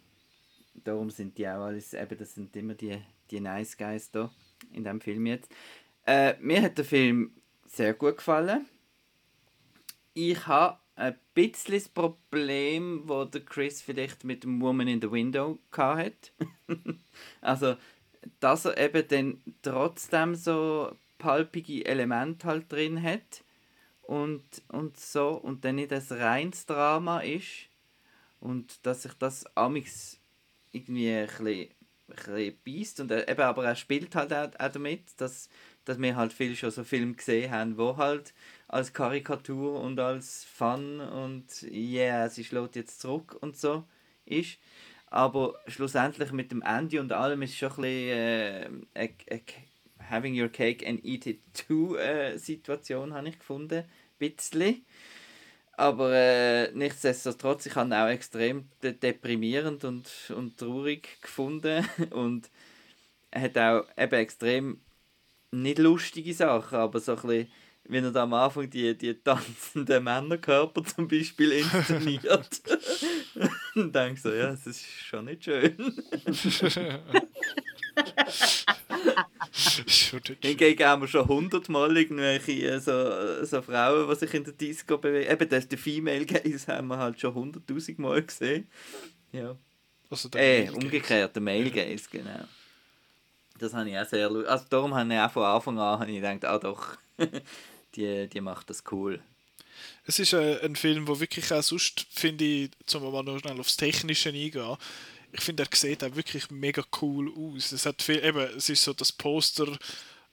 darum 0.75 1.11
sind 1.11 1.39
die 1.39 1.47
auch 1.47 1.65
alles, 1.67 1.95
eben 1.95 2.19
das 2.19 2.35
sind 2.35 2.55
immer 2.57 2.75
die, 2.75 2.99
die 3.31 3.41
Nice 3.41 3.77
Guys 3.77 4.11
da 4.11 4.31
in 4.73 4.85
dem 4.85 5.01
Film 5.01 5.27
jetzt. 5.27 5.51
Äh, 6.07 6.35
mir 6.41 6.61
hat 6.63 6.77
der 6.77 6.85
Film 6.85 7.33
sehr 7.67 7.95
gut 7.95 8.17
gefallen. 8.17 8.67
Ich 10.13 10.47
habe 10.47 10.79
ein 10.97 11.19
bisschen 11.35 11.75
das 11.75 11.89
Problem, 11.89 13.03
wo 13.07 13.25
der 13.25 13.41
Chris 13.43 13.83
vielleicht 13.83 14.25
mit 14.25 14.45
dem 14.45 14.61
Woman 14.61 14.89
in 14.89 15.01
the 15.01 15.11
Window 15.11 15.59
hat. 15.77 16.33
also, 17.41 17.77
dass 18.41 18.65
er 18.65 18.79
eben 18.79 19.09
dann 19.09 19.43
trotzdem 19.63 20.35
so 20.35 20.95
palpige 21.19 21.85
Elemente 21.85 22.47
halt 22.47 22.71
drin 22.71 23.03
hat 23.03 23.43
und, 24.03 24.43
und 24.69 24.99
so 24.99 25.31
und 25.31 25.65
dann 25.65 25.77
nicht 25.77 25.93
ein 25.93 26.03
reines 26.11 26.67
Drama 26.67 27.21
ist 27.21 27.69
und 28.41 28.85
dass 28.85 29.03
sich 29.03 29.15
das 29.15 29.47
amix 29.57 30.19
irgendwie 30.73 31.13
ein 31.13 31.27
bisschen, 31.27 31.49
ein 31.49 32.17
bisschen 32.17 32.59
beißt 32.65 33.01
und 33.01 33.13
eben 33.13 33.41
aber 33.41 33.65
er 33.65 33.77
spielt 33.77 34.15
halt 34.15 34.33
auch 34.35 34.69
damit, 34.69 35.03
dass, 35.19 35.49
dass 35.85 36.01
wir 36.01 36.17
halt 36.17 36.33
viel 36.33 36.57
schon 36.57 36.71
so 36.71 36.85
Filme 36.85 37.15
gesehen 37.15 37.51
haben, 37.51 37.77
wo 37.79 37.97
halt 37.97 38.33
als 38.69 38.93
Karikatur 38.93 39.81
und 39.81 39.99
als 40.01 40.45
Fun 40.45 41.01
und 41.01 41.63
yeah, 41.63 42.29
sie 42.29 42.45
schlägt 42.45 42.77
jetzt 42.77 43.01
zurück 43.01 43.37
und 43.41 43.57
so 43.57 43.85
ist. 44.25 44.59
Aber 45.07 45.55
schlussendlich 45.67 46.33
mit 46.33 46.53
dem 46.53 46.63
Andy 46.63 46.99
und 46.99 47.13
allem 47.13 47.43
ist 47.43 47.51
es 47.51 47.59
schon 47.59 47.71
ein 47.71 47.77
bisschen 47.77 48.89
äh, 48.95 49.09
a, 49.31 50.11
having 50.11 50.41
your 50.41 50.49
cake 50.49 50.87
and 50.87 51.05
eat 51.05 51.27
it 51.27 51.41
too 51.53 51.97
äh, 51.97 52.39
Situation, 52.39 53.13
habe 53.13 53.29
ich 53.29 53.39
gefunden. 53.39 53.81
Ein 53.81 53.87
bisschen. 54.19 54.85
Aber 55.75 56.13
äh, 56.15 56.71
nichtsdestotrotz, 56.73 57.67
ich 57.67 57.75
habe 57.75 57.89
ihn 57.89 57.95
auch 57.95 58.09
extrem 58.09 58.69
de 58.83 58.93
deprimierend 58.93 59.85
und, 59.85 60.11
und 60.37 60.59
traurig 60.59 61.21
gefunden. 61.21 61.87
Und 62.11 62.51
hat 63.35 63.57
auch 63.57 63.87
eben 63.97 64.15
extrem 64.15 64.81
nicht 65.53 65.79
lustige 65.79 66.35
Sachen, 66.35 66.79
aber 66.79 67.01
so 67.01 67.13
ein 67.13 67.23
bisschen 67.23 67.49
wenn 67.85 68.05
er 68.05 68.13
da 68.13 68.23
am 68.23 68.35
Anfang 68.35 68.69
die, 68.71 68.97
die 68.97 69.15
tanzenden 69.15 70.05
Männerkörper 70.05 70.85
zum 70.85 71.09
Beispiel 71.09 71.53
inszeniert. 71.53 72.63
dann 73.75 73.93
denke 73.93 74.21
so, 74.21 74.33
ja, 74.33 74.51
das 74.51 74.67
ist 74.67 74.85
schon 75.05 75.25
nicht 75.27 75.45
schön. 75.45 75.77
Hingegen 80.41 80.87
haben 80.87 81.03
wir 81.03 81.09
schon 81.09 81.29
hundertmal 81.29 81.97
irgendwelche 81.97 82.53
äh, 82.53 82.81
so, 82.81 83.45
so 83.45 83.63
Frauen, 83.63 84.09
die 84.09 84.17
sich 84.17 84.35
in 84.35 84.45
der 84.45 84.53
Disco 84.53 84.99
bewegen. 84.99 85.31
Eben, 85.31 85.49
das 85.49 85.69
der 85.69 85.79
Female 85.79 86.25
Gaze 86.25 86.73
haben 86.73 86.89
wir 86.89 86.99
halt 86.99 87.21
schon 87.21 87.35
hunderttausend 87.35 87.99
Mal 87.99 88.23
gesehen. 88.23 88.69
Ja. 89.33 89.57
Also 90.09 90.29
äh, 90.35 90.69
umgekehrt, 90.71 91.35
der 91.35 91.43
Male 91.43 91.71
Gaze, 91.71 92.09
genau. 92.11 92.45
Das 93.63 93.75
habe 93.75 93.89
ich 93.89 93.97
auch 93.97 94.07
sehr 94.07 94.29
lustig. 94.29 94.51
Also 94.51 94.65
darum 94.69 94.93
habe 94.93 95.15
ich 95.15 95.21
auch 95.21 95.31
von 95.31 95.45
Anfang 95.45 95.79
an 95.79 96.09
ich 96.09 96.21
gedacht, 96.21 96.45
ah 96.45 96.59
doch, 96.59 96.97
die, 97.95 98.29
die 98.29 98.41
macht 98.41 98.69
das 98.69 98.83
cool. 98.91 99.23
Es 100.05 100.19
ist 100.19 100.33
äh, 100.33 100.59
ein 100.65 100.75
Film, 100.75 101.07
wo 101.07 101.21
wirklich 101.21 101.53
auch 101.53 101.63
sonst, 101.63 102.05
finde 102.11 102.45
ich, 102.45 102.71
zum 102.87 103.05
mal 103.13 103.23
noch 103.23 103.39
schnell 103.39 103.61
aufs 103.61 103.77
Technische 103.77 104.31
eingehen, 104.31 104.77
ich 105.35 105.41
finde, 105.41 105.63
er 105.63 105.77
sieht 105.77 106.03
auch 106.03 106.15
wirklich 106.15 106.51
mega 106.51 106.83
cool 107.01 107.33
aus. 107.35 107.73
Es 107.73 107.87
hat 107.87 108.03
viel, 108.03 108.23
eben, 108.23 108.41
es 108.57 108.69
ist 108.69 108.83
so 108.83 108.93
das 108.93 109.13
Poster 109.13 109.79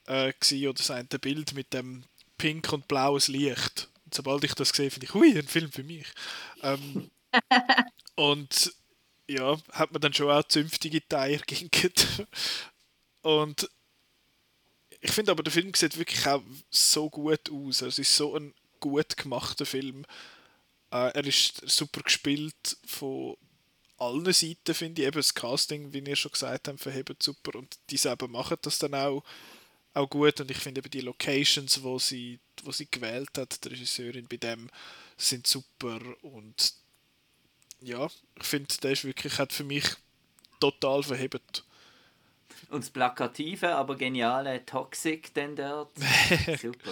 äh, 0.07 0.33
oder 0.51 0.73
das 0.73 0.91
eine 0.91 1.05
Bild 1.05 1.53
mit 1.53 1.71
dem 1.71 2.03
pink 2.37 2.73
und 2.73 2.87
blaues 2.87 3.27
Licht. 3.27 3.89
Und 4.05 4.13
sobald 4.15 4.43
ich 4.43 4.55
das 4.55 4.69
sehe, 4.69 4.89
finde 4.89 5.05
ich, 5.05 5.13
hui, 5.13 5.37
ein 5.37 5.47
Film 5.47 5.71
für 5.71 5.83
mich. 5.83 6.07
Ähm, 6.63 7.11
und 8.15 8.73
ja, 9.29 9.55
hat 9.71 9.91
man 9.91 10.01
dann 10.01 10.13
schon 10.13 10.31
auch 10.31 10.43
zünftige 10.43 11.07
Teile 11.07 11.39
ginket. 11.47 12.07
Und 13.21 13.69
ich 15.01 15.11
finde 15.11 15.31
aber, 15.31 15.43
der 15.43 15.53
Film 15.53 15.73
sieht 15.73 15.97
wirklich 15.97 16.25
auch 16.27 16.43
so 16.69 17.09
gut 17.09 17.49
aus. 17.51 17.81
Es 17.81 17.99
ist 17.99 18.15
so 18.15 18.35
ein 18.35 18.53
gut 18.79 19.17
gemachter 19.17 19.65
Film. 19.65 20.05
Äh, 20.91 21.11
er 21.13 21.25
ist 21.25 21.61
super 21.69 22.01
gespielt 22.01 22.77
von 22.85 23.37
allen 23.97 24.33
Seiten, 24.33 24.73
finde 24.73 25.01
ich. 25.01 25.07
Eben 25.07 25.17
das 25.17 25.33
Casting, 25.33 25.93
wie 25.93 25.99
ihr 25.99 26.15
schon 26.15 26.31
gesagt 26.31 26.67
habt, 26.67 26.79
verhebt 26.79 27.21
super. 27.21 27.57
Und 27.57 27.77
die 27.89 27.97
selber 27.97 28.27
machen 28.27 28.57
das 28.61 28.79
dann 28.79 28.93
auch, 28.95 29.23
auch 29.93 30.09
gut. 30.09 30.39
Und 30.41 30.51
ich 30.51 30.57
finde 30.57 30.79
eben 30.79 30.91
die 30.91 31.01
Locations, 31.01 31.81
wo 31.83 31.99
sie, 31.99 32.39
wo 32.63 32.71
sie 32.71 32.87
gewählt 32.89 33.37
hat, 33.37 33.63
die 33.63 33.69
Regisseurin 33.69 34.27
bei 34.27 34.37
dem, 34.37 34.69
sind 35.17 35.47
super. 35.47 35.99
Und 36.21 36.73
ja, 37.81 38.09
ich 38.39 38.45
finde, 38.45 38.75
der 38.81 38.91
ist 38.91 39.05
wirklich, 39.05 39.37
hat 39.37 39.53
für 39.53 39.63
mich 39.63 39.85
total 40.59 41.03
verhebt. 41.03 41.63
Und 42.69 42.83
das 42.83 42.89
plakative, 42.89 43.75
aber 43.75 43.95
geniale 43.95 44.65
Toxic 44.65 45.33
dann 45.33 45.55
dort. 45.55 45.91
Super. 46.61 46.91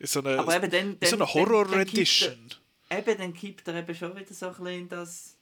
so 0.00 0.20
eine, 0.20 0.38
aber 0.38 0.56
eben 0.56 0.70
dann, 0.70 0.98
dann, 0.98 1.10
so 1.10 1.16
eine 1.16 1.32
Horror-Edition. 1.32 2.50
Eben, 2.90 3.18
dann 3.18 3.32
kippt 3.32 3.68
er 3.68 3.76
eben 3.76 3.94
schon 3.94 4.16
wieder 4.16 4.34
so 4.34 4.46
ein 4.46 4.52
bisschen 4.52 4.66
in 4.66 4.88
das 4.88 5.36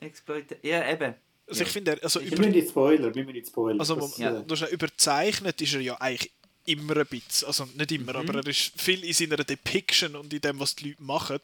Exploit. 0.00 0.56
Ja, 0.62 0.90
eben. 0.90 1.14
Also 1.46 1.60
ja. 1.60 1.66
ich 1.66 1.72
finde, 1.72 2.02
also 2.02 2.20
über... 2.20 2.38
Wir 2.38 2.50
nicht 2.50 2.70
Spoiler, 2.70 3.14
wir 3.14 3.24
nicht 3.24 3.48
Spoiler. 3.48 3.80
Also, 3.80 3.96
das, 3.96 4.18
ja. 4.18 4.40
Äh... 4.40 4.72
überzeichnet 4.72 5.60
ist 5.60 5.74
er 5.74 5.80
ja 5.80 6.00
eigentlich 6.00 6.32
immer 6.64 6.96
ein 6.96 7.06
bisschen, 7.06 7.48
also 7.48 7.68
nicht 7.74 7.92
immer, 7.92 8.12
mhm. 8.12 8.28
aber 8.28 8.38
er 8.38 8.46
ist 8.46 8.80
viel 8.80 9.04
in 9.04 9.12
seiner 9.12 9.42
Depiction 9.42 10.14
und 10.16 10.32
in 10.32 10.40
dem, 10.40 10.60
was 10.60 10.76
die 10.76 10.90
Leute 10.90 11.02
machen, 11.02 11.40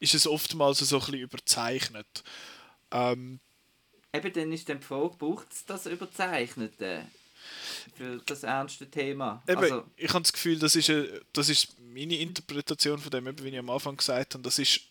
ist 0.00 0.14
es 0.14 0.26
oftmals 0.26 0.78
so 0.78 0.96
ein 0.96 1.00
bisschen 1.00 1.20
überzeichnet. 1.20 2.24
Ähm, 2.90 3.40
Eben, 4.14 4.32
dann 4.32 4.52
ist 4.52 4.68
dann 4.68 4.78
die 4.78 4.86
Frage, 4.86 5.16
braucht 5.18 5.52
es 5.52 5.64
das 5.64 5.86
Überzeichnete 5.86 7.04
für 7.96 8.18
das 8.24 8.44
ernste 8.44 8.88
Thema? 8.88 9.42
Eben, 9.48 9.58
also, 9.58 9.84
ich 9.96 10.08
habe 10.10 10.22
das 10.22 10.32
Gefühl, 10.32 10.58
das 10.58 10.76
ist, 10.76 10.88
eine, 10.88 11.20
das 11.32 11.48
ist 11.48 11.80
meine 11.80 12.16
Interpretation 12.16 12.98
von 12.98 13.10
dem, 13.10 13.26
wie 13.42 13.48
ich 13.48 13.58
am 13.58 13.70
Anfang 13.70 13.96
gesagt 13.96 14.34
habe, 14.34 14.44
das 14.44 14.60
ist 14.60 14.82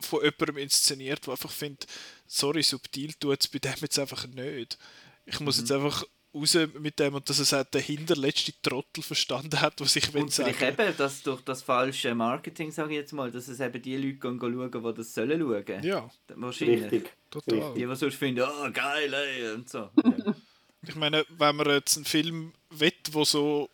von 0.00 0.24
jemandem 0.24 0.56
inszeniert, 0.56 1.26
der 1.26 1.32
einfach 1.32 1.50
findet, 1.50 1.86
sorry, 2.26 2.62
subtil 2.62 3.12
tut 3.14 3.40
es 3.40 3.48
bei 3.48 3.58
dem 3.58 3.74
jetzt 3.80 3.98
einfach 3.98 4.26
nicht. 4.26 4.78
Ich 5.26 5.38
muss 5.40 5.58
mhm. 5.58 5.62
jetzt 5.62 5.72
einfach 5.72 6.04
raus 6.34 6.56
mit 6.78 6.98
dem 6.98 7.14
und 7.14 7.28
dass 7.28 7.38
es 7.38 7.52
halt 7.52 7.74
der 7.74 7.80
hinterletzte 7.80 8.52
Trottel 8.62 9.02
verstanden 9.02 9.60
hat, 9.60 9.80
was 9.80 9.96
ich 9.96 10.12
will 10.14 10.30
sagen. 10.30 10.54
Und 10.54 10.62
eben, 10.62 10.96
dass 10.96 11.22
durch 11.22 11.42
das 11.42 11.62
falsche 11.62 12.14
Marketing, 12.14 12.70
sage 12.70 12.92
ich 12.92 13.00
jetzt 13.00 13.12
mal, 13.12 13.30
dass 13.30 13.48
es 13.48 13.60
eben 13.60 13.82
die 13.82 13.96
Leute 13.96 14.14
gehen 14.14 14.38
schauen, 14.40 14.70
die 14.70 14.94
das 14.94 15.14
sollen 15.14 15.40
schauen. 15.40 15.82
Ja. 15.82 16.10
Wahrscheinlich. 16.28 16.84
Richtig. 16.84 17.10
Total. 17.30 17.74
Die, 17.74 17.86
die 17.86 17.96
sonst 17.96 18.16
finden, 18.16 18.42
oh 18.42 18.70
geil, 18.72 19.12
ey, 19.12 19.52
und 19.52 19.68
so. 19.68 19.90
ich 20.86 20.94
meine, 20.94 21.24
wenn 21.38 21.56
man 21.56 21.68
jetzt 21.68 21.96
einen 21.96 22.04
Film 22.04 22.52
will, 22.70 22.92
wo 23.12 23.24
so 23.24 23.68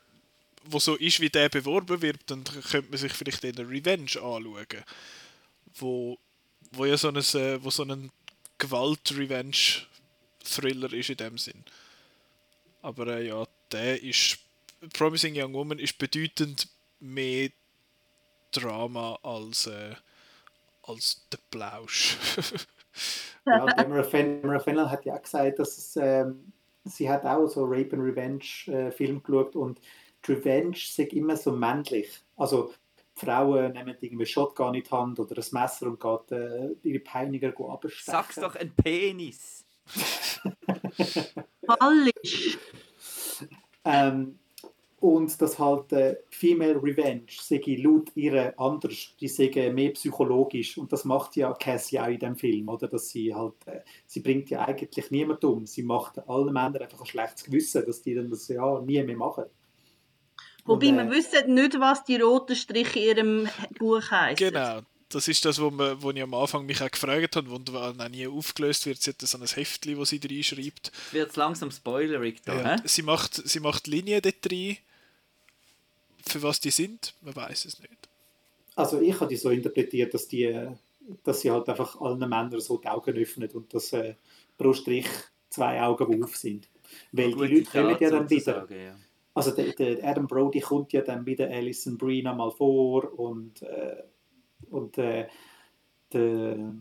wo 0.70 0.78
so 0.78 0.96
ist, 0.96 1.20
wie 1.20 1.30
der 1.30 1.48
beworben 1.48 2.02
wird, 2.02 2.20
dann 2.26 2.44
könnte 2.44 2.90
man 2.90 2.98
sich 2.98 3.12
vielleicht 3.12 3.42
in 3.44 3.56
Revenge 3.56 4.11
anschauen. 4.16 4.66
Wo, 5.74 6.18
wo 6.72 6.84
ja 6.84 6.98
so 6.98 7.09
ein, 7.09 7.16
äh, 7.16 7.62
wo 7.62 7.70
so 7.70 7.84
ein 7.84 8.11
Gewalt-Revenge-Thriller 8.59 10.92
ist 10.92 11.11
in 11.11 11.16
dem 11.16 11.38
Sinn. 11.38 11.64
Aber 12.83 13.07
äh, 13.09 13.26
ja, 13.26 13.45
der 13.72 14.03
ist. 14.03 14.39
Promising 14.93 15.35
Young 15.37 15.55
Woman 15.55 15.81
ist 15.81 15.99
bedeutend 15.99 16.68
mehr 17.01 17.51
Drama 18.53 19.18
als, 19.22 19.66
äh, 19.66 19.95
als 20.85 21.26
der 21.33 21.39
Plausch. 21.51 22.16
ja, 23.47 23.66
Deborah 23.66 24.05
Fennell 24.05 24.89
hat 24.89 25.05
ja 25.05 25.14
auch 25.16 25.22
gesagt, 25.22 25.59
dass 25.59 25.76
es, 25.79 25.97
ähm, 25.97 26.53
sie 26.85 27.11
hat 27.11 27.24
auch 27.24 27.49
so 27.49 27.64
Rape 27.64 27.97
and 27.97 28.05
Revenge 28.05 28.45
äh, 28.66 28.93
Film 28.93 29.22
geschaut 29.22 29.57
und 29.57 29.81
die 30.26 30.33
Revenge 30.33 30.76
ist 30.76 30.99
immer 30.99 31.37
so 31.37 31.53
männlich. 31.53 32.20
Also 32.37 32.72
Frauen 33.14 33.72
nehmen 33.72 33.97
irgendwie 34.01 34.26
Shotgun 34.26 34.74
in 34.74 34.83
die 34.83 34.91
Hand 34.91 35.18
oder 35.18 35.37
ein 35.37 35.45
Messer 35.51 35.87
und 35.87 36.01
geht 36.01 36.33
äh, 36.33 36.70
ihre 36.83 37.01
Peiniger 37.01 37.49
abstechen. 37.49 38.05
Sag's 38.05 38.37
doch 38.37 38.55
ein 38.55 38.72
Penis. 38.74 39.57
Fallisch. 41.66 42.59
ähm, 43.84 44.39
und 45.01 45.41
dass 45.41 45.59
halt 45.59 45.93
äh, 45.93 46.16
Female 46.30 46.82
Revenge 46.82 47.26
sei 47.28 47.61
laut 47.78 48.11
ihr 48.16 48.53
anders, 48.59 49.14
die 49.20 49.28
sei 49.28 49.70
mehr 49.72 49.91
psychologisch 49.91 50.76
und 50.76 50.93
das 50.93 51.05
macht 51.05 51.36
ja 51.36 51.53
Cassie 51.53 52.01
auch 52.01 52.09
in 52.09 52.18
dem 52.18 52.36
Film, 52.36 52.68
oder? 52.68 52.89
Dass 52.89 53.11
sie 53.11 53.32
halt, 53.32 53.55
äh, 53.66 53.80
sie 54.07 54.20
bringt 54.20 54.51
ja 54.51 54.66
eigentlich 54.66 55.11
niemand 55.11 55.45
um, 55.45 55.66
sie 55.66 55.84
macht 55.84 56.18
allen 56.28 56.53
Männern 56.53 56.82
einfach 56.82 57.01
ein 57.01 57.07
schlechtes 57.07 57.45
Gewissen, 57.45 57.84
dass 57.86 58.03
die 58.03 58.14
dann 58.14 58.28
das 58.28 58.49
ja 58.49 58.80
nie 58.80 59.03
mehr 59.05 59.16
machen. 59.16 59.45
Wobei 60.64 60.89
und, 60.89 60.99
äh, 60.99 61.05
wir 61.05 61.11
wissen 61.12 61.55
nicht, 61.55 61.78
was 61.78 62.03
die 62.05 62.16
roten 62.16 62.57
Striche 62.57 62.99
in 62.99 63.07
ihrem 63.07 63.49
Buch 63.78 64.11
heißen. 64.11 64.36
Genau. 64.36 64.80
Das 65.11 65.26
ist 65.26 65.44
das, 65.44 65.61
wo, 65.61 65.70
man, 65.70 66.02
wo 66.02 66.11
ich 66.11 66.22
am 66.22 66.34
Anfang 66.34 66.66
mich 66.66 66.82
auch 66.82 66.90
gefragt 66.90 67.36
habe, 67.36 67.50
wo 67.50 67.59
dann 67.59 68.11
nie 68.11 68.26
aufgelöst 68.26 68.84
wird. 68.84 69.00
Sie 69.00 69.11
hat 69.11 69.20
so 69.20 69.38
ein 69.38 69.46
Heftchen, 69.46 69.96
wo 69.96 70.04
sie 70.04 70.20
reinschreibt. 70.22 70.92
Wird 71.12 71.34
langsam 71.36 71.70
spoilerig 71.70 72.42
da, 72.44 72.76
ja. 72.76 72.76
sie, 72.84 73.02
macht, 73.02 73.34
sie 73.34 73.61
macht 73.61 73.86
Linien 73.86 74.20
dort 74.20 74.52
rein. 74.52 74.76
Für 76.26 76.42
was 76.42 76.61
die 76.61 76.70
sind, 76.70 77.14
man 77.22 77.34
weiß 77.34 77.64
es 77.64 77.80
nicht. 77.80 78.09
Also 78.76 79.00
ich 79.00 79.14
habe 79.14 79.28
die 79.28 79.36
so 79.36 79.48
interpretiert, 79.50 80.12
dass, 80.12 80.28
die, 80.28 80.68
dass 81.24 81.40
sie 81.40 81.50
halt 81.50 81.68
einfach 81.68 82.00
allen 82.00 82.18
Männern 82.18 82.61
so 82.61 82.76
die 82.76 82.88
Augen 82.88 83.16
öffnet 83.16 83.54
und 83.54 83.72
dass 83.72 83.92
äh, 83.92 84.14
pro 84.59 84.72
Strich 84.74 85.06
zwei 85.48 85.80
Augen 85.82 86.22
auf 86.22 86.36
sind. 86.36 86.68
Weil 87.12 87.32
die 87.32 87.54
Leute 87.56 87.64
kommen 87.64 87.96
ja 87.98 88.11
dann 88.11 88.28
wieder. 88.28 88.42
Sagen, 88.42 88.74
ja. 88.74 88.96
Also 89.34 89.52
der, 89.52 89.72
der, 89.72 90.04
Adam 90.04 90.26
Brody 90.26 90.61
kommt 90.61 90.92
ja 90.92 91.00
dann 91.00 91.24
wieder 91.24 91.48
Alison 91.48 91.96
Brie 91.96 92.22
mal 92.22 92.50
vor 92.50 93.18
und 93.18 93.62
äh, 93.62 94.02
und 94.70 94.98
äh, 94.98 95.28
der, 96.12 96.74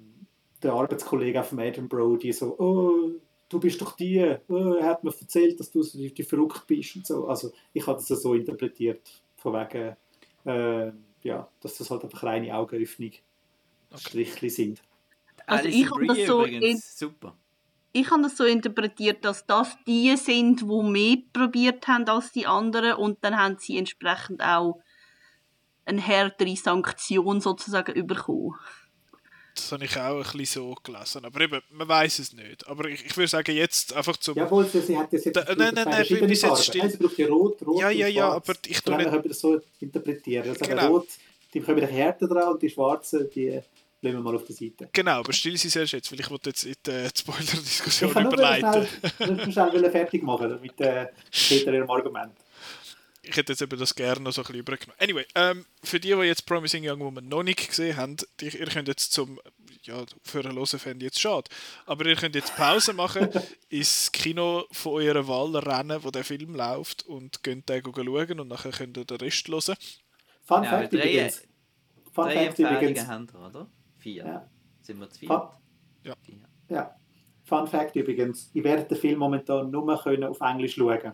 der 0.61 0.73
Arbeitskollege 0.73 1.43
von 1.43 1.59
Adam 1.59 1.87
Brody 1.87 2.31
so, 2.31 2.57
oh, 2.59 3.11
du 3.49 3.59
bist 3.59 3.81
doch 3.81 3.95
die, 3.95 4.35
oh, 4.47 4.73
er 4.73 4.87
hat 4.87 5.03
mir 5.03 5.13
erzählt, 5.19 5.59
dass 5.59 5.71
du 5.71 5.83
die, 5.83 6.13
die 6.13 6.23
verrückt 6.23 6.65
bist 6.67 6.95
und 6.95 7.07
so. 7.07 7.27
Also 7.27 7.51
ich 7.73 7.85
habe 7.85 7.97
das 8.05 8.21
so 8.21 8.33
interpretiert, 8.33 9.21
von 9.35 9.53
wegen, 9.53 9.95
äh, 10.45 10.91
ja, 11.23 11.47
dass 11.61 11.77
das 11.77 11.89
halt 11.89 12.03
einfach 12.03 12.23
reine 12.23 12.55
Augenöffnung. 12.55 13.11
Strichli 13.95 14.49
sind. 14.49 14.81
Also 15.45 15.69
ich 15.69 15.89
habe 15.89 16.05
das 16.07 16.25
so 16.25 16.45
übrigens, 16.45 16.99
super. 16.99 17.37
Ich 17.93 18.11
habe 18.11 18.23
das 18.23 18.37
so 18.37 18.43
interpretiert, 18.43 19.23
dass 19.23 19.45
das 19.45 19.77
die 19.87 20.15
sind, 20.17 20.61
die 20.61 20.83
mehr 20.83 21.17
probiert 21.31 21.87
haben 21.87 22.07
als 22.07 22.31
die 22.31 22.45
anderen 22.45 22.93
und 22.93 23.23
dann 23.23 23.37
haben 23.37 23.57
sie 23.57 23.77
entsprechend 23.77 24.41
auch 24.41 24.81
eine 25.87 26.01
härtere 26.01 26.55
Sanktion 26.55 27.41
sozusagen 27.41 28.05
bekommen. 28.05 28.55
Das 29.57 29.71
habe 29.71 29.85
ich 29.85 29.97
auch 29.97 30.17
ein 30.17 30.37
bisschen 30.37 30.45
so 30.45 30.75
gelesen. 30.83 31.25
Aber 31.25 31.41
eben, 31.41 31.59
man 31.71 31.87
weiß 31.87 32.19
es 32.19 32.33
nicht. 32.33 32.67
Aber 32.67 32.87
ich, 32.87 33.03
ich 33.05 33.17
würde 33.17 33.27
sagen, 33.27 33.55
jetzt 33.55 33.93
einfach 33.93 34.15
zum. 34.17 34.35
Jawohl, 34.35 34.65
sie 34.67 34.95
hat 34.95 35.11
das 35.11 35.25
jetzt. 35.25 35.35
Da, 35.35 35.43
nein, 35.55 35.73
nein, 35.73 35.87
nein, 35.89 36.05
bin 36.07 36.29
ich 36.29 36.41
jetzt 36.41 36.65
still. 36.65 36.89
Sie 36.89 36.97
braucht 36.97 37.17
ja 37.17 37.27
rot, 37.27 37.65
rot. 37.65 37.81
Ja, 37.81 37.89
ja, 37.89 38.07
ja, 38.07 38.29
aber 38.29 38.53
ich 38.67 38.81
tue 38.81 38.95
nicht. 38.95 39.25
das 39.25 39.39
so 39.39 39.59
interpretieren. 39.79 40.47
Also 40.47 40.63
genau. 40.63 40.87
Rot, 40.89 41.07
die 41.53 41.59
bekommen 41.59 41.79
eine 41.79 41.87
Härte 41.87 42.27
dran 42.27 42.53
und 42.53 42.61
die 42.61 42.69
schwarzen, 42.69 43.29
die 43.33 43.49
lassen 44.01 44.17
wir 44.17 44.19
mal 44.19 44.35
auf 44.35 44.45
der 44.45 44.55
Seite. 44.55 44.89
Genau, 44.93 45.19
aber 45.19 45.33
still 45.33 45.57
sie 45.57 45.69
selbst 45.69 45.93
jetzt, 45.93 46.11
weil 46.11 46.19
ich 46.19 46.29
wollte 46.29 46.51
jetzt 46.51 46.63
in 46.63 46.75
die 46.85 47.07
Spoiler-Diskussion 47.15 48.11
überleiten. 48.11 48.87
Ich 49.03 49.27
wollte 49.27 49.51
schnell 49.51 49.91
fertig 49.91 50.21
machen 50.21 50.59
mit 50.61 50.79
äh, 50.81 51.07
Peter 51.31 51.73
ihrem 51.73 51.89
Argument 51.89 52.33
ich 53.27 53.35
hätte 53.35 53.51
jetzt 53.51 53.61
eben 53.61 53.77
das 53.77 53.93
gerne 53.95 54.21
noch 54.21 54.31
so 54.31 54.41
ein 54.41 54.45
bisschen 54.45 54.59
übergenommen. 54.59 54.97
Anyway, 54.99 55.25
ähm, 55.35 55.65
für 55.83 55.99
die, 55.99 56.09
die 56.09 56.21
jetzt 56.23 56.45
Promising 56.45 56.87
Young 56.87 56.99
Woman 56.99 57.27
noch 57.27 57.43
nicht 57.43 57.67
gesehen 57.67 57.97
haben, 57.97 58.17
die, 58.39 58.47
ihr 58.47 58.65
könnt 58.67 58.87
jetzt 58.87 59.11
zum, 59.11 59.39
ja, 59.83 60.03
für 60.23 60.39
einen 60.39 60.55
hören 60.55 60.79
fände 60.79 61.05
jetzt 61.05 61.19
schade, 61.19 61.49
aber 61.85 62.05
ihr 62.05 62.15
könnt 62.15 62.35
jetzt 62.35 62.55
Pause 62.55 62.93
machen, 62.93 63.29
ins 63.69 64.11
Kino 64.11 64.65
von 64.71 64.93
eurer 64.93 65.27
Wahl 65.27 65.55
rennen, 65.57 66.03
wo 66.03 66.11
der 66.11 66.23
Film 66.23 66.55
läuft 66.55 67.05
und 67.05 67.43
könnt 67.43 67.67
den 67.69 67.83
schauen 67.83 68.39
und 68.39 68.47
nachher 68.47 68.71
könnt 68.71 68.97
ihr 68.97 69.05
den 69.05 69.17
Rest 69.17 69.47
hören. 69.47 69.75
Fun 70.43 70.63
ja, 70.63 70.69
Fact 70.69 70.93
drei, 70.93 70.99
übrigens. 70.99 71.47
Fun 72.13 72.25
drei 72.25 72.45
Fact 72.45 72.59
übrigens. 72.59 73.07
Haben 73.07 73.27
wir, 73.33 73.39
oder? 73.39 73.69
Vier. 73.97 74.25
Ja. 74.25 74.49
Sind 74.81 74.99
wir 74.99 75.09
zu 75.09 75.19
vier? 75.19 75.51
Ja. 76.03 76.15
ja. 76.69 76.95
Fun 77.43 77.67
Fact 77.67 77.95
übrigens, 77.95 78.49
ich 78.53 78.63
werde 78.63 78.83
den 78.83 78.97
Film 78.97 79.19
momentan 79.19 79.69
nur 79.69 80.01
können 80.01 80.23
auf 80.23 80.39
Englisch 80.39 80.75
schauen, 80.75 81.13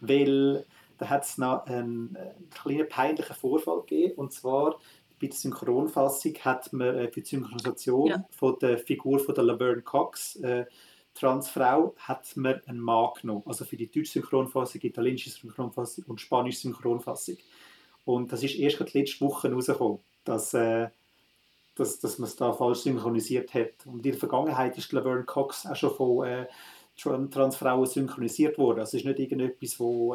weil 0.00 0.66
da 0.98 1.08
hat 1.08 1.24
es 1.24 1.38
noch 1.38 1.66
einen, 1.66 2.16
einen, 2.16 2.50
kleinen 2.50 2.88
peinlichen 2.88 3.34
Vorfall 3.34 3.80
gegeben. 3.80 4.14
Und 4.16 4.32
zwar 4.32 4.78
bei 5.20 5.28
der 5.28 5.36
Synchronfassung 5.36 6.34
hat 6.40 6.72
man 6.72 6.94
äh, 6.96 7.08
für 7.08 7.20
die 7.20 7.28
Synchronisation 7.28 8.08
ja. 8.08 8.24
von 8.30 8.58
der 8.60 8.78
Figur 8.78 9.18
von 9.18 9.34
der 9.34 9.44
Laverne 9.44 9.82
Cox, 9.82 10.36
äh, 10.36 10.66
Transfrau, 11.14 11.94
hat 11.98 12.36
man 12.36 12.60
einen 12.66 12.80
Mann 12.80 13.10
genommen. 13.20 13.42
Also 13.46 13.64
für 13.64 13.76
die 13.76 13.90
deutsche 13.90 14.12
Synchronfassung, 14.12 14.80
italienische 14.82 15.30
Synchronfassung 15.30 16.04
und 16.08 16.20
spanische 16.20 16.60
Synchronfassung. 16.60 17.36
Und 18.04 18.32
das 18.32 18.42
ist 18.42 18.56
erst 18.56 18.78
gerade 18.78 18.98
letzte 18.98 19.24
Woche 19.24 19.50
rausgekommen, 19.50 20.00
dass, 20.24 20.52
äh, 20.54 20.88
dass, 21.76 22.00
dass 22.00 22.18
man 22.18 22.28
es 22.28 22.36
da 22.36 22.52
falsch 22.52 22.80
synchronisiert 22.80 23.54
hat. 23.54 23.86
Und 23.86 24.04
in 24.04 24.12
der 24.12 24.14
Vergangenheit 24.14 24.76
ist 24.76 24.92
Laverne 24.92 25.24
Cox 25.24 25.66
auch 25.66 25.76
schon 25.76 25.94
von 25.94 26.26
äh, 26.26 26.46
Transfrauen 26.96 27.86
synchronisiert 27.86 28.58
worden. 28.58 28.80
Also 28.80 28.96
es 28.96 29.02
ist 29.02 29.06
nicht 29.06 29.18
irgendetwas, 29.18 29.80
wo 29.80 30.14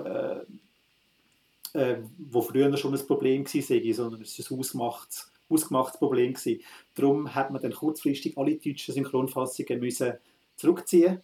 äh, 1.74 1.98
wo 2.18 2.42
früher 2.42 2.76
schon 2.78 2.94
ein 2.94 3.08
Problem 3.08 3.46
war, 3.46 3.94
sondern 3.94 4.22
es 4.22 4.40
war 4.40 4.56
ein 4.56 4.60
ausgemachtes, 4.60 5.32
ausgemachtes 5.50 6.00
Problem. 6.00 6.34
Gewesen. 6.34 6.62
Darum 6.96 7.34
hat 7.34 7.52
man 7.52 7.62
dann 7.62 7.74
kurzfristig 7.74 8.38
alle 8.38 8.56
deutschen 8.56 8.94
Synchronfassungen 8.94 9.80
müssen 9.80 10.14
zurückziehen 10.56 11.22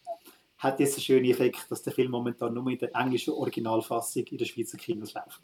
Hat 0.58 0.80
jetzt 0.80 0.96
einen 0.96 1.04
schönen 1.04 1.26
Effekt, 1.26 1.70
dass 1.70 1.84
der 1.84 1.94
Film 1.94 2.12
momentan 2.12 2.54
nur 2.54 2.70
in 2.70 2.78
der 2.78 2.96
englischen 2.96 3.34
Originalfassung 3.34 4.24
in 4.26 4.38
der 4.38 4.46
Schweizer 4.46 4.78
Kinos 4.78 5.14
läuft. 5.14 5.42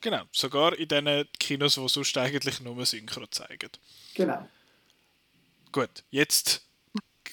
Genau, 0.00 0.22
sogar 0.32 0.78
in 0.78 0.88
den 0.88 1.26
Kinos, 1.38 1.74
die 1.74 1.88
sonst 1.88 2.16
eigentlich 2.16 2.60
nur 2.60 2.84
Synchro 2.86 3.26
zeigen. 3.26 3.70
Genau. 4.14 4.46
Gut, 5.72 6.04
jetzt 6.10 6.66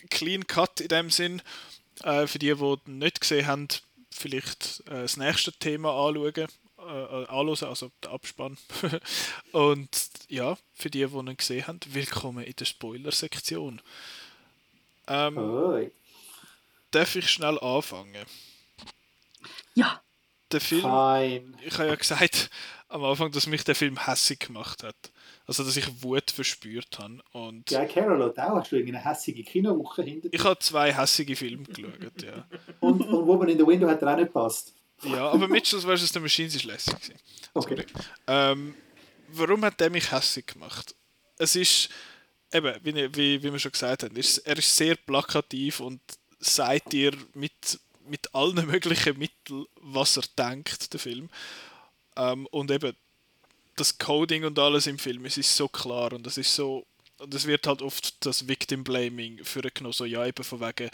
Clean 0.10 0.46
Cut 0.48 0.82
in 0.82 0.88
dem 0.88 1.10
Sinn. 1.10 1.42
Äh, 2.04 2.28
für 2.28 2.40
die, 2.40 2.54
die 2.54 2.92
nicht 2.92 3.22
gesehen 3.22 3.48
haben, 3.48 3.68
vielleicht 4.10 4.84
äh, 4.88 5.04
das 5.04 5.18
nächste 5.18 5.52
Thema 5.54 5.92
anschauen 5.92 6.48
äh, 6.88 7.26
anhören, 7.28 7.68
also 7.70 7.92
der 8.04 8.12
Abspann. 8.12 8.58
und 9.52 9.90
ja, 10.28 10.58
für 10.74 10.90
die, 10.90 11.06
die 11.06 11.16
ihn 11.16 11.38
gesehen 11.38 11.68
haben, 11.68 11.80
willkommen 11.88 12.44
in 12.44 12.56
der 12.56 12.66
Spoiler-Sektion. 12.66 13.82
Ähm, 15.08 15.92
darf 16.92 17.16
ich 17.16 17.30
schnell 17.30 17.60
anfangen? 17.60 18.26
Ja. 19.76 20.02
Der 20.52 20.62
Film, 20.62 20.82
Fine. 20.82 21.54
ich 21.66 21.74
habe 21.80 21.90
ja 21.90 21.96
gesagt 21.96 22.52
am 22.88 23.04
Anfang, 23.04 23.32
dass 23.32 23.48
mich 23.48 23.64
der 23.64 23.74
Film 23.74 24.06
hässig 24.06 24.40
gemacht 24.40 24.84
hat. 24.84 24.96
Also, 25.48 25.64
dass 25.64 25.76
ich 25.76 26.04
Wut 26.04 26.32
verspürt 26.32 27.00
habe. 27.00 27.20
Und 27.32 27.70
ja, 27.72 27.86
Carol 27.86 28.24
hat 28.24 28.38
auch. 28.40 28.60
Hast 28.60 28.72
du 28.72 28.78
eine 28.78 29.04
hässige 29.04 29.44
Kinowoche 29.44 30.04
hinter 30.04 30.30
Ich 30.32 30.44
habe 30.44 30.60
zwei 30.60 30.94
hässige 30.94 31.36
Filme 31.36 31.64
geschaut, 31.64 32.22
ja. 32.24 32.46
und, 32.80 33.02
und 33.02 33.28
wo 33.28 33.36
man 33.36 33.50
in 33.50 33.58
der 33.58 33.68
Window 33.68 33.90
hat 33.90 34.02
er 34.02 34.14
auch 34.14 34.18
nicht 34.18 34.32
passt. 34.32 34.74
Ja, 35.06 35.30
aber 35.30 35.48
Mitchells 35.48 35.84
vs. 35.84 36.14
The 36.14 36.20
Machines 36.20 36.56
ist 36.56 36.64
lässig. 36.64 36.96
Okay. 37.54 37.86
Ähm, 38.28 38.76
warum 39.30 39.64
hat 39.66 39.80
der 39.80 39.90
mich 39.90 40.12
hässlich 40.12 40.46
gemacht? 40.46 40.96
Es 41.38 41.56
ist, 41.56 41.90
eben, 42.52 42.76
wie, 42.84 42.94
wie, 43.16 43.44
wie 43.44 43.52
wir 43.52 43.60
schon 43.60 43.72
gesagt 43.72 44.04
haben, 44.04 44.16
ist, 44.16 44.40
er 44.40 44.58
ist 44.58 44.76
sehr 44.76 44.96
plakativ 44.96 45.80
und 45.80 46.02
sagt 46.40 46.94
dir 46.94 47.12
mit, 47.34 47.80
mit 48.08 48.34
allen 48.34 48.66
möglichen 48.68 49.18
Mitteln, 49.18 49.66
was 49.82 50.18
er 50.18 50.24
denkt, 50.38 50.94
der 50.94 51.00
Film. 51.00 51.30
Ähm, 52.16 52.48
und 52.48 52.72
eben, 52.72 52.96
das 53.76 53.98
Coding 53.98 54.46
und 54.46 54.60
alles 54.60 54.88
im 54.88 55.00
Film, 55.00 55.26
es 55.26 55.38
ist 55.38 55.56
so 55.56 55.68
klar 55.68 56.14
und 56.14 56.28
es 56.28 56.38
ist 56.38 56.54
so 56.54 56.86
und 57.20 57.34
es 57.34 57.46
wird 57.46 57.68
halt 57.68 57.82
oft 57.82 58.26
das 58.26 58.48
Victim 58.48 58.84
Blaming 58.84 59.44
für 59.44 59.62
genommen, 59.62 59.94
so 59.94 60.06
ja 60.06 60.26
eben 60.26 60.44
von 60.44 60.60
wegen, 60.60 60.90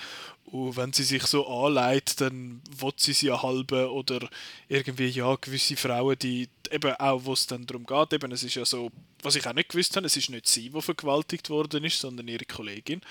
oh, 0.46 0.76
wenn 0.76 0.94
sie 0.94 1.04
sich 1.04 1.24
so 1.24 1.48
anleitet, 1.48 2.22
dann 2.22 2.62
will 2.78 2.94
sie 2.98 3.14
sie 3.14 3.28
ja 3.28 3.42
halbe 3.42 3.92
oder 3.92 4.30
irgendwie 4.68 5.08
ja 5.08 5.36
gewisse 5.36 5.78
Frauen, 5.78 6.18
die 6.20 6.50
eben 6.72 6.94
auch, 6.96 7.26
wo 7.26 7.34
es 7.34 7.48
dann 7.48 7.66
darum 7.66 7.86
geht, 7.86 8.14
eben 8.14 8.32
es 8.32 8.44
ist 8.44 8.56
ja 8.56 8.66
so, 8.66 8.92
was 9.22 9.36
ich 9.36 9.48
auch 9.48 9.54
nicht 9.54 9.70
gewusst 9.70 9.96
habe, 9.96 10.06
es 10.06 10.18
ist 10.18 10.30
nicht 10.30 10.48
sie, 10.48 10.70
die 10.70 10.82
vergewaltigt 10.82 11.50
worden 11.50 11.84
ist, 11.84 12.00
sondern 12.00 12.28
ihre 12.28 12.46
Kollegin. 12.46 13.02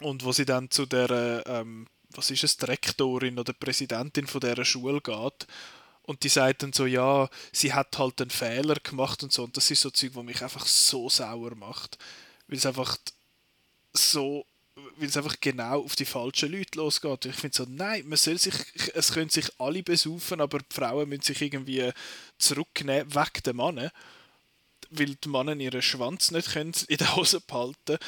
Und 0.00 0.24
wo 0.24 0.32
sie 0.32 0.44
dann 0.44 0.70
zu 0.70 0.86
der, 0.86 1.42
ähm, 1.46 1.88
was 2.10 2.30
ist 2.30 2.44
es, 2.44 2.56
Direktorin 2.56 3.38
oder 3.38 3.52
Präsidentin 3.52 4.26
von 4.26 4.40
der 4.40 4.64
Schule 4.64 5.00
geht 5.00 5.46
und 6.08 6.24
die 6.24 6.30
sagt 6.30 6.62
dann 6.62 6.72
so, 6.72 6.86
ja, 6.86 7.28
sie 7.52 7.74
hat 7.74 7.98
halt 7.98 8.18
einen 8.22 8.30
Fehler 8.30 8.76
gemacht 8.76 9.22
und 9.22 9.30
so. 9.30 9.44
Und 9.44 9.54
das 9.58 9.70
ist 9.70 9.82
so 9.82 9.90
Zeug, 9.90 10.12
was 10.14 10.24
mich 10.24 10.42
einfach 10.42 10.64
so 10.64 11.10
sauer 11.10 11.54
macht. 11.54 11.98
Weil 12.46 12.56
es 12.56 12.64
einfach 12.64 12.96
so, 13.92 14.46
weil 14.96 15.08
es 15.08 15.18
einfach 15.18 15.36
genau 15.38 15.84
auf 15.84 15.96
die 15.96 16.06
falschen 16.06 16.50
Leute 16.50 16.78
losgeht. 16.78 17.26
Ich 17.26 17.34
finde 17.36 17.54
so, 17.54 17.66
nein, 17.68 18.08
man 18.08 18.16
soll 18.16 18.38
sich, 18.38 18.54
es 18.94 19.12
können 19.12 19.28
sich 19.28 19.50
alle 19.60 19.82
besaufen, 19.82 20.40
aber 20.40 20.60
die 20.60 20.74
Frauen 20.74 21.10
müssen 21.10 21.24
sich 21.24 21.42
irgendwie 21.42 21.92
zurücknehmen, 22.38 23.14
weg 23.14 23.44
der 23.44 23.52
Mann. 23.52 23.90
weil 24.88 25.14
die 25.14 25.28
Männer 25.28 25.56
ihren 25.56 25.82
Schwanz 25.82 26.30
nicht 26.30 26.52
können 26.52 26.72
in 26.88 26.96
der 26.96 27.16
Hose 27.16 27.42
behalten 27.42 27.98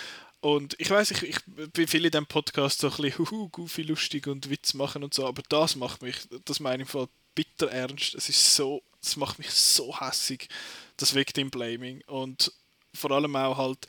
und 0.41 0.75
ich 0.79 0.89
weiß, 0.89 1.11
ich, 1.11 1.23
ich 1.23 1.39
bin 1.47 1.87
viel 1.87 2.05
in 2.05 2.13
diesem 2.13 2.27
Podcast 2.27 2.81
so 2.81 2.89
ein 2.89 2.97
bisschen 2.97 3.19
huhu, 3.19 3.49
goofy, 3.51 3.83
lustig 3.83 4.27
und 4.27 4.49
Witz 4.49 4.75
machen 4.75 5.05
und 5.05 5.13
so, 5.13 5.27
aber 5.27 5.43
das 5.49 5.77
macht 5.77 6.03
mich, 6.03 6.17
das 6.47 6.61
meine 6.61 6.83
ich 6.83 6.89
im 6.89 6.93
Fall 6.93 7.09
bitter 7.35 7.71
ernst. 7.71 8.15
Es 8.15 8.29
ist 8.29 8.55
so, 8.55 8.83
das 9.03 9.17
macht 9.17 9.39
mich 9.39 9.51
so 9.51 9.99
hässig, 10.01 10.49
das 10.97 11.15
Victim 11.15 11.51
Blaming. 11.51 12.03
Und 12.07 12.53
vor 12.95 13.11
allem 13.11 13.37
auch 13.37 13.59
halt, 13.59 13.87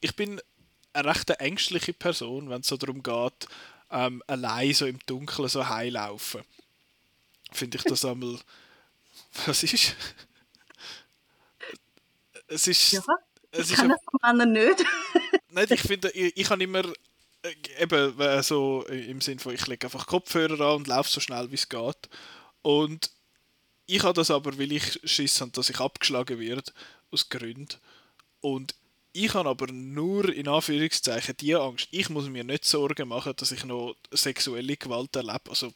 ich 0.00 0.14
bin 0.14 0.40
eine 0.92 1.08
recht 1.08 1.30
ängstliche 1.30 1.92
Person, 1.92 2.48
wenn 2.48 2.60
es 2.60 2.68
so 2.68 2.76
darum 2.76 3.02
geht, 3.02 3.48
ähm, 3.90 4.22
allein 4.26 4.74
so 4.74 4.86
im 4.86 4.98
Dunkeln 5.06 5.48
so 5.48 5.68
heilaufen. 5.68 6.42
Finde 7.50 7.78
ich 7.78 7.84
das 7.84 8.04
einmal. 8.04 8.38
Was 9.46 9.62
ist? 9.62 9.96
Es 12.46 12.66
ist. 12.66 12.92
Ja, 12.92 13.02
es 13.50 13.70
ich 13.70 13.76
kann 13.76 13.88
das 13.88 14.00
von 14.10 14.20
anderen 14.22 14.52
nicht. 14.52 14.84
Nein, 15.50 15.66
ich 15.70 15.80
finde, 15.80 16.10
ich, 16.10 16.36
ich 16.36 16.50
habe 16.50 16.62
immer 16.62 16.84
äh, 17.42 17.82
eben 17.82 18.20
äh, 18.20 18.42
so 18.42 18.84
im 18.86 19.20
Sinn 19.20 19.38
von, 19.38 19.54
ich 19.54 19.66
lege 19.66 19.86
einfach 19.86 20.06
Kopfhörer 20.06 20.60
an 20.60 20.76
und 20.76 20.86
laufe 20.86 21.10
so 21.10 21.20
schnell 21.20 21.50
wie 21.50 21.56
es 21.56 21.68
geht. 21.68 22.08
Und 22.62 23.10
ich 23.86 24.02
habe 24.02 24.14
das 24.14 24.30
aber, 24.30 24.58
weil 24.58 24.72
ich 24.72 25.00
Schiss 25.04 25.40
habe, 25.40 25.52
dass 25.52 25.70
ich 25.70 25.80
abgeschlagen 25.80 26.38
werde, 26.38 26.70
aus 27.10 27.28
Gründen. 27.28 27.78
Und 28.40 28.74
ich 29.12 29.34
habe 29.34 29.48
aber 29.48 29.72
nur 29.72 30.32
in 30.32 30.48
Anführungszeichen 30.48 31.36
die 31.38 31.54
Angst. 31.54 31.88
Ich 31.90 32.10
muss 32.10 32.28
mir 32.28 32.44
nicht 32.44 32.64
Sorgen 32.64 33.08
machen, 33.08 33.32
dass 33.36 33.52
ich 33.52 33.64
noch 33.64 33.96
sexuelle 34.12 34.76
Gewalt 34.76 35.16
erlebe. 35.16 35.48
Also 35.48 35.72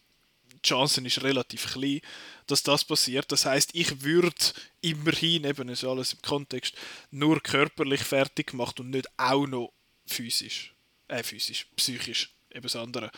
die 0.64 0.68
Chance 0.68 1.00
ist 1.00 1.22
relativ 1.22 1.72
klein, 1.72 2.00
dass 2.46 2.62
das 2.62 2.84
passiert. 2.84 3.30
Das 3.32 3.46
heißt, 3.46 3.70
ich 3.74 4.02
würde 4.02 4.36
immerhin, 4.80 5.44
eben 5.44 5.68
ist 5.68 5.84
alles 5.84 6.12
im 6.12 6.22
Kontext, 6.22 6.74
nur 7.10 7.40
körperlich 7.40 8.02
fertig 8.02 8.48
gemacht 8.48 8.78
und 8.80 8.90
nicht 8.90 9.08
auch 9.16 9.46
noch 9.46 9.72
physisch. 10.06 10.74
Äh, 11.08 11.22
physisch, 11.22 11.66
psychisch, 11.76 12.30
eben 12.50 12.62
das 12.62 12.76
andere. 12.76 13.10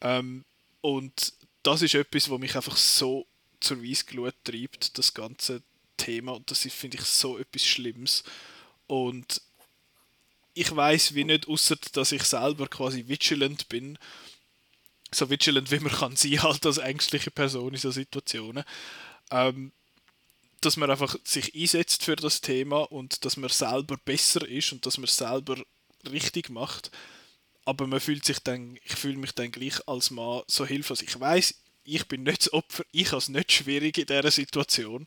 Ähm, 0.00 0.44
und 0.80 1.32
das 1.62 1.82
ist 1.82 1.94
etwas, 1.94 2.30
was 2.30 2.38
mich 2.38 2.56
einfach 2.56 2.76
so 2.76 3.26
zur 3.60 3.82
Weissglut 3.82 4.34
treibt, 4.44 4.96
das 4.98 5.14
ganze 5.14 5.62
Thema. 5.96 6.32
Und 6.32 6.50
das 6.50 6.62
finde 6.62 6.98
ich 6.98 7.04
so 7.04 7.38
etwas 7.38 7.64
Schlimmes. 7.64 8.24
Und 8.86 9.40
ich 10.54 10.74
weiß 10.74 11.14
wie 11.14 11.24
nicht, 11.24 11.46
außer 11.46 11.76
dass 11.92 12.12
ich 12.12 12.22
selber 12.24 12.66
quasi 12.68 13.06
vigilant 13.06 13.68
bin, 13.68 13.98
so 15.10 15.30
vigilant 15.30 15.70
wie 15.70 15.80
man 15.80 15.92
kann 15.92 16.16
sein 16.16 16.42
halt 16.42 16.64
als 16.66 16.78
ängstliche 16.78 17.30
Person 17.30 17.72
in 17.72 17.80
so 17.80 17.90
Situationen, 17.90 18.64
ähm, 19.30 19.72
dass 20.60 20.76
man 20.76 20.90
einfach 20.90 21.16
sich 21.24 21.54
einsetzt 21.54 22.04
für 22.04 22.16
das 22.16 22.40
Thema 22.40 22.90
und 22.90 23.24
dass 23.24 23.36
man 23.36 23.50
selber 23.50 23.96
besser 24.04 24.46
ist 24.46 24.72
und 24.72 24.84
dass 24.86 24.98
man 24.98 25.06
selber 25.06 25.56
richtig 26.10 26.50
macht. 26.50 26.90
Aber 27.64 27.86
man 27.86 28.00
fühlt 28.00 28.24
sich 28.24 28.40
dann, 28.40 28.78
ich 28.82 28.96
fühle 28.96 29.18
mich 29.18 29.32
dann 29.32 29.52
gleich 29.52 29.86
als 29.86 30.10
Mann 30.10 30.42
so 30.46 30.66
hilflos. 30.66 31.02
Ich 31.02 31.18
weiß, 31.18 31.54
ich 31.84 32.08
bin 32.08 32.22
nicht 32.22 32.42
das 32.42 32.52
Opfer, 32.52 32.84
ich 32.92 33.08
habe 33.08 33.18
es 33.18 33.28
nicht 33.28 33.52
schwierig 33.52 33.98
in 33.98 34.06
dieser 34.06 34.30
Situation. 34.30 35.06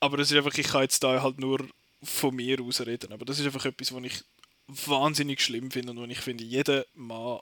Aber 0.00 0.18
es 0.18 0.30
ist 0.30 0.36
einfach, 0.36 0.56
ich 0.56 0.68
kann 0.68 0.82
jetzt 0.82 1.02
da 1.02 1.22
halt 1.22 1.38
nur 1.38 1.66
von 2.02 2.34
mir 2.34 2.60
aus 2.60 2.80
reden. 2.80 3.12
Aber 3.12 3.24
das 3.24 3.38
ist 3.38 3.46
einfach 3.46 3.64
etwas, 3.64 3.92
was 3.92 4.04
ich 4.04 4.24
wahnsinnig 4.66 5.40
schlimm 5.40 5.70
finde 5.70 5.92
und 5.92 5.98
wo 5.98 6.04
ich 6.04 6.20
finde, 6.20 6.44
jeder 6.44 6.86
Mann 6.94 7.40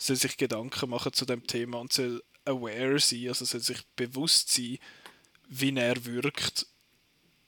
soll 0.00 0.16
sich 0.16 0.36
Gedanken 0.36 0.90
machen 0.90 1.12
zu 1.12 1.24
dem 1.24 1.46
Thema 1.46 1.78
und 1.78 1.92
soll 1.92 2.22
aware 2.44 2.98
sein, 2.98 3.28
also 3.28 3.44
soll 3.44 3.60
sich 3.60 3.82
bewusst 3.96 4.50
sein, 4.50 4.78
wie 5.48 5.76
er 5.76 6.04
wirkt. 6.04 6.66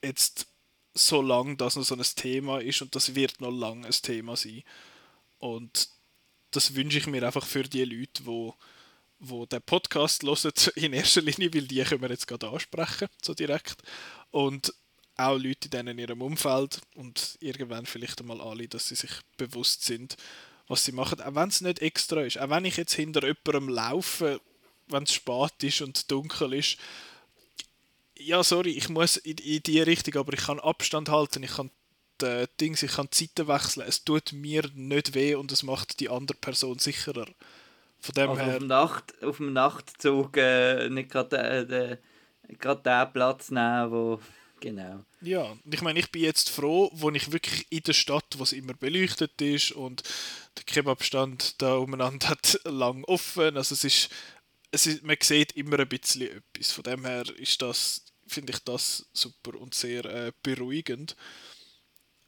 Jetzt 0.03 0.47
so 0.95 1.23
lange 1.23 1.57
das 1.57 1.77
noch 1.77 1.85
so 1.85 1.95
ein 1.95 2.03
Thema 2.03 2.61
ist 2.61 2.83
und 2.83 2.95
das 2.95 3.15
wird 3.15 3.41
noch 3.41 3.51
lange 3.51 3.87
ein 3.87 3.93
Thema 3.93 4.37
sein. 4.37 4.63
Und 5.39 5.89
das 6.51 6.75
wünsche 6.75 6.99
ich 6.99 7.07
mir 7.07 7.25
einfach 7.25 7.47
für 7.47 7.63
die 7.63 7.85
Leute, 7.85 8.23
die 8.23 8.53
wo 9.23 9.47
der 9.47 9.61
Podcast 9.61 10.25
hören, 10.25 10.53
in 10.75 10.93
erster 10.93 11.23
Linie, 11.23 11.55
weil 11.55 11.67
die 11.67 11.83
können 11.83 12.03
wir 12.03 12.11
jetzt 12.11 12.27
gerade 12.27 12.49
ansprechen, 12.49 13.09
so 13.23 13.35
direkt. 13.35 13.77
Und 14.31 14.75
auch 15.17 15.39
Leute 15.39 15.75
in 15.79 15.99
ihrem 15.99 16.23
Umfeld 16.23 16.81
und 16.95 17.37
irgendwann 17.41 17.87
vielleicht 17.87 18.21
einmal 18.21 18.41
alle, 18.41 18.67
dass 18.67 18.89
sie 18.89 18.97
sich 18.97 19.13
bewusst 19.37 19.85
sind, 19.85 20.17
was 20.73 20.85
sie 20.85 20.93
machen, 20.93 21.21
auch 21.21 21.35
wenn 21.35 21.49
es 21.49 21.61
nicht 21.61 21.81
extra 21.81 22.23
ist. 22.23 22.39
Auch 22.39 22.51
wenn 22.51 22.65
ich 22.65 22.77
jetzt 22.77 22.95
hinter 22.95 23.23
jemandem 23.25 23.69
laufe, 23.69 24.41
wenn 24.89 25.05
es 25.05 25.13
spät 25.13 25.63
ist 25.63 25.83
und 25.83 26.11
dunkel 26.11 26.55
ist, 26.55 26.79
ja, 28.17 28.43
sorry, 28.43 28.71
ich 28.71 28.89
muss 28.89 29.17
in, 29.17 29.39
in 29.39 29.63
die 29.63 29.81
Richtung, 29.81 30.17
aber 30.17 30.33
ich 30.33 30.41
kann 30.41 30.61
Abstand 30.61 31.09
halten, 31.09 31.43
ich 31.43 31.57
kann 31.57 31.71
die 32.21 32.45
Dings, 32.61 32.83
ich 32.83 32.93
kann 32.93 33.09
die 33.13 33.25
Seiten 33.25 33.49
wechseln. 33.49 33.87
Es 33.87 34.05
tut 34.05 34.33
mir 34.33 34.63
nicht 34.75 35.15
weh 35.15 35.35
und 35.35 35.51
es 35.53 35.63
macht 35.63 36.01
die 36.01 36.09
andere 36.09 36.39
Person 36.39 36.79
sicherer. 36.79 37.27
Von 38.01 38.15
dem 38.15 38.31
also 38.31 38.43
her... 38.43 38.53
auf, 38.53 38.59
dem 38.59 38.67
Nacht, 38.69 39.23
auf 39.23 39.37
dem 39.37 39.53
Nachtzug 39.53 40.37
äh, 40.37 40.89
nicht 40.89 41.11
gerade 41.11 41.39
äh, 41.39 41.99
den 42.49 43.13
Platz 43.13 43.51
nehmen, 43.51 43.91
wo 43.91 44.21
Genau. 44.63 45.05
Ja, 45.21 45.57
ich 45.69 45.83
meine, 45.83 45.99
ich 45.99 46.13
bin 46.13 46.23
jetzt 46.23 46.49
froh, 46.49 46.89
wo 46.95 47.11
ich 47.11 47.33
wirklich 47.33 47.67
in 47.71 47.83
der 47.83 47.95
Stadt, 47.95 48.25
wo 48.37 48.45
es 48.45 48.53
immer 48.53 48.75
beleuchtet 48.75 49.43
ist 49.43 49.73
und 49.73 50.05
der 50.57 50.63
Kebabstand 50.63 51.61
da 51.61 51.75
umeinander 51.75 52.29
hat 52.29 52.61
lang 52.65 53.03
offen. 53.05 53.57
Also 53.57 53.75
es 53.75 53.83
ist, 53.83 54.09
es 54.71 54.87
ist, 54.87 55.03
man 55.03 55.17
sieht 55.21 55.53
immer 55.57 55.81
ein 55.81 55.89
bisschen 55.89 56.23
etwas. 56.31 56.71
Von 56.71 56.85
dem 56.85 57.05
her 57.05 57.25
ist 57.39 57.61
das, 57.61 58.05
finde 58.29 58.53
ich 58.53 58.61
das 58.61 59.09
super 59.13 59.59
und 59.61 59.75
sehr 59.75 60.05
äh, 60.05 60.33
beruhigend. 60.45 61.17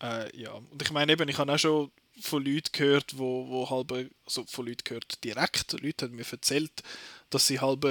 Äh, 0.03 0.37
ja, 0.37 0.55
und 0.55 0.83
ich 0.83 0.91
meine 0.91 1.13
eben, 1.13 1.29
ich 1.29 1.39
habe 1.39 1.53
auch 1.53 1.59
schon 1.59 1.93
von 2.21 2.45
Leuten 2.45 2.73
gehört, 2.73 3.17
wo, 3.17 3.49
wo 3.49 3.71
halb, 3.71 4.11
also 4.27 4.45
von 4.47 4.67
Leuten 4.67 4.83
gehört 4.83 5.23
direkt, 5.23 5.81
Leute 5.81 6.07
haben 6.07 6.17
mir 6.17 6.27
erzählt, 6.29 6.83
dass 7.31 7.47
sie 7.47 7.61
halb 7.61 7.85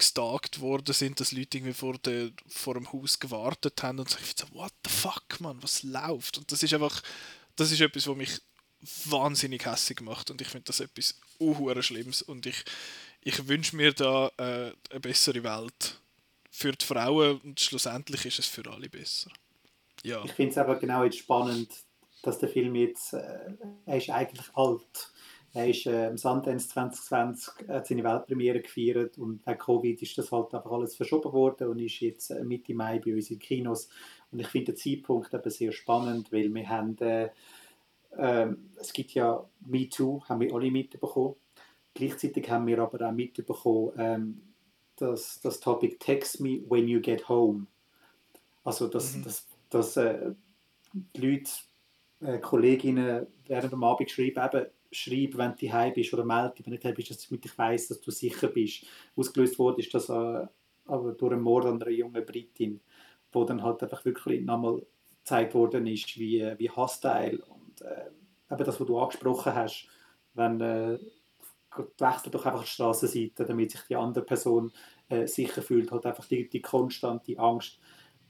gestalkt 0.00 0.60
worden 0.60 0.92
sind, 0.92 1.20
dass 1.20 1.32
Leute 1.32 1.58
irgendwie 1.58 1.74
vor, 1.74 1.96
der, 1.98 2.30
vor 2.48 2.74
dem 2.74 2.92
Haus 2.92 3.20
gewartet 3.20 3.82
haben 3.82 3.98
und 3.98 4.08
so, 4.08 4.18
ich 4.18 4.34
so, 4.36 4.46
what 4.52 4.72
the 4.84 4.90
fuck, 4.90 5.40
man, 5.40 5.62
was 5.62 5.82
läuft? 5.82 6.38
Und 6.38 6.50
das 6.50 6.62
ist 6.62 6.74
einfach, 6.74 7.02
das 7.56 7.70
ist 7.70 7.80
etwas, 7.80 8.06
was 8.08 8.16
mich 8.16 8.40
wahnsinnig 9.04 9.66
hässlich 9.66 10.00
macht 10.00 10.30
und 10.30 10.40
ich 10.40 10.48
finde 10.48 10.64
das 10.64 10.80
etwas 10.80 11.20
uh 11.38 11.82
Schlimmes 11.82 12.22
und 12.22 12.46
ich, 12.46 12.64
ich 13.20 13.46
wünsche 13.46 13.76
mir 13.76 13.92
da 13.92 14.28
äh, 14.38 14.72
eine 14.90 15.00
bessere 15.00 15.44
Welt 15.44 16.00
für 16.50 16.72
die 16.72 16.84
Frauen 16.84 17.38
und 17.42 17.60
schlussendlich 17.60 18.24
ist 18.24 18.38
es 18.38 18.46
für 18.46 18.68
alle 18.70 18.88
besser. 18.88 19.30
Ja. 20.02 20.24
Ich 20.24 20.32
finde 20.32 20.52
es 20.52 20.58
aber 20.58 20.76
genau 20.76 21.04
jetzt 21.04 21.18
spannend, 21.18 21.70
dass 22.22 22.38
der 22.38 22.48
Film 22.48 22.74
jetzt, 22.74 23.12
äh, 23.12 23.50
er 23.84 23.96
ist 23.96 24.08
eigentlich 24.08 24.46
alt 24.54 25.12
er 25.52 25.68
ist 25.68 25.86
äh, 25.86 26.08
im 26.08 26.16
Sundance 26.16 26.68
2020 26.68 27.68
äh, 27.68 27.82
seine 27.84 28.04
Weltpremiere 28.04 28.60
gefeiert 28.60 29.18
und 29.18 29.44
wegen 29.44 29.58
Covid 29.58 30.00
ist 30.00 30.16
das 30.16 30.30
halt 30.30 30.54
einfach 30.54 30.70
alles 30.70 30.94
verschoben 30.94 31.32
worden 31.32 31.68
und 31.68 31.80
ist 31.80 32.00
jetzt 32.00 32.30
äh, 32.30 32.44
Mitte 32.44 32.74
Mai 32.74 33.00
bei 33.00 33.14
uns 33.14 33.30
in 33.30 33.40
Kinos. 33.40 33.88
Und 34.30 34.38
ich 34.38 34.46
finde 34.46 34.72
den 34.72 34.76
Zeitpunkt 34.76 35.34
eben 35.34 35.50
sehr 35.50 35.72
spannend, 35.72 36.32
weil 36.32 36.54
wir 36.54 36.68
haben, 36.68 36.96
äh, 36.98 37.30
äh, 38.16 38.46
es 38.76 38.92
gibt 38.92 39.12
ja 39.14 39.44
Me 39.66 39.88
Too, 39.88 40.22
haben 40.28 40.40
wir 40.40 40.54
alle 40.54 40.70
mitbekommen. 40.70 41.34
Gleichzeitig 41.94 42.48
haben 42.48 42.68
wir 42.68 42.78
aber 42.78 43.08
auch 43.08 43.12
mitbekommen, 43.12 43.92
ähm, 43.98 44.42
dass 44.94 45.40
das 45.40 45.58
Topic 45.58 45.96
Text 45.98 46.40
Me 46.40 46.60
When 46.68 46.86
You 46.86 47.00
Get 47.00 47.28
Home. 47.28 47.66
Also, 48.62 48.86
dass, 48.86 49.16
mhm. 49.16 49.24
dass, 49.24 49.48
dass 49.68 49.96
äh, 49.96 50.32
die 50.92 51.20
Leute, 51.20 51.50
äh, 52.20 52.38
Kolleginnen 52.38 53.26
während 53.46 53.72
dem 53.72 53.82
Abend 53.82 54.10
schreiben, 54.10 54.44
eben, 54.44 54.66
schreib, 54.92 55.36
wenn 55.36 55.54
du 55.56 55.72
heim 55.72 55.92
bist 55.92 56.12
oder 56.12 56.24
melde 56.24 56.54
dich, 56.56 56.66
wenn 56.66 56.76
du 56.76 56.88
nicht 56.88 56.96
bist, 56.96 57.10
dass 57.10 57.30
ich 57.30 57.58
weiss, 57.58 57.88
dass 57.88 58.00
du 58.00 58.10
sicher 58.10 58.48
bist. 58.48 58.84
Ausgelöst 59.16 59.58
wurde 59.58 59.80
ist 59.80 59.94
das 59.94 60.08
äh, 60.08 60.46
aber 60.86 61.12
durch 61.12 61.32
einen 61.32 61.42
Mord 61.42 61.66
an 61.66 61.80
einer 61.80 61.90
jungen 61.90 62.24
Britin, 62.24 62.80
wo 63.32 63.44
dann 63.44 63.62
halt 63.62 63.82
einfach 63.82 64.04
wirklich 64.04 64.44
nochmal 64.44 64.82
gezeigt 65.20 65.54
worden 65.54 65.86
ist, 65.86 66.18
wie, 66.18 66.40
wie 66.58 66.70
hostile 66.70 67.42
und 67.44 67.80
äh, 67.82 68.52
eben 68.52 68.64
das, 68.64 68.80
was 68.80 68.86
du 68.86 68.98
angesprochen 68.98 69.54
hast, 69.54 69.86
wenn 70.34 70.60
äh, 70.60 70.98
wechselt 71.98 72.34
doch 72.34 72.46
einfach 72.46 72.62
die 72.62 72.70
Straßenseite, 72.70 73.44
damit 73.44 73.70
sich 73.70 73.82
die 73.82 73.96
andere 73.96 74.24
Person 74.24 74.72
äh, 75.08 75.26
sicher 75.26 75.62
fühlt, 75.62 75.90
hat 75.92 76.06
einfach 76.06 76.26
die, 76.26 76.48
die 76.48 76.60
konstante 76.60 77.38
Angst. 77.38 77.78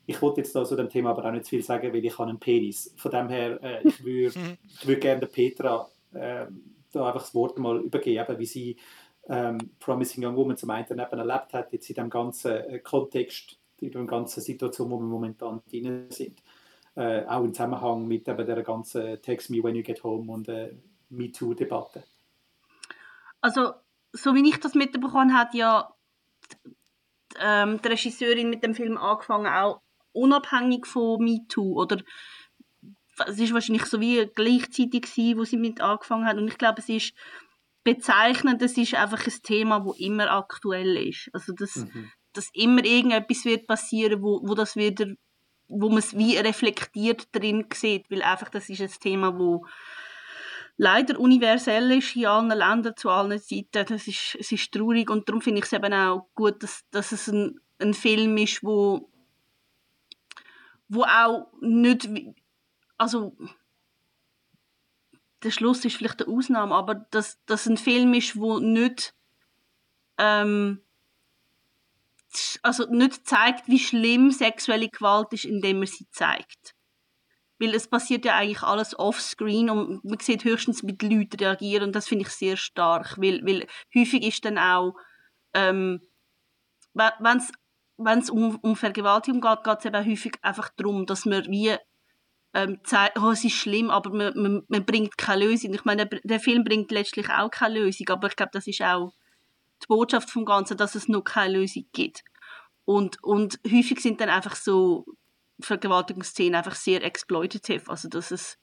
Ich 0.07 0.21
wollte 0.21 0.41
jetzt 0.41 0.55
da 0.55 0.65
zu 0.65 0.77
dem 0.77 0.89
Thema 0.89 1.11
aber 1.11 1.25
auch 1.25 1.33
nicht 1.33 1.45
zu 1.45 1.51
viel 1.51 1.63
sagen, 1.63 1.93
weil 1.93 2.05
ich 2.05 2.19
habe 2.19 2.29
einen 2.29 2.41
Penis. 2.41 2.93
Von 2.97 3.11
dem 3.11 3.29
her, 3.29 3.63
äh, 3.63 3.89
ich 3.89 4.05
würde 4.05 4.59
würd 4.85 5.01
gerne 5.01 5.27
Petra 5.27 5.89
da 6.13 7.07
einfach 7.07 7.23
das 7.23 7.35
Wort 7.35 7.59
mal 7.59 7.81
übergeben, 7.81 8.39
wie 8.39 8.47
sie 8.47 8.77
ähm, 9.29 9.59
Promising 9.79 10.25
Young 10.25 10.37
Woman 10.37 10.57
zum 10.57 10.71
einen 10.71 10.87
eben 10.87 10.99
erlebt 11.01 11.53
hat, 11.53 11.73
jetzt 11.73 11.89
in 11.89 11.95
dem 11.95 12.11
ganzen 12.11 12.53
äh, 12.53 12.79
Kontext, 12.81 13.59
in 13.81 13.93
der 13.93 14.05
ganzen 14.05 14.41
Situation, 14.41 14.91
wo 14.91 14.99
wir 14.99 15.07
momentan 15.07 15.63
drin 15.71 16.07
sind. 16.11 16.43
Äh, 16.97 17.25
auch 17.27 17.45
im 17.45 17.55
Zusammenhang 17.55 18.07
mit 18.09 18.27
eben 18.29 18.47
der 18.47 18.63
ganzen 18.63 19.23
Text 19.23 19.51
Me 19.51 19.63
When 19.63 19.77
You 19.77 19.83
Get 19.83 20.03
Home 20.03 20.31
und 20.33 20.49
äh, 20.49 20.75
MeToo-Debatte. 21.11 22.03
Also, 23.41 23.73
so 24.13 24.35
wie 24.35 24.49
ich 24.49 24.59
das 24.59 24.75
mitbekommen 24.75 25.33
habe, 25.33 25.49
hat 25.49 25.55
ja 25.55 25.95
die, 26.51 26.71
ähm, 27.41 27.81
die 27.83 27.89
Regisseurin 27.89 28.51
mit 28.51 28.65
dem 28.65 28.75
Film 28.75 28.99
angefangen, 28.99 29.47
auch 29.47 29.81
unabhängig 30.13 30.87
von 30.87 31.23
MeToo 31.23 31.81
oder 31.81 31.99
es 33.27 33.39
ist 33.39 33.53
wahrscheinlich 33.53 33.87
so 33.87 34.01
wie 34.01 34.27
gleichzeitig 34.35 35.03
gewesen, 35.03 35.39
wo 35.39 35.45
sie 35.45 35.57
mit 35.57 35.81
angefangen 35.81 36.27
hat 36.27 36.37
und 36.37 36.49
ich 36.49 36.59
glaube, 36.59 36.81
es 36.81 36.89
ist 36.89 37.15
bezeichnend, 37.85 38.63
es 38.63 38.77
ist 38.77 38.95
einfach 38.95 39.27
ein 39.27 39.43
Thema, 39.43 39.85
wo 39.85 39.93
immer 39.93 40.31
aktuell 40.31 40.97
ist. 40.97 41.31
Also 41.33 41.53
dass, 41.53 41.77
mhm. 41.77 42.11
dass 42.33 42.51
immer 42.53 42.85
irgendetwas 42.85 43.45
wird 43.45 43.67
passieren, 43.67 44.23
wo, 44.23 44.41
wo 44.43 44.55
das 44.55 44.77
wieder, 44.77 45.07
wo 45.69 45.89
man 45.89 45.99
es 45.99 46.17
wie 46.17 46.37
reflektiert 46.37 47.29
drin 47.33 47.67
sieht, 47.73 48.11
weil 48.11 48.23
einfach 48.23 48.49
das 48.49 48.69
ist 48.69 48.81
ein 48.81 48.91
Thema, 49.01 49.39
wo 49.39 49.65
leider 50.77 51.19
universell 51.19 51.91
ist 51.93 52.17
in 52.17 52.27
allen 52.27 52.49
Ländern 52.49 52.97
zu 52.97 53.11
allen 53.11 53.39
Seiten. 53.39 53.87
Das 53.87 54.07
ist, 54.07 54.37
es 54.39 54.53
ist 54.53 54.73
traurig 54.73 55.11
und 55.11 55.29
darum 55.29 55.43
finde 55.43 55.61
ich 55.61 55.67
es 55.67 55.73
eben 55.73 55.93
auch 55.93 56.29
gut, 56.35 56.63
dass, 56.63 56.85
dass 56.91 57.13
es 57.13 57.29
ein, 57.29 57.61
ein 57.79 57.95
Film 57.95 58.37
ist, 58.37 58.63
wo 58.63 59.11
wo 60.93 61.05
auch 61.05 61.47
nicht, 61.61 62.11
also 63.01 63.35
der 65.43 65.51
Schluss 65.51 65.85
ist 65.87 65.97
vielleicht 65.97 66.23
eine 66.23 66.37
Ausnahme, 66.37 66.75
aber 66.75 66.95
dass 66.95 67.43
das 67.47 67.67
ein 67.67 67.79
Film 67.79 68.13
ist, 68.13 68.37
wo 68.37 68.59
nicht 68.59 69.15
ähm, 70.19 70.83
also 72.63 72.87
nicht 72.91 73.27
zeigt, 73.27 73.67
wie 73.69 73.79
schlimm 73.79 74.31
sexuelle 74.31 74.91
Gewalt 74.91 75.33
ist, 75.33 75.47
indem 75.47 75.81
er 75.81 75.87
sie 75.87 76.09
zeigt. 76.11 76.75
Weil 77.59 77.75
es 77.75 77.89
passiert 77.89 78.27
ja 78.27 78.37
eigentlich 78.37 78.63
alles 78.63 78.97
offscreen 78.99 79.71
und 79.71 80.05
man 80.05 80.19
sieht 80.21 80.45
höchstens, 80.45 80.87
wie 80.87 80.93
die 80.93 81.09
Leute 81.09 81.41
reagieren 81.41 81.85
und 81.85 81.97
das 81.97 82.07
finde 82.07 82.27
ich 82.27 82.31
sehr 82.31 82.59
stark, 82.59 83.17
weil, 83.17 83.45
weil 83.47 83.67
häufig 83.97 84.23
ist 84.23 84.45
dann 84.45 84.59
auch, 84.59 84.95
ähm, 85.55 86.03
wenn 86.93 88.19
es 88.19 88.29
um, 88.29 88.57
um 88.57 88.77
Vergewaltigung 88.77 89.41
geht, 89.41 89.65
geht 89.65 89.79
es 89.79 89.85
eben 89.87 90.07
häufig 90.07 90.35
einfach 90.43 90.69
darum, 90.77 91.07
dass 91.07 91.25
man 91.25 91.47
wie 91.47 91.79
ähm, 92.53 92.81
oh, 93.21 93.31
es 93.31 93.45
ist 93.45 93.55
schlimm, 93.55 93.91
aber 93.91 94.11
man, 94.11 94.33
man, 94.37 94.63
man 94.69 94.85
bringt 94.85 95.17
keine 95.17 95.47
Lösung. 95.47 95.73
Ich 95.73 95.85
meine, 95.85 96.07
der, 96.07 96.21
der, 96.23 96.41
Film 96.41 96.65
bringt 96.65 96.91
letztlich 96.91 97.31
auch 97.31 97.51
keine 97.51 97.81
Lösung, 97.81 98.09
aber 98.09 98.29
ich 98.29 98.37
glaube, 98.37 98.51
das 98.53 98.67
ist 98.67 98.83
auch 98.83 99.13
die 99.83 99.87
Botschaft 99.87 100.31
vom 100.31 100.45
Ganzen, 100.45 100.77
dass 100.77 100.95
es 100.95 101.09
noch 101.09 101.23
keine 101.23 101.59
Lösung 101.59 101.85
gibt. 101.93 102.25
Und, 102.85 103.23
und 103.23 103.61
häufig 103.71 104.01
sind 104.01 104.21
dann 104.21 104.29
einfach 104.29 104.57
so 104.57 105.07
Vergewaltigungsszenen 105.61 106.57
einfach 106.57 106.75
sehr 106.75 107.05
exploitative, 107.05 107.89
also 107.89 108.09
dass 108.09 108.31
es 108.31 108.59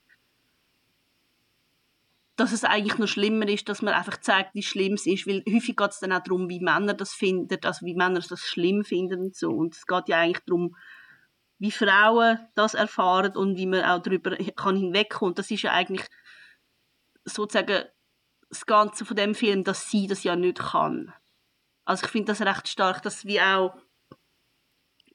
dass 2.37 2.51
es 2.51 2.63
eigentlich 2.63 2.99
noch 2.99 3.07
schlimmer 3.07 3.47
ist, 3.47 3.67
dass 3.67 3.81
man 3.81 3.95
einfach 3.95 4.21
zeigt, 4.21 4.53
wie 4.53 4.61
schlimm 4.61 4.93
es 4.93 5.07
ist, 5.07 5.25
weil 5.25 5.43
häufig 5.51 5.75
geht 5.75 5.89
es 5.89 5.99
dann 5.99 6.13
auch 6.13 6.21
darum, 6.21 6.49
wie 6.49 6.59
Männer 6.59 6.93
das 6.93 7.13
finden, 7.13 7.57
also 7.63 7.83
wie 7.83 7.95
Männer 7.95 8.19
das 8.19 8.41
schlimm 8.41 8.83
finden 8.83 9.19
und 9.21 9.35
so. 9.35 9.49
Und 9.49 9.75
es 9.75 9.87
geht 9.87 10.07
ja 10.07 10.19
eigentlich 10.19 10.45
darum, 10.45 10.75
wie 11.59 11.71
Frauen 11.71 12.39
das 12.55 12.73
erfahren 12.73 13.35
und 13.35 13.57
wie 13.57 13.65
man 13.65 13.83
auch 13.83 14.01
darüber 14.01 14.35
kann 14.55 14.75
hinwegkommen. 14.75 15.35
Das 15.35 15.49
ist 15.51 15.63
ja 15.63 15.71
eigentlich 15.71 16.05
sozusagen 17.25 17.85
das 18.49 18.65
Ganze 18.65 19.05
von 19.05 19.17
dem 19.17 19.35
Film, 19.35 19.63
dass 19.63 19.89
sie 19.89 20.07
das 20.07 20.23
ja 20.23 20.35
nicht 20.35 20.59
kann. 20.59 21.13
Also 21.85 22.05
ich 22.05 22.11
finde 22.11 22.33
das 22.33 22.41
recht 22.41 22.67
stark, 22.67 23.01
dass 23.01 23.25
wie 23.25 23.41
auch 23.41 23.75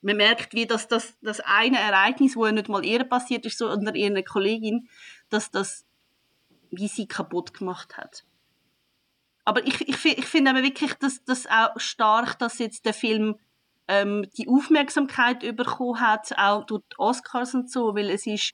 man 0.02 0.16
merkt, 0.16 0.52
wie 0.54 0.66
das, 0.66 0.88
das, 0.88 1.16
das 1.20 1.40
eine 1.40 1.78
Ereignis, 1.78 2.34
wo 2.34 2.44
ja 2.44 2.52
nicht 2.52 2.68
mal 2.68 2.84
ihr 2.84 3.04
passiert 3.04 3.46
ist, 3.46 3.58
sondern 3.58 3.94
ihrer 3.94 4.22
Kollegin, 4.22 4.88
dass 5.28 5.50
das 5.50 5.86
wie 6.72 6.88
sie 6.88 7.06
kaputt 7.06 7.54
gemacht 7.54 7.96
hat. 7.96 8.24
Aber 9.44 9.64
ich, 9.66 9.80
ich, 9.88 10.04
ich 10.04 10.24
finde 10.24 10.50
aber 10.50 10.62
wirklich, 10.62 10.94
dass 10.94 11.22
das 11.24 11.46
auch 11.46 11.78
stark, 11.78 12.38
dass 12.38 12.58
jetzt 12.58 12.86
der 12.86 12.94
Film 12.94 13.38
ähm, 13.88 14.26
die 14.36 14.48
Aufmerksamkeit 14.48 15.40
bekommen 15.56 16.00
hat, 16.00 16.36
auch 16.38 16.64
durch 16.66 16.82
die 16.92 16.98
Oscars 16.98 17.54
und 17.54 17.70
so, 17.70 17.94
weil 17.94 18.10
es 18.10 18.26
ist, 18.26 18.52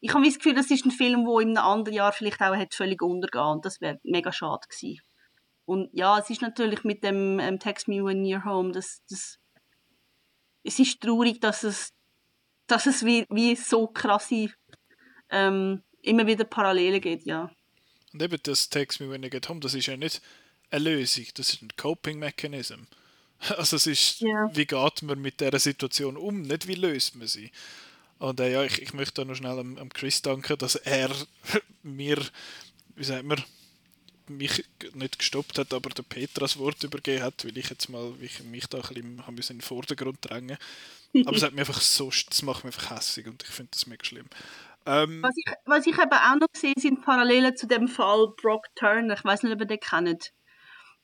ich 0.00 0.14
habe 0.14 0.24
das 0.24 0.36
Gefühl, 0.36 0.54
das 0.54 0.70
ist 0.70 0.84
ein 0.84 0.90
Film, 0.90 1.26
wo 1.26 1.40
in 1.40 1.56
einem 1.56 1.66
anderen 1.66 1.96
Jahr 1.96 2.12
vielleicht 2.12 2.40
auch 2.40 2.54
hätte 2.54 2.76
völlig 2.76 3.02
untergehen 3.02 3.44
und 3.44 3.64
das 3.64 3.80
wäre 3.80 4.00
mega 4.02 4.32
schade 4.32 4.66
gewesen. 4.68 5.00
Und 5.66 5.88
ja, 5.92 6.18
es 6.18 6.30
ist 6.30 6.42
natürlich 6.42 6.82
mit 6.84 7.04
dem 7.04 7.38
ähm, 7.38 7.58
Text 7.58 7.86
Me 7.86 8.04
When 8.04 8.24
You're 8.24 8.44
Home, 8.44 8.72
das, 8.72 9.02
das, 9.08 9.38
es 10.64 10.78
ist 10.78 11.00
traurig, 11.00 11.40
dass 11.40 11.62
es, 11.62 11.92
dass 12.66 12.86
es 12.86 13.04
wie, 13.04 13.26
wie 13.30 13.54
so 13.54 13.86
krasse, 13.86 14.48
ähm, 15.28 15.82
immer 16.02 16.26
wieder 16.26 16.44
Parallelen 16.44 17.00
gibt, 17.00 17.26
ja. 17.26 17.50
Und 18.12 18.22
eben 18.22 18.38
das 18.42 18.68
Text 18.68 19.00
Me 19.00 19.10
When 19.10 19.22
You 19.22 19.30
Get 19.30 19.48
Home, 19.48 19.60
das 19.60 19.74
ist 19.74 19.86
ja 19.86 19.96
nicht 19.96 20.20
eine 20.70 20.84
Lösung, 20.84 21.26
das 21.34 21.52
ist 21.52 21.62
ein 21.62 21.68
Coping-Mechanism. 21.76 22.86
Also 23.56 23.76
es 23.76 23.86
ist, 23.86 24.20
yeah. 24.20 24.50
wie 24.52 24.66
geht 24.66 25.02
man 25.02 25.20
mit 25.20 25.40
dieser 25.40 25.58
Situation 25.58 26.16
um, 26.16 26.42
nicht 26.42 26.66
wie 26.68 26.74
löst 26.74 27.16
man 27.16 27.26
sie. 27.26 27.50
Und 28.18 28.38
äh, 28.38 28.52
ja, 28.52 28.64
ich, 28.64 28.82
ich 28.82 28.92
möchte 28.92 29.22
da 29.22 29.24
noch 29.24 29.34
schnell 29.34 29.58
am, 29.58 29.78
am 29.78 29.88
Chris 29.88 30.20
danken, 30.20 30.58
dass 30.58 30.74
er 30.74 31.10
mir, 31.82 32.18
wie 32.96 33.04
sagt 33.04 33.24
man, 33.24 33.42
mich 34.30 34.64
nicht 34.94 35.18
gestoppt 35.18 35.58
hat, 35.58 35.74
aber 35.74 35.90
der 35.90 36.02
Petra 36.02 36.40
das 36.42 36.58
Wort 36.58 36.82
übergeben 36.84 37.24
hat, 37.24 37.44
weil 37.44 37.56
ich 37.58 37.68
jetzt 37.68 37.88
mal 37.88 38.12
ich 38.20 38.42
mich 38.44 38.66
da 38.66 38.78
ein 38.78 39.34
bisschen 39.34 39.56
in 39.56 39.58
den 39.58 39.60
Vordergrund 39.60 40.18
drängen. 40.20 40.56
Aber 41.26 41.36
es 41.36 41.42
hat 41.42 41.52
mir 41.52 41.62
einfach 41.62 41.80
so, 41.80 42.08
das 42.28 42.42
macht 42.42 42.62
mich 42.62 42.76
einfach 42.76 42.96
hässlich 42.96 43.26
und 43.26 43.42
ich 43.42 43.48
finde 43.48 43.72
das 43.72 43.88
mega 43.88 44.04
schlimm. 44.04 44.26
Ähm, 44.86 45.22
was, 45.22 45.36
ich, 45.36 45.44
was 45.66 45.86
ich 45.86 45.98
eben 45.98 46.12
auch 46.12 46.36
noch 46.36 46.46
sehe, 46.52 46.74
sind 46.76 47.02
Parallelen 47.02 47.56
zu 47.56 47.66
dem 47.66 47.88
Fall 47.88 48.28
Brock 48.40 48.66
Turner. 48.76 49.14
Ich 49.14 49.24
weiß 49.24 49.42
nicht, 49.42 49.52
ob 49.52 49.60
ihr 49.60 49.66
den 49.66 49.80
kennt. 49.80 50.32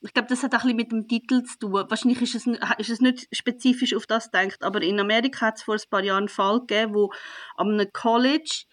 Ich 0.01 0.13
glaube, 0.13 0.29
das 0.29 0.43
hat 0.43 0.53
auch 0.53 0.63
ein 0.63 0.75
mit 0.75 0.91
dem 0.91 1.07
Titel 1.07 1.43
zu 1.43 1.57
tun. 1.57 1.73
Wahrscheinlich 1.73 2.21
ist 2.21 2.35
es, 2.35 2.47
ist 2.77 2.89
es 2.89 3.01
nicht 3.01 3.27
spezifisch 3.35 3.95
auf 3.95 4.05
das 4.05 4.31
gedacht, 4.31 4.63
aber 4.63 4.81
in 4.81 4.99
Amerika 4.99 5.47
hat 5.47 5.57
es 5.57 5.63
vor 5.63 5.75
ein 5.75 5.89
paar 5.89 6.03
Jahren 6.03 6.19
einen 6.19 6.29
Fall 6.29 6.59
gegeben, 6.59 6.93
wo 6.93 7.11
an 7.55 7.73
einem 7.73 7.91
College 7.91 8.65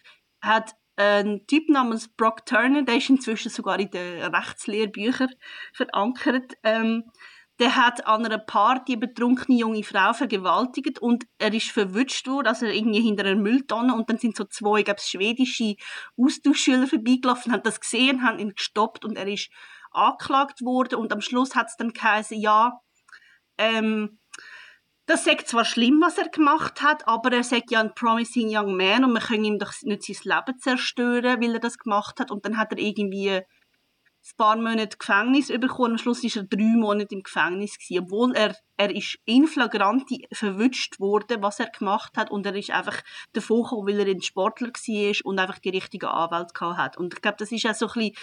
hat 0.42 0.72
ein 0.96 1.46
Typ 1.46 1.68
namens 1.68 2.08
Brock 2.08 2.46
Turner, 2.46 2.82
der 2.82 2.96
ist 2.98 3.10
inzwischen 3.10 3.50
sogar 3.50 3.80
in 3.80 3.90
den 3.90 4.22
Rechtslehrbüchern 4.22 5.34
verankert, 5.72 6.52
ähm, 6.62 7.04
der 7.60 7.76
hat 7.76 8.06
an 8.06 8.24
einer 8.24 8.38
Party 8.38 8.92
eine 8.92 9.06
betrunkene 9.06 9.58
junge 9.58 9.84
Frau 9.84 10.12
vergewaltigt 10.12 10.98
und 10.98 11.24
er 11.38 11.54
ist 11.54 11.70
verwünscht 11.70 12.26
worden, 12.26 12.48
also 12.48 12.66
irgendwie 12.66 13.00
hinter 13.00 13.24
einer 13.24 13.40
Mülltonne 13.40 13.94
und 13.94 14.10
dann 14.10 14.18
sind 14.18 14.36
so 14.36 14.44
zwei, 14.44 14.80
ich 14.80 14.84
glaube, 14.84 15.00
schwedische 15.00 15.76
Austauschschüler 16.16 16.88
vorbeigelaufen, 16.88 17.52
haben 17.52 17.62
das 17.62 17.80
gesehen, 17.80 18.22
haben 18.22 18.40
ihn 18.40 18.54
gestoppt 18.54 19.04
und 19.04 19.16
er 19.16 19.28
ist 19.28 19.50
angeklagt 19.94 20.62
worden 20.62 20.96
und 20.96 21.12
am 21.12 21.20
Schluss 21.20 21.54
hat 21.54 21.68
es 21.68 21.76
dann 21.76 21.92
geheißen, 21.92 22.38
ja, 22.38 22.80
ähm, 23.58 24.18
das 25.06 25.24
sagt 25.24 25.48
zwar 25.48 25.64
schlimm, 25.64 26.00
was 26.00 26.16
er 26.16 26.28
gemacht 26.28 26.80
hat, 26.82 27.06
aber 27.06 27.30
er 27.32 27.44
sagt 27.44 27.70
ja 27.70 27.80
ein 27.80 27.94
promising 27.94 28.48
young 28.48 28.76
man 28.76 29.04
und 29.04 29.12
wir 29.12 29.20
können 29.20 29.44
ihm 29.44 29.58
doch 29.58 29.72
nicht 29.82 30.04
sein 30.04 30.16
Leben 30.22 30.58
zerstören, 30.58 31.42
weil 31.42 31.54
er 31.54 31.60
das 31.60 31.78
gemacht 31.78 32.20
hat 32.20 32.30
und 32.30 32.44
dann 32.46 32.56
hat 32.56 32.72
er 32.72 32.78
irgendwie 32.78 33.30
ein 33.30 34.36
paar 34.38 34.56
Monate 34.56 34.96
Gefängnis 34.96 35.48
bekommen. 35.48 35.92
Am 35.92 35.98
Schluss 35.98 36.24
war 36.24 36.42
er 36.42 36.48
drei 36.48 36.76
Monate 36.76 37.14
im 37.14 37.22
Gefängnis 37.22 37.78
gewesen, 37.78 38.04
obwohl 38.04 38.34
er 38.34 38.56
er 38.76 38.94
ist 38.94 39.18
in 39.24 39.46
flagranti 39.46 40.26
verwünscht 40.32 40.98
worden, 40.98 41.42
was 41.42 41.60
er 41.60 41.68
gemacht 41.68 42.16
hat 42.16 42.30
und 42.30 42.44
er 42.44 42.56
ist 42.56 42.70
einfach 42.70 43.02
davon 43.32 43.62
gekommen, 43.62 43.86
weil 43.86 44.00
er 44.00 44.06
ein 44.06 44.22
Sportler 44.22 44.68
war 44.68 45.26
und 45.26 45.38
einfach 45.38 45.58
die 45.60 45.68
richtige 45.68 46.10
Anwälte 46.10 46.76
hat. 46.76 46.96
Und 46.96 47.14
ich 47.14 47.22
glaube, 47.22 47.36
das 47.38 47.52
ist 47.52 47.66
auch 47.66 47.74
so 47.74 47.86
ein 47.86 47.92
bisschen 48.10 48.16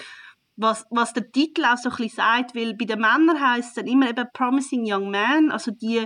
was, 0.62 0.86
was 0.90 1.14
der 1.14 1.32
Titel 1.32 1.66
auch 1.66 1.78
so 1.78 1.90
ein 1.90 1.96
bisschen 1.96 2.16
sagt, 2.16 2.56
weil 2.56 2.74
bei 2.76 2.86
den 2.86 3.00
Männern 3.00 3.42
heisst 3.42 3.70
es 3.70 3.74
dann 3.76 3.88
immer 3.88 4.10
eben 4.10 4.28
Promising 4.34 4.84
Young 4.86 5.12
Man, 5.12 5.52
also 5.52 5.72
die 5.72 6.06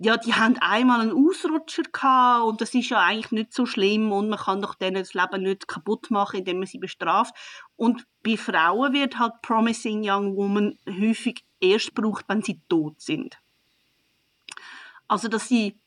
ja, 0.00 0.16
die 0.16 0.32
haben 0.32 0.56
einmal 0.60 1.00
einen 1.00 1.12
Ausrutscher 1.12 1.82
gehabt 1.82 2.44
und 2.44 2.60
das 2.60 2.72
ist 2.72 2.88
ja 2.88 3.00
eigentlich 3.00 3.32
nicht 3.32 3.52
so 3.52 3.66
schlimm 3.66 4.12
und 4.12 4.28
man 4.28 4.38
kann 4.38 4.62
doch 4.62 4.76
denen 4.76 5.02
das 5.02 5.12
Leben 5.12 5.42
nicht 5.42 5.66
kaputt 5.66 6.12
machen, 6.12 6.38
indem 6.38 6.58
man 6.58 6.68
sie 6.68 6.78
bestraft. 6.78 7.34
Und 7.74 8.06
bei 8.22 8.36
Frauen 8.36 8.92
wird 8.92 9.18
halt 9.18 9.42
Promising 9.42 10.08
Young 10.08 10.36
Woman 10.36 10.78
häufig 10.86 11.44
erst 11.60 11.96
gebraucht, 11.96 12.26
wenn 12.28 12.42
sie 12.42 12.60
tot 12.68 13.00
sind. 13.00 13.38
Also, 15.08 15.26
dass 15.26 15.48
sie, 15.48 15.80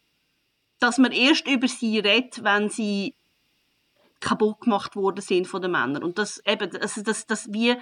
dass 0.79 0.97
man 0.97 1.13
erst 1.13 1.47
über 1.47 1.69
sie 1.69 1.99
redet, 1.99 2.43
wenn 2.43 2.69
sie 2.69 3.15
kaputt 4.21 4.61
gemacht 4.61 4.95
worden 4.95 5.21
sind 5.21 5.47
von 5.47 5.61
den 5.61 5.71
Männern. 5.71 6.03
Und 6.03 6.17
das 6.17 6.41
eben, 6.45 6.75
also 6.77 7.01
das, 7.01 7.25
das 7.25 7.51
wie 7.51 7.75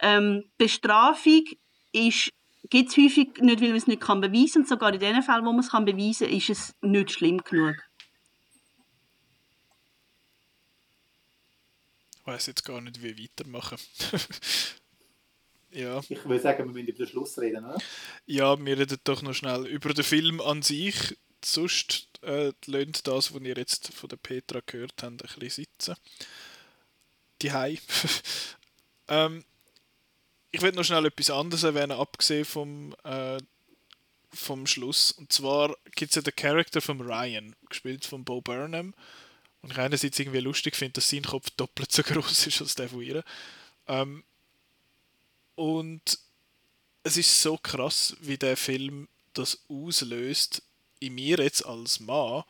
ähm, 0.00 0.44
Bestrafung 0.58 1.44
ist 1.92 2.30
gibt 2.68 2.90
es 2.90 2.96
häufig 2.96 3.40
nicht, 3.40 3.60
weil 3.60 3.68
man 3.68 3.76
es 3.76 3.86
nicht 3.86 4.02
kann 4.02 4.20
beweisen 4.20 4.52
kann. 4.52 4.62
Und 4.62 4.68
sogar 4.68 4.92
in 4.92 5.00
den 5.00 5.22
Fällen, 5.22 5.44
wo 5.44 5.52
man 5.52 5.60
es 5.60 5.70
kann 5.70 5.84
beweisen 5.84 6.26
kann, 6.26 6.36
ist 6.36 6.50
es 6.50 6.74
nicht 6.80 7.12
schlimm 7.12 7.38
genug. 7.38 7.76
Ich 12.20 12.26
weiß 12.26 12.46
jetzt 12.46 12.64
gar 12.64 12.80
nicht, 12.80 13.02
wie 13.02 13.22
weitermachen. 13.22 13.78
ja. 15.70 16.00
Ich 16.08 16.24
würde 16.24 16.40
sagen, 16.40 16.64
wir 16.64 16.72
müssen 16.72 16.88
über 16.88 17.04
den 17.04 17.06
Schluss 17.06 17.38
reden, 17.38 17.64
oder? 17.64 17.78
Ja, 18.26 18.58
wir 18.58 18.78
reden 18.78 18.98
doch 19.04 19.22
noch 19.22 19.34
schnell 19.34 19.66
über 19.66 19.94
den 19.94 20.02
Film 20.02 20.40
an 20.40 20.62
sich. 20.62 21.16
Sonst 21.44 22.08
äh, 22.22 22.52
lönt 22.66 23.06
das, 23.06 23.34
was 23.34 23.42
ihr 23.42 23.56
jetzt 23.56 23.92
von 23.92 24.08
der 24.08 24.16
Petra 24.16 24.60
gehört 24.64 25.02
habt, 25.02 25.04
ein 25.04 25.16
bisschen 25.16 25.50
sitzen. 25.50 25.94
Die 27.42 27.52
Hai. 27.52 27.78
ähm, 29.08 29.44
ich 30.50 30.62
will 30.62 30.72
noch 30.72 30.84
schnell 30.84 31.06
etwas 31.06 31.30
anderes 31.30 31.62
erwähnen, 31.62 31.92
abgesehen 31.92 32.44
vom, 32.44 32.94
äh, 33.04 33.38
vom 34.32 34.66
Schluss. 34.66 35.12
Und 35.12 35.32
zwar 35.32 35.76
gibt 35.94 36.10
es 36.10 36.16
ja 36.16 36.22
den 36.22 36.34
Charakter 36.34 36.80
von 36.80 37.00
Ryan, 37.00 37.54
gespielt 37.68 38.04
von 38.04 38.24
Bo 38.24 38.40
Burnham. 38.40 38.94
Und 39.62 39.72
ich 39.72 39.78
einerseits 39.78 40.18
irgendwie 40.18 40.40
lustig 40.40 40.76
finde, 40.76 40.94
dass 40.94 41.10
sein 41.10 41.24
Kopf 41.24 41.50
doppelt 41.50 41.92
so 41.92 42.02
groß 42.04 42.46
ist 42.46 42.60
als 42.60 42.74
der 42.74 42.88
von 42.88 43.02
ihr. 43.02 43.24
Ähm, 43.86 44.24
und 45.54 46.18
es 47.02 47.16
ist 47.16 47.40
so 47.40 47.56
krass, 47.56 48.16
wie 48.20 48.36
der 48.36 48.56
Film 48.56 49.08
das 49.32 49.60
auslöst 49.68 50.62
in 51.06 51.14
mir 51.14 51.38
jetzt 51.38 51.64
als 51.64 52.00
Mann, 52.00 52.44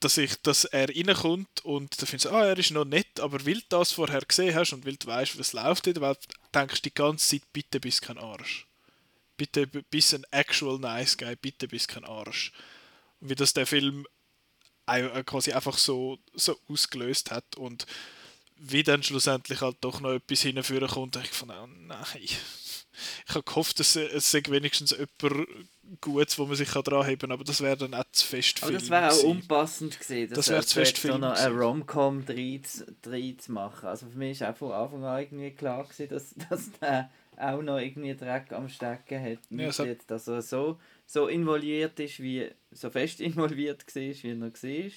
dass 0.00 0.16
ich, 0.16 0.40
dass 0.42 0.64
er 0.64 0.88
reinkommt 0.88 1.64
und 1.64 2.00
da 2.00 2.06
findest 2.06 2.26
du, 2.26 2.30
ah, 2.30 2.46
er 2.46 2.58
ist 2.58 2.70
noch 2.70 2.86
nett, 2.86 3.20
aber 3.20 3.44
weil 3.44 3.60
du 3.60 3.66
das 3.68 3.92
vorher 3.92 4.22
gesehen 4.22 4.54
hast 4.54 4.72
und 4.72 4.86
weil 4.86 4.96
du 4.96 5.06
weißt, 5.06 5.38
was 5.38 5.52
läuft 5.52 5.86
in 5.86 5.94
der 5.94 6.02
Welt, 6.02 6.18
denkst 6.54 6.82
du 6.82 6.88
die 6.88 6.94
ganze 6.94 7.28
Zeit, 7.28 7.52
bitte 7.52 7.80
bist 7.80 8.02
kein 8.02 8.18
Arsch. 8.18 8.66
Bitte 9.36 9.66
bist 9.66 10.14
ein 10.14 10.24
actual 10.30 10.78
nice 10.78 11.16
guy, 11.16 11.36
bitte 11.36 11.68
bist 11.68 11.88
kein 11.88 12.04
Arsch. 12.04 12.52
Und 13.20 13.30
wie 13.30 13.34
das 13.34 13.52
der 13.52 13.66
Film 13.66 14.06
quasi 15.26 15.52
einfach 15.52 15.78
so, 15.78 16.18
so 16.34 16.58
ausgelöst 16.68 17.30
hat 17.30 17.56
und 17.56 17.86
wie 18.56 18.82
dann 18.82 19.02
schlussendlich 19.02 19.60
halt 19.60 19.76
doch 19.80 20.00
noch 20.00 20.12
etwas 20.12 20.42
hinführen 20.42 20.88
kommt, 20.88 21.16
ich 21.16 21.30
fand, 21.30 21.52
oh 21.52 21.66
nein. 21.66 22.28
Ich 23.26 23.34
habe 23.34 23.44
gehofft, 23.44 23.78
dass 23.80 23.96
es 23.96 24.32
wenigstens 24.34 24.90
jemand 24.90 25.48
Gutes, 26.00 26.38
wo 26.38 26.46
man 26.46 26.54
sich 26.54 26.68
dran 26.68 27.06
heben 27.06 27.20
kann, 27.20 27.32
aber 27.32 27.42
das 27.42 27.60
wäre 27.60 27.76
dann 27.76 27.94
auch 27.94 28.04
zu 28.12 28.24
fest 28.24 28.62
Aber 28.62 28.72
das 28.72 28.88
wäre 28.90 29.10
auch 29.10 29.22
unpassend 29.24 29.98
gewesen, 29.98 30.30
das, 30.30 30.46
das 30.46 30.48
wäre 30.50 30.64
zu 30.64 30.74
fest 30.74 30.96
so 30.98 31.18
noch 31.18 31.36
eine 31.36 31.54
Rom-Com 31.54 32.24
drin 32.26 32.62
zu 32.62 33.52
machen. 33.52 33.88
Also 33.88 34.06
für 34.06 34.18
mich 34.18 34.40
war 34.40 34.52
auch 34.52 34.56
von 34.56 34.72
Anfang 34.72 35.04
an 35.04 35.20
irgendwie 35.20 35.50
klar 35.50 35.82
gewesen, 35.84 36.08
dass, 36.08 36.34
dass 36.48 36.70
der 36.80 37.10
auch 37.36 37.62
noch 37.62 37.78
irgendwie 37.78 38.14
Dreck 38.14 38.52
am 38.52 38.68
Stecken 38.68 39.22
hat. 39.22 39.38
Ja, 39.50 39.84
jetzt, 39.84 40.10
dass 40.10 40.28
er 40.28 40.42
so, 40.42 40.78
so 41.06 41.26
involviert 41.26 41.98
ist, 41.98 42.20
wie 42.20 42.48
so 42.70 42.90
fest 42.90 43.20
involviert 43.20 43.84
war, 43.84 44.02
wie 44.02 44.28
er 44.28 44.34
noch 44.36 44.52
war. 44.52 44.90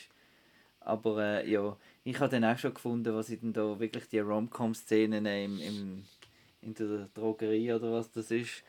Aber 0.82 1.22
äh, 1.24 1.50
ja, 1.50 1.76
ich 2.04 2.20
habe 2.20 2.30
dann 2.30 2.46
auch 2.46 2.58
schon 2.60 2.74
gefunden, 2.74 3.16
was 3.16 3.30
ich 3.30 3.40
dann 3.40 3.54
da 3.54 3.80
wirklich 3.80 4.10
die 4.10 4.20
Rom-Com-Szenen 4.20 5.26
im, 5.26 5.60
im, 5.60 6.06
in 6.64 6.74
der 6.74 7.10
Drogerie 7.14 7.74
oder 7.74 7.92
was 7.94 8.12
das 8.12 8.32
ist, 8.32 8.64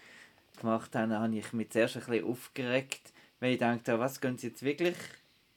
gemacht 0.58 0.94
haben, 0.94 1.12
habe 1.12 1.36
ich 1.36 1.52
mich 1.52 1.70
zuerst 1.70 1.96
ein 1.96 2.04
bisschen 2.04 2.26
aufgeregt, 2.26 3.12
weil 3.40 3.52
ich 3.52 3.58
dachte, 3.58 3.98
was 3.98 4.20
gehen 4.20 4.38
sie 4.38 4.48
jetzt 4.48 4.62
wirklich 4.62 4.96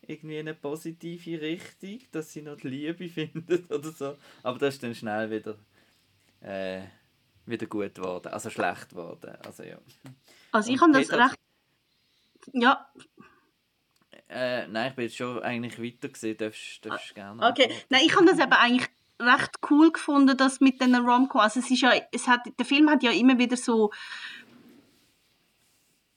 irgendwie 0.02 0.38
in 0.38 0.48
eine 0.48 0.56
positive 0.56 1.42
Richtung, 1.42 2.00
dass 2.12 2.32
sie 2.32 2.42
noch 2.42 2.58
die 2.58 2.70
Liebe 2.70 3.10
finden 3.10 3.66
oder 3.70 3.92
so. 3.92 4.18
Aber 4.44 4.58
das 4.58 4.76
ist 4.76 4.84
dann 4.84 4.96
schnell 4.96 5.30
wieder, 5.30 5.58
äh, 6.42 6.84
wieder 7.46 7.68
gut 7.68 7.96
geworden, 7.96 8.30
also 8.30 8.50
schlecht 8.50 8.90
geworden. 8.90 9.36
Also, 9.46 9.64
ja. 9.64 9.78
also 10.52 10.72
ich 10.72 10.82
habe 10.82 10.94
das 10.94 11.12
recht... 11.12 11.36
Ja, 12.54 12.90
äh, 14.30 14.68
nein, 14.68 14.90
ich 14.90 14.96
bin 14.96 15.06
jetzt 15.06 15.16
schon 15.16 15.42
eigentlich 15.42 15.82
weiter 15.82 16.10
gesehen, 16.10 16.38
darfst, 16.38 16.86
darfst 16.86 17.16
gerne. 17.16 17.46
Okay, 17.48 17.72
nein, 17.90 18.02
ich 18.06 18.16
habe 18.16 18.26
das 18.26 18.40
eben 18.40 18.52
eigentlich 18.52 18.90
recht 19.20 19.56
cool 19.70 19.92
gefunden, 19.92 20.38
dass 20.38 20.60
mit 20.60 20.80
den 20.82 20.96
Romcom, 20.96 21.42
also 21.42 21.60
es 21.60 21.72
ist 21.72 21.82
ja, 21.82 21.92
es 22.12 22.28
hat, 22.28 22.42
der 22.58 22.66
Film 22.66 22.90
hat 22.90 23.04
ja 23.04 23.12
immer 23.12 23.38
wieder 23.38 23.58
so 23.58 23.92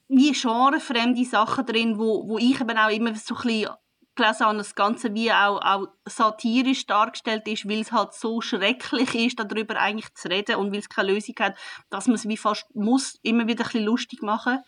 wie 0.08 0.32
genrefremde 0.32 1.24
Sachen 1.24 1.64
drin, 1.66 1.98
wo, 1.98 2.28
wo 2.28 2.38
ich 2.38 2.60
eben 2.60 2.76
auch 2.76 2.90
immer 2.90 3.14
so 3.14 3.36
ein 3.36 3.42
bisschen 3.42 3.70
gelesen 4.16 4.46
habe, 4.46 4.58
das 4.58 4.74
Ganze 4.74 5.14
wie 5.14 5.32
auch, 5.32 5.62
auch 5.62 5.88
satirisch 6.04 6.86
dargestellt 6.86 7.46
ist, 7.46 7.68
weil 7.68 7.80
es 7.80 7.92
halt 7.92 8.12
so 8.12 8.40
schrecklich 8.40 9.14
ist, 9.14 9.38
darüber 9.38 9.76
eigentlich 9.76 10.12
zu 10.14 10.28
reden 10.28 10.56
und 10.56 10.72
weil 10.72 10.80
es 10.80 10.88
keine 10.88 11.12
Lösung 11.12 11.36
hat, 11.38 11.56
dass 11.90 12.06
man 12.06 12.16
es 12.16 12.28
wie 12.28 12.36
fast 12.36 12.66
muss 12.74 13.18
immer 13.22 13.46
wieder 13.46 13.64
ein 13.64 13.70
bisschen 13.70 13.84
lustig 13.84 14.22
machen. 14.22 14.58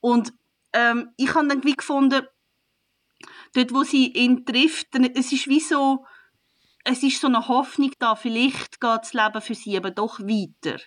Und 0.00 0.32
ähm, 0.72 1.12
ich 1.16 1.34
habe 1.34 1.46
dann 1.48 1.64
wie 1.64 1.76
gefunden, 1.76 2.26
dort, 3.54 3.72
wo 3.72 3.84
sie 3.84 4.12
ihn 4.12 4.44
trifft, 4.44 4.88
es 5.14 5.32
ist 5.32 5.48
wie 5.48 5.60
so, 5.60 6.04
es 6.84 7.02
ist 7.02 7.20
so 7.20 7.26
eine 7.26 7.48
Hoffnung 7.48 7.92
da, 7.98 8.14
vielleicht 8.14 8.80
geht 8.80 9.00
das 9.00 9.14
Leben 9.14 9.40
für 9.40 9.54
sie 9.54 9.76
aber 9.76 9.90
doch 9.90 10.20
weiter. 10.20 10.78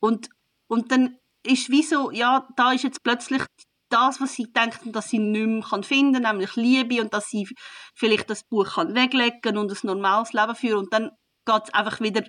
Und, 0.00 0.28
und 0.66 0.90
dann 0.90 1.16
ist 1.44 1.70
wie 1.70 1.82
so, 1.82 2.10
ja, 2.10 2.48
da 2.56 2.72
ist 2.72 2.82
jetzt 2.82 3.04
plötzlich 3.04 3.42
das, 3.88 4.20
was 4.20 4.34
sie 4.34 4.52
denken, 4.52 4.92
dass 4.92 5.08
sie 5.08 5.20
nicht 5.20 5.46
mehr 5.70 5.82
finden 5.84 6.22
kann, 6.22 6.36
nämlich 6.36 6.56
Liebe 6.56 7.00
und 7.00 7.14
dass 7.14 7.30
sie 7.30 7.48
vielleicht 7.94 8.28
das 8.28 8.42
Buch 8.42 8.74
kann 8.74 8.96
weglegen 8.96 9.56
und 9.56 9.70
ein 9.70 9.86
normales 9.86 10.32
Leben 10.32 10.56
führen 10.56 10.78
und 10.78 10.92
dann 10.92 11.10
geht 11.44 11.62
es 11.64 11.74
einfach 11.74 12.00
wieder, 12.00 12.24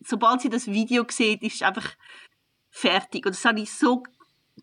sobald 0.00 0.40
sie 0.40 0.48
das 0.48 0.66
Video 0.66 1.04
sieht, 1.08 1.42
ist 1.42 1.56
es 1.56 1.62
einfach 1.62 1.94
fertig. 2.68 3.26
Und 3.26 3.34
das 3.34 3.44
habe 3.44 3.60
ich 3.60 3.72
so 3.72 4.02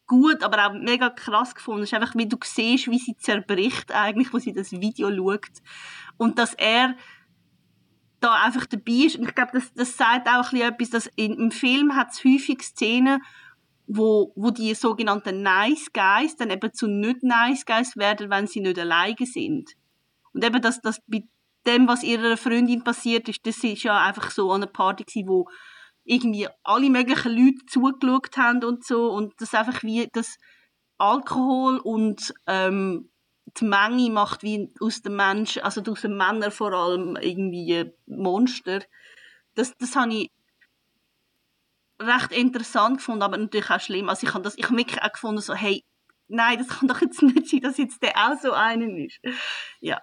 gut, 0.07 0.43
aber 0.43 0.67
auch 0.67 0.73
mega 0.73 1.09
krass 1.09 1.55
gefunden. 1.55 1.83
Es 1.83 1.89
ist 1.89 1.93
einfach, 1.93 2.15
wie 2.15 2.27
du 2.27 2.37
siehst, 2.43 2.89
wie 2.89 2.99
sie 2.99 3.15
zerbricht 3.15 3.93
eigentlich, 3.93 4.33
wo 4.33 4.39
sie 4.39 4.51
das 4.51 4.73
Video 4.73 5.09
schaut. 5.09 5.61
Und 6.17 6.37
dass 6.37 6.53
er 6.55 6.95
da 8.25 8.33
einfach 8.43 8.65
dabei 8.65 9.05
ist. 9.05 9.17
Und 9.17 9.27
ich 9.27 9.35
glaube, 9.35 9.51
das, 9.53 9.73
das 9.73 9.97
sagt 9.97 10.27
auch 10.27 10.51
ein 10.51 10.61
etwas, 10.61 10.89
dass 10.89 11.07
in, 11.15 11.33
im 11.33 11.51
Film 11.51 11.95
hat 11.95 12.11
es 12.11 12.23
häufig 12.23 12.61
Szenen, 12.63 13.21
wo, 13.87 14.33
wo 14.35 14.49
die 14.49 14.73
sogenannten 14.73 15.43
Nice 15.43 15.91
Guys 15.93 16.35
dann 16.35 16.49
eben 16.49 16.73
zu 16.73 16.87
nicht 16.87 17.23
Nice 17.23 17.65
Guys 17.65 17.95
werden, 17.95 18.29
wenn 18.29 18.47
sie 18.47 18.61
nicht 18.61 18.79
alleine 18.79 19.15
sind. 19.25 19.73
Und 20.33 20.43
eben, 20.43 20.61
dass 20.61 20.81
das 20.81 21.01
bei 21.07 21.23
dem, 21.67 21.87
was 21.87 22.03
ihrer 22.03 22.35
Freundin 22.37 22.83
passiert 22.83 23.29
ist, 23.29 23.45
das 23.45 23.63
ist 23.63 23.83
ja 23.83 24.03
einfach 24.03 24.31
so 24.31 24.51
an 24.51 24.63
einer 24.63 24.71
Party 24.71 25.03
gewesen, 25.03 25.27
wo 25.27 25.47
irgendwie 26.03 26.47
alle 26.63 26.89
möglichen 26.89 27.31
Leute 27.31 27.65
zugeschaut 27.67 28.37
haben 28.37 28.63
und 28.63 28.83
so 28.83 29.11
und 29.11 29.33
das 29.39 29.53
einfach 29.53 29.83
wie 29.83 30.07
das 30.11 30.37
Alkohol 30.97 31.77
und 31.77 32.33
ähm, 32.47 33.09
die 33.45 33.65
Menge 33.65 34.09
macht 34.09 34.43
wie 34.43 34.73
aus 34.79 35.01
dem 35.01 35.15
Menschen, 35.15 35.61
also 35.61 35.81
aus 35.81 36.01
den 36.01 36.17
Männern 36.17 36.51
vor 36.51 36.73
allem 36.73 37.15
irgendwie 37.15 37.91
Monster. 38.05 38.81
Das, 39.53 39.75
das 39.77 39.95
habe 39.95 40.13
ich 40.13 40.31
recht 41.99 42.31
interessant 42.31 42.97
gefunden, 42.97 43.21
aber 43.21 43.37
natürlich 43.37 43.69
auch 43.69 43.79
schlimm. 43.79 44.09
Also 44.09 44.27
ich 44.27 44.33
habe 44.33 44.43
das, 44.43 44.57
ich 44.57 44.65
habe 44.65 44.77
wirklich 44.77 45.01
auch 45.01 45.11
gefunden 45.11 45.41
so, 45.41 45.53
hey, 45.53 45.83
nein, 46.27 46.57
das 46.57 46.67
kann 46.67 46.87
doch 46.87 47.01
jetzt 47.01 47.21
nicht 47.21 47.49
sein, 47.49 47.61
dass 47.61 47.77
jetzt 47.77 48.01
der 48.01 48.15
auch 48.17 48.41
so 48.41 48.51
einen 48.51 49.05
ist. 49.05 49.19
Ja. 49.79 50.01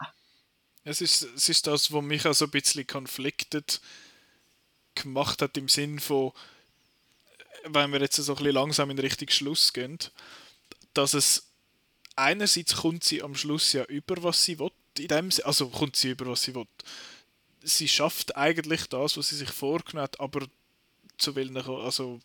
Es 0.84 1.00
ist, 1.00 1.22
es 1.22 1.48
ist 1.48 1.66
das, 1.66 1.92
was 1.92 2.02
mich 2.02 2.26
auch 2.26 2.34
so 2.34 2.46
ein 2.46 2.50
bisschen 2.50 2.86
konfliktet 2.86 3.80
gemacht 4.94 5.42
hat 5.42 5.56
im 5.56 5.68
Sinn 5.68 6.00
von, 6.00 6.32
wenn 7.66 7.92
wir 7.92 8.00
jetzt 8.00 8.16
so 8.16 8.32
ein 8.32 8.36
bisschen 8.36 8.54
langsam 8.54 8.90
in 8.90 8.98
Richtung 8.98 9.28
Schluss 9.28 9.72
gehen, 9.72 9.98
dass 10.94 11.14
es 11.14 11.51
einerseits 12.16 12.76
kommt 12.76 13.04
sie 13.04 13.22
am 13.22 13.34
Schluss 13.34 13.72
ja 13.72 13.84
über, 13.84 14.22
was 14.22 14.44
sie 14.44 14.58
will, 14.58 14.70
in 14.98 15.08
dem, 15.08 15.30
also 15.44 15.68
kommt 15.68 15.96
sie 15.96 16.10
über, 16.10 16.26
was 16.26 16.42
sie 16.42 16.54
will. 16.54 16.66
Sie 17.62 17.88
schafft 17.88 18.36
eigentlich 18.36 18.88
das, 18.88 19.16
was 19.16 19.28
sie 19.28 19.36
sich 19.36 19.50
vorgenommen 19.50 20.04
hat, 20.04 20.20
aber 20.20 20.46
zu 21.16 21.34
welchen, 21.36 21.56
also 21.56 22.20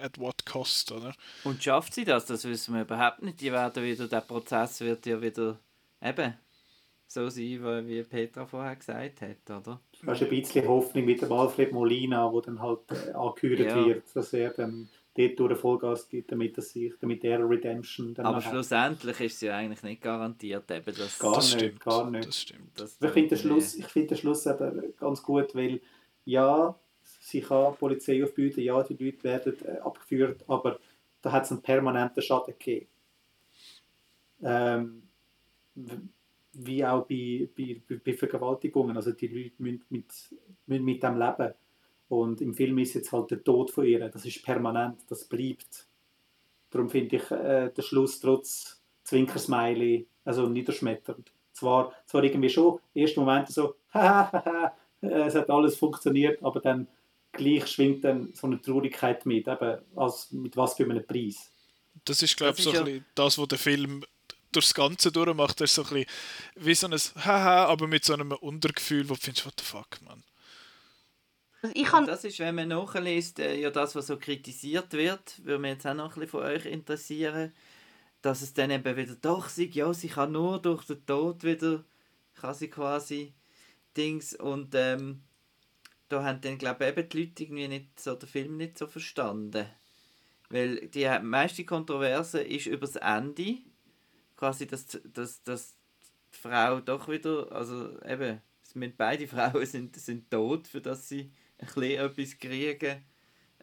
at 0.00 0.18
what 0.18 0.46
cost, 0.46 0.92
oder? 0.92 1.14
Und 1.44 1.62
schafft 1.62 1.94
sie 1.94 2.04
das? 2.04 2.26
Das 2.26 2.44
wissen 2.44 2.74
wir 2.74 2.82
überhaupt 2.82 3.22
nicht. 3.22 3.40
Die 3.40 3.52
werden 3.52 3.82
wieder, 3.82 4.06
der 4.06 4.20
Prozess 4.20 4.80
wird 4.80 5.04
ja 5.06 5.20
wieder 5.20 5.58
eben 6.00 6.34
so 7.06 7.28
sein, 7.28 7.88
wie 7.88 8.02
Petra 8.02 8.46
vorher 8.46 8.76
gesagt 8.76 9.22
hat, 9.22 9.50
oder? 9.50 9.80
Du 10.00 10.06
hast 10.06 10.22
ein 10.22 10.28
bisschen 10.28 10.68
Hoffnung 10.68 11.04
mit 11.04 11.22
dem 11.22 11.32
Alfred 11.32 11.72
Molina, 11.72 12.30
wo 12.30 12.40
dann 12.40 12.60
halt 12.60 12.80
äh, 12.90 13.12
angehört 13.12 13.60
ja. 13.60 13.86
wird, 13.86 14.04
dass 14.14 14.32
er 14.32 14.50
dann 14.50 14.88
dort 15.18 15.38
durch 15.38 15.58
Vollgas 15.58 16.08
gibt, 16.08 16.30
damit, 16.32 16.56
er 16.56 16.62
sich, 16.62 16.92
damit 17.00 17.24
er 17.24 17.48
Redemption 17.48 18.14
dann 18.14 18.26
Aber 18.26 18.40
schlussendlich 18.40 19.20
ist 19.20 19.34
es 19.34 19.40
ja 19.42 19.56
eigentlich 19.56 19.82
nicht 19.82 20.02
garantiert, 20.02 20.70
eben, 20.70 20.94
dass... 20.94 21.18
Gar 21.18 21.34
das 21.34 21.54
nicht, 21.54 21.60
stimmt, 21.60 21.80
gar 21.80 22.10
nicht. 22.10 22.28
Das 22.28 22.40
stimmt. 22.40 22.80
Das 22.80 22.98
ich 23.00 23.10
finde 23.10 23.28
den, 23.28 23.38
Schluss, 23.38 23.74
find 23.74 24.10
den 24.10 24.18
Schluss 24.18 24.46
eben 24.46 24.94
ganz 24.96 25.22
gut, 25.22 25.54
weil 25.54 25.80
ja, 26.24 26.74
sie 27.02 27.40
kann 27.40 27.74
Polizei 27.76 28.22
aufbieten, 28.22 28.60
ja, 28.60 28.82
die 28.82 29.02
Leute 29.02 29.24
werden 29.24 29.54
äh, 29.64 29.78
abgeführt, 29.78 30.44
aber 30.46 30.78
da 31.22 31.32
hat 31.32 31.44
es 31.44 31.52
einen 31.52 31.62
permanenten 31.62 32.22
Schaden 32.22 32.54
gegeben. 32.58 32.86
Ähm, 34.42 35.02
wie 36.52 36.84
auch 36.84 37.06
bei, 37.06 37.48
bei, 37.56 37.80
bei 38.04 38.14
Vergewaltigungen. 38.14 38.96
Also 38.96 39.12
die 39.12 39.28
Leute 39.28 39.54
müssen 39.58 39.84
mit, 39.90 40.12
müssen 40.66 40.84
mit 40.84 41.02
dem 41.02 41.18
leben. 41.18 41.54
Und 42.08 42.40
im 42.40 42.54
Film 42.54 42.78
ist 42.78 42.94
jetzt 42.94 43.12
halt 43.12 43.30
der 43.30 43.44
Tod 43.44 43.70
von 43.70 43.84
ihr, 43.84 44.08
das 44.08 44.24
ist 44.24 44.42
permanent, 44.42 45.00
das 45.08 45.24
bleibt. 45.24 45.86
Darum 46.70 46.88
finde 46.88 47.16
ich 47.16 47.30
äh, 47.30 47.70
den 47.70 47.84
Schluss 47.84 48.20
trotz 48.20 48.80
Zwinkersmiley 49.04 50.06
also 50.28 50.46
niederschmetternd. 50.46 51.32
Zwar, 51.52 51.92
zwar 52.06 52.22
irgendwie 52.22 52.50
schon, 52.50 52.78
ersten 52.94 53.20
Moment 53.20 53.48
so, 53.48 53.76
es 55.00 55.34
hat 55.34 55.50
alles 55.50 55.76
funktioniert, 55.76 56.42
aber 56.42 56.60
dann 56.60 56.86
gleich 57.32 57.66
schwingt 57.66 58.04
dann 58.04 58.32
so 58.34 58.46
eine 58.46 58.60
Traurigkeit 58.60 59.24
mit, 59.24 59.48
eben 59.48 59.78
als, 59.96 60.30
mit 60.30 60.56
was 60.56 60.74
für 60.74 60.84
einem 60.84 61.04
Preis. 61.04 61.50
Das 62.04 62.22
ist, 62.22 62.36
glaube 62.36 62.58
ich, 62.58 62.64
so 62.64 62.72
ja 62.72 62.84
das, 63.14 63.38
was 63.38 63.48
der 63.48 63.58
Film 63.58 64.04
durchs 64.52 64.74
Ganze 64.74 65.10
durchmacht, 65.10 65.60
ist 65.62 65.74
so 65.74 65.82
ein 65.82 65.88
bisschen 65.88 66.06
wie 66.56 66.74
so 66.74 66.86
ein 66.86 67.24
Haha, 67.24 67.64
aber 67.66 67.86
mit 67.86 68.04
so 68.04 68.12
einem 68.12 68.32
Untergefühl, 68.32 69.08
wo 69.08 69.14
du 69.14 69.20
findest, 69.20 69.46
what 69.46 69.54
the 69.58 69.64
fuck, 69.64 70.00
man. 70.02 70.22
Also 71.62 71.82
kann... 71.84 72.06
Das 72.06 72.24
ist, 72.24 72.38
wenn 72.38 72.54
man 72.54 72.68
nachliest, 72.68 73.40
äh, 73.40 73.60
ja 73.60 73.70
das, 73.70 73.94
was 73.94 74.06
so 74.06 74.16
kritisiert 74.16 74.92
wird, 74.92 75.44
würde 75.44 75.58
mich 75.58 75.72
jetzt 75.72 75.86
auch 75.86 75.94
noch 75.94 76.04
ein 76.16 76.20
bisschen 76.20 76.28
von 76.28 76.42
euch 76.42 76.66
interessieren, 76.66 77.52
dass 78.22 78.42
es 78.42 78.54
dann 78.54 78.70
eben 78.70 78.96
wieder 78.96 79.16
doch 79.16 79.48
sagt, 79.48 79.74
ja, 79.74 79.92
sie 79.92 80.08
kann 80.08 80.32
nur 80.32 80.60
durch 80.60 80.84
den 80.84 81.04
Tod 81.04 81.42
wieder 81.44 81.84
kann 82.40 82.54
sie 82.54 82.68
quasi 82.68 83.34
Dings 83.96 84.34
und 84.34 84.74
ähm, 84.74 85.22
da 86.08 86.22
haben 86.22 86.40
dann 86.40 86.58
glaube 86.58 86.84
ich 86.84 86.90
eben 86.96 87.08
die 87.08 87.20
Leute 87.20 87.42
irgendwie 87.42 87.68
nicht 87.68 88.00
so 88.00 88.14
den 88.14 88.28
Film 88.28 88.56
nicht 88.56 88.78
so 88.78 88.86
verstanden. 88.86 89.66
Weil 90.50 90.88
die 90.88 91.06
meiste 91.22 91.64
Kontroverse 91.64 92.40
ist 92.40 92.66
über 92.66 92.86
das 92.86 92.96
Ende. 92.96 93.58
Quasi, 94.36 94.66
dass, 94.66 94.98
dass, 95.12 95.42
dass 95.42 95.76
die 96.32 96.38
Frau 96.38 96.80
doch 96.80 97.08
wieder, 97.08 97.52
also 97.52 98.00
eben, 98.02 98.40
beide 98.96 99.28
Frauen 99.28 99.66
sind, 99.66 99.96
sind 99.96 100.30
tot, 100.30 100.66
für 100.68 100.80
dass 100.80 101.08
sie 101.08 101.30
bisschen 101.66 102.06
etwas 102.06 102.38
kriegen, 102.38 103.04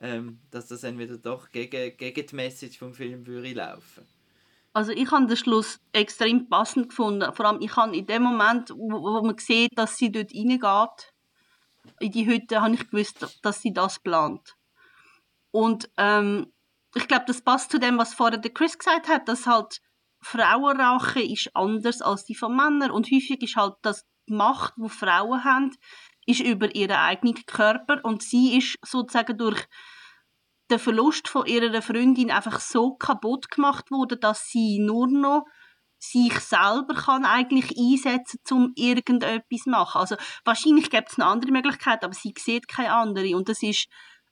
ähm, 0.02 0.40
dass 0.52 0.68
das 0.68 0.82
dann 0.82 1.00
wieder 1.00 1.18
doch 1.18 1.52
gegen, 1.52 1.96
gegen 1.98 2.28
die 2.28 2.36
Message 2.36 2.78
vom 2.78 2.94
Film 2.94 3.26
würde 3.26 3.54
laufen. 3.54 4.06
Also 4.74 4.92
ich 4.92 5.10
habe 5.10 5.26
den 5.26 5.38
Schluss 5.38 5.80
extrem 5.94 6.50
passend 6.50 6.90
gefunden. 6.90 7.32
Vor 7.34 7.46
allem, 7.46 7.62
ich 7.62 7.76
habe 7.78 7.96
in 7.96 8.06
dem 8.06 8.24
Moment, 8.24 8.72
wo, 8.72 9.02
wo 9.02 9.22
man 9.22 9.38
sieht, 9.38 9.72
dass 9.78 9.98
sie 9.98 10.12
dort 10.12 10.34
reingeht, 10.34 11.14
in 12.00 12.12
die 12.12 12.26
Hütte, 12.26 12.62
habe 12.62 12.74
ich 12.74 12.90
gewusst, 12.90 13.40
dass 13.42 13.62
sie 13.62 13.72
das 13.72 14.00
plant. 14.00 14.56
Und 15.52 15.90
ähm, 15.96 16.52
ich 16.94 17.08
glaube, 17.08 17.24
das 17.28 17.42
passt 17.42 17.72
zu 17.72 17.80
dem, 17.80 17.98
was 17.98 18.14
vorher 18.14 18.38
der 18.38 18.52
Chris 18.52 18.78
gesagt 18.78 19.08
hat, 19.08 19.30
dass 19.30 19.46
halt 19.46 19.82
Frauenrache 20.20 21.22
ist 21.22 21.56
anders 21.56 22.02
als 22.02 22.26
die 22.26 22.36
von 22.36 22.56
Männern 22.56 22.92
und 22.92 23.06
häufig 23.06 23.42
ist 23.44 23.56
halt 23.56 23.76
das 23.82 24.06
Macht, 24.28 24.74
wo 24.76 24.88
Frauen 24.88 25.44
haben, 25.44 25.72
ist 26.26 26.42
über 26.42 26.74
ihren 26.76 26.98
eigenen 26.98 27.36
Körper 27.46 28.04
und 28.04 28.24
sie 28.24 28.58
ist 28.58 28.78
sozusagen 28.84 29.38
durch 29.38 29.66
den 30.72 30.80
Verlust 30.80 31.28
von 31.28 31.46
ihrer 31.46 31.82
Freundin 31.82 32.32
einfach 32.32 32.60
so 32.60 32.96
kaputt 32.96 33.52
gemacht 33.52 33.92
worden, 33.92 34.20
dass 34.20 34.48
sie 34.48 34.80
nur 34.80 35.08
noch 35.08 35.46
sich 36.00 36.40
selber 36.40 36.94
kann 36.94 37.26
eigentlich 37.26 37.78
einsetzen 37.78 38.40
um 38.52 38.72
irgendetwas 38.76 39.62
zu 39.64 39.70
machen. 39.70 40.00
Also 40.02 40.16
wahrscheinlich 40.44 40.90
gibt 40.90 41.12
es 41.12 41.20
eine 41.20 41.28
andere 41.28 41.52
Möglichkeit, 41.52 42.04
aber 42.04 42.14
sie 42.14 42.34
sieht 42.38 42.68
keine 42.68 42.94
andere 42.94 43.36
und 43.36 43.50
das 43.50 43.64
ist 43.64 43.88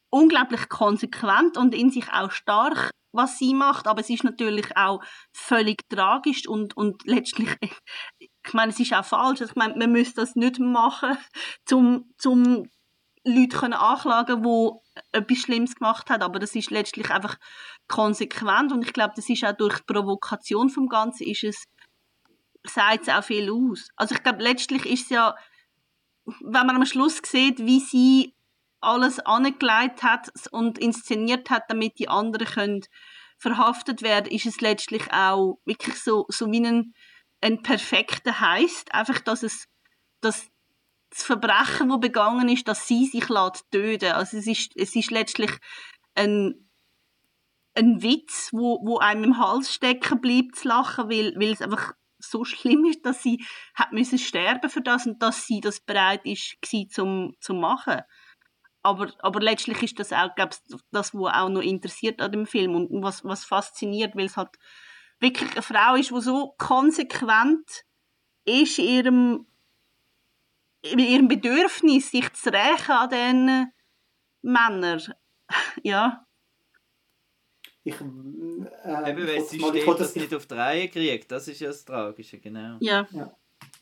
unglaublich 0.10 0.70
konsequent 0.70 1.57
und 1.57 1.74
in 1.74 1.90
sich 1.90 2.11
auch 2.11 2.32
stark, 2.32 2.91
was 3.11 3.40
sie 3.40 3.53
macht, 3.53 3.88
aber 3.88 4.02
es 4.02 4.10
ist 4.10 4.24
natürlich 4.24 4.76
auch 4.76 5.03
völlig 5.32 5.88
tragisch 5.90 6.48
und, 6.48 6.76
und 6.78 7.03
letztlich, 7.06 7.56
ich 8.45 8.53
meine, 8.53 8.72
es 8.72 8.80
ist 8.80 8.94
auch 8.94 9.06
falsch. 9.06 9.41
Also 9.41 9.52
ich 9.52 9.56
meine, 9.56 9.76
man 9.76 9.91
müsste 9.91 10.22
das 10.22 10.36
nicht 10.36 10.60
machen, 10.60 11.18
um 11.72 12.14
zum 12.18 12.70
Leute 13.26 13.57
können 13.57 13.74
anklagen 13.74 14.44
die 14.44 14.70
etwas 15.11 15.38
Schlimmes 15.38 15.76
gemacht 15.76 16.10
haben, 16.10 16.22
aber 16.22 16.40
das 16.40 16.56
ist 16.56 16.72
letztlich 16.72 17.10
einfach 17.10 17.38
konsequent 17.88 18.72
und 18.72 18.84
ich 18.84 18.94
glaube, 18.94 19.14
das 19.15 19.30
ist 19.30 19.45
auch 19.45 19.53
durch 19.53 19.80
die 19.80 19.94
Provokation 19.94 20.70
vom 20.70 20.88
Ganzen 20.90 21.28
ist 21.28 21.44
es, 21.44 21.64
sagt 22.65 23.03
es 23.03 23.10
auch 23.10 23.24
viel 23.24 23.49
aus. 23.49 23.88
Also 23.95 24.15
ich 24.15 24.24
glaube, 24.24 24.44
letztlich 24.44 24.86
ist 24.86 25.03
es 25.03 25.10
ja, 25.10 25.36
wenn 26.26 26.68
man 26.68 26.76
am 26.76 26.86
Schluss 26.86 27.22
sieht, 27.24 27.60
wie 27.60 27.80
sie 27.80 28.36
alles 28.82 29.20
angelegt 29.20 30.03
hat 30.03 30.30
und 30.52 30.78
inszeniert 30.78 31.49
hat, 31.49 31.64
damit 31.70 31.99
die 31.99 32.10
anderen 32.10 32.48
können 32.48 32.82
verhaftet 33.38 34.02
werden, 34.02 34.32
ist 34.32 34.45
es 34.45 34.61
letztlich 34.61 35.11
auch 35.14 35.60
wirklich 35.65 35.95
so, 35.95 36.26
so 36.30 36.52
wie 36.52 36.65
ein, 36.65 36.94
ein 37.44 37.61
perfekter 37.61 38.40
Heist. 38.40 38.94
Einfach, 38.94 39.20
dass 39.20 39.44
es, 39.44 39.68
dass 40.22 40.49
das 41.10 41.24
Verbrechen, 41.24 41.90
das 41.90 41.99
begangen 41.99 42.49
ist, 42.49 42.68
dass 42.68 42.88
sie 42.88 43.06
sich 43.06 43.30
lässt 43.30 43.70
töten. 43.72 44.14
Also 44.14 44.38
es 44.38 44.48
ist, 44.48 44.76
es 44.76 44.95
ist 44.95 45.11
letztlich 45.11 45.52
ein, 46.15 46.70
ein 47.76 48.02
Witz, 48.02 48.49
wo, 48.52 48.80
wo 48.86 48.98
einem 48.98 49.24
im 49.24 49.38
Hals 49.38 49.74
stecken 49.74 50.22
bleibt 50.22 50.56
zu 50.56 50.68
lachen, 50.68 51.10
weil, 51.10 51.36
weil 51.36 51.52
es 51.52 51.61
einfach 51.61 51.94
so 52.18 52.45
schlimm 52.45 52.86
ist, 52.86 53.06
dass 53.06 53.22
sie 53.22 53.45
hat 53.76 53.91
müssen 53.91 54.18
sterben 54.18 54.70
für 54.70 54.82
das 54.82 55.06
und 55.06 55.22
dass 55.22 55.45
sie 55.45 55.60
das 55.60 55.82
bereit 55.82 56.26
ist, 56.26 56.56
war, 56.61 56.88
zum, 56.90 57.36
zum 57.40 57.60
machen 57.60 58.02
aber, 58.84 59.14
aber 59.20 59.40
letztlich 59.40 59.82
ist 59.82 59.99
das 59.99 60.11
auch, 60.11 60.36
glaube 60.36 60.56
das, 60.91 61.14
was 61.15 61.34
auch 61.34 61.49
noch 61.49 61.61
interessiert 61.61 62.22
an 62.22 62.32
dem 62.32 62.45
Film 62.45 62.76
und 62.76 63.02
was, 63.02 63.24
was 63.24 63.45
fasziniert, 63.45 64.15
weil 64.15 64.26
es 64.26 64.38
halt 64.38 64.49
wirklich 65.19 65.52
eine 65.52 65.61
Frau 65.61 65.95
ist, 65.95 66.11
die 66.11 66.22
so 66.22 66.53
konsequent 66.57 67.85
ist 68.45 68.80
in 68.80 68.85
ihrem, 68.85 69.48
in 70.81 70.99
ihrem 70.99 71.27
Bedürfnis, 71.27 72.11
sich 72.11 72.31
zu 72.34 72.52
rächen 72.52 72.91
an 72.91 73.10
diesen 73.10 73.73
Männern. 74.41 75.02
ja. 75.84 76.26
Ich, 77.85 77.95
äh, 77.95 79.11
Eben, 79.11 79.27
weil 79.27 79.44
sie 79.44 79.60
steht, 79.60 79.99
das 79.99 80.15
nicht 80.15 80.34
auf 80.34 80.45
die 80.45 80.53
Reihe 80.53 80.88
kriegt, 80.88 81.31
das 81.31 81.48
ist 81.49 81.60
ja 81.60 81.68
das 81.68 81.84
Tragische, 81.84 82.40
genau. 82.40 82.77
Ja. 82.80 83.07
ja. 83.11 83.35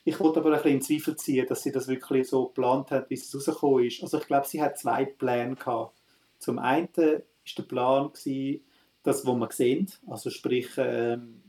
Ich 0.04 0.20
wollte 0.20 0.40
aber 0.40 0.50
ein 0.50 0.56
bisschen 0.56 0.72
in 0.72 0.82
Zweifel 0.82 1.16
ziehen, 1.16 1.46
dass 1.48 1.62
sie 1.62 1.72
das 1.72 1.88
wirklich 1.88 2.28
so 2.28 2.48
geplant 2.48 2.90
hat, 2.90 3.10
wie 3.10 3.14
es 3.14 3.34
rausgekommen 3.34 3.86
ist. 3.86 4.02
Also 4.02 4.18
ich 4.18 4.26
glaube, 4.26 4.48
sie 4.48 4.62
hat 4.62 4.80
zwei 4.80 5.06
Pläne 5.06 5.56
gehabt. 5.56 6.02
Zum 6.40 6.58
einen 6.58 6.90
war 6.96 7.22
der 7.58 7.64
Plan, 7.64 8.12
gewesen, 8.12 8.66
das, 9.04 9.26
was 9.26 9.36
man 9.36 9.50
sehen, 9.52 9.92
also 10.08 10.30
sprich 10.30 10.70
ähm, 10.78 11.42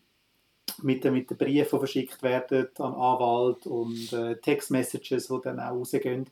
mit, 0.82 1.04
mit 1.04 1.30
den 1.30 1.36
Briefen, 1.36 1.78
die 1.78 1.78
verschickt 1.78 2.22
werden 2.22 2.68
an 2.78 2.94
Anwalt 2.94 3.66
und 3.66 4.12
äh, 4.12 4.36
Textmessages, 4.36 5.28
die 5.28 5.40
dann 5.42 5.60
auch 5.60 5.72
rausgehen. 5.72 6.26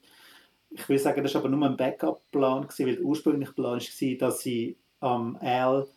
Ich 0.70 0.88
will 0.88 0.98
sagen, 0.98 1.22
das 1.22 1.34
war 1.34 1.42
aber 1.42 1.50
nur 1.50 1.68
ein 1.68 1.76
Backup-Plan, 1.76 2.68
weil 2.78 2.94
der 2.94 3.04
ursprüngliche 3.04 3.52
Plan 3.52 3.80
war, 3.80 4.18
dass 4.18 4.40
sie 4.40 4.76
am 5.00 5.36
Al 5.40 5.88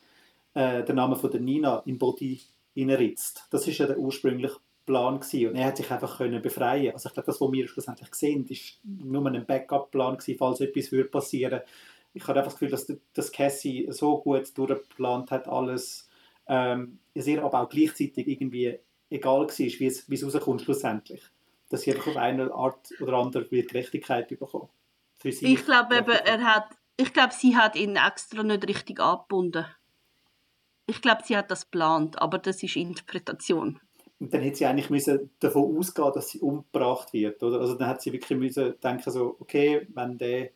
äh, 0.54 0.84
den 0.84 0.96
Namen 0.96 1.16
von 1.16 1.32
der 1.32 1.42
Nina 1.42 1.84
im 1.86 1.98
Body 1.98 2.42
reinritzt. 2.76 3.48
Das 3.52 3.68
ist 3.68 3.78
ja 3.78 3.86
der 3.86 4.00
ursprüngliche 4.00 4.58
Plan 4.86 5.20
gewesen. 5.20 5.50
und 5.50 5.56
er 5.56 5.68
hat 5.68 5.78
sich 5.78 5.90
einfach 5.92 6.18
können 6.18 6.42
befreien. 6.42 6.94
Also 6.94 7.08
ich 7.08 7.14
glaube, 7.14 7.28
das, 7.28 7.40
was 7.40 7.52
wir 7.52 7.68
schlussendlich 7.68 8.14
sehen, 8.14 8.46
ist 8.48 8.80
nur 8.84 9.26
ein 9.26 9.46
Backup-Plan 9.46 10.18
falls 10.38 10.62
etwas 10.62 10.92
würde 10.92 11.10
passieren. 11.10 11.62
Ich 12.14 12.28
habe 12.28 12.40
einfach 12.40 12.52
das 12.52 12.60
Gefühl, 12.60 12.70
dass, 12.70 12.92
dass 13.14 13.32
Cassie 13.32 13.88
so 13.90 14.20
gut 14.20 14.56
durchgeplant 14.58 15.32
hat 15.32 15.48
alles, 15.48 16.10
ähm, 16.48 17.00
es 17.14 17.28
ihr 17.28 17.44
aber 17.44 17.62
auch 17.62 17.70
gleichzeitig 17.70 18.28
irgendwie 18.28 18.80
egal 19.10 19.42
war, 19.42 19.50
wie 19.50 19.86
es, 19.86 20.10
wie 20.10 20.16
es 20.16 20.26
rauskommt 20.26 20.62
schlussendlich. 20.62 21.24
Dass 21.70 21.82
sie 21.82 21.94
einfach 21.94 22.08
auf 22.08 22.18
eine 22.18 22.54
Art 22.54 22.90
oder 23.00 23.14
andere 23.14 23.50
wird 23.52 23.70
Gerechtigkeit 23.70 24.28
bekommen. 24.28 24.70
ich 25.24 25.66
glaube 25.66 25.98
eben, 25.98 26.12
er 26.12 26.44
hat, 26.44 26.70
ich 26.98 27.14
glaube, 27.14 27.34
sie 27.34 27.56
hat 27.56 27.76
ihn 27.76 27.96
extra 27.96 28.44
nicht 28.44 28.68
richtig 28.68 29.00
abgebunden. 29.00 29.66
Ich 30.86 31.02
glaube, 31.02 31.22
sie 31.26 31.38
hat 31.38 31.50
das 31.50 31.66
geplant, 31.66 32.22
aber 32.22 32.38
das 32.38 32.62
ist 32.62 32.76
Interpretation. 32.76 33.80
Und 34.20 34.34
dann 34.34 34.42
hätte 34.42 34.58
sie 34.58 34.66
eigentlich 34.66 34.90
müssen 34.90 35.32
davon 35.40 35.78
ausgehen, 35.78 36.12
dass 36.14 36.30
sie 36.30 36.40
umgebracht 36.40 37.14
wird. 37.14 37.42
Oder? 37.44 37.60
Also 37.60 37.76
dann 37.76 37.88
hat 37.88 38.02
sie 38.02 38.14
wirklich 38.14 38.38
müssen 38.38 38.80
denken, 38.82 39.12
so, 39.12 39.36
okay, 39.40 39.88
wenn 39.94 40.18
der, 40.18 40.52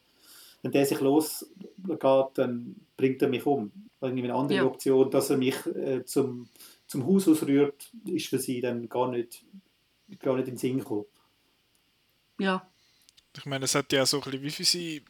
wenn 0.62 0.72
der 0.72 0.86
sich 0.86 1.00
losgeht, 1.00 1.48
dann 2.34 2.76
bringt 2.96 3.22
er 3.22 3.30
mich 3.30 3.46
um. 3.46 3.72
Irgendwie 4.02 4.24
eine 4.24 4.36
andere 4.36 4.58
ja. 4.60 4.66
Option, 4.66 5.10
dass 5.10 5.30
er 5.30 5.38
mich 5.38 5.56
äh, 5.66 6.04
zum, 6.06 6.50
zum 6.86 7.06
Haus 7.06 7.28
ausrührt, 7.28 7.92
ist 8.06 8.28
für 8.28 8.40
sie 8.40 8.62
dann 8.62 8.88
gar 8.90 9.10
nicht, 9.10 9.44
gar 10.20 10.36
nicht 10.36 10.48
in 10.48 10.54
den 10.54 10.58
Sinn 10.58 10.80
gekommen. 10.80 11.06
Ja. 12.40 12.68
Ich 13.36 13.46
meine, 13.46 13.66
es 13.66 13.76
hat 13.76 13.92
ja 13.94 14.06
so 14.06 14.18
ein 14.18 14.24
bisschen, 14.24 14.44
wie 14.44 14.52
viel 14.52 14.66
sie, 14.66 15.06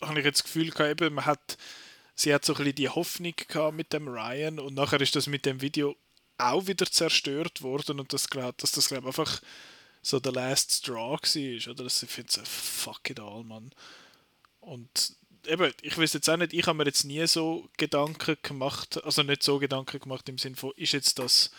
habe 0.00 0.18
ich 0.18 0.24
jetzt 0.24 0.38
das 0.38 0.44
Gefühl 0.44 0.70
gehabt, 0.70 1.00
eben, 1.00 1.14
man 1.14 1.26
hat, 1.26 1.58
sie 2.14 2.32
hat 2.32 2.44
so 2.44 2.54
ein 2.54 2.58
bisschen 2.58 2.74
die 2.76 2.88
Hoffnung 2.88 3.34
gehabt 3.36 3.76
mit 3.76 3.92
dem 3.92 4.08
Ryan 4.08 4.58
und 4.58 4.74
nachher 4.74 5.00
ist 5.00 5.16
das 5.16 5.26
mit 5.26 5.46
dem 5.46 5.60
Video 5.60 5.96
auch 6.38 6.66
wieder 6.66 6.86
zerstört 6.86 7.62
worden 7.62 7.98
und 7.98 8.12
das 8.12 8.30
glaub, 8.30 8.56
dass 8.58 8.72
das 8.72 8.88
glaube 8.88 9.08
einfach 9.08 9.40
so 10.02 10.20
der 10.20 10.32
Last 10.32 10.72
Straw 10.72 11.18
war, 11.18 11.72
oder 11.72 11.84
dass 11.84 12.02
ich 12.02 12.10
finde 12.10 12.30
so, 12.32 12.40
fuck 12.44 13.10
it 13.10 13.20
all, 13.20 13.42
Mann. 13.42 13.72
Und 14.68 15.16
eben, 15.46 15.72
ich 15.80 15.96
weiß 15.96 16.12
jetzt 16.12 16.28
auch 16.28 16.36
nicht, 16.36 16.52
ich 16.52 16.66
habe 16.66 16.76
mir 16.76 16.84
jetzt 16.84 17.04
nie 17.04 17.26
so 17.26 17.68
Gedanken 17.78 18.36
gemacht, 18.42 19.02
also 19.02 19.22
nicht 19.22 19.42
so 19.42 19.58
Gedanken 19.58 19.98
gemacht 19.98 20.28
im 20.28 20.36
Sinne 20.36 20.56
von, 20.56 20.72
ist 20.76 20.92
jetzt 20.92 21.18
das, 21.18 21.50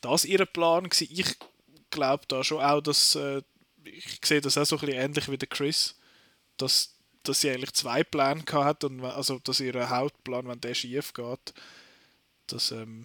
das 0.00 0.24
ihr 0.24 0.44
Plan 0.46 0.88
gewesen? 0.88 1.08
Ich 1.10 1.36
glaube 1.90 2.24
da 2.28 2.42
schon 2.42 2.62
auch, 2.62 2.80
dass, 2.80 3.14
äh, 3.14 3.42
ich 3.84 4.18
sehe 4.24 4.40
das 4.40 4.56
auch 4.56 4.64
so 4.64 4.76
ein 4.76 4.86
bisschen 4.86 5.00
ähnlich 5.00 5.30
wie 5.30 5.36
der 5.36 5.48
Chris, 5.48 5.96
dass, 6.56 6.96
dass 7.22 7.42
sie 7.42 7.50
eigentlich 7.50 7.74
zwei 7.74 8.02
Pläne 8.02 8.42
hat 8.52 8.84
und 8.84 9.04
also, 9.04 9.38
dass 9.40 9.60
ihr 9.60 9.90
Hauptplan, 9.90 10.48
wenn 10.48 10.60
der 10.60 10.74
schief 10.74 11.12
geht, 11.12 11.54
dass, 12.46 12.70
ähm, 12.70 13.04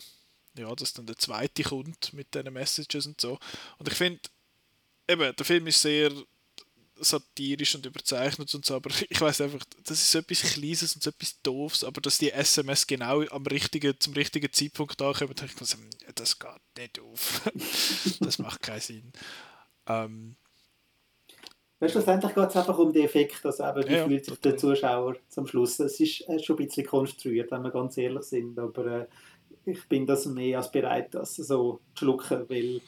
ja, 0.58 0.74
dass 0.76 0.94
dann 0.94 1.08
der 1.08 1.18
zweite 1.18 1.64
kommt 1.64 2.14
mit 2.14 2.34
diesen 2.34 2.54
Messages 2.54 3.06
und 3.06 3.20
so. 3.20 3.38
Und 3.80 3.88
ich 3.90 3.96
finde, 3.96 4.22
eben, 5.10 5.36
der 5.36 5.46
Film 5.46 5.68
ist 5.68 5.82
sehr 5.82 6.12
satirisch 7.04 7.76
und 7.76 7.86
überzeichnet 7.86 8.54
und 8.54 8.66
so, 8.66 8.76
aber 8.76 8.90
ich 9.10 9.20
weiß 9.20 9.42
einfach, 9.42 9.64
das 9.84 10.00
ist 10.00 10.12
so 10.12 10.20
etwas 10.20 10.42
Kleines 10.42 10.96
und 10.96 11.04
so 11.04 11.10
etwas 11.10 11.42
Doofs, 11.42 11.84
aber 11.84 12.02
dass 12.02 12.18
die 12.18 12.32
SMS 12.32 12.88
genau 12.88 13.22
am 13.22 13.46
richtigen, 13.48 14.00
zum 14.00 14.14
richtigen 14.14 14.52
Zeitpunkt 14.52 15.00
da 15.00 15.12
kommen, 15.14 15.34
dann 15.36 15.48
ich 15.48 15.60
mir 15.60 15.66
so, 15.66 15.78
das 16.16 16.40
geht 16.40 16.78
nicht 16.78 17.00
auf. 17.00 17.42
das 18.20 18.40
macht 18.40 18.62
keinen 18.62 18.82
Sinn. 18.82 19.12
Ähm, 19.88 20.36
Weißt, 21.82 21.94
schlussendlich 21.94 22.36
geht 22.36 22.50
es 22.50 22.56
einfach 22.56 22.78
um 22.78 22.94
den 22.94 23.06
Effekt, 23.06 23.44
dass 23.44 23.60
eben 23.60 23.92
ja, 23.92 24.06
fühlt 24.06 24.26
sich 24.26 24.40
der 24.40 24.56
Zuschauer 24.56 25.16
zum 25.30 25.48
Schluss. 25.48 25.80
Es 25.80 26.00
ist 26.00 26.26
schon 26.44 26.56
ein 26.56 26.66
bisschen 26.68 26.86
konstruiert, 26.86 27.50
wenn 27.50 27.64
wir 27.64 27.72
ganz 27.72 27.98
ehrlich 27.98 28.22
sind, 28.22 28.60
aber 28.60 28.86
äh, 28.86 29.06
ich 29.66 29.88
bin 29.90 30.06
das 30.06 30.28
mehr 30.28 30.60
als 30.60 30.72
bereit, 30.72 31.16
das 31.16 31.36
so 31.38 31.80
zu 31.96 32.06
schlucken, 32.06 32.48
weil 32.50 32.82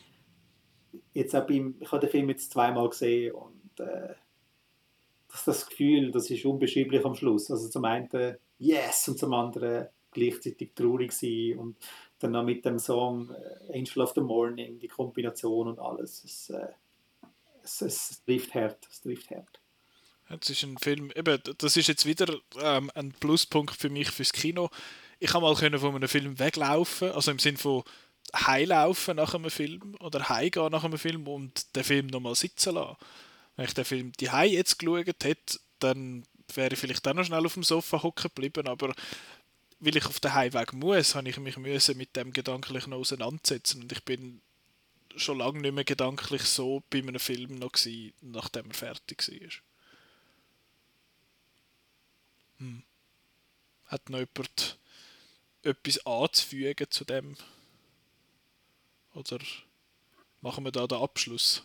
jetzt 1.14 1.35
auch 1.35 1.48
beim, 1.48 1.76
ich 1.80 1.91
habe 1.91 2.02
den 2.02 2.10
Film 2.11 2.30
jetzt 2.30 2.52
zweimal 2.52 2.88
gesehen 2.88 3.34
und 3.34 3.62
äh, 3.80 4.14
das, 5.32 5.45
das 5.45 5.68
Gefühl, 5.68 6.12
das 6.12 6.30
ist 6.30 6.45
unbeschreiblich 6.45 7.04
am 7.04 7.16
Schluss. 7.16 7.50
Also 7.50 7.70
zum 7.70 7.86
einen 7.86 8.38
Yes 8.60 9.08
und 9.08 9.18
zum 9.18 9.34
anderen 9.34 9.88
gleichzeitig 10.12 10.72
traurig 10.76 11.12
sein 11.12 11.58
und 11.58 11.76
dann 12.20 12.32
noch 12.32 12.44
mit 12.44 12.64
dem 12.66 12.80
Song 12.80 13.32
äh, 13.32 13.78
Angel 13.78 14.02
of 14.02 14.14
the 14.16 14.22
Morning, 14.22 14.80
die 14.80 14.88
Kombination 14.88 15.68
und 15.68 15.80
alles. 15.80 16.24
Es, 16.24 16.50
äh, 16.50 16.68
es, 17.64 17.82
es 17.82 18.24
trifft 18.26 18.54
hart, 18.54 18.88
es 18.90 19.02
trifft 19.02 19.30
hart. 19.32 19.60
Das 20.30 20.50
ist 20.50 20.64
ein 20.64 20.78
Film, 20.78 21.12
eben, 21.16 21.40
das 21.58 21.78
ist 21.78 21.88
jetzt 21.88 22.06
wieder 22.06 22.34
ähm, 22.62 22.90
ein 22.95 23.12
Pluspunkt 23.12 23.76
für 23.76 23.90
mich 23.90 24.10
fürs 24.10 24.32
Kino. 24.32 24.70
Ich 25.20 25.32
kann 25.32 25.41
mal 25.41 25.56
können 25.56 25.80
von 25.80 25.95
einem 25.95 26.08
Film 26.08 26.40
weglaufen, 26.40 27.12
also 27.12 27.32
im 27.32 27.40
Sinne 27.40 27.58
von 27.58 27.84
heilaufen 28.36 29.18
nach 29.18 29.34
einem 29.34 29.50
Film 29.50 29.95
oder 30.00 30.30
heimgehen 30.30 30.72
nach 30.72 30.84
einem 30.84 30.98
Film 30.98 31.28
und 31.28 31.76
den 31.76 31.84
Film 31.84 32.08
nochmal 32.08 32.36
sitzen 32.36 32.76
lassen. 32.76 32.98
Wenn 33.55 33.65
ich 33.65 33.73
den 33.73 33.85
Film 33.85 34.11
die 34.13 34.25
jetzt 34.25 34.80
geschaut 34.80 35.23
hätte, 35.23 35.59
dann 35.80 36.25
wäre 36.53 36.73
ich 36.73 36.80
vielleicht 36.80 37.07
auch 37.07 37.13
noch 37.13 37.23
schnell 37.23 37.45
auf 37.45 37.53
dem 37.53 37.63
Sofa 37.63 38.01
hocken 38.01 38.30
geblieben, 38.34 38.67
aber 38.67 38.93
weil 39.80 39.97
ich 39.97 40.05
auf 40.05 40.19
den 40.19 40.34
Heimweg 40.34 40.73
muss, 40.73 41.15
habe 41.15 41.30
ich 41.30 41.38
mich 41.38 41.57
müssen 41.57 41.97
mit 41.97 42.15
dem 42.15 42.31
gedanklich 42.31 42.88
noch 42.88 42.97
auseinandersetzen 42.97 43.81
und 43.84 43.91
ich 43.91 44.03
bin 44.03 44.41
schon 45.15 45.38
lange 45.38 45.59
nicht 45.59 45.73
mehr 45.73 45.84
gedanklich 45.84 46.43
so 46.43 46.84
bei 46.89 46.99
einem 46.99 47.19
Film 47.19 47.55
noch 47.59 47.73
gewesen, 47.73 48.13
nachdem 48.21 48.67
er 48.69 48.73
fertig 48.73 49.27
war. 49.27 49.49
Hm. 52.59 52.84
Hat 53.85 54.09
noch 54.09 54.19
jemand 54.19 54.80
etwas 55.63 56.05
anzufügen 56.05 56.89
zu 56.89 57.05
dem? 57.05 57.35
Oder 59.13 59.39
machen 60.41 60.63
wir 60.63 60.71
da 60.71 60.88
den 60.88 60.97
Abschluss? 60.97 61.63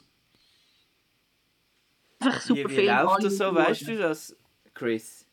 Einfach 2.18 2.40
super 2.40 2.70
wie, 2.70 2.76
wie 2.78 2.86
läuft 2.86 3.24
das 3.24 3.36
so, 3.36 3.54
weißt 3.54 3.88
du 3.88 3.98
das, 3.98 4.36
Chris? 4.74 5.26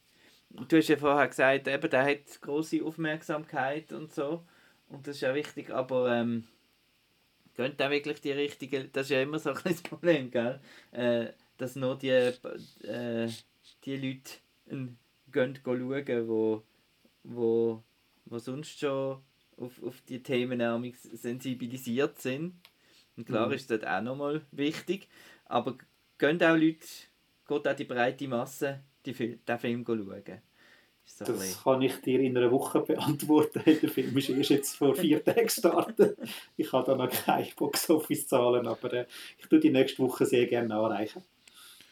Du 0.50 0.78
hast 0.78 0.88
ja 0.88 0.98
vorher 0.98 1.28
gesagt, 1.28 1.68
eben, 1.68 1.90
der 1.90 2.06
hat 2.06 2.42
große 2.42 2.84
Aufmerksamkeit 2.84 3.92
und 3.92 4.14
so. 4.14 4.44
Und 4.88 5.08
das 5.08 5.18
ist 5.18 5.22
ja 5.22 5.34
wichtig, 5.36 5.72
aber 5.72 6.16
ähm, 6.16 6.46
gehen 7.56 7.74
da 7.78 7.90
wirklich 7.90 8.22
die 8.22 8.32
richtigen. 8.32 8.90
Das 8.94 9.08
ist 9.08 9.12
ja 9.12 9.22
immer 9.22 9.40
so 9.40 9.50
ein 9.50 9.56
kleines 9.56 9.82
Problem, 9.84 10.32
gell? 10.32 10.60
Äh, 10.92 11.28
dass 11.58 11.76
nur 11.76 11.98
die, 11.98 12.10
äh, 12.10 13.30
die 13.84 13.98
Leute 13.98 14.98
gehen 15.32 15.60
schauen, 15.64 16.28
wo, 16.28 16.64
wo, 17.24 17.84
wo 18.26 18.40
sonst 18.40 18.80
schon 18.80 19.22
auf, 19.58 19.84
auf 19.84 20.02
die 20.02 20.22
Themen 20.22 20.94
sensibilisiert 20.94 22.20
sind. 22.20 22.56
Und 23.18 23.26
klar 23.26 23.48
mhm. 23.48 23.54
ist 23.54 23.72
das 23.72 23.84
auch 23.84 24.02
nochmal 24.02 24.42
wichtig, 24.52 25.08
aber 25.46 25.78
gehen 26.18 26.42
auch 26.44 26.56
Leute, 26.56 26.88
geht 27.48 27.68
auch 27.68 27.76
die 27.76 27.84
breite 27.86 28.28
Masse 28.28 28.82
die, 29.06 29.38
den 29.38 29.60
Film 29.60 29.86
schauen. 29.86 30.42
So 31.08 31.24
das 31.24 31.64
kann 31.64 31.82
ich 31.84 31.96
dir 32.02 32.20
in 32.20 32.36
einer 32.36 32.52
Woche 32.52 32.80
beantworten. 32.80 33.62
Der 33.66 33.90
Film 33.90 34.18
ist 34.18 34.30
erst 34.30 34.50
jetzt 34.50 34.76
vor 34.76 34.96
vier 34.96 35.24
Tagen 35.24 35.44
gestartet. 35.44 36.18
Ich 36.58 36.72
habe 36.74 36.84
da 36.84 36.96
noch 36.96 37.12
keine 37.12 37.48
Box-Office-Zahlen, 37.56 38.66
aber 38.66 38.92
äh, 38.92 39.06
ich 39.38 39.46
tue 39.46 39.60
die 39.60 39.70
nächste 39.70 40.02
Woche 40.02 40.26
sehr 40.26 40.48
gerne 40.48 40.70
nachreichen. 40.70 41.22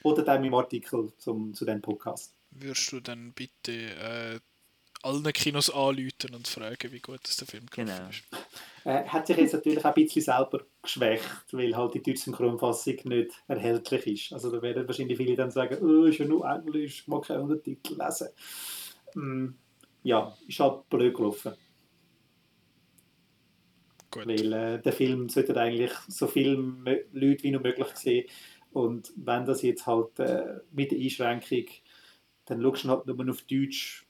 Oder 0.02 0.24
dann 0.24 0.44
im 0.44 0.54
Artikel 0.56 1.14
zum, 1.20 1.54
zu 1.54 1.64
diesem 1.64 1.82
Podcast. 1.82 2.34
Würdest 2.50 2.92
du 2.92 3.00
dann 3.02 3.34
bitte 3.34 3.72
äh, 3.72 4.40
allen 5.04 5.34
Kinos 5.34 5.70
anrufen 5.70 6.34
und 6.34 6.48
fragen, 6.48 6.92
wie 6.92 7.00
gut 7.00 7.20
das 7.24 7.38
der 7.38 7.48
Film 7.48 7.66
genau. 7.70 8.10
ist? 8.10 8.24
Äh, 8.86 9.06
hat 9.06 9.28
sich 9.28 9.38
jetzt 9.38 9.54
natürlich 9.54 9.80
auch 9.80 9.86
ein 9.86 9.94
bisschen 9.94 10.22
selber 10.22 10.66
geschwächt, 10.82 11.46
weil 11.52 11.76
halt 11.76 11.94
die 11.94 12.02
deutsche 12.02 12.24
Synchronfassung 12.24 12.96
nicht 13.06 13.32
erhältlich 13.48 14.08
ist. 14.08 14.34
Also 14.34 14.52
da 14.52 14.62
werden 14.62 14.88
wahrscheinlich 14.88 15.18
viele 15.18 15.36
dann 15.36 15.52
sagen, 15.52 15.78
oh, 15.82 16.06
ist 16.06 16.20
ja 16.20 16.26
nur 16.26 16.50
Englisch, 16.50 17.02
ich 17.02 17.08
mag 17.08 17.24
keine 17.24 17.44
Untertitel 17.44 17.96
lesen. 17.98 18.30
Mm, 19.16 19.50
ja, 20.04 20.36
ist 20.48 20.60
halt 20.60 20.90
blöd 20.90 21.14
gelaufen. 21.16 21.54
Gut. 24.12 24.28
Weil 24.28 24.54
äh, 24.54 24.82
der 24.82 24.94
Film 24.94 25.30
sollte 25.30 25.56
eigentlich 25.60 25.92
so 26.08 26.28
viele 26.28 26.56
Leute 27.14 27.44
wie 27.44 27.52
nur 27.52 27.62
möglich 27.62 27.88
sehen. 27.96 28.30
Und 28.72 29.14
wenn 29.16 29.46
das 29.46 29.62
jetzt 29.62 29.86
halt 29.86 30.20
äh, 30.20 30.60
mit 30.72 30.92
der 30.92 31.00
Einschränkung, 31.00 31.68
dann 32.46 32.62
schaust 32.62 32.84
du 32.84 32.90
halt 32.90 33.08
nur 33.08 33.30
auf 33.30 33.42
Deutsch, 33.44 34.03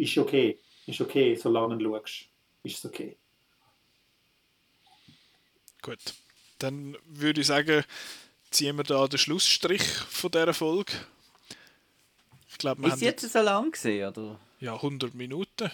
ist 0.00 0.18
okay. 0.18 0.58
Ist 0.86 1.00
okay, 1.00 1.34
solange 1.34 1.78
du 1.78 1.94
schaust. 1.96 2.26
Ist 2.62 2.78
es 2.78 2.84
okay. 2.84 3.16
Gut. 5.82 5.98
Dann 6.58 6.96
würde 7.06 7.40
ich 7.40 7.46
sagen, 7.46 7.84
ziehen 8.50 8.76
wir 8.76 8.84
da 8.84 9.06
den 9.06 9.18
Schlussstrich 9.18 9.82
von 9.82 10.30
dieser 10.30 10.52
Folge. 10.52 10.92
Ich 12.50 12.58
glaube, 12.58 12.82
wir 12.82 12.92
Ist 12.92 13.00
jetzt 13.00 13.30
so 13.30 13.40
lang 13.40 13.70
gesehen, 13.70 14.08
oder? 14.08 14.38
Ja, 14.58 14.74
100 14.74 15.14
Minuten. 15.14 15.70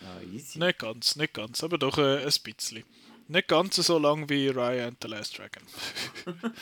Ah, 0.00 0.20
easy. 0.32 0.58
Nicht 0.58 0.78
ganz, 0.78 1.16
nicht 1.16 1.34
ganz, 1.34 1.62
aber 1.62 1.76
doch 1.76 1.98
äh, 1.98 2.24
ein 2.24 2.32
bisschen. 2.42 2.84
Nicht 3.28 3.48
ganz 3.48 3.76
so 3.76 3.98
lang 3.98 4.28
wie 4.28 4.48
Raya 4.48 4.86
and 4.88 4.98
the 5.02 5.08
Last 5.08 5.38
Dragon. 5.38 5.62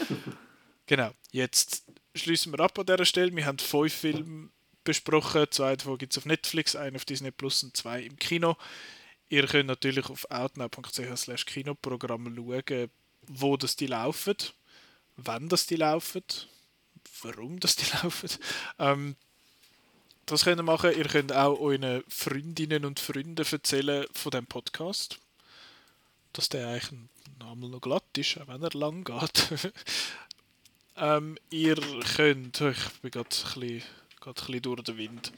genau, 0.87 1.11
jetzt 1.31 1.85
schließen 2.15 2.53
wir 2.53 2.61
ab 2.61 2.79
an 2.79 2.87
dieser 2.87 3.05
Stelle. 3.05 3.35
Wir 3.35 3.47
haben 3.47 3.59
fünf 3.59 3.93
Filme 3.93 4.49
besprochen. 4.85 5.47
Zwei 5.51 5.77
davon 5.77 5.99
gibt 5.99 6.13
es 6.13 6.19
auf 6.19 6.27
Netflix, 6.27 6.77
einen 6.77 6.97
auf 6.97 7.05
Disney 7.05 7.31
Plus 7.31 7.63
und 7.63 7.77
zwei 7.77 8.03
im 8.03 8.17
Kino. 8.17 8.57
Ihr 9.29 9.47
könnt 9.47 9.69
natürlich 9.69 10.11
auf 10.11 10.31
outnow.ch 10.31 11.47
Kinoprogramm 11.47 12.35
schauen, 12.35 12.91
wo 13.23 13.57
das 13.57 13.77
die 13.77 13.87
laufen, 13.87 14.37
wann 15.17 15.49
das 15.49 15.67
die 15.67 15.77
laufen, 15.77 16.25
warum 17.23 17.59
das 17.61 17.77
die 17.77 17.87
laufen. 18.03 18.29
Ähm, 18.79 19.17
das 20.27 20.45
könnt 20.45 20.61
ihr 20.61 20.65
machen. 20.65 20.93
Ihr 20.97 21.05
könnt 21.05 21.33
auch 21.33 21.59
euren 21.59 22.05
Freundinnen 22.09 22.85
und 22.85 23.01
Freunden 23.01 23.45
erzählen 23.45 24.07
von 24.13 24.31
dem 24.31 24.47
Podcast. 24.47 25.19
Dass 26.33 26.49
der 26.49 26.69
eigentlich 26.69 27.01
einmal 27.41 27.71
noch 27.71 27.81
glatt 27.81 28.17
ist, 28.17 28.39
auch 28.39 28.49
wenn 28.49 28.63
er 28.63 28.71
lang 28.71 29.05
geht. 29.05 29.73
ähm, 30.97 31.37
ihr 31.51 31.77
könnt, 32.17 32.61
ich 32.61 32.89
bin 33.03 33.11
gerade 33.11 33.29
ein, 33.29 33.61
bisschen, 33.61 33.83
ein 34.31 34.35
bisschen 34.35 34.63
durch 34.63 34.83
den 34.83 34.97
Wind. 34.97 35.33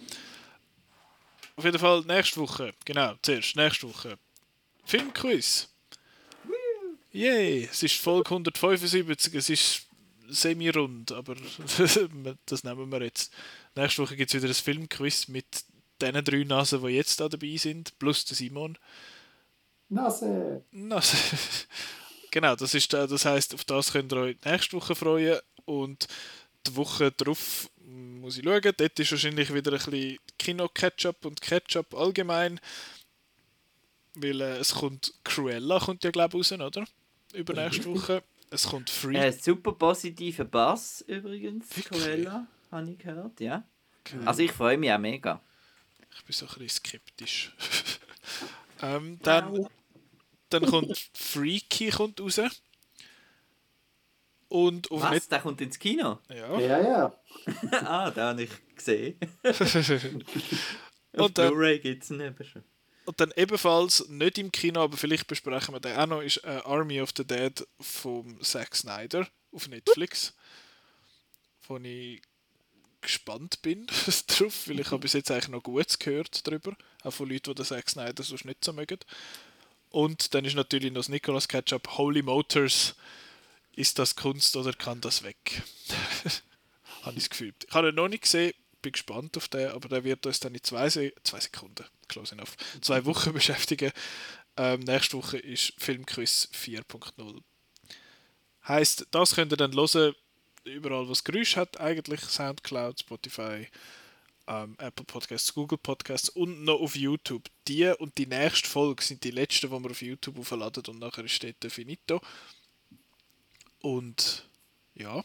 Auf 1.57 1.65
jeden 1.65 1.79
Fall 1.79 2.03
nächste 2.03 2.41
Woche, 2.41 2.73
genau, 2.85 3.15
zuerst 3.23 3.57
nächste 3.57 3.89
Woche. 3.89 4.19
Filmquiz. 4.85 5.69
Yay, 7.13 7.69
es 7.71 7.83
ist 7.83 7.95
Folge 7.95 8.31
175, 8.31 9.35
es 9.35 9.49
ist 9.49 9.87
semi-rund, 10.29 11.13
aber 11.13 11.37
das 12.47 12.65
nehmen 12.65 12.91
wir 12.91 13.03
jetzt. 13.03 13.33
Nächste 13.77 14.03
Woche 14.03 14.17
gibt 14.17 14.35
es 14.35 14.43
wieder 14.43 14.51
ein 14.51 14.55
Filmquiz 14.55 15.29
mit 15.29 15.65
den 16.01 16.25
drei 16.25 16.45
Nasen, 16.45 16.83
die 16.85 16.95
jetzt 16.95 17.21
da 17.21 17.29
dabei 17.29 17.57
sind, 17.57 17.97
plus 17.99 18.25
der 18.25 18.37
Simon. 18.37 18.77
Nase! 19.89 20.65
Nase. 20.73 21.17
genau, 22.31 22.57
das, 22.57 22.75
ist, 22.75 22.93
das 22.93 23.25
heisst, 23.25 23.55
auf 23.55 23.65
das 23.65 23.93
könnt 23.93 24.13
ihr 24.13 24.19
euch 24.19 24.37
nächste 24.45 24.77
Woche 24.77 24.95
freuen 24.95 25.39
und 25.67 26.09
die 26.67 26.77
Woche 26.77 27.13
darauf 27.13 27.71
muss 27.87 28.39
ich 28.39 28.45
schauen. 28.45 28.73
Dort 28.77 28.99
ist 28.99 29.11
wahrscheinlich 29.11 29.53
wieder 29.53 29.73
ein 29.73 29.79
bisschen 29.79 30.19
Kino-Ketchup 30.39 31.25
und 31.25 31.41
Ketchup 31.41 31.95
allgemein. 31.95 32.61
Weil 34.15 34.41
äh, 34.41 34.59
es 34.59 34.75
kommt 34.75 35.13
Cruella, 35.25 35.81
kommt 35.81 36.05
ja 36.05 36.11
glaube 36.11 36.39
ich 36.39 36.53
raus, 36.53 36.61
oder? 36.61 36.87
Übernächste 37.33 37.87
Woche. 37.87 38.23
Es 38.51 38.69
kommt 38.69 38.89
Free. 38.89 39.17
Äh, 39.17 39.33
super 39.33 39.73
positiver 39.73 40.45
Bass 40.45 41.05
übrigens, 41.09 41.77
Wirklich? 41.77 42.03
Cruella, 42.03 42.47
habe 42.71 42.91
ich 42.91 42.99
gehört, 42.99 43.41
ja. 43.41 43.65
Okay. 44.01 44.19
Also 44.25 44.43
ich 44.43 44.53
freue 44.53 44.79
mich 44.79 44.93
auch 44.93 44.99
mega. 44.99 45.41
Ich 46.17 46.25
bin 46.25 46.33
so 46.33 46.47
ein 46.47 46.53
bisschen 46.59 46.69
skeptisch. 46.69 47.53
ähm, 48.83 49.19
dann, 49.23 49.51
wow. 49.51 49.71
dann 50.51 50.67
kommt 50.67 51.11
Freaky 51.15 51.91
kommt 51.91 52.21
raus. 52.21 52.41
Und 54.49 54.91
auf 54.91 55.03
Was? 55.03 55.11
Net 55.11 55.33
der 55.33 55.41
kommt 55.41 55.61
ins 55.61 55.79
Kino? 55.79 56.19
Ja. 56.29 56.61
Ja, 56.61 56.81
ja. 56.81 57.21
ah, 57.85 58.11
den 58.11 58.23
habe 58.23 58.43
ich 58.43 58.51
gesehen. 58.75 59.19
auf 61.17 61.33
Blu-ray 61.33 61.79
gibt 61.81 62.05
es 62.05 62.11
ihn 62.11 62.21
eben 62.21 62.45
schon. 62.45 62.63
Und 63.07 63.21
dann 63.21 63.33
ebenfalls, 63.37 64.09
nicht 64.09 64.39
im 64.39 64.51
Kino, 64.51 64.83
aber 64.83 64.97
vielleicht 64.97 65.27
besprechen 65.27 65.75
wir 65.75 65.81
den 65.81 65.97
auch 65.97 66.07
noch, 66.07 66.23
ist 66.23 66.39
äh, 66.45 66.61
Army 66.65 67.01
of 67.01 67.11
the 67.17 67.25
Dead 67.25 67.67
von 67.81 68.41
Zack 68.43 68.75
Snyder 68.75 69.29
auf 69.53 69.69
Netflix. 69.69 70.35
Wo 71.67 71.77
ich 71.79 72.23
gespannt 73.01 73.61
bin 73.61 73.87
drauf, 74.27 74.69
weil 74.69 74.81
ich 74.81 74.87
habe 74.87 75.01
bis 75.01 75.13
jetzt 75.13 75.31
eigentlich 75.31 75.49
noch 75.49 75.63
Gutes 75.63 75.99
gehört 75.99 76.47
darüber. 76.47 76.75
Auch 77.03 77.13
von 77.13 77.29
Leuten, 77.29 77.51
die 77.51 77.55
den 77.55 77.65
Zack 77.67 77.91
Snyder 77.91 78.23
sonst 78.23 78.47
nicht 78.47 78.65
so 78.65 78.73
mögen. 78.73 78.99
Und 79.91 80.35
dann 80.35 80.45
ist 80.45 80.57
natürlich 80.57 80.91
noch 80.91 81.01
das 81.01 81.09
Nicolas 81.09 81.47
Ketchup 81.47 81.97
Holy 81.99 82.23
Motors 82.23 82.97
ist 83.77 83.99
das 83.99 84.17
Kunst 84.17 84.57
oder 84.57 84.73
kann 84.73 85.01
das 85.01 85.23
weg? 85.23 85.63
habe 87.03 87.17
ich 87.17 87.25
das 87.25 87.31
Gefühl. 87.31 87.55
Ich 87.67 87.75
habe 87.75 87.91
ihn 87.91 87.95
noch 87.95 88.09
nicht 88.09 88.23
gesehen, 88.23 88.55
bin 88.83 88.93
gespannt 88.93 89.37
auf 89.37 89.49
den, 89.49 89.71
aber 89.71 89.89
der 89.89 90.05
wird 90.05 90.27
uns 90.27 90.41
dann 90.41 90.55
in 90.55 90.63
zwei, 90.63 90.89
Se 90.91 91.13
zwei 91.23 91.41
Sekunden, 91.41 91.85
close 92.09 92.35
enough, 92.35 92.57
zwei 92.81 93.05
Wochen 93.05 93.33
beschäftigen. 93.35 93.93
Ähm, 94.57 94.81
nächste 94.81 95.17
Woche 95.17 95.39
ist 95.39 95.73
Filmquiz 95.79 96.49
4.0. 96.55 97.43
Heißt, 98.69 99.09
das 99.11 99.35
könnt 99.35 99.53
ihr 99.53 99.57
dann 99.57 99.75
hören, 99.75 100.15
überall 100.65 101.09
was 101.09 101.25
Geräusch 101.25 101.57
hat, 101.57 101.81
eigentlich 101.81 102.21
Soundcloud, 102.21 103.01
Spotify, 103.01 103.67
ähm, 104.47 104.77
Apple 104.79 105.05
Podcasts, 105.05 105.53
Google 105.53 105.79
Podcasts 105.79 106.29
und 106.29 106.65
noch 106.65 106.81
auf 106.81 106.97
YouTube. 106.97 107.49
Die 107.67 107.87
und 107.87 108.17
die 108.17 108.27
nächste 108.27 108.69
Folge 108.69 109.03
sind 109.03 109.25
die 109.25 109.31
letzten, 109.31 109.71
die 109.71 109.83
wir 109.83 109.91
auf 109.91 110.03
YouTube 110.03 110.39
aufladen 110.39 110.85
und 110.87 110.99
nachher 110.99 111.27
steht 111.29 111.63
der 111.63 111.71
Finito. 111.71 112.21
Und 113.85 114.49
ja. 114.95 115.23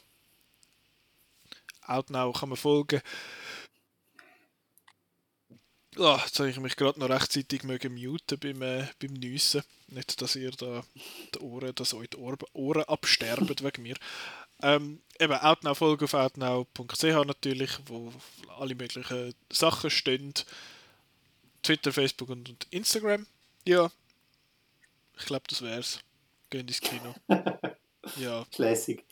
Outnow 1.86 2.38
kann 2.38 2.50
man 2.50 2.58
folgen. 2.58 3.00
Oh, 5.96 6.18
jetzt 6.22 6.38
habe 6.38 6.50
ich 6.50 6.60
mich 6.60 6.76
gerade 6.76 7.00
noch 7.00 7.08
rechtzeitig 7.08 7.62
mögen 7.62 7.94
muten 7.94 8.38
beim, 8.38 8.60
äh, 8.60 8.86
beim 9.00 9.14
Nüssen. 9.14 9.62
Nicht, 9.86 10.20
dass 10.20 10.36
ihr 10.36 10.50
da 10.50 10.84
die 11.34 11.38
Ohren, 11.38 11.74
dass 11.74 11.94
euch 11.94 12.10
die 12.10 12.18
Ohren, 12.18 12.36
Ohren 12.52 12.84
absterben 12.84 13.48
wegen 13.60 13.82
mir. 13.82 13.96
Ähm, 14.60 15.00
eben 15.18 15.32
Outnow-Folge 15.32 16.04
auf 16.04 16.12
outnow.ch 16.12 17.02
natürlich, 17.02 17.70
wo 17.86 18.12
alle 18.58 18.74
möglichen 18.74 19.34
Sachen 19.50 19.88
stehen. 19.88 20.34
Twitter, 21.62 21.94
Facebook 21.94 22.28
und, 22.28 22.46
und 22.50 22.66
Instagram. 22.70 23.26
Ja. 23.66 23.90
Ich 25.18 25.24
glaube, 25.24 25.44
das 25.48 25.62
wär's. 25.62 26.00
Gehen 26.50 26.68
ins 26.68 26.82
Kino. 26.82 27.14
ja. 28.16 28.44
Classic. 28.52 29.04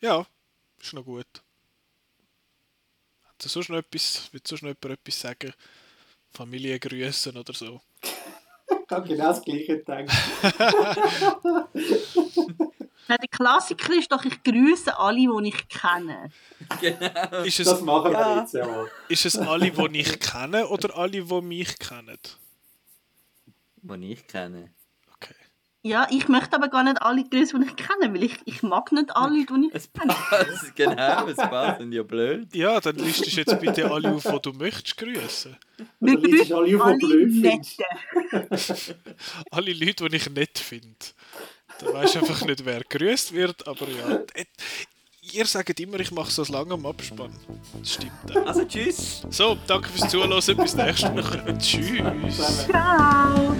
Ja, 0.00 0.24
ist 0.80 0.92
noch 0.92 1.04
gut. 1.04 1.26
Hat 3.26 3.42
sonst 3.42 3.68
noch 3.68 3.78
etwas, 3.78 4.32
will 4.32 4.40
sonst 4.44 4.62
noch 4.62 4.68
jemand 4.68 5.00
etwas 5.00 5.20
sagen? 5.20 5.52
Familie 6.32 6.78
grüßen 6.78 7.36
oder 7.36 7.52
so? 7.52 7.80
Ich 8.90 8.92
habe 8.96 9.06
genau 9.06 9.28
das 9.28 9.42
Gleiche 9.42 9.78
gedacht. 9.78 10.08
Ja, 13.08 13.16
der 13.16 13.28
Klassiker 13.30 13.94
ist 13.94 14.10
doch, 14.12 14.24
ich 14.24 14.42
grüße 14.42 14.98
alle, 14.98 15.20
die 15.42 15.48
ich 15.48 15.68
kenne. 15.68 16.30
Genau. 16.80 17.42
Ist 17.44 17.60
es, 17.60 17.66
Das 17.68 17.80
machen 17.80 18.12
wir 18.12 18.20
Ja. 18.20 18.40
jetzt, 18.40 18.54
ja. 18.54 18.86
ist 19.08 19.24
es 19.26 19.36
alle, 19.38 19.70
die 19.70 20.00
ich 20.00 20.20
kenne 20.20 20.68
oder 20.68 20.96
alle, 20.96 21.22
die 21.22 21.40
mich 21.42 21.78
kennen? 21.78 22.18
Die 23.82 24.12
ich 24.12 24.26
kenne. 24.26 24.72
Ja, 25.82 26.08
ich 26.10 26.26
möchte 26.28 26.56
aber 26.56 26.68
gar 26.68 26.82
nicht 26.82 27.00
alle 27.00 27.22
grüßen, 27.24 27.60
die 27.60 27.68
ich 27.68 27.76
kenne, 27.76 28.12
weil 28.12 28.24
ich, 28.24 28.36
ich 28.46 28.62
mag 28.62 28.90
nicht 28.90 29.14
alle, 29.14 29.46
die 29.46 29.66
ich 29.68 29.74
Es 29.74 29.92
kenne. 29.92 30.12
passt, 30.12 30.74
genau, 30.74 31.26
es 31.28 31.36
passt. 31.36 31.80
Und 31.80 31.92
ja 31.92 32.02
blöd. 32.02 32.52
Ja, 32.54 32.80
dann 32.80 32.96
listest 32.96 33.36
du 33.36 33.40
jetzt 33.40 33.60
bitte 33.60 33.90
alle 33.90 34.12
auf, 34.12 34.24
die 34.24 34.38
du 34.42 34.52
möchtest 34.54 34.96
grüßen. 34.96 35.56
Dann 36.00 36.22
du 36.22 36.56
alle 36.56 36.82
auf, 36.82 36.92
die 36.98 37.06
blöd 37.06 37.32
findest. 37.32 37.80
Netten. 38.32 38.94
Alle 39.50 39.72
Leute, 39.72 40.08
die 40.08 40.16
ich 40.16 40.30
nett 40.30 40.58
finde. 40.58 40.96
Da 41.78 41.92
weisst 41.94 42.16
du 42.16 42.18
einfach 42.18 42.44
nicht, 42.44 42.64
wer 42.64 42.80
grüßt 42.82 43.32
wird, 43.32 43.66
aber 43.68 43.86
ja. 43.88 44.20
Ihr 45.32 45.44
sagt 45.46 45.78
immer, 45.78 46.00
ich 46.00 46.10
mache 46.10 46.30
so 46.30 46.42
lange 46.50 46.74
am 46.74 46.86
Abspann. 46.86 47.32
Das 47.78 47.94
stimmt 47.94 48.36
auch. 48.36 48.46
Also 48.46 48.64
tschüss. 48.64 49.22
So, 49.30 49.56
danke 49.66 49.88
fürs 49.90 50.10
Zuhören, 50.10 50.30
bis 50.56 50.74
nächste 50.74 51.14
Woche. 51.14 51.56
Tschüss. 51.58 52.66
Ciao. 52.66 53.54